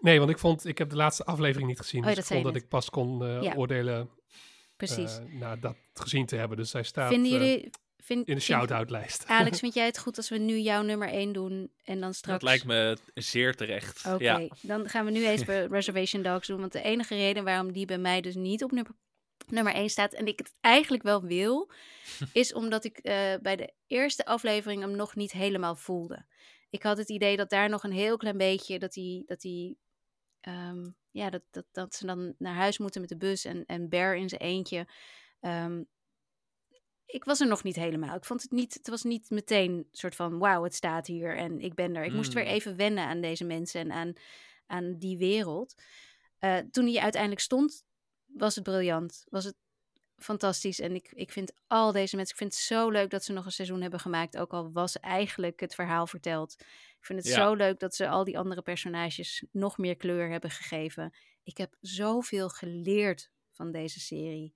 Nee, 0.00 0.18
want 0.18 0.30
ik 0.30 0.38
vond, 0.38 0.64
ik 0.66 0.78
heb 0.78 0.90
de 0.90 0.96
laatste 0.96 1.24
aflevering 1.24 1.68
niet 1.68 1.78
gezien. 1.80 2.00
Oh, 2.00 2.06
dus 2.06 2.14
dat 2.16 2.24
ik 2.24 2.30
vond 2.32 2.44
dat 2.44 2.62
ik 2.62 2.68
pas 2.68 2.90
kon 2.90 3.24
eh, 3.24 3.42
Ja. 3.42 3.54
oordelen 3.54 4.10
Precies. 4.76 5.18
eh, 5.18 5.24
na 5.24 5.56
dat 5.56 5.76
gezien 5.94 6.26
te 6.26 6.36
hebben. 6.36 6.56
Dus 6.56 6.72
hij 6.72 6.82
staat 6.82 7.12
Vinden 7.12 7.30
jullie. 7.30 7.70
Vind, 7.96 8.26
in 8.28 8.34
de 8.34 8.40
shout-out 8.40 8.90
lijst. 8.90 9.26
Alex, 9.26 9.58
vind 9.60 9.74
jij 9.74 9.86
het 9.86 9.98
goed 9.98 10.16
als 10.16 10.28
we 10.28 10.38
nu 10.38 10.58
jouw 10.58 10.82
nummer 10.82 11.08
1 11.08 11.32
doen 11.32 11.70
en 11.84 12.00
dan 12.00 12.14
straks... 12.14 12.40
Dat 12.40 12.48
lijkt 12.48 12.64
me 12.64 12.98
zeer 13.14 13.54
terecht. 13.54 14.04
Oké, 14.06 14.22
Ja. 14.24 14.48
dan 14.62 14.88
gaan 14.88 15.04
we 15.04 15.10
nu 15.10 15.26
eens 15.26 15.44
bij 15.44 15.66
Reservation 15.76 16.22
Dogs 16.22 16.46
doen. 16.46 16.60
Want 16.60 16.72
de 16.72 16.82
enige 16.82 17.14
reden 17.14 17.44
waarom 17.44 17.72
die 17.72 17.86
bij 17.86 17.98
mij 17.98 18.20
dus 18.20 18.34
niet 18.34 18.64
op 18.64 18.70
nummer, 18.72 18.92
nummer 19.50 19.74
1 19.74 19.88
staat... 19.90 20.12
en 20.12 20.26
ik 20.26 20.38
het 20.38 20.52
eigenlijk 20.60 21.02
wel 21.02 21.22
wil... 21.22 21.70
is 22.32 22.52
omdat 22.52 22.84
ik 22.84 22.98
eh, 22.98 23.34
bij 23.42 23.56
de 23.56 23.72
eerste 23.86 24.24
aflevering 24.24 24.80
hem 24.80 24.96
nog 24.96 25.14
niet 25.14 25.32
helemaal 25.32 25.76
voelde. 25.76 26.24
Ik 26.70 26.82
had 26.82 26.98
het 26.98 27.08
idee 27.08 27.36
dat 27.36 27.50
daar 27.50 27.68
nog 27.68 27.82
een 27.82 27.92
heel 27.92 28.16
klein 28.16 28.36
beetje... 28.36 28.78
dat 28.78 28.94
hij... 28.94 29.22
Dat 29.26 29.42
hij 29.42 29.76
ehm, 30.40 30.90
ja, 31.10 31.30
dat, 31.30 31.42
dat, 31.50 31.64
dat 31.72 31.94
ze 31.94 32.06
dan 32.06 32.34
naar 32.38 32.54
huis 32.54 32.78
moeten 32.78 33.00
met 33.00 33.10
de 33.10 33.16
bus 33.16 33.44
en, 33.44 33.64
en 33.66 33.88
Bear 33.88 34.16
in 34.16 34.28
zijn 34.28 34.40
eentje. 34.40 34.88
Ehm, 35.40 35.82
ik 37.06 37.24
was 37.24 37.40
er 37.40 37.46
nog 37.46 37.62
niet 37.62 37.76
helemaal. 37.76 38.16
Ik 38.16 38.24
vond 38.24 38.42
het 38.42 38.50
niet, 38.50 38.74
het 38.74 38.88
was 38.88 39.02
niet 39.02 39.30
meteen 39.30 39.72
een 39.72 39.86
soort 39.90 40.14
van, 40.14 40.38
wauw, 40.38 40.62
het 40.62 40.74
staat 40.74 41.06
hier 41.06 41.36
en 41.36 41.60
ik 41.60 41.74
ben 41.74 41.96
er. 41.96 42.04
Ik 42.04 42.12
moest 42.12 42.32
weer 42.32 42.44
Mm. 42.44 42.50
even 42.50 42.76
wennen 42.76 43.04
aan 43.04 43.20
deze 43.20 43.44
mensen 43.44 43.80
en 43.80 43.92
aan, 43.92 44.12
aan 44.66 44.98
die 44.98 45.18
wereld. 45.18 45.74
Eh, 46.38 46.56
toen 46.70 46.86
hij 46.86 47.00
uiteindelijk 47.00 47.40
stond, 47.42 47.84
was 48.38 48.54
het 48.54 48.64
briljant. 48.64 49.24
Was 49.28 49.44
het 49.44 49.56
fantastisch. 50.16 50.80
En 50.80 50.94
ik, 50.94 51.12
ik 51.12 51.32
vind 51.32 51.52
al 51.66 51.92
deze 51.92 52.16
mensen, 52.16 52.34
ik 52.34 52.40
vind 52.40 52.52
het 52.54 52.62
zo 52.62 52.90
leuk 52.90 53.10
dat 53.10 53.24
ze 53.24 53.32
nog 53.32 53.44
een 53.44 53.52
seizoen 53.52 53.80
hebben 53.80 54.00
gemaakt. 54.00 54.36
Ook 54.36 54.52
al 54.52 54.72
was 54.72 54.98
eigenlijk 55.00 55.60
het 55.60 55.74
verhaal 55.74 56.06
verteld. 56.06 56.56
Ik 56.98 57.04
vind 57.04 57.18
het 57.18 57.28
Ja. 57.28 57.34
zo 57.34 57.54
leuk 57.54 57.78
dat 57.78 57.94
ze 57.94 58.08
al 58.08 58.24
die 58.24 58.38
andere 58.38 58.62
personages 58.62 59.44
nog 59.52 59.78
meer 59.78 59.96
kleur 59.96 60.30
hebben 60.30 60.50
gegeven. 60.50 61.14
Ik 61.42 61.56
heb 61.56 61.76
zoveel 61.80 62.48
geleerd 62.48 63.30
van 63.52 63.72
deze 63.72 64.00
serie. 64.00 64.54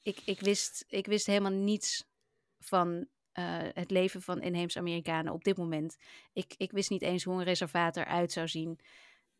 Ik, 0.00 0.20
ik, 0.24 0.40
wist, 0.40 0.84
ik 0.88 1.06
wist 1.06 1.26
helemaal 1.26 1.52
niets 1.52 2.04
van 2.58 3.08
eh, 3.32 3.58
het 3.72 3.90
leven 3.90 4.22
van 4.22 4.42
inheemse 4.42 4.78
Amerikanen 4.78 5.32
op 5.32 5.44
dit 5.44 5.56
moment. 5.56 5.96
Ik, 6.32 6.54
ik 6.56 6.70
wist 6.72 6.90
niet 6.90 7.02
eens 7.02 7.24
hoe 7.24 7.34
een 7.34 7.44
reservaat 7.44 7.96
eruit 7.96 8.32
zou 8.32 8.48
zien. 8.48 8.80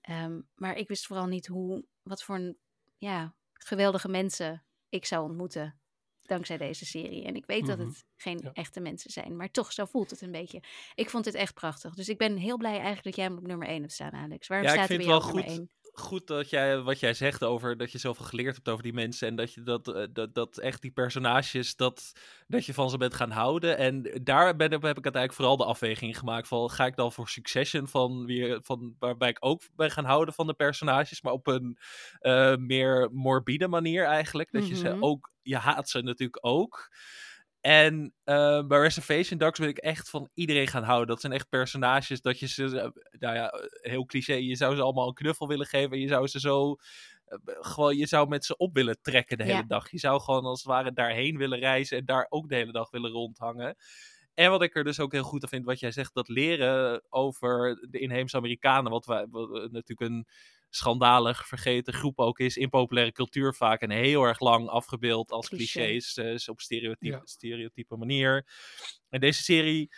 Ehm, 0.00 0.40
maar 0.54 0.76
ik 0.76 0.88
wist 0.88 1.06
vooral 1.06 1.26
niet 1.26 1.46
hoe, 1.46 1.84
wat 2.02 2.22
voor 2.22 2.34
een, 2.34 2.58
ja, 2.96 3.34
geweldige 3.64 4.08
mensen 4.08 4.64
ik 4.88 5.04
zou 5.06 5.24
ontmoeten. 5.28 5.80
Dankzij 6.22 6.56
deze 6.56 6.86
serie. 6.86 7.24
En 7.24 7.34
ik 7.36 7.46
weet 7.46 7.66
dat 7.66 7.78
Mhm. 7.78 7.86
het 7.88 8.04
geen 8.16 8.38
Ja. 8.42 8.50
echte 8.52 8.80
mensen 8.80 9.10
zijn. 9.10 9.36
Maar 9.36 9.50
toch, 9.50 9.72
zo 9.72 9.84
voelt 9.84 10.10
het 10.10 10.20
een 10.20 10.30
beetje. 10.32 10.62
Ik 10.94 11.10
vond 11.10 11.24
het 11.24 11.34
echt 11.34 11.54
prachtig. 11.54 11.94
Dus 11.94 12.08
ik 12.08 12.18
ben 12.18 12.36
heel 12.36 12.56
blij 12.56 12.72
eigenlijk 12.74 13.04
dat 13.04 13.16
jij 13.16 13.24
hem 13.24 13.36
op 13.36 13.46
nummer 13.46 13.68
1 13.68 13.80
hebt 13.80 13.92
staan, 13.92 14.12
Alex. 14.12 14.46
Waarom 14.48 14.66
Ja, 14.68 14.72
ik 14.74 14.78
staat 14.78 14.88
hij 14.88 14.98
vind 14.98 15.10
het 15.10 15.20
wel 15.20 15.28
op 15.28 15.34
nummer 15.34 15.50
goed 15.52 15.58
1? 15.58 15.70
Goed 16.01 16.27
dat 16.27 16.51
jij, 16.51 16.81
wat 16.81 17.01
jij 17.01 17.14
zegt 17.14 17.44
over 17.44 17.77
dat 17.77 17.93
je 17.93 17.98
zoveel 17.98 18.24
geleerd 18.24 18.55
hebt 18.55 18.68
over 18.68 18.82
die 18.82 18.93
mensen. 18.93 19.28
En 19.28 19.36
dat 19.36 19.55
je 19.55 19.62
dat, 19.62 19.89
eh, 19.89 20.06
dat, 20.12 20.35
dat 20.35 20.59
echt 20.59 20.82
die 20.82 20.90
personages, 20.90 21.77
dat, 21.77 22.12
dat 22.47 22.66
je 22.66 22.74
van 22.74 22.90
ze 22.90 22.97
bent 22.97 23.14
gaan 23.14 23.31
houden. 23.31 23.78
En 23.78 24.02
daar 24.23 24.56
ben, 24.56 24.70
heb 24.70 24.81
ik 24.82 24.86
uiteindelijk 24.86 25.32
vooral 25.32 25.56
de 25.56 25.64
afweging 25.64 26.18
gemaakt 26.18 26.48
van, 26.48 26.70
ga 26.70 26.86
ik 26.86 26.97
dan 26.97 27.12
voor 27.12 27.28
Succession, 27.28 27.89
van 27.89 28.27
weer, 28.27 28.59
van, 28.62 28.94
waarbij 28.98 29.28
ik 29.28 29.36
ook 29.40 29.62
ben 29.77 29.90
gaan 29.90 30.05
houden 30.05 30.35
van 30.35 30.47
de 30.47 30.55
personages, 30.55 31.23
maar 31.23 31.32
op 31.32 31.47
een 31.47 31.78
eh, 32.20 32.56
meer 32.56 33.09
morbide 33.12 33.68
manier 33.68 34.05
eigenlijk. 34.05 34.52
Dat 34.52 34.68
je 34.68 34.77
ze 34.77 34.89
Mhm. 34.89 35.05
ook, 35.05 35.31
je 35.43 35.56
haat 35.56 35.89
ze 35.89 36.02
natuurlijk 36.02 36.47
ook. 36.47 36.89
En 37.66 38.14
eh, 38.24 38.66
bij 38.66 38.78
Reservation 38.80 39.38
Dogs 39.38 39.59
ben 39.59 39.68
ik 39.68 39.78
echt 39.78 40.10
van 40.10 40.28
iedereen 40.34 40.66
gaan 40.66 40.82
houden. 40.82 41.06
Dat 41.09 41.20
zijn 41.20 41.32
echt 41.32 41.48
personages 41.48 42.20
dat 42.20 42.38
je 42.38 42.48
ze, 42.48 42.80
eh, 42.80 42.88
nou 43.18 43.34
ja, 43.34 43.52
heel 43.80 44.05
cliché, 44.06 44.34
je 44.34 44.56
zou 44.56 44.76
ze 44.76 44.82
allemaal 44.82 45.09
een 45.09 45.14
knuffel 45.14 45.48
willen 45.48 45.66
geven. 45.66 45.90
En 45.90 46.01
je 46.01 46.09
zou 46.09 46.26
ze 46.26 46.40
zo, 46.40 46.76
eh, 47.24 47.38
gewoon, 47.44 47.97
je 47.97 48.06
zou 48.06 48.28
met 48.28 48.44
ze 48.44 48.56
op 48.56 48.74
willen 48.74 48.98
trekken 49.02 49.38
de 49.38 49.44
Ja. 49.44 49.55
hele 49.55 49.66
dag. 49.66 49.90
Je 49.90 49.98
zou 49.98 50.20
gewoon 50.20 50.44
als 50.44 50.59
het 50.59 50.68
ware 50.68 50.93
daarheen 50.93 51.36
willen 51.36 51.59
reizen 51.59 51.98
en 51.98 52.05
daar 52.05 52.26
ook 52.28 52.48
de 52.48 52.55
hele 52.55 52.72
dag 52.72 52.90
willen 52.90 53.10
rondhangen. 53.10 53.76
En 54.34 54.51
wat 54.51 54.62
ik 54.62 54.76
er 54.76 54.84
dus 54.84 55.01
ook 55.01 55.12
heel 55.12 55.22
goed 55.22 55.43
aan 55.43 55.48
vind, 55.48 55.64
wat 55.64 55.80
jij 55.80 55.90
zegt, 55.90 56.14
dat 56.14 56.28
leren 56.28 57.02
over 57.09 57.86
de 57.90 57.98
inheemse 57.98 58.36
Amerikanen, 58.36 58.90
wat, 58.90 59.06
wij, 59.06 59.26
wat 59.30 59.48
eh, 59.48 59.60
natuurlijk 59.70 60.01
een 60.10 60.26
schandalig 60.77 61.47
vergeten 61.47 61.93
groep 61.94 62.19
ook 62.19 62.39
is 62.39 62.57
in 62.57 62.69
populaire 62.69 63.12
cultuur 63.12 63.55
vaak 63.55 63.81
en 63.81 63.90
heel 63.90 64.23
erg 64.23 64.40
lang 64.40 64.69
afgebeeld 64.69 65.31
als 65.31 65.48
Cliché. 65.48 65.73
clichés, 65.81 66.16
eh, 66.16 66.48
op 66.53 66.61
stereotype, 66.61 67.12
Ja. 67.12 67.20
stereotype 67.24 67.97
manier. 67.97 68.47
En 69.09 69.20
deze 69.20 69.43
serie, 69.43 69.89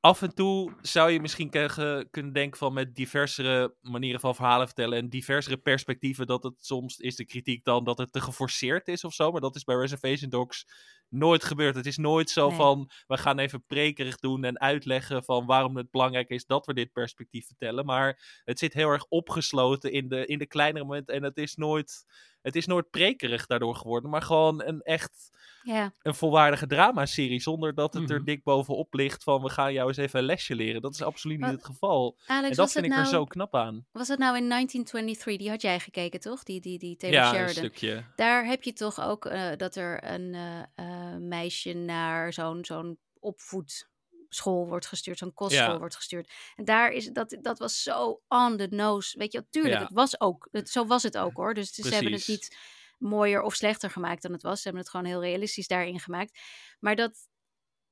af 0.00 0.22
en 0.22 0.34
toe 0.34 0.72
zou 0.82 1.10
je 1.10 1.20
misschien 1.20 1.50
kunnen 1.50 2.32
denken 2.32 2.58
van 2.58 2.72
met 2.72 2.94
diversere 2.94 3.76
manieren 3.80 4.20
van 4.20 4.34
verhalen 4.34 4.66
vertellen 4.66 4.98
en 4.98 5.08
diversere 5.08 5.56
perspectieven, 5.56 6.26
dat 6.26 6.42
het 6.42 6.54
soms 6.64 6.98
is 6.98 7.16
de 7.16 7.24
kritiek 7.24 7.64
dan 7.64 7.84
dat 7.84 7.98
het 7.98 8.12
te 8.12 8.20
geforceerd 8.20 8.88
is 8.88 9.04
of 9.04 9.14
zo, 9.14 9.30
maar 9.32 9.40
dat 9.40 9.56
is 9.56 9.64
bij 9.64 9.76
Reservation 9.76 10.30
Dogs 10.30 10.66
nooit 11.08 11.44
gebeurd. 11.44 11.74
Het 11.74 11.86
is 11.86 11.96
nooit 11.96 12.30
zo 12.30 12.48
Nee. 12.48 12.56
van, 12.56 12.90
we 13.06 13.16
gaan 13.16 13.38
even 13.38 13.64
prekerig 13.66 14.16
doen 14.18 14.44
en 14.44 14.60
uitleggen 14.60 15.24
van 15.24 15.46
waarom 15.46 15.76
het 15.76 15.90
belangrijk 15.90 16.28
is 16.28 16.46
dat 16.46 16.66
we 16.66 16.74
dit 16.74 16.92
perspectief 16.92 17.46
vertellen, 17.46 17.84
maar 17.84 18.40
het 18.44 18.58
zit 18.58 18.72
heel 18.74 18.88
erg 18.90 19.04
opgesloten 19.08 19.92
in 19.92 20.08
de, 20.08 20.26
in 20.26 20.38
de 20.38 20.46
kleinere 20.46 20.84
momenten 20.84 21.14
en 21.14 21.22
het 21.22 21.36
is 21.36 21.54
nooit, 21.54 22.04
het 22.42 22.56
is 22.56 22.66
nooit 22.66 22.90
prekerig 22.90 23.46
daardoor 23.46 23.74
geworden, 23.76 24.10
maar 24.10 24.22
gewoon 24.22 24.62
een 24.62 24.80
echt 24.82 25.34
Ja, 25.62 25.92
een 26.02 26.14
volwaardige 26.14 26.66
dramaserie 26.66 27.40
zonder 27.40 27.74
dat 27.74 27.94
het 27.94 28.10
er 28.10 28.16
Mhm. 28.16 28.24
dik 28.24 28.42
bovenop 28.42 28.94
ligt 28.94 29.22
van 29.22 29.42
we 29.42 29.48
gaan 29.50 29.72
jou 29.72 29.88
eens 29.88 29.96
even 29.96 30.18
een 30.18 30.24
lesje 30.24 30.54
leren. 30.54 30.80
Dat 30.82 30.94
is 30.94 31.02
absoluut 31.02 31.40
niet 31.40 31.50
het 31.50 31.64
geval. 31.64 32.16
Alex, 32.26 32.42
en 32.42 32.48
dat 32.48 32.56
was, 32.56 32.72
vind 32.72 32.84
het 32.84 32.94
ik 32.94 33.00
nou, 33.00 33.02
er 33.12 33.18
zo 33.18 33.24
knap 33.24 33.54
aan. 33.54 33.86
was 33.92 34.08
het 34.08 34.18
nou 34.18 34.36
in 34.36 34.48
1923? 34.48 35.38
Die 35.42 35.50
had 35.50 35.62
jij 35.62 35.80
gekeken, 35.80 36.20
toch? 36.20 36.42
Die, 36.42 36.60
die, 36.60 36.78
die 36.78 36.96
Taylor 36.96 37.18
ja, 37.20 37.28
een 37.28 37.34
Sheridan. 37.34 37.54
stukje. 37.54 38.04
Daar 38.16 38.44
heb 38.46 38.62
je 38.62 38.72
toch 38.72 39.00
ook 39.00 39.24
eh, 39.26 39.50
dat 39.56 39.76
er 39.76 40.04
een 40.12 40.34
eh, 40.34 40.58
eh, 40.74 40.95
meisje 41.18 41.72
naar 41.72 42.32
zo'n 42.32 42.64
zo'n 42.64 42.98
opvoedschool 43.18 44.66
wordt 44.68 44.86
gestuurd, 44.86 45.18
zo'n 45.18 45.34
kostschool 45.34 45.72
Ja. 45.72 45.78
wordt 45.78 45.96
gestuurd. 45.96 46.32
En 46.54 46.64
daar 46.64 46.90
is 46.90 47.06
dat, 47.06 47.36
dat 47.40 47.58
was 47.58 47.82
zo 47.82 48.22
on 48.28 48.56
the 48.56 48.66
nose. 48.70 49.18
Weet 49.18 49.32
je, 49.32 49.46
tuurlijk, 49.50 49.74
Ja. 49.74 49.82
het 49.82 49.92
was 49.92 50.20
ook, 50.20 50.48
het, 50.50 50.68
zo 50.70 50.86
was 50.86 51.02
het 51.02 51.18
ook 51.18 51.36
hoor. 51.36 51.54
Dus 51.54 51.70
ze 51.70 51.94
hebben 51.94 52.12
het 52.12 52.26
niet 52.28 52.56
mooier 52.98 53.42
of 53.42 53.54
slechter 53.54 53.90
gemaakt 53.90 54.22
dan 54.22 54.32
het 54.32 54.42
was. 54.42 54.56
Ze 54.56 54.62
hebben 54.62 54.82
het 54.82 54.90
gewoon 54.90 55.06
heel 55.06 55.22
realistisch 55.22 55.66
daarin 55.66 56.00
gemaakt. 56.00 56.38
Maar 56.80 56.96
dat 56.96 57.28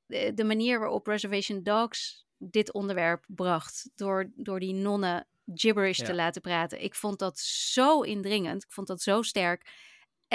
de, 0.07 0.35
de 0.35 0.45
manier 0.45 0.79
waarop 0.79 1.07
Reservation 1.07 1.63
Dogs 1.63 2.27
dit 2.39 2.73
onderwerp 2.73 3.25
bracht, 3.27 3.91
door, 3.95 4.31
door 4.35 4.61
die 4.61 4.75
nonnen 4.75 5.29
gibberish 5.55 5.99
te 5.99 6.15
laten 6.15 6.43
praten, 6.43 6.83
ik 6.83 6.95
vond 6.95 7.19
dat 7.19 7.39
zo 7.39 8.01
indringend. 8.01 8.63
Ik 8.65 8.73
vond 8.73 8.87
dat 8.87 9.03
zo 9.03 9.23
sterk 9.23 9.71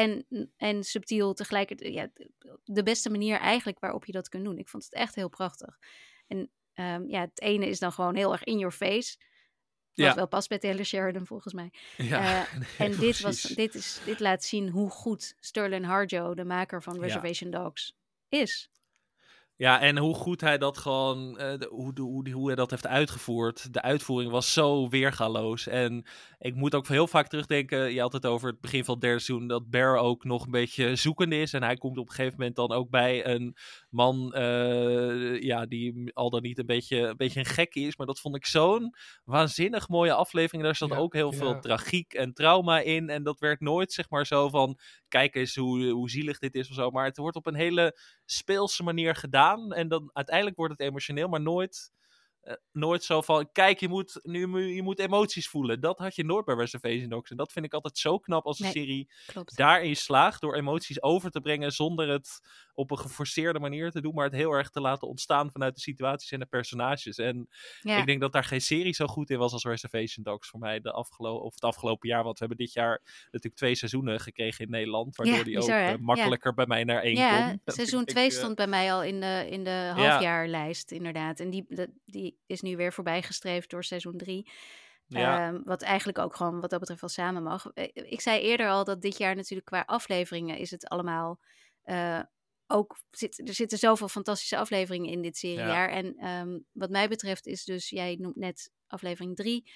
en, 0.08 0.26
en 0.58 0.84
subtiel 0.84 1.34
tegelijkertijd. 1.34 1.94
Ja, 1.94 2.10
de 2.64 2.84
beste 2.84 3.10
manier 3.10 3.38
eigenlijk 3.40 3.80
waarop 3.80 4.06
je 4.06 4.12
dat 4.12 4.30
kunt 4.30 4.44
doen. 4.44 4.58
Ik 4.58 4.68
vond 4.70 4.84
het 4.84 4.94
echt 4.94 5.16
heel 5.16 5.30
prachtig. 5.30 5.78
En 6.28 6.50
ehm, 6.74 7.08
ja, 7.08 7.22
het 7.22 7.42
ene 7.42 7.66
is 7.68 7.80
dan 7.80 7.92
gewoon 7.92 8.16
heel 8.16 8.32
erg 8.32 8.44
in 8.44 8.58
your 8.58 8.74
face. 8.76 9.18
Wat 9.94 10.08
Ja. 10.08 10.16
wel 10.16 10.28
past 10.28 10.50
bij 10.50 10.58
Taylor 10.60 10.86
Sheridan 10.86 11.26
volgens 11.26 11.54
mij. 11.54 11.72
Ja, 11.98 12.46
Eh, 12.46 12.54
nee, 12.60 12.68
En 12.92 12.98
dit, 13.00 13.20
was, 13.20 13.42
dit, 13.42 13.76
is, 13.76 14.02
dit 14.06 14.20
laat 14.20 14.44
zien 14.44 14.70
hoe 14.70 14.90
goed 14.90 15.36
Sterling 15.40 15.86
Harjo, 15.86 16.34
de 16.34 16.46
maker 16.46 16.84
van 16.84 16.94
Ja. 16.96 17.02
Reservation 17.02 17.52
Dogs, 17.52 17.98
is. 18.30 18.70
Ja, 19.60 19.82
en 19.82 19.98
hoe 19.98 20.14
goed 20.16 20.42
hij 20.42 20.58
dat 20.58 20.78
gewoon, 20.78 21.30
uh, 21.30 21.38
de, 21.38 21.68
hoe, 21.72 21.94
de, 21.94 22.02
hoe, 22.02 22.30
hoe 22.32 22.48
hij 22.48 22.56
dat 22.56 22.70
heeft 22.70 22.88
uitgevoerd. 22.88 23.74
De 23.74 23.82
uitvoering 23.82 24.32
was 24.32 24.54
zo 24.54 24.90
weergaloos. 24.90 25.68
En 25.68 26.06
ik 26.38 26.56
moet 26.56 26.76
ook 26.76 26.88
heel 26.88 27.08
vaak 27.08 27.28
terugdenken, 27.28 27.94
je 27.94 28.00
had 28.00 28.14
het 28.14 28.26
over 28.26 28.50
het 28.50 28.62
begin 28.62 28.84
van 28.84 28.94
het 28.94 29.04
derde 29.04 29.20
seizoen, 29.20 29.48
dat 29.48 29.70
Bear 29.70 29.98
ook 29.98 30.24
nog 30.24 30.46
een 30.46 30.52
beetje 30.52 30.96
zoekende 30.96 31.42
is. 31.42 31.54
En 31.54 31.64
hij 31.64 31.76
komt 31.76 31.98
op 31.98 32.08
een 32.10 32.16
gegeven 32.16 32.38
moment 32.38 32.56
dan 32.56 32.72
ook 32.72 32.90
bij 32.90 33.26
een 33.26 33.56
man, 33.90 34.34
uh, 34.38 35.42
ja, 35.42 35.66
die 35.66 36.12
al 36.14 36.30
dan 36.30 36.42
niet 36.42 36.60
een 36.60 36.66
beetje, 36.66 36.98
een 36.98 37.18
beetje 37.18 37.40
een 37.40 37.46
gek 37.46 37.76
is. 37.76 37.98
Maar 37.98 38.08
dat 38.08 38.20
vond 38.20 38.36
ik 38.36 38.46
zo'n 38.46 38.96
waanzinnig 39.24 39.88
mooie 39.88 40.14
aflevering. 40.14 40.64
Daar 40.64 40.76
zat 40.76 40.90
Ja, 40.90 40.96
ook 40.96 41.14
heel 41.14 41.32
ja. 41.32 41.38
veel 41.38 41.60
tragiek 41.60 42.14
en 42.14 42.34
trauma 42.34 42.80
in. 42.80 43.10
En 43.10 43.24
dat 43.24 43.40
werd 43.40 43.60
nooit, 43.60 43.94
zeg 43.94 44.10
maar, 44.10 44.26
zo 44.26 44.50
van, 44.50 44.80
kijk 45.08 45.36
eens 45.36 45.56
hoe, 45.56 45.90
hoe 45.90 46.10
zielig 46.10 46.40
dit 46.40 46.56
is 46.56 46.70
of 46.70 46.76
zo. 46.76 46.90
Maar 46.90 47.06
het 47.06 47.18
wordt 47.18 47.36
op 47.36 47.48
een 47.48 47.56
hele 47.56 48.00
speelse 48.26 48.84
manier 48.84 49.16
gedaan. 49.16 49.49
En 49.58 49.88
dan 49.88 50.10
uiteindelijk 50.14 50.58
wordt 50.58 50.72
het 50.78 50.82
emotioneel, 50.88 51.28
maar 51.28 51.42
nooit, 51.42 51.92
eh, 52.42 52.54
nooit 52.72 53.04
zo 53.04 53.22
van: 53.22 53.52
kijk, 53.52 53.80
je 53.80 53.88
moet, 53.88 54.20
nu, 54.24 54.66
je 54.76 54.82
moet 54.84 55.00
emoties 55.00 55.50
voelen. 55.50 55.82
Dat 55.82 55.98
had 55.98 56.16
je 56.16 56.26
nooit 56.26 56.46
bij 56.46 56.56
Reservation 56.56 57.10
Dogs. 57.10 57.30
En 57.32 57.38
dat 57.38 57.52
vind 57.52 57.66
ik 57.66 57.74
altijd 57.74 57.98
zo 57.98 58.18
knap 58.20 58.46
als 58.46 58.60
een 58.60 58.64
Nee. 58.66 58.74
serie 58.74 59.12
Klopt. 59.26 59.58
daarin 59.58 59.96
slaagt 59.96 60.42
door 60.42 60.56
emoties 60.56 61.02
over 61.02 61.32
te 61.32 61.42
brengen 61.42 61.72
zonder 61.72 62.10
het 62.10 62.40
op 62.80 62.92
een 62.92 62.98
geforceerde 62.98 63.60
manier 63.60 63.92
te 63.92 64.02
doen, 64.02 64.14
maar 64.14 64.26
het 64.26 64.34
heel 64.34 64.52
erg 64.52 64.70
te 64.70 64.82
laten 64.82 65.08
ontstaan 65.08 65.52
vanuit 65.52 65.76
de 65.76 65.82
situaties 65.82 66.32
en 66.32 66.40
de 66.40 66.46
personages. 66.46 67.18
En 67.18 67.48
ja. 67.82 67.98
ik 67.98 68.06
denk 68.06 68.22
dat 68.22 68.32
daar 68.32 68.44
geen 68.44 68.62
serie 68.62 68.94
zo 68.94 69.08
goed 69.08 69.30
in 69.30 69.38
was 69.38 69.54
als 69.54 69.64
Reservation 69.64 70.24
Dogs 70.24 70.50
voor 70.50 70.60
mij 70.60 70.80
de 70.80 70.92
afgelopen, 70.92 71.46
of 71.46 71.54
het 71.54 71.64
afgelopen 71.64 72.10
jaar. 72.10 72.24
Want 72.24 72.40
we 72.40 72.46
hebben 72.46 72.66
dit 72.66 72.74
jaar 72.74 73.02
natuurlijk 73.26 73.56
twee 73.56 73.76
seizoenen 73.76 74.20
gekregen 74.20 74.66
in 74.66 74.72
Nederland, 74.72 75.16
waardoor 75.16 75.36
Ja, 75.38 75.44
die 75.44 75.56
bizar, 75.56 75.80
ook 75.82 75.86
eh, 75.86 75.92
Ja. 75.92 75.98
makkelijker 76.00 76.54
bij 76.54 76.66
mij 76.66 76.84
naar 76.84 77.02
één 77.02 77.16
ja, 77.16 77.48
kon. 77.50 77.62
Dat 77.66 77.76
seizoen 77.76 78.02
ik, 78.02 78.08
2 78.08 78.26
eh, 78.26 78.32
stond 78.32 78.56
bij 78.56 78.68
mij 78.68 78.94
al 78.94 79.04
in 79.04 79.20
de, 79.20 79.48
in 79.50 79.64
de 79.64 79.92
halfjaarlijst, 79.96 80.92
inderdaad. 80.92 81.40
En 81.40 81.50
die, 81.50 81.66
de- 81.68 81.94
die 82.06 82.38
is 82.46 82.62
nu 82.62 82.76
weer 82.76 82.94
voorbijgestreefd 82.94 83.70
door 83.70 83.84
seizoen 83.84 84.18
3. 84.18 84.52
Ja. 85.08 85.62
wat 85.64 85.82
eigenlijk 85.82 86.18
ook 86.18 86.36
gewoon 86.36 86.60
wat 86.60 86.70
dat 86.70 86.80
betreft 86.80 87.02
wel 87.02 87.10
samen 87.10 87.44
mag. 87.44 87.72
Eh, 87.74 87.88
Ik 87.94 88.22
zei 88.22 88.40
eerder 88.42 88.70
al 88.70 88.84
dat 88.84 89.02
dit 89.02 89.18
jaar 89.18 89.36
natuurlijk 89.36 89.68
qua 89.68 89.84
afleveringen 89.86 90.58
is 90.58 90.72
het 90.72 90.88
allemaal 90.88 91.40
ook... 92.72 92.98
Zit, 93.12 93.48
er 93.48 93.54
zitten 93.54 93.78
zoveel 93.78 94.08
fantastische 94.08 94.58
afleveringen 94.58 95.12
in 95.12 95.22
dit 95.22 95.38
seriejaar. 95.38 95.90
En 95.90 96.16
ehm, 96.18 96.60
wat 96.72 96.90
mij 96.90 97.08
betreft 97.08 97.48
is 97.48 97.64
dus, 97.64 97.90
jij 97.90 98.16
noemt 98.20 98.36
net 98.36 98.72
aflevering 98.88 99.36
3. 99.36 99.72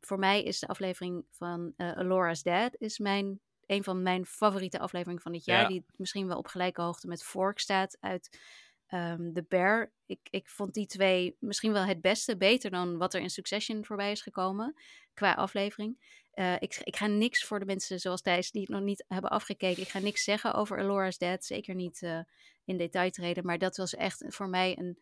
voor 0.00 0.18
mij 0.18 0.42
is 0.42 0.58
de 0.58 0.66
aflevering 0.66 1.24
van 1.30 1.72
eh 1.76 1.96
Alora's 1.96 2.42
Dad 2.42 2.76
is 2.78 2.98
mijn, 2.98 3.40
een 3.66 3.84
van 3.84 4.02
mijn 4.02 4.26
favoriete 4.26 4.78
afleveringen 4.78 5.22
van 5.22 5.32
dit 5.32 5.44
jaar. 5.44 5.62
Ja. 5.62 5.68
Die 5.68 5.84
misschien 5.96 6.26
wel 6.26 6.38
op 6.38 6.46
gelijke 6.46 6.82
hoogte 6.82 7.06
met 7.06 7.24
Fork 7.24 7.58
staat 7.58 7.96
uit 8.00 8.40
ehm 8.86 9.32
The 9.32 9.44
Bear. 9.48 9.92
Ik, 10.06 10.20
ik 10.30 10.48
vond 10.48 10.74
die 10.74 10.86
twee 10.86 11.36
misschien 11.38 11.72
wel 11.72 11.84
het 11.84 12.00
beste, 12.00 12.36
beter 12.36 12.70
dan 12.70 12.96
wat 12.96 13.14
er 13.14 13.20
in 13.20 13.30
Succession 13.30 13.84
voorbij 13.84 14.10
is 14.10 14.22
gekomen 14.22 14.74
qua 15.14 15.34
aflevering. 15.34 15.98
Eh, 16.36 16.54
ik, 16.58 16.80
ik 16.84 16.96
ga 16.96 17.06
niks 17.06 17.44
voor 17.44 17.58
de 17.58 17.64
mensen 17.64 18.00
zoals 18.00 18.22
Thijs 18.22 18.50
die 18.50 18.60
het 18.60 18.70
nog 18.70 18.80
niet 18.80 19.04
hebben 19.08 19.30
afgekeken. 19.30 19.82
Ik 19.82 19.88
ga 19.88 19.98
niks 19.98 20.24
zeggen 20.24 20.54
over 20.54 20.78
Alora's 20.78 21.18
Dad. 21.18 21.44
Zeker 21.44 21.74
niet 21.74 22.02
eh, 22.02 22.20
in 22.64 22.76
detail 22.76 23.10
treden. 23.10 23.44
Maar 23.46 23.58
dat 23.58 23.76
was 23.76 23.94
echt 23.94 24.24
voor 24.28 24.48
mij 24.48 24.78
een, 24.78 24.98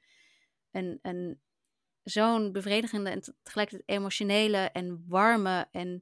een, 0.71 0.99
een 1.03 1.41
zo'n 2.03 2.53
bevredigende 2.53 3.11
en 3.11 3.21
te- 3.21 3.35
tegelijkertijd 3.43 3.89
emotionele 3.89 4.59
en 4.59 5.05
warme. 5.09 5.69
En 5.71 5.95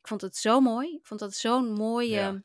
ik 0.00 0.08
vond 0.08 0.20
het 0.20 0.36
zo 0.36 0.60
mooi. 0.60 0.94
Ik 0.94 1.06
vond 1.06 1.20
dat 1.20 1.34
zo'n 1.34 1.72
mooie 1.72 2.08
Ja. 2.10 2.42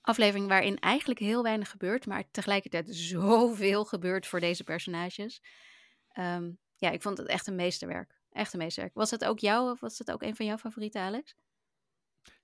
aflevering 0.00 0.48
waarin 0.48 0.78
eigenlijk 0.78 1.20
heel 1.20 1.42
weinig 1.42 1.70
gebeurt. 1.70 2.06
Maar 2.06 2.30
tegelijkertijd 2.30 2.86
zoveel 2.94 3.84
gebeurt 3.84 4.26
voor 4.26 4.40
deze 4.40 4.64
personages. 4.64 5.42
Ehm, 6.08 6.50
ja, 6.76 6.90
ik 6.90 7.02
vond 7.02 7.18
het 7.18 7.26
echt 7.26 7.46
een 7.46 7.54
meesterwerk. 7.54 8.20
Echt 8.32 8.52
een 8.52 8.58
meesterwerk. 8.58 8.94
Was 8.94 9.10
dat 9.10 9.24
ook 9.24 9.38
jou 9.38 9.70
of 9.70 9.80
was 9.80 9.96
dat 9.96 10.10
ook 10.10 10.22
een 10.22 10.36
van 10.36 10.46
jouw 10.46 10.56
favorieten, 10.58 11.00
Alex? 11.00 11.34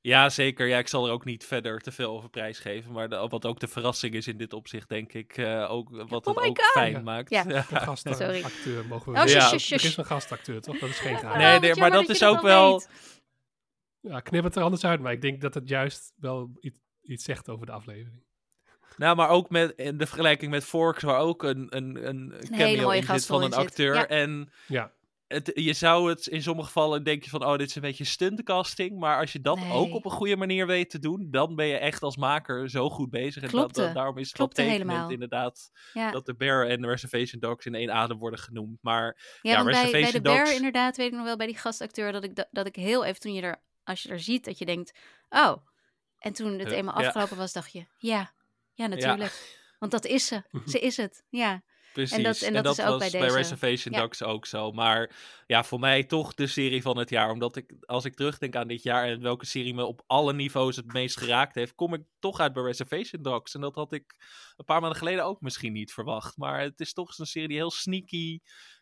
Ja, 0.00 0.28
zeker. 0.28 0.66
Ja, 0.66 0.78
ik 0.78 0.88
zal 0.88 1.06
er 1.06 1.12
ook 1.12 1.24
niet 1.24 1.44
verder 1.46 1.80
te 1.80 1.92
veel 1.92 2.10
over 2.10 2.28
prijsgeven. 2.30 2.92
Maar 2.92 3.08
de- 3.08 3.26
wat 3.28 3.44
ook 3.46 3.60
de 3.60 3.68
verrassing 3.68 4.14
is 4.14 4.26
in 4.26 4.36
dit 4.36 4.52
opzicht, 4.52 4.88
denk 4.88 5.12
ik. 5.12 5.36
eh, 5.36 5.70
ook, 5.70 5.88
wat 5.90 6.26
Oh 6.26 6.34
het 6.36 6.44
ook 6.44 6.58
God! 6.58 6.70
fijn 6.72 6.92
Ja. 6.92 7.00
maakt. 7.00 7.30
Ja. 7.30 7.42
De 7.42 7.62
Sorry. 7.62 7.80
gastacteur 8.42 8.86
mogen 8.86 9.12
we 9.12 9.18
Oh, 9.18 9.24
wel 9.24 9.34
Ja. 9.34 9.48
Er 9.48 9.54
is 9.84 9.96
een 9.96 10.04
gastacteur, 10.04 10.60
toch? 10.60 10.78
Dat 10.78 10.88
is 10.88 10.98
geen 10.98 11.18
geheim. 11.18 11.38
Nee, 11.38 11.54
Oh, 11.54 11.60
nee, 11.60 11.74
maar 11.74 11.90
dat 11.90 12.08
is 12.08 12.24
ook 12.24 12.40
wel- 12.40 12.72
weet. 12.78 12.88
Ja, 14.00 14.20
knip 14.20 14.44
het 14.44 14.56
er 14.56 14.62
anders 14.62 14.84
uit, 14.84 15.00
maar 15.00 15.12
ik 15.12 15.20
denk 15.20 15.40
dat 15.40 15.54
het 15.54 15.68
juist 15.68 16.12
wel 16.16 16.50
iets, 16.60 16.78
iets 17.02 17.24
zegt 17.24 17.48
over 17.48 17.66
de 17.66 17.72
aflevering. 17.72 18.22
Nou, 18.96 19.16
maar 19.16 19.28
ook 19.28 19.50
met, 19.50 19.72
in 19.76 19.98
de 19.98 20.06
vergelijking 20.06 20.50
met 20.50 20.64
Forks, 20.64 21.02
waar 21.02 21.18
ook 21.18 21.42
een, 21.42 21.66
een, 21.76 22.08
een 22.08 22.30
hele 22.32 22.56
cameo 22.56 22.82
mooie 22.82 23.00
in 23.00 23.06
zit 23.06 23.26
van 23.26 23.42
een 23.42 23.54
acteur. 23.54 23.94
Ja. 23.94 24.06
En 24.08 24.52
Ja, 24.66 24.92
het, 25.28 25.50
je 25.54 25.72
zou 25.72 26.08
het 26.08 26.26
in 26.26 26.42
sommige 26.42 26.66
gevallen 26.66 27.04
denk 27.04 27.24
je 27.24 27.30
van, 27.30 27.44
oh, 27.44 27.56
dit 27.56 27.68
is 27.68 27.74
een 27.74 27.82
beetje 27.82 28.04
stuntcasting. 28.04 28.98
Maar 28.98 29.18
als 29.20 29.32
je 29.32 29.40
dat 29.40 29.58
Nee. 29.58 29.72
ook 29.72 29.94
op 29.94 30.04
een 30.04 30.10
goede 30.10 30.36
manier 30.36 30.66
weet 30.66 30.90
te 30.90 30.98
doen, 30.98 31.26
dan 31.30 31.54
ben 31.54 31.66
je 31.66 31.76
echt 31.78 32.02
als 32.02 32.16
maker 32.16 32.70
zo 32.70 32.90
goed 32.90 33.10
bezig. 33.10 33.42
En 33.42 33.50
dat, 33.50 33.74
dat- 33.74 33.94
daarom 33.94 34.18
is 34.18 34.28
het 34.28 34.38
wel 34.38 34.46
Klopte 34.48 34.72
helemaal. 34.72 35.10
inderdaad 35.10 35.70
Ja, 35.92 36.10
dat 36.10 36.26
de 36.26 36.34
Bear 36.34 36.66
en 36.66 36.80
de 36.80 36.86
Reservation 36.88 37.40
Dogs 37.40 37.66
in 37.66 37.74
één 37.74 37.90
adem 37.92 38.18
worden 38.18 38.38
genoemd. 38.38 38.78
Maar 38.82 39.38
ja, 39.42 39.54
bij, 39.54 39.64
bij 39.64 39.72
de 39.72 39.80
Reservation 39.80 40.22
Bear 40.22 40.38
Dogs- 40.44 40.56
inderdaad 40.56 40.96
weet 40.96 41.06
ik 41.06 41.12
nog 41.16 41.24
wel 41.24 41.36
bij 41.36 41.46
die 41.46 41.56
gastacteur 41.58 42.12
dat 42.12 42.24
ik, 42.24 42.34
da- 42.34 42.48
dat 42.50 42.66
ik 42.66 42.76
heel 42.76 43.04
even 43.04 43.20
toen 43.20 43.34
je 43.34 43.42
er, 43.42 43.62
als 43.84 44.02
je 44.02 44.08
er 44.08 44.20
ziet, 44.20 44.44
dat 44.44 44.58
je 44.58 44.64
denkt, 44.66 44.98
oh. 45.28 45.56
En 46.18 46.32
toen 46.32 46.58
het 46.58 46.70
Eh, 46.70 46.76
eenmaal 46.76 47.00
ja. 47.00 47.06
afgelopen 47.06 47.36
was, 47.36 47.52
dacht 47.52 47.72
je, 47.72 47.84
ja, 47.98 48.32
ja 48.74 48.86
natuurlijk. 48.86 49.56
Want 49.78 49.92
dat 49.92 50.04
is 50.04 50.26
ze. 50.26 50.42
Ze 50.66 50.78
is 50.80 50.96
het. 50.96 51.24
Ja. 51.28 51.62
Precies. 51.98 52.16
En 52.16 52.22
dat- 52.22 52.40
en 52.40 52.62
dat 52.62 52.78
is 52.78 52.84
ook 52.84 52.98
was 53.00 53.10
bij. 53.10 53.28
Reservation 53.28 53.94
Ja. 53.94 54.00
Dogs 54.00 54.22
ook 54.22 54.46
zo. 54.46 54.72
Maar 54.72 55.10
ja, 55.46 55.64
voor 55.64 55.78
mij 55.78 56.04
toch 56.04 56.34
de 56.34 56.46
serie 56.46 56.82
van 56.82 56.96
het 56.98 57.10
jaar. 57.10 57.30
Omdat 57.30 57.56
ik, 57.56 57.74
als 57.80 58.04
ik 58.04 58.14
terugdenk 58.14 58.56
aan 58.56 58.68
dit 58.68 58.82
jaar 58.82 59.04
en 59.08 59.20
welke 59.22 59.46
serie 59.46 59.74
me 59.74 59.84
op 59.84 60.02
alle 60.06 60.32
niveaus 60.32 60.76
het 60.76 60.92
meest 60.92 61.16
geraakt 61.18 61.54
heeft, 61.54 61.74
kom 61.74 61.94
ik 61.94 62.02
toch 62.18 62.40
uit 62.40 62.52
bij 62.52 62.62
Reservation 62.62 63.22
Dogs. 63.22 63.54
En 63.54 63.60
dat 63.60 63.74
had 63.74 63.92
ik 63.92 64.14
een 64.56 64.64
paar 64.64 64.80
maanden 64.80 64.98
geleden 64.98 65.24
ook 65.24 65.40
misschien 65.40 65.72
niet 65.72 65.92
verwacht. 65.92 66.36
Maar 66.36 66.60
het 66.60 66.80
is 66.80 66.92
toch 66.92 67.18
een 67.18 67.26
serie 67.26 67.48
die 67.48 67.56
heel 67.56 67.70
sneaky 67.70 68.38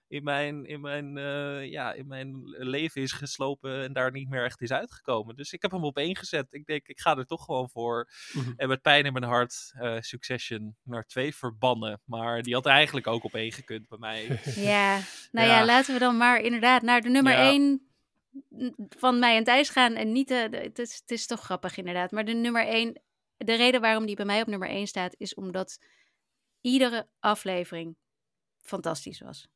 in 0.09 0.23
mijn, 0.23 0.65
in 0.67 0.81
mijn, 0.81 1.19
eh, 1.19 1.71
ja, 1.71 1.93
in 1.93 2.07
mijn 2.07 2.43
leven 2.47 3.03
is 3.03 3.13
geslopen 3.13 3.83
en 3.83 3.93
daar 3.93 4.11
niet 4.13 4.29
meer 4.29 4.45
echt 4.45 4.61
is 4.61 4.73
uitgekomen. 4.73 5.37
Dus 5.37 5.53
ik 5.53 5.63
heb 5.63 5.71
hem 5.71 5.85
op 5.85 5.97
één 5.97 6.17
gezet. 6.17 6.47
Ik 6.51 6.67
denk, 6.67 6.87
ik 6.89 7.01
ga 7.01 7.17
er 7.17 7.27
toch 7.27 7.45
gewoon 7.45 7.71
voor. 7.71 8.09
Mhm. 8.33 8.53
En 8.57 8.69
met 8.69 8.83
pijn 8.83 9.05
in 9.05 9.13
mijn 9.13 9.25
hart 9.25 9.73
eh, 9.79 9.97
Succession 10.01 10.77
naar 10.83 11.05
twee 11.07 11.35
verbannen. 11.35 12.01
Maar 12.05 12.43
die 12.43 12.55
had 12.55 12.67
eigenlijk 12.67 13.07
ook 13.07 13.25
op 13.25 13.35
één 13.35 13.53
gekund 13.53 13.89
bij 13.89 13.99
mij. 13.99 14.41
Ja, 14.55 14.99
nou 15.33 15.49
ja. 15.49 15.59
Ja. 15.59 15.65
laten 15.65 15.93
we 15.95 16.01
dan 16.01 16.17
maar 16.17 16.41
inderdaad 16.41 16.83
naar 16.83 17.01
de 17.01 17.09
nummer 17.09 17.33
Ja. 17.33 17.49
1 17.51 17.81
van 18.89 19.19
mij 19.19 19.37
en 19.37 19.45
Thijs 19.45 19.69
gaan. 19.71 19.95
En 19.95 20.13
niet 20.13 20.29
de, 20.29 20.49
de- 20.51 20.57
het, 20.57 20.79
is, 20.79 20.95
het 21.01 21.11
is 21.11 21.27
toch 21.27 21.41
grappig 21.41 21.77
inderdaad. 21.77 22.11
Maar 22.11 22.25
de 22.25 22.33
nummer 22.35 22.67
1, 22.67 23.01
de 23.37 23.55
reden 23.57 23.81
waarom 23.81 24.07
die 24.07 24.17
bij 24.17 24.25
mij 24.25 24.41
op 24.41 24.47
nummer 24.47 24.69
1 24.69 24.87
staat, 24.87 25.15
is 25.19 25.35
omdat 25.35 25.79
iedere 26.61 27.07
aflevering 27.21 27.97
fantastisch 28.63 29.21
was. 29.21 29.49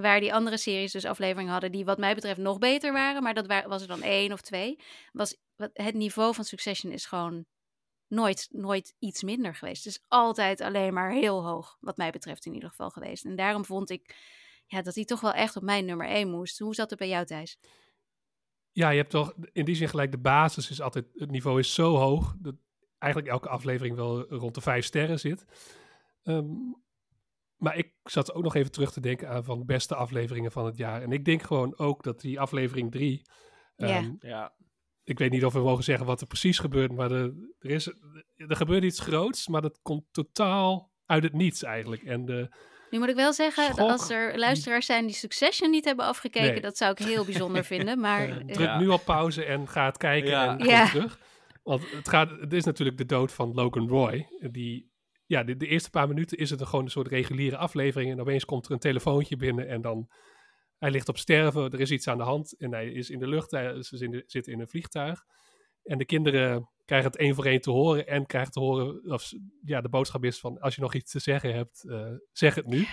Waar 0.00 0.20
die 0.20 0.34
andere 0.34 0.56
series 0.56 0.92
dus 0.92 1.04
afleveringen 1.04 1.52
hadden 1.52 1.72
die 1.72 1.84
wat 1.84 1.98
mij 1.98 2.14
betreft 2.14 2.40
nog 2.40 2.58
beter 2.58 2.92
waren, 2.92 3.22
maar 3.22 3.34
dat 3.34 3.46
wa- 3.46 3.68
was 3.68 3.82
er 3.82 3.88
dan 3.88 4.02
één 4.02 4.32
of 4.32 4.40
twee. 4.40 4.78
Was, 5.12 5.36
het 5.72 5.94
niveau 5.94 6.34
van 6.34 6.44
Succession 6.44 6.92
is 6.92 7.06
gewoon 7.06 7.44
nooit, 8.06 8.48
nooit 8.50 8.94
iets 8.98 9.22
minder 9.22 9.54
geweest. 9.54 9.84
Het 9.84 9.92
is 9.94 10.04
altijd 10.08 10.60
alleen 10.60 10.94
maar 10.94 11.10
heel 11.12 11.44
hoog, 11.46 11.76
wat 11.80 11.96
mij 11.96 12.10
betreft 12.10 12.46
in 12.46 12.54
ieder 12.54 12.68
geval 12.68 12.90
geweest. 12.90 13.24
En 13.24 13.36
daarom 13.36 13.64
vond 13.64 13.90
ik 13.90 14.16
ja, 14.66 14.82
dat 14.82 14.94
hij 14.94 15.04
toch 15.04 15.20
wel 15.20 15.32
echt 15.32 15.56
op 15.56 15.62
mijn 15.62 15.84
nummer 15.84 16.06
1 16.08 16.30
moest. 16.30 16.58
Hoe 16.58 16.74
zat 16.74 16.90
het 16.90 16.98
bij 16.98 17.08
jou, 17.08 17.24
Thijs? 17.24 17.58
ja, 18.72 18.90
je 18.90 18.98
hebt 18.98 19.10
toch 19.10 19.34
in 19.52 19.64
die 19.64 19.74
zin 19.74 19.88
gelijk 19.88 20.10
de 20.10 20.18
basis 20.18 20.70
is 20.70 20.80
altijd, 20.80 21.06
het 21.14 21.30
niveau 21.30 21.58
is 21.58 21.74
zo 21.74 21.96
hoog 21.96 22.34
dat 22.38 22.54
eigenlijk 22.98 23.32
elke 23.32 23.48
aflevering 23.48 23.96
wel 23.96 24.26
rond 24.28 24.54
de 24.54 24.60
vijf 24.60 24.84
sterren 24.84 25.18
zit. 25.20 25.44
Ehm, 26.22 26.46
maar 27.58 27.76
ik 27.76 27.92
zat 28.02 28.32
ook 28.34 28.42
nog 28.42 28.54
even 28.54 28.70
terug 28.70 28.92
te 28.92 29.00
denken 29.00 29.28
aan 29.28 29.44
van 29.44 29.64
beste 29.66 29.94
afleveringen 29.94 30.52
van 30.52 30.66
het 30.66 30.76
jaar. 30.76 31.02
En 31.02 31.12
ik 31.12 31.24
denk 31.24 31.42
gewoon 31.42 31.78
ook 31.78 32.02
dat 32.02 32.20
die 32.20 32.40
aflevering 32.40 32.90
drie, 32.90 33.22
Ja. 33.76 33.86
ehm, 33.86 34.10
Ja. 34.20 34.54
ik 35.04 35.18
weet 35.18 35.30
niet 35.30 35.44
of 35.44 35.52
we 35.52 35.58
mogen 35.60 35.84
zeggen 35.84 36.06
wat 36.06 36.20
er 36.20 36.26
precies 36.26 36.58
gebeurt, 36.58 36.92
maar 36.92 37.10
er, 37.10 37.32
er, 37.58 37.70
is, 37.70 37.86
er 38.36 38.56
gebeurt 38.56 38.84
iets 38.84 39.00
groots, 39.00 39.48
maar 39.48 39.62
dat 39.62 39.78
komt 39.82 40.04
totaal 40.10 40.90
uit 41.06 41.22
het 41.22 41.32
niets 41.32 41.62
eigenlijk. 41.62 42.02
En 42.02 42.24
de, 42.24 42.48
Nu 42.90 42.98
moet 42.98 43.08
ik 43.08 43.14
wel 43.14 43.32
zeggen, 43.32 43.64
Schok. 43.64 43.78
als 43.90 44.10
er 44.10 44.38
luisteraars 44.38 44.86
zijn 44.86 45.06
die 45.06 45.14
Succession 45.14 45.70
niet 45.70 45.84
hebben 45.84 46.04
afgekeken, 46.04 46.50
Nee. 46.52 46.60
dat 46.60 46.76
zou 46.76 46.90
ik 46.92 46.98
heel 46.98 47.24
bijzonder 47.24 47.64
vinden. 47.74 48.00
Maar 48.00 48.20
eh, 48.28 48.36
eh, 48.36 48.46
druk 48.46 48.58
Ja. 48.66 48.78
nu 48.78 48.88
op 48.88 49.04
pauze 49.04 49.44
en 49.44 49.68
ga 49.68 49.84
het 49.86 49.96
kijken 49.96 50.30
Ja. 50.30 50.50
en 50.50 50.58
kom 50.58 50.66
Ja. 50.66 50.86
terug. 50.88 51.18
Want 51.62 51.90
het, 51.90 52.08
gaat, 52.08 52.30
het 52.30 52.52
is 52.52 52.64
natuurlijk 52.64 52.96
de 52.98 53.06
dood 53.06 53.32
van 53.32 53.54
Logan 53.54 53.88
Roy. 53.88 54.26
Die, 54.50 54.90
ja, 55.28 55.42
de, 55.42 55.66
eerste 55.66 55.90
paar 55.90 56.08
minuten 56.08 56.38
is 56.38 56.50
het 56.50 56.66
gewoon 56.66 56.84
een 56.84 56.90
soort 56.90 57.08
reguliere 57.08 57.56
aflevering. 57.56 58.10
En 58.10 58.20
opeens 58.20 58.44
komt 58.44 58.66
er 58.66 58.72
een 58.72 58.78
telefoontje 58.78 59.36
binnen 59.36 59.68
en 59.68 59.80
dan... 59.80 60.10
Hij 60.78 60.90
ligt 60.90 61.08
op 61.08 61.18
sterven, 61.18 61.70
er 61.70 61.80
is 61.80 61.90
iets 61.90 62.08
aan 62.08 62.18
de 62.18 62.24
hand 62.24 62.56
en 62.56 62.72
hij 62.72 62.88
is 62.88 63.10
in 63.10 63.18
de 63.18 63.28
lucht, 63.28 63.50
hij 63.50 63.74
is 63.74 63.92
in 63.92 64.22
zit 64.26 64.46
in 64.46 64.60
een 64.60 64.68
vliegtuig. 64.68 65.24
En 65.82 65.98
de 65.98 66.04
kinderen 66.04 66.70
krijgen 66.84 67.10
het 67.10 67.18
één 67.18 67.34
voor 67.34 67.44
één 67.44 67.60
te 67.60 67.70
horen 67.70 68.06
en 68.06 68.26
krijgen 68.26 68.52
te 68.52 68.60
horen, 68.60 69.12
of 69.12 69.32
ja, 69.64 69.80
de 69.80 69.88
boodschap 69.88 70.24
is 70.24 70.40
van 70.40 70.60
als 70.60 70.74
je 70.74 70.80
nog 70.80 70.94
iets 70.94 71.12
te 71.12 71.18
zeggen 71.18 71.54
hebt, 71.54 71.84
eh, 71.88 72.12
zeg 72.32 72.54
het 72.54 72.66
nu. 72.66 72.86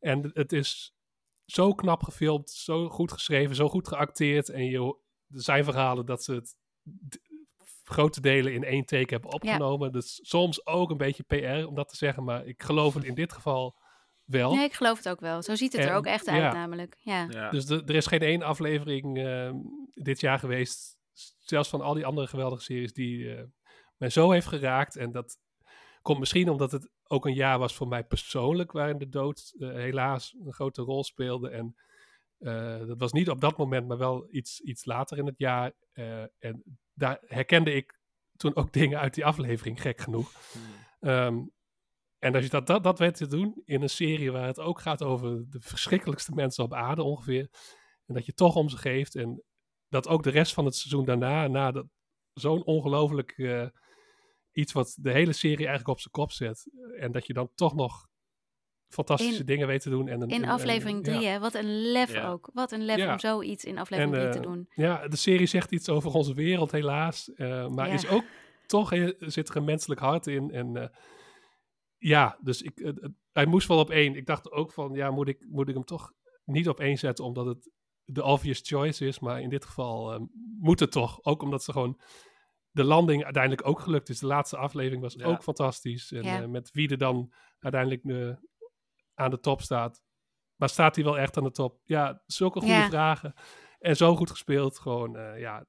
En 0.00 0.30
het 0.34 0.52
is 0.52 0.94
zo 1.44 1.74
knap 1.74 2.02
gefilmd, 2.02 2.50
zo 2.50 2.88
goed 2.88 3.12
geschreven, 3.12 3.56
zo 3.56 3.68
goed 3.68 3.88
geacteerd. 3.88 4.48
En 4.48 4.64
je, 4.64 4.96
er 5.28 5.42
zijn 5.42 5.64
verhalen 5.64 6.06
dat 6.06 6.24
ze 6.24 6.34
het 6.34 6.56
grote 7.88 8.20
delen 8.20 8.52
in 8.52 8.64
één 8.64 8.84
take 8.84 9.12
hebben 9.12 9.32
opgenomen. 9.32 9.92
Dus 9.92 10.18
soms 10.22 10.66
ook 10.66 10.90
een 10.90 10.96
beetje 10.96 11.22
PR 11.22 11.66
om 11.66 11.74
dat 11.74 11.88
te 11.88 11.96
zeggen, 11.96 12.24
maar 12.24 12.46
ik 12.46 12.62
geloof 12.62 12.94
het 12.94 13.04
in 13.04 13.14
dit 13.14 13.32
geval 13.32 13.76
wel. 14.24 14.54
Nee, 14.54 14.64
ik 14.64 14.72
geloof 14.72 14.96
het 14.96 15.08
ook 15.08 15.20
wel. 15.20 15.42
Zo 15.42 15.54
ziet 15.54 15.72
het 15.72 15.84
er 15.84 15.94
ook 15.94 16.06
echt 16.06 16.28
uit 16.28 16.42
ja. 16.42 16.52
namelijk. 16.52 16.96
Ja. 17.00 17.26
Ja. 17.30 17.50
Dus 17.50 17.66
de- 17.66 17.82
er 17.86 17.94
is 17.94 18.06
geen 18.06 18.20
één 18.20 18.42
aflevering 18.42 19.18
eh, 19.26 19.50
dit 19.94 20.20
jaar 20.20 20.38
geweest, 20.38 20.98
zelfs 21.38 21.68
van 21.68 21.80
al 21.80 21.94
die 21.94 22.06
andere 22.06 22.26
geweldige 22.26 22.62
series, 22.62 22.92
die 22.92 23.34
eh, 23.34 23.42
mij 23.96 24.10
zo 24.10 24.30
heeft 24.30 24.46
geraakt. 24.46 24.96
En 24.96 25.12
dat 25.12 25.36
komt 26.02 26.18
misschien 26.18 26.48
omdat 26.50 26.72
het 26.72 26.90
ook 27.04 27.26
een 27.26 27.34
jaar 27.34 27.58
was 27.58 27.74
voor 27.74 27.88
mij 27.88 28.04
persoonlijk, 28.04 28.72
waarin 28.72 28.98
de 28.98 29.08
dood 29.08 29.54
eh, 29.58 29.68
helaas 29.68 30.34
een 30.44 30.52
grote 30.52 30.82
rol 30.82 31.04
speelde. 31.04 31.50
En 31.50 31.76
eh, 32.38 32.86
dat 32.86 32.98
was 32.98 33.12
niet 33.12 33.30
op 33.30 33.40
dat 33.40 33.56
moment, 33.56 33.88
maar 33.88 33.98
wel 33.98 34.26
iets, 34.30 34.60
iets 34.60 34.84
later 34.84 35.18
in 35.18 35.26
het 35.26 35.38
jaar. 35.38 35.72
Eh, 35.92 36.22
en 36.38 36.62
daar 36.98 37.18
herkende 37.26 37.72
ik 37.74 37.98
toen 38.36 38.56
ook 38.56 38.72
dingen 38.72 38.98
uit 38.98 39.14
die 39.14 39.24
aflevering, 39.24 39.80
gek 39.80 40.00
genoeg. 40.00 40.32
Ehm, 41.00 41.38
en 42.18 42.34
als 42.34 42.44
je 42.44 42.50
dat, 42.50 42.66
dat, 42.66 42.82
dat 42.82 42.98
weet 42.98 43.16
te 43.16 43.26
doen 43.26 43.62
in 43.64 43.82
een 43.82 43.90
serie 43.90 44.32
waar 44.32 44.46
het 44.46 44.60
ook 44.60 44.80
gaat 44.80 45.02
over 45.02 45.50
de 45.50 45.60
verschrikkelijkste 45.60 46.34
mensen 46.34 46.64
op 46.64 46.74
aarde 46.74 47.02
ongeveer. 47.02 47.48
En 48.06 48.14
dat 48.14 48.26
je 48.26 48.34
toch 48.34 48.56
om 48.56 48.68
ze 48.68 48.76
geeft. 48.76 49.14
En 49.14 49.42
dat 49.88 50.08
ook 50.08 50.22
de 50.22 50.30
rest 50.30 50.54
van 50.54 50.64
het 50.64 50.76
seizoen 50.76 51.04
daarna, 51.04 51.46
na 51.46 51.70
dat 51.70 51.86
zo'n 52.32 52.64
ongelooflijk 52.64 53.30
eh, 53.30 53.66
iets 54.52 54.72
wat 54.72 54.96
de 55.00 55.12
hele 55.12 55.32
serie 55.32 55.66
eigenlijk 55.66 55.88
op 55.88 56.00
zijn 56.00 56.12
kop 56.12 56.32
zet. 56.32 56.70
En 56.98 57.12
dat 57.12 57.26
je 57.26 57.32
dan 57.32 57.50
toch 57.54 57.74
nog 57.74 58.08
fantastische 58.88 59.40
In- 59.40 59.46
dingen 59.46 59.66
weet 59.66 59.80
te 59.80 59.90
doen. 59.90 60.08
En 60.08 60.20
een, 60.20 60.28
In 60.28 60.48
aflevering 60.48 61.06
en- 61.06 61.12
ja. 61.12 61.18
drie, 61.18 61.28
hè? 61.30 61.38
Wat 61.38 61.54
een 61.54 61.90
lef 61.90 62.12
Ja. 62.12 62.28
ook. 62.30 62.50
Wat 62.52 62.72
een 62.72 62.84
lef 62.84 62.96
Ja. 62.96 63.12
om 63.12 63.18
zoiets 63.18 63.64
in 63.64 63.78
aflevering 63.78 64.14
En, 64.14 64.20
3 64.20 64.32
te 64.32 64.38
eh, 64.38 64.52
doen. 64.52 64.68
Ja, 64.74 65.08
de 65.08 65.16
serie 65.16 65.46
zegt 65.46 65.72
iets 65.72 65.88
over 65.88 66.12
onze 66.14 66.34
wereld, 66.34 66.72
helaas. 66.72 67.32
eh, 67.34 67.68
maar 67.68 67.86
Ja. 67.88 67.92
is 67.94 68.08
ook 68.08 68.24
toch 68.66 68.92
eh, 68.92 69.10
zit 69.18 69.48
er 69.48 69.56
een 69.56 69.64
menselijk 69.64 70.00
hart 70.00 70.26
in. 70.26 70.50
En 70.50 70.76
eh, 70.76 70.88
ja, 71.98 72.38
dus 72.42 72.62
ik, 72.62 72.92
hij 73.32 73.46
moest 73.46 73.68
wel 73.68 73.78
op 73.78 73.90
één. 73.90 74.14
Ik 74.16 74.26
dacht 74.26 74.50
ook 74.50 74.72
van, 74.72 74.92
ja, 74.94 75.10
moet 75.10 75.28
ik, 75.28 75.46
moet 75.48 75.68
ik 75.68 75.74
hem 75.74 75.84
toch 75.84 76.12
niet 76.44 76.68
op 76.68 76.80
één 76.80 76.98
zetten, 76.98 77.24
omdat 77.24 77.46
het 77.46 77.70
de 78.04 78.24
obvious 78.24 78.60
choice 78.64 79.06
is. 79.06 79.18
Maar 79.18 79.40
in 79.40 79.48
dit 79.48 79.64
geval 79.64 80.28
moet 80.60 80.80
het 80.80 80.92
toch. 80.92 81.24
Ook 81.24 81.42
omdat 81.42 81.64
ze 81.64 81.72
gewoon 81.72 82.00
de 82.70 82.84
landing 82.84 83.24
uiteindelijk 83.24 83.66
ook 83.66 83.80
gelukt 83.80 84.08
is. 84.08 84.18
De 84.18 84.26
laatste 84.26 84.56
aflevering 84.56 85.02
was 85.02 85.14
Ja. 85.14 85.24
ook 85.24 85.42
fantastisch. 85.42 86.12
En 86.12 86.22
Ja. 86.22 86.46
met 86.46 86.70
wie 86.72 86.88
er 86.88 86.98
dan 86.98 87.32
uiteindelijk 87.58 88.04
eh, 88.04 88.36
aan 89.18 89.30
de 89.30 89.40
top 89.40 89.60
staat. 89.62 90.02
Maar 90.56 90.68
staat 90.68 90.94
hij 90.94 91.04
wel 91.04 91.18
echt 91.18 91.36
aan 91.36 91.44
de 91.44 91.50
top? 91.50 91.80
Ja, 91.84 92.22
zulke 92.26 92.58
goede 92.58 92.74
Ja. 92.74 92.88
vragen. 92.88 93.34
En 93.78 93.96
zo 93.96 94.16
goed 94.16 94.30
gespeeld. 94.30 94.78
Gewoon, 94.78 95.16
eh, 95.16 95.40
ja, 95.40 95.64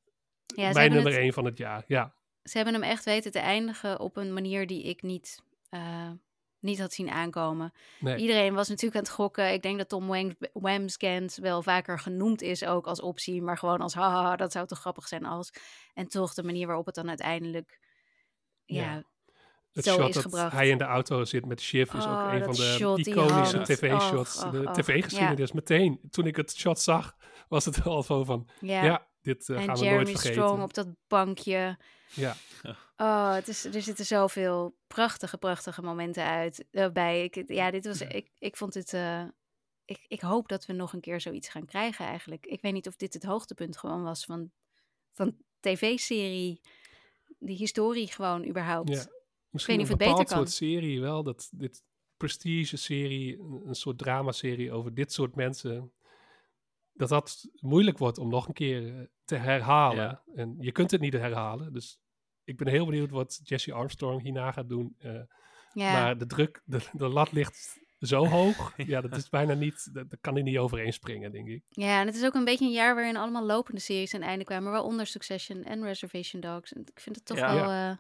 mijn 0.56 0.92
nummer 0.92 1.12
het, 1.12 1.22
één 1.22 1.34
van 1.34 1.46
het 1.46 1.58
jaar. 1.58 1.84
Ja, 1.88 2.14
ze 2.44 2.56
hebben 2.58 2.74
hem 2.74 2.84
echt 2.84 3.06
weten 3.06 3.32
te 3.32 3.40
eindigen 3.40 4.00
op 4.00 4.18
een 4.18 4.34
manier 4.34 4.68
die 4.68 4.84
ik 4.84 5.02
niet, 5.02 5.42
eh, 5.70 6.12
niet 6.60 6.80
had 6.80 6.94
zien 6.94 7.10
aankomen. 7.10 7.74
nee. 8.00 8.18
Iedereen 8.18 8.54
was 8.54 8.68
natuurlijk 8.70 8.96
aan 8.96 9.02
het 9.04 9.12
gokken. 9.12 9.54
Ik 9.54 9.62
denk 9.62 9.78
dat 9.78 9.90
Tom 9.90 10.36
Whamsgans 10.54 11.38
wel 11.38 11.62
vaker 11.64 12.00
genoemd 12.00 12.42
is 12.42 12.64
ook 12.66 12.88
als 12.88 13.02
optie. 13.02 13.42
Maar 13.42 13.58
gewoon 13.58 13.82
als 13.82 13.94
haha, 13.94 14.36
dat 14.36 14.52
zou 14.52 14.68
toch 14.68 14.80
grappig 14.80 15.08
zijn 15.08 15.26
als. 15.26 15.54
En 15.94 16.08
toch 16.08 16.34
de 16.34 16.44
manier 16.44 16.68
waarop 16.68 16.86
het 16.86 16.96
dan 16.96 17.08
uiteindelijk 17.08 17.80
ja, 18.66 18.84
Ja. 18.94 19.04
Het 19.74 19.84
zo 19.84 19.94
shot 19.94 20.08
is 20.08 20.14
dat 20.14 20.24
gebracht. 20.24 20.52
hij 20.54 20.70
in 20.70 20.78
de 20.78 20.84
auto 20.84 21.26
zit 21.26 21.46
met 21.46 21.62
Shiv 21.62 21.94
is 21.94 22.06
Oh, 22.06 22.12
ook 22.12 22.32
een 22.32 22.40
dat 22.40 22.58
van 22.58 22.96
de 22.96 23.02
iconische 23.02 23.62
tv-shots. 23.62 24.40
De 24.52 24.70
tv-geschiedenis. 24.72 25.52
Meteen, 25.52 26.00
toen 26.10 26.26
ik 26.26 26.36
het 26.36 26.56
shot 26.56 26.80
zag, 26.80 27.16
was 27.48 27.66
het 27.66 27.84
al 27.86 28.04
zo 28.04 28.24
van, 28.24 28.50
ja. 28.60 28.84
ja, 28.84 29.08
dit 29.22 29.50
eh, 29.50 29.58
en 29.58 29.64
gaan 29.64 29.76
we 29.76 29.84
Jeremy 29.84 30.04
nooit 30.04 30.10
vergeten. 30.20 30.44
Strong 30.44 30.64
op 30.64 30.74
dat 30.74 30.88
bankje. 31.08 31.78
Ja, 32.14 32.36
Oh, 32.98 33.34
het 33.34 33.48
is, 33.48 33.66
er 33.66 33.82
zitten 33.82 34.06
zoveel 34.06 34.76
prachtige, 34.88 35.38
prachtige 35.38 35.82
momenten 35.82 36.24
uit 36.24 36.66
eh, 36.72 36.90
bij. 36.90 37.24
Ik, 37.24 37.44
ja, 37.48 37.72
dit 37.72 37.86
was, 37.86 38.02
ik, 38.02 38.32
ik 38.40 38.58
vond 38.58 38.74
het. 38.74 38.94
eh, 38.94 39.24
ik, 39.86 40.06
ik 40.08 40.22
hoop 40.22 40.48
dat 40.48 40.66
we 40.66 40.74
nog 40.74 40.94
een 40.94 41.02
keer 41.02 41.22
zoiets 41.22 41.50
gaan 41.50 41.66
krijgen 41.66 42.06
eigenlijk. 42.06 42.46
Ik 42.46 42.62
weet 42.62 42.74
niet 42.74 42.88
of 42.88 42.96
dit 42.96 43.14
het 43.14 43.24
hoogtepunt 43.24 43.78
gewoon 43.78 44.04
was 44.04 44.26
van, 44.26 44.52
van 45.12 45.36
tv-serie. 45.60 46.62
Die 47.40 47.58
historie 47.58 48.12
gewoon 48.12 48.48
überhaupt. 48.48 49.08
Misschien 49.50 49.78
niet 49.78 49.86
of 49.86 49.92
een 49.92 49.98
het 49.98 50.08
beter 50.08 50.24
bepaald 50.24 50.28
kan. 50.40 50.48
soort 50.48 50.72
serie 50.72 51.02
wel. 51.02 51.24
Dat 51.24 51.50
dit 51.52 51.84
prestige-serie, 52.18 53.40
een, 53.40 53.62
een 53.68 53.76
soort 53.76 53.98
dramaserie 53.98 54.72
over 54.72 54.94
dit 54.94 55.14
soort 55.14 55.36
mensen. 55.36 55.92
Dat 56.94 57.10
dat 57.10 57.46
moeilijk 57.60 57.98
wordt 57.98 58.18
om 58.18 58.30
nog 58.30 58.48
een 58.48 58.54
keer 58.54 58.96
eh, 58.96 59.02
te 59.26 59.36
herhalen. 59.36 59.98
Ja. 60.04 60.24
En 60.36 60.56
je 60.60 60.72
kunt 60.72 60.92
het 60.92 61.02
niet 61.02 61.14
herhalen. 61.14 61.74
Dus 61.74 62.00
ik 62.44 62.58
ben 62.58 62.68
heel 62.68 62.86
benieuwd 62.86 63.10
wat 63.10 63.40
Jesse 63.44 63.74
Armstrong 63.74 64.22
hierna 64.22 64.52
gaat 64.52 64.70
doen. 64.70 64.96
eh, 64.98 65.12
Ja. 65.74 65.92
Maar 65.92 66.18
de 66.18 66.26
druk, 66.26 66.62
de, 66.66 66.80
de 66.92 67.08
lat 67.08 67.32
ligt 67.32 67.78
zo 68.00 68.26
hoog. 68.36 68.74
ja, 68.78 69.02
dat 69.02 69.16
is 69.16 69.30
bijna 69.30 69.54
niet, 69.54 69.90
dat, 69.94 70.10
daar 70.10 70.20
kan 70.22 70.34
hij 70.34 70.44
niet 70.44 70.58
overheen 70.58 70.94
springen, 70.94 71.32
denk 71.32 71.48
ik. 71.48 71.64
Ja, 71.70 72.00
en 72.02 72.06
het 72.08 72.16
is 72.16 72.26
ook 72.26 72.34
een 72.34 72.46
beetje 72.46 72.66
een 72.66 72.72
jaar 72.72 72.96
waarin 72.96 73.18
allemaal 73.18 73.46
lopende 73.46 73.82
series 73.82 74.14
aan 74.14 74.22
einde 74.22 74.44
kwamen. 74.46 74.72
Waaronder 74.72 75.08
Succession 75.08 75.64
en 75.64 75.84
Reservation 75.84 76.42
Dogs. 76.42 76.74
En 76.74 76.82
ik 76.82 77.00
vind 77.00 77.16
het 77.16 77.26
toch 77.26 77.38
Ja. 77.38 77.54
wel... 77.56 77.70
eh, 77.72 77.98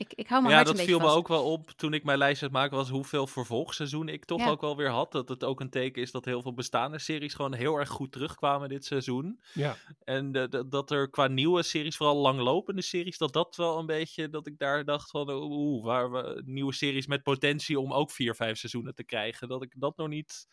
ik, 0.00 0.12
ik 0.14 0.28
hou 0.28 0.40
mijn 0.42 0.54
Ja, 0.54 0.60
hart 0.60 0.66
dat 0.70 0.78
een 0.78 0.84
viel 0.90 0.98
me 0.98 1.06
ook 1.06 1.28
wel 1.28 1.44
op 1.52 1.70
toen 1.70 1.94
ik 1.94 2.04
mijn 2.04 2.18
lijst 2.18 2.42
aan 2.42 2.48
het 2.48 2.56
maken 2.56 2.76
was 2.76 2.88
hoeveel 2.88 3.26
vervolgseizoenen 3.26 4.14
ik 4.14 4.24
toch 4.24 4.40
Ja. 4.40 4.48
ook 4.48 4.60
wel 4.60 4.76
weer 4.76 4.88
had. 4.88 5.12
Dat 5.12 5.28
het 5.28 5.44
ook 5.44 5.60
een 5.60 5.70
teken 5.70 6.02
is 6.02 6.10
dat 6.10 6.24
heel 6.24 6.42
veel 6.42 6.54
bestaande 6.54 6.98
series 6.98 7.34
gewoon 7.34 7.54
heel 7.54 7.76
erg 7.76 7.88
goed 7.88 8.12
terugkwamen 8.12 8.68
dit 8.68 8.84
seizoen. 8.84 9.40
Ja, 9.54 9.76
En 10.04 10.32
de- 10.32 10.48
de- 10.48 10.68
dat 10.68 10.90
er 10.90 11.10
qua 11.10 11.26
nieuwe 11.26 11.62
series, 11.62 11.96
vooral 11.96 12.16
langlopende 12.16 12.82
series, 12.82 13.18
dat 13.18 13.32
dat 13.32 13.56
wel 13.56 13.78
een 13.78 13.86
beetje, 13.86 14.28
dat 14.30 14.46
ik 14.46 14.58
daar 14.58 14.84
dacht 14.84 15.10
van, 15.10 15.30
oeh, 15.30 15.84
waar 15.84 16.12
we 16.12 16.42
nieuwe 16.44 16.72
series 16.74 17.06
met 17.06 17.22
potentie 17.22 17.80
om 17.80 17.92
ook 17.92 18.10
vier, 18.10 18.34
vijf 18.34 18.58
seizoenen 18.58 18.94
te 18.94 19.04
krijgen. 19.04 19.48
Dat 19.48 19.62
ik 19.62 19.72
dat 19.76 19.96
nog 19.96 20.08
niet 20.08 20.48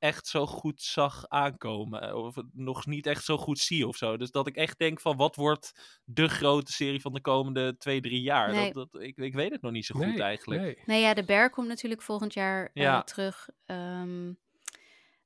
echt 0.00 0.26
zo 0.26 0.46
goed 0.46 0.82
zag 0.82 1.28
aankomen. 1.28 2.02
eh, 2.02 2.14
Of 2.14 2.34
het 2.34 2.46
nog 2.52 2.86
niet 2.86 3.06
echt 3.06 3.24
zo 3.24 3.36
goed 3.36 3.58
zie 3.58 3.88
of 3.88 3.96
zo. 3.96 4.16
Dus 4.16 4.30
dat 4.30 4.46
ik 4.46 4.56
echt 4.56 4.78
denk 4.78 5.00
van, 5.00 5.16
wat 5.16 5.36
wordt 5.36 5.98
de 6.04 6.28
grote 6.28 6.72
serie 6.72 7.00
van 7.00 7.12
de 7.12 7.20
komende 7.20 7.76
twee, 7.76 8.00
drie 8.00 8.22
jaar? 8.22 8.52
Nee. 8.52 8.72
Dat, 8.72 8.92
dat, 8.92 9.02
ik, 9.02 9.16
ik 9.16 9.34
weet 9.34 9.50
het 9.50 9.62
nog 9.62 9.72
niet 9.72 9.86
zo 9.86 9.94
goed 9.94 10.06
nee, 10.06 10.22
eigenlijk. 10.22 10.60
nee. 10.60 10.78
Nee, 10.86 11.00
ja, 11.00 11.14
de 11.14 11.24
Bear 11.24 11.50
komt 11.50 11.68
natuurlijk 11.68 12.02
volgend 12.02 12.34
jaar 12.34 12.70
eh, 12.74 13.00
terug. 13.00 13.48
Ehm 13.66 14.32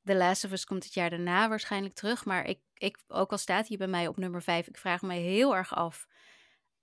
The 0.04 0.14
Last 0.14 0.44
of 0.44 0.52
Us 0.52 0.64
komt 0.64 0.84
het 0.84 0.94
jaar 0.94 1.10
daarna 1.10 1.48
waarschijnlijk 1.48 1.94
terug. 1.94 2.24
Maar 2.24 2.46
ik, 2.46 2.60
ik, 2.74 2.98
ook 3.06 3.30
al 3.30 3.38
staat 3.38 3.68
hij 3.68 3.76
bij 3.76 3.86
mij 3.86 4.08
op 4.08 4.16
nummer 4.16 4.42
5, 4.42 4.68
ik 4.68 4.76
vraag 4.76 5.02
me 5.02 5.14
heel 5.14 5.56
erg 5.56 5.74
af 5.74 6.06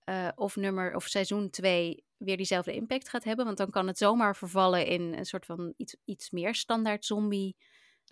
eh, 0.03 0.27
of, 0.35 0.55
nummer, 0.55 0.95
of 0.95 1.07
seizoen 1.07 1.49
2 1.49 2.03
weer 2.17 2.37
diezelfde 2.37 2.73
impact 2.73 3.09
gaat 3.09 3.23
hebben. 3.23 3.45
Want 3.45 3.57
dan 3.57 3.69
kan 3.69 3.87
het 3.87 3.97
zomaar 3.97 4.35
vervallen 4.35 4.85
in 4.85 5.01
een 5.01 5.25
soort 5.25 5.45
van 5.45 5.73
iets, 5.77 5.95
iets 6.05 6.29
meer 6.29 6.55
standaard 6.55 7.05
zombie 7.05 7.55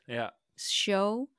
Ja. 0.09 0.37
show. 0.55 1.29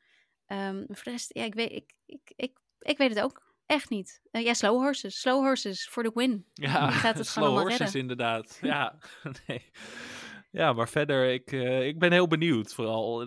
Maar 0.46 0.84
voor 0.88 1.04
de 1.04 1.10
rest, 1.10 1.34
ja, 1.34 1.44
ik 1.44 1.54
weet, 1.54 1.72
ik, 1.72 1.94
ik, 2.06 2.32
ik, 2.36 2.58
ik 2.78 2.98
weet 2.98 3.08
het 3.14 3.20
ook 3.20 3.54
echt 3.66 3.90
niet. 3.90 4.20
Eh, 4.30 4.42
ja, 4.44 4.54
Slow 4.54 4.82
Horses. 4.82 5.20
Slow 5.20 5.44
Horses 5.44 5.88
for 5.88 6.02
the 6.02 6.10
win. 6.14 6.46
Ja, 6.54 6.90
gaat 6.90 7.18
het 7.18 7.26
slow 7.36 7.58
horses 7.58 7.78
redden. 7.78 8.00
inderdaad. 8.00 8.58
Ja, 8.62 8.98
nee. 9.46 9.70
Ja, 10.52 10.72
maar 10.72 10.88
verder, 10.88 11.32
ik, 11.32 11.52
eh, 11.52 11.86
ik 11.86 11.98
ben 11.98 12.12
heel 12.12 12.26
benieuwd 12.26 12.74
vooral. 12.74 13.20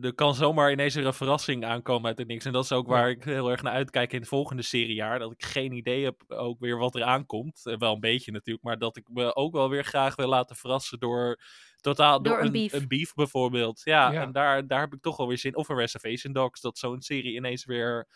Er- 0.00 0.14
kan 0.14 0.34
zomaar 0.34 0.72
ineens 0.72 0.94
een 0.94 1.12
verrassing 1.14 1.64
aankomen 1.64 2.06
uit 2.08 2.18
het 2.18 2.26
niks. 2.26 2.44
En 2.44 2.52
dat 2.52 2.64
is 2.64 2.72
ook 2.72 2.86
waar 2.86 3.10
ik 3.10 3.24
heel 3.24 3.50
erg 3.50 3.62
naar 3.62 3.72
uitkijk 3.72 4.12
in 4.12 4.18
het 4.20 4.28
volgende 4.28 4.62
seriejaar. 4.62 5.18
Dat 5.18 5.32
ik 5.32 5.44
geen 5.44 5.72
idee 5.72 6.04
heb 6.04 6.22
ook 6.26 6.60
weer 6.60 6.78
wat 6.78 6.94
er 6.94 7.02
aankomt. 7.02 7.60
Eh, 7.66 7.76
Wel 7.78 7.92
een 7.94 8.00
beetje 8.00 8.32
natuurlijk, 8.32 8.64
maar 8.64 8.78
dat 8.78 8.96
ik 8.96 9.08
me 9.12 9.34
ook 9.34 9.52
wel 9.52 9.68
weer 9.70 9.84
graag 9.84 10.16
wil 10.16 10.28
laten 10.28 10.56
verrassen 10.56 10.98
door... 10.98 11.40
Totaal, 11.80 12.22
Door 12.22 12.32
door, 12.32 12.40
een 12.40 12.46
een, 12.46 12.52
beef. 12.52 12.72
een 12.72 12.88
beef 12.88 13.14
bijvoorbeeld. 13.14 13.80
Ja, 13.84 14.12
Ja. 14.12 14.22
en 14.22 14.32
daar, 14.32 14.66
daar 14.66 14.80
heb 14.80 14.92
ik 14.94 15.00
toch 15.02 15.16
wel 15.16 15.28
weer 15.28 15.38
zin. 15.38 15.56
Of 15.56 15.68
een 15.68 15.76
Reservation 15.76 16.32
Dogs, 16.32 16.60
dat 16.60 16.78
zo'n 16.78 17.00
serie 17.02 17.34
ineens 17.34 17.64
weer 17.64 18.06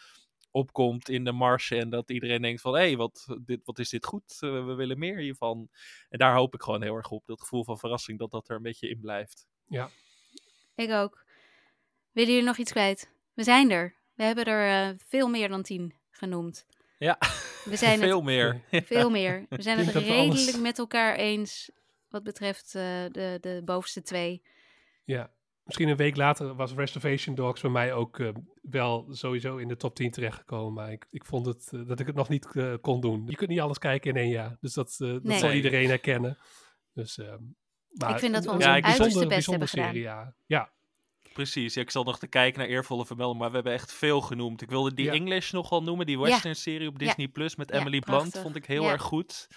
opkomt 0.50 1.08
in 1.08 1.24
de 1.24 1.32
marge 1.32 1.76
en 1.76 1.90
dat 1.90 2.10
iedereen 2.10 2.42
denkt 2.42 2.60
van, 2.60 2.72
hé, 2.74 2.80
hey, 2.80 2.96
wat, 2.96 3.26
dit, 3.44 3.60
wat 3.64 3.78
is 3.78 3.88
dit 3.88 4.04
goed, 4.06 4.38
Eh, 4.40 4.50
we 4.66 4.74
willen 4.74 4.98
meer 4.98 5.18
hiervan. 5.18 5.68
En 6.08 6.18
daar 6.18 6.34
hoop 6.34 6.54
ik 6.54 6.62
gewoon 6.62 6.82
heel 6.82 6.94
erg 6.94 7.10
op, 7.10 7.26
dat 7.26 7.40
gevoel 7.40 7.64
van 7.64 7.78
verrassing, 7.78 8.18
dat 8.18 8.30
dat 8.30 8.48
er 8.48 8.56
een 8.56 8.62
beetje 8.62 8.88
in 8.88 9.00
blijft. 9.00 9.46
Ik 10.74 10.90
ook. 10.90 11.24
Willen 12.12 12.30
jullie 12.30 12.46
nog 12.46 12.56
iets 12.56 12.72
kwijt? 12.72 13.10
We 13.34 13.42
zijn 13.42 13.70
er. 13.70 13.94
We 14.14 14.22
hebben 14.22 14.44
er 14.44 14.88
eh, 14.90 14.94
veel 15.06 15.28
meer 15.28 15.48
dan 15.48 15.62
tien 15.62 15.94
genoemd. 16.10 16.66
Ja, 16.98 17.18
We 17.64 17.76
zijn 17.76 17.98
veel 17.98 18.16
het 18.16 18.24
meer. 18.24 18.60
veel 18.70 19.10
meer. 19.10 19.46
We 19.48 19.62
zijn 19.62 19.78
het 19.78 19.94
redelijk 19.94 20.58
met 20.58 20.78
elkaar 20.78 21.14
eens 21.14 21.70
wat 22.08 22.22
betreft 22.22 22.74
eh, 22.74 22.82
de, 23.10 23.38
de 23.40 23.62
bovenste 23.64 24.02
twee. 24.02 24.42
Ja, 25.04 25.30
Misschien 25.70 25.88
een 25.88 25.96
week 25.96 26.16
later 26.16 26.54
was 26.54 26.72
Reservation 26.74 27.34
Dogs 27.34 27.60
bij 27.60 27.70
mij 27.70 27.92
ook 27.92 28.18
eh, 28.18 28.28
wel 28.62 29.06
sowieso 29.10 29.56
in 29.56 29.68
de 29.68 29.76
top 29.76 29.94
10 29.94 30.10
terechtgekomen. 30.10 30.72
Maar 30.72 30.92
ik, 30.92 31.06
ik 31.10 31.24
vond 31.24 31.46
het, 31.46 31.70
eh, 31.74 31.80
dat 31.86 32.00
ik 32.00 32.06
het 32.06 32.16
nog 32.16 32.28
niet 32.28 32.56
eh, 32.56 32.74
kon 32.80 33.00
doen. 33.00 33.22
Je 33.26 33.36
kunt 33.36 33.50
niet 33.50 33.60
alles 33.60 33.78
kijken 33.78 34.10
in 34.10 34.16
één 34.16 34.30
jaar. 34.30 34.56
Dus 34.60 34.74
dat, 34.74 34.96
eh, 34.98 35.08
dat 35.08 35.22
Nee. 35.22 35.38
zal 35.38 35.52
iedereen 35.52 35.88
herkennen. 35.88 36.38
Dus, 36.94 37.18
ehm, 37.18 37.38
maar 37.94 38.10
Ik 38.10 38.18
vind 38.18 38.34
dat 38.34 38.44
we 38.44 38.50
ons 38.50 38.64
een 38.64 38.70
uiterste 38.70 39.02
bijzonder- 39.02 39.28
best 39.28 39.46
bijzonder 39.46 39.68
hebben 39.68 39.84
serie, 39.92 40.02
ja. 40.02 40.34
ja. 40.46 40.70
Precies, 41.32 41.74
ja, 41.74 41.80
ik 41.82 41.90
zal 41.90 42.04
nog 42.04 42.18
te 42.18 42.26
kijken 42.26 42.60
naar 42.60 42.68
eervolle 42.68 43.06
vermelding, 43.06 43.38
maar 43.38 43.48
we 43.48 43.54
hebben 43.54 43.72
echt 43.72 43.92
veel 43.92 44.20
genoemd. 44.20 44.62
Ik 44.62 44.70
wilde 44.70 44.94
die 44.94 45.04
Ja. 45.04 45.12
English 45.12 45.52
nog 45.52 45.68
wel 45.68 45.82
noemen, 45.82 46.06
die 46.06 46.18
Ja. 46.18 46.22
western 46.22 46.56
serie 46.56 46.88
op 46.88 47.00
Ja. 47.00 47.06
Disney 47.06 47.28
Plus 47.28 47.56
met 47.56 47.70
Ja, 47.70 47.78
Emily 47.80 47.98
Blunt, 48.00 48.38
vond 48.38 48.56
ik 48.56 48.64
heel 48.66 48.82
Ja. 48.82 48.90
erg 48.90 49.02
goed. 49.02 49.48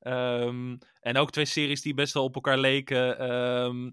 Ehm, 0.00 0.76
en 1.00 1.16
ook 1.16 1.30
twee 1.30 1.44
series 1.44 1.82
die 1.82 1.94
best 1.94 2.14
wel 2.14 2.24
op 2.24 2.34
elkaar 2.34 2.58
leken. 2.58 3.18
ehm, 3.18 3.86
eh, 3.86 3.92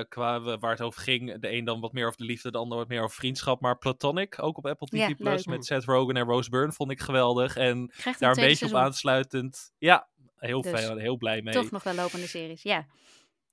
qua 0.00 0.40
w- 0.40 0.60
waar 0.60 0.70
het 0.70 0.80
over 0.80 1.02
ging. 1.02 1.40
De 1.40 1.52
een 1.52 1.64
dan 1.64 1.80
wat 1.80 1.92
meer 1.92 2.06
over 2.06 2.18
de 2.18 2.24
liefde, 2.24 2.50
de 2.50 2.58
ander 2.58 2.78
wat 2.78 2.88
meer 2.88 3.02
over 3.02 3.16
vriendschap. 3.16 3.60
Maar 3.60 3.78
Platonic, 3.78 4.42
ook 4.42 4.56
op 4.58 4.66
Apple 4.66 4.86
TV 4.86 4.96
Ja, 4.96 5.14
Plus, 5.14 5.46
met 5.46 5.64
Seth 5.64 5.84
Rogen 5.84 6.16
en 6.16 6.24
Rose 6.24 6.50
Byrne, 6.50 6.72
vond 6.72 6.90
ik 6.90 7.00
geweldig. 7.00 7.56
En 7.56 7.76
een 7.76 7.90
daar 8.18 8.30
een 8.30 8.36
beetje 8.36 8.66
op 8.66 8.74
aansluitend. 8.74 9.72
Ja, 9.78 10.08
heel 10.36 10.62
Dus 10.62 10.80
fijn, 10.80 10.98
heel 10.98 11.16
blij 11.16 11.42
mee. 11.42 11.54
Toch 11.54 11.70
nog 11.70 11.82
wel 11.82 11.94
lopende 11.94 12.26
series, 12.26 12.62
ja. 12.62 12.86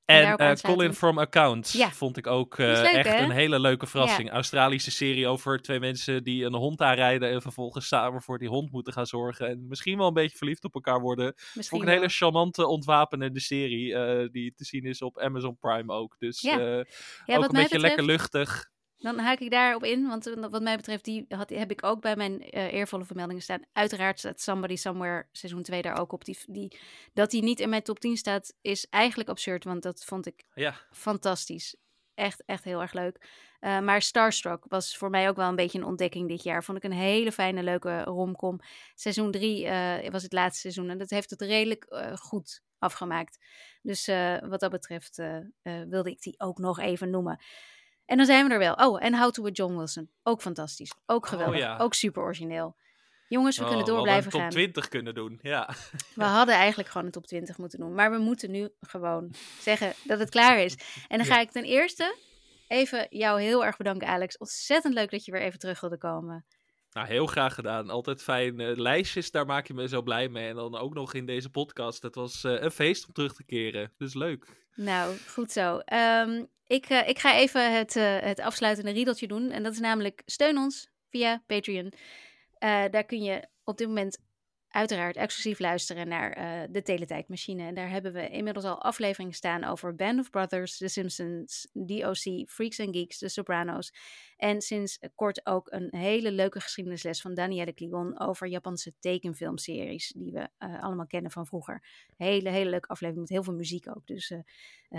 En 0.10 0.26
aansluitend. 0.28 0.62
Colin 0.74 0.94
from 0.94 1.20
Accounts 1.20 1.72
Ja. 1.74 1.92
vond 1.92 2.18
ik 2.18 2.28
ook 2.28 2.58
eh, 2.58 2.66
leuk, 2.66 2.86
echt 2.86 3.10
hè? 3.10 3.18
een 3.24 3.32
hele 3.32 3.60
leuke 3.60 3.88
verrassing. 3.88 4.30
Australische 4.32 4.92
serie 4.92 5.28
over 5.28 5.62
twee 5.62 5.80
mensen 5.80 6.24
die 6.24 6.46
een 6.46 6.54
hond 6.56 6.82
aanrijden 6.82 7.30
en 7.30 7.42
vervolgens 7.42 7.88
samen 7.88 8.22
voor 8.22 8.38
die 8.40 8.48
hond 8.50 8.72
moeten 8.72 8.94
gaan 8.94 9.06
zorgen. 9.08 9.48
En 9.48 9.68
misschien 9.68 9.98
wel 9.98 10.08
een 10.08 10.14
beetje 10.14 10.38
verliefd 10.38 10.64
op 10.64 10.74
elkaar 10.74 11.00
worden. 11.02 11.26
Misschien 11.36 11.64
Vond 11.64 11.74
ik 11.74 11.80
een 11.80 11.86
wel. 11.86 11.96
hele 11.96 12.14
charmante, 12.14 12.68
ontwapenende 12.68 13.40
serie 13.40 13.94
eh, 13.96 14.28
die 14.32 14.54
te 14.56 14.66
zien 14.66 14.84
is 14.84 15.02
op 15.02 15.20
Amazon 15.20 15.58
Prime 15.60 15.94
ook. 15.94 16.16
Dus 16.20 16.42
Ja. 16.42 16.58
Ja, 16.60 16.80
ook 16.80 16.86
wat 17.26 17.46
een 17.46 17.52
mij 17.52 17.62
beetje 17.62 17.80
lekker 17.80 18.06
betreft- 18.06 18.34
luchtig. 18.34 18.70
Dan 19.00 19.20
haak 19.20 19.40
ik 19.40 19.52
daarop 19.52 19.84
in, 19.84 20.08
want 20.08 20.28
eh, 20.28 20.46
wat 20.50 20.62
mij 20.62 20.76
betreft, 20.76 21.06
die 21.06 21.26
had, 21.30 21.50
heb 21.50 21.72
ik 21.72 21.84
ook 21.84 22.02
bij 22.02 22.16
mijn 22.16 22.42
eh, 22.42 22.74
eervolle 22.74 23.06
vermeldingen 23.06 23.42
staan. 23.42 23.62
Uiteraard 23.74 24.20
staat 24.20 24.42
Somebody 24.42 24.76
Somewhere 24.76 25.28
seizoen 25.32 25.64
2 25.64 25.82
daar 25.82 26.00
ook 26.00 26.12
op. 26.12 26.26
Die, 26.26 26.38
die, 26.48 26.80
dat 27.14 27.32
die 27.32 27.44
niet 27.44 27.60
in 27.60 27.70
mijn 27.70 27.82
top 27.82 28.00
10 28.00 28.18
staat, 28.18 28.54
is 28.62 28.88
eigenlijk 28.90 29.30
absurd, 29.30 29.64
want 29.64 29.84
dat 29.84 30.04
vond 30.04 30.26
ik 30.26 30.46
Ja, 30.54 30.76
fantastisch. 30.92 31.76
Echt, 32.14 32.44
echt 32.46 32.64
heel 32.64 32.82
erg 32.82 32.94
leuk. 32.94 33.28
Eh, 33.60 33.80
maar 33.80 34.02
Starstruck 34.02 34.66
was 34.68 34.98
voor 34.98 35.10
mij 35.10 35.30
ook 35.30 35.36
wel 35.36 35.48
een 35.48 35.56
beetje 35.56 35.78
een 35.78 35.86
ontdekking 35.86 36.28
dit 36.28 36.44
jaar. 36.44 36.64
Vond 36.64 36.78
ik 36.78 36.84
een 36.84 36.92
hele 36.92 37.32
fijne, 37.32 37.64
leuke 37.64 38.04
romcom. 38.04 38.60
Seizoen 38.96 39.32
3 39.32 39.70
was 40.12 40.24
het 40.24 40.34
laatste 40.34 40.60
seizoen 40.60 40.90
en 40.90 40.98
dat 40.98 41.10
heeft 41.10 41.30
het 41.30 41.42
redelijk 41.42 41.86
goed 42.16 42.62
afgemaakt. 42.78 43.38
Dus 43.82 44.06
wat 44.42 44.60
dat 44.60 44.72
betreft 44.72 45.16
wilde 45.64 46.12
ik 46.12 46.22
die 46.22 46.40
ook 46.40 46.58
nog 46.58 46.80
even 46.80 47.10
noemen. 47.10 47.40
En 48.10 48.18
dan 48.18 48.26
zijn 48.26 48.48
we 48.48 48.54
er 48.54 48.60
wel. 48.60 48.74
Oh, 48.74 49.04
en 49.04 49.16
How 49.18 49.32
to 49.32 49.44
with 49.44 49.58
John 49.58 49.76
Wilson. 49.78 50.10
Ook 50.24 50.42
fantastisch. 50.42 50.92
Ook 51.06 51.28
geweldig. 51.28 51.56
Oh, 51.56 51.62
ja. 51.62 51.78
Ook 51.78 51.94
super 51.94 52.22
origineel. 52.24 52.76
Jongens, 53.28 53.58
we 53.58 53.64
kunnen 53.64 53.80
Oh, 53.82 53.86
door 53.88 53.96
hadden 53.96 54.14
blijven 54.14 54.34
een 54.34 54.40
gaan. 54.40 54.50
top 54.50 54.60
20 54.60 54.88
kunnen 54.88 55.14
doen. 55.14 55.40
Ja. 55.42 55.70
We 56.16 56.24
hadden 56.24 56.56
eigenlijk 56.56 56.90
gewoon 56.90 57.06
een 57.06 57.14
top 57.14 57.28
20 57.28 57.58
moeten 57.58 57.80
doen. 57.80 57.94
Maar 57.94 58.12
we 58.12 58.18
moeten 58.18 58.52
nu 58.52 58.70
gewoon 58.82 59.32
zeggen 59.70 59.94
dat 60.04 60.20
het 60.20 60.30
klaar 60.30 60.60
is. 60.60 60.78
En 61.08 61.18
dan 61.18 61.28
ga 61.28 61.40
ik 61.40 61.52
ten 61.52 61.64
eerste 61.64 62.16
even 62.68 63.08
jou 63.10 63.42
heel 63.42 63.66
erg 63.66 63.78
bedanken, 63.78 64.08
Alex. 64.08 64.38
Ontzettend 64.38 64.94
leuk 64.94 65.12
dat 65.12 65.26
je 65.26 65.32
weer 65.32 65.42
even 65.42 65.60
terug 65.60 65.80
wilde 65.82 65.98
komen. 65.98 66.46
Nou, 66.92 67.08
heel 67.08 67.26
graag 67.26 67.54
gedaan. 67.54 67.90
Altijd 67.90 68.24
fijn. 68.24 68.60
eh, 68.60 68.76
lijstjes, 68.78 69.32
daar 69.32 69.46
maak 69.46 69.68
je 69.68 69.74
me 69.74 69.88
zo 69.88 70.02
blij 70.02 70.30
mee. 70.30 70.50
En 70.50 70.56
dan 70.56 70.76
ook 70.76 70.94
nog 70.94 71.14
in 71.14 71.26
deze 71.26 71.50
podcast. 71.50 72.02
Het 72.02 72.16
was 72.16 72.44
eh, 72.44 72.62
een 72.62 72.72
feest 72.72 73.08
om 73.08 73.14
terug 73.14 73.34
te 73.34 73.44
keren. 73.44 73.94
Dus 73.98 74.14
leuk. 74.14 74.46
Nou, 74.76 75.18
goed 75.28 75.52
zo. 75.52 75.78
Ehm, 75.78 76.44
ik, 76.68 76.86
eh, 76.86 77.08
ik 77.08 77.20
ga 77.20 77.36
even 77.36 77.78
het, 77.78 77.94
het 78.24 78.40
afsluitende 78.40 78.92
riedeltje 78.92 79.28
doen. 79.28 79.52
En 79.52 79.64
dat 79.64 79.74
is 79.74 79.80
namelijk 79.80 80.22
steun 80.26 80.58
ons 80.58 80.90
via 81.10 81.44
Patreon. 81.48 81.94
Daar 82.92 83.04
kun 83.06 83.24
je 83.24 83.48
op 83.64 83.78
dit 83.78 83.88
moment 83.88 84.18
uiteraard 84.70 85.16
exclusief 85.16 85.60
luisteren 85.60 86.08
naar 86.08 86.32
eh, 86.32 86.68
de 86.70 86.82
Teletijdmachine. 86.82 87.74
Daar 87.74 87.90
hebben 87.90 88.14
we 88.14 88.30
inmiddels 88.30 88.66
al 88.66 88.82
afleveringen 88.82 89.34
staan 89.34 89.64
over 89.64 89.96
Band 89.96 90.20
of 90.20 90.30
Brothers, 90.30 90.78
The 90.78 90.88
Simpsons, 90.88 91.68
DOC, 91.74 92.50
Freaks 92.50 92.80
and 92.80 92.96
Geeks, 92.96 93.18
The 93.18 93.30
Sopranos. 93.30 93.94
En 94.38 94.62
sinds 94.62 95.00
kort 95.16 95.46
ook 95.46 95.72
een 95.72 95.88
hele 95.96 96.32
leuke 96.32 96.60
geschiedenisles 96.60 97.22
van 97.22 97.34
Danielle 97.34 97.74
Kligon 97.74 98.20
over 98.20 98.48
Japanse 98.48 98.94
tekenfilmseries 99.00 100.14
die 100.16 100.32
we 100.32 100.50
eh, 100.58 100.84
allemaal 100.84 101.08
kennen 101.08 101.32
van 101.32 101.46
vroeger. 101.46 101.84
Hele, 102.18 102.50
hele 102.50 102.70
leuke 102.70 102.88
aflevering 102.88 103.22
met 103.22 103.34
heel 103.34 103.44
veel 103.44 103.56
muziek 103.56 103.90
ook. 103.90 104.08
Dus 104.08 104.32
eh, 104.32 104.42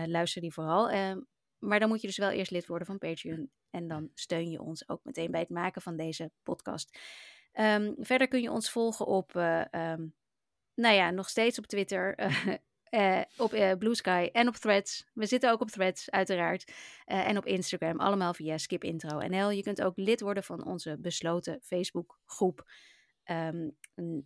luister 0.06 0.40
die 0.40 0.52
vooral. 0.52 0.90
Ehm, 0.90 1.20
maar 1.58 1.80
dan 1.80 1.88
moet 1.88 2.00
je 2.00 2.06
dus 2.06 2.16
wel 2.16 2.30
eerst 2.30 2.50
lid 2.50 2.66
worden 2.66 2.86
van 2.86 2.98
Patreon. 2.98 3.50
En 3.70 3.88
dan 3.88 4.10
steun 4.14 4.50
je 4.50 4.60
ons 4.62 4.88
ook 4.88 5.00
meteen 5.04 5.30
bij 5.30 5.40
het 5.40 5.48
maken 5.48 5.82
van 5.82 5.96
deze 5.96 6.30
podcast. 6.42 6.98
Ehm, 7.52 7.92
verder 7.98 8.28
kun 8.28 8.42
je 8.42 8.50
ons 8.50 8.70
volgen 8.70 9.06
op, 9.06 9.36
eh, 9.36 9.74
ehm, 9.74 10.06
nou 10.80 10.94
ja, 10.94 11.10
nog 11.10 11.28
steeds 11.28 11.58
op 11.58 11.66
Twitter, 11.66 12.14
eh, 12.16 12.54
eh, 12.90 13.22
op 13.36 13.52
eh, 13.52 13.72
Blue 13.78 13.94
Sky 13.94 14.28
en 14.32 14.48
op 14.48 14.54
Threads. 14.54 15.06
We 15.14 15.26
zitten 15.26 15.50
ook 15.50 15.60
op 15.60 15.70
Threads, 15.70 16.10
uiteraard. 16.10 16.72
En 17.04 17.36
op 17.36 17.46
Instagram, 17.46 18.00
allemaal 18.00 18.34
via 18.34 18.58
skipintro.nl. 18.58 19.50
Je 19.50 19.62
kunt 19.62 19.82
ook 19.82 19.96
lid 19.96 20.20
worden 20.20 20.42
van 20.42 20.64
onze 20.64 20.98
besloten 20.98 21.60
Facebookgroep. 21.62 22.70
Ehm, 23.24 23.68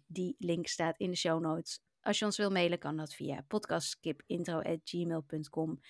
die 0.06 0.34
link 0.38 0.66
staat 0.66 0.98
in 0.98 1.10
de 1.10 1.16
show 1.16 1.40
notes. 1.40 1.82
Als 2.00 2.18
je 2.18 2.24
ons 2.24 2.36
wil 2.36 2.50
mailen, 2.50 2.78
kan 2.78 2.96
dat 2.96 3.14
via 3.14 3.44
podcastskipintro.gmail.com. 3.48 5.80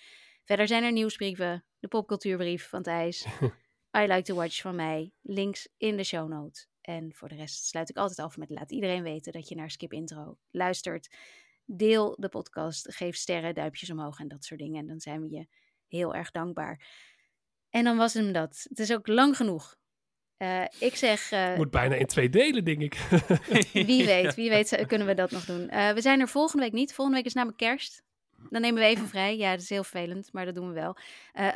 Verder 0.43 0.67
zijn 0.67 0.83
er 0.83 0.91
nieuwsbrieven, 0.91 1.65
de 1.79 1.87
popcultuurbrief 1.87 2.69
van 2.69 2.83
Thijs, 2.83 3.25
I 3.99 4.01
Like 4.07 4.21
to 4.21 4.35
Watch 4.35 4.61
van 4.61 4.75
mij, 4.75 5.11
links 5.21 5.69
in 5.77 5.97
de 5.97 6.03
show 6.03 6.29
notes. 6.29 6.67
En 6.85 7.13
voor 7.13 7.27
de 7.27 7.35
rest 7.35 7.65
sluit 7.65 7.89
ik 7.89 7.97
altijd 7.97 8.19
af 8.19 8.37
met 8.37 8.49
laat 8.49 8.71
iedereen 8.71 9.03
weten 9.03 9.31
dat 9.31 9.47
je 9.47 9.55
naar 9.55 9.71
Skip 9.71 9.93
Intro 9.93 10.37
luistert. 10.51 11.15
Deel 11.65 12.15
de 12.19 12.29
podcast, 12.29 12.93
geef 12.93 13.15
sterren, 13.15 13.55
duimpjes 13.55 13.89
omhoog 13.89 14.19
en 14.19 14.27
dat 14.27 14.43
soort 14.43 14.59
dingen. 14.59 14.79
En 14.79 14.87
dan 14.87 14.99
zijn 14.99 15.21
we 15.21 15.29
je 15.29 15.47
heel 15.87 16.15
erg 16.15 16.31
dankbaar. 16.31 16.87
En 17.69 17.83
dan 17.83 17.97
was 17.97 18.13
hem 18.13 18.31
dat. 18.31 18.65
Het 18.69 18.79
is 18.79 18.93
ook 18.93 19.07
lang 19.07 19.37
genoeg. 19.37 19.77
Eh, 20.37 20.63
ik 20.79 20.95
zeg, 20.95 21.31
eh, 21.31 21.55
Moet 21.55 21.71
bijna 21.71 21.95
in 21.95 22.05
twee 22.05 22.29
delen, 22.29 22.63
denk 22.63 22.81
ik. 22.81 22.93
wie 23.87 24.05
weet, 24.13 24.35
wie 24.35 24.49
weet 24.49 24.71
eh, 24.71 24.87
kunnen 24.87 25.07
we 25.07 25.13
dat 25.13 25.31
nog 25.31 25.45
doen. 25.45 25.67
We 25.67 26.01
zijn 26.01 26.19
er 26.19 26.27
volgende 26.27 26.63
week 26.63 26.73
niet. 26.73 26.93
Volgende 26.93 27.17
week 27.19 27.27
is 27.27 27.33
namelijk 27.33 27.59
kerst. 27.59 28.03
Dan 28.49 28.61
nemen 28.61 28.81
we 28.81 28.87
even 28.87 29.07
vrij. 29.07 29.37
Ja, 29.37 29.51
dat 29.51 29.61
is 29.61 29.69
heel 29.69 29.83
vervelend, 29.83 30.33
maar 30.33 30.45
dat 30.45 30.55
doen 30.55 30.67
we 30.67 30.73
wel. 30.73 30.97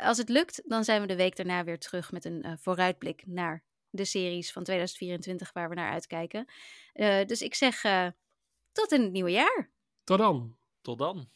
Als 0.02 0.18
het 0.18 0.28
lukt, 0.28 0.62
dan 0.64 0.84
zijn 0.84 1.00
we 1.00 1.06
de 1.06 1.16
week 1.16 1.36
daarna 1.36 1.64
weer 1.64 1.78
terug 1.78 2.12
met 2.12 2.24
een 2.24 2.58
vooruitblik 2.60 3.22
naar 3.26 3.62
de 3.90 4.04
series 4.04 4.52
van 4.52 4.64
2024 4.64 5.52
waar 5.52 5.68
we 5.68 5.74
naar 5.74 5.92
uitkijken. 5.92 6.44
Eh, 6.92 7.24
dus 7.24 7.42
ik 7.42 7.54
zeg 7.54 7.84
eh, 7.84 8.06
tot 8.72 8.92
in 8.92 9.02
het 9.02 9.12
nieuwe 9.12 9.30
jaar. 9.30 9.70
Tot 10.04 10.18
dan. 10.18 10.56
Tot 10.80 10.98
dan. 10.98 11.28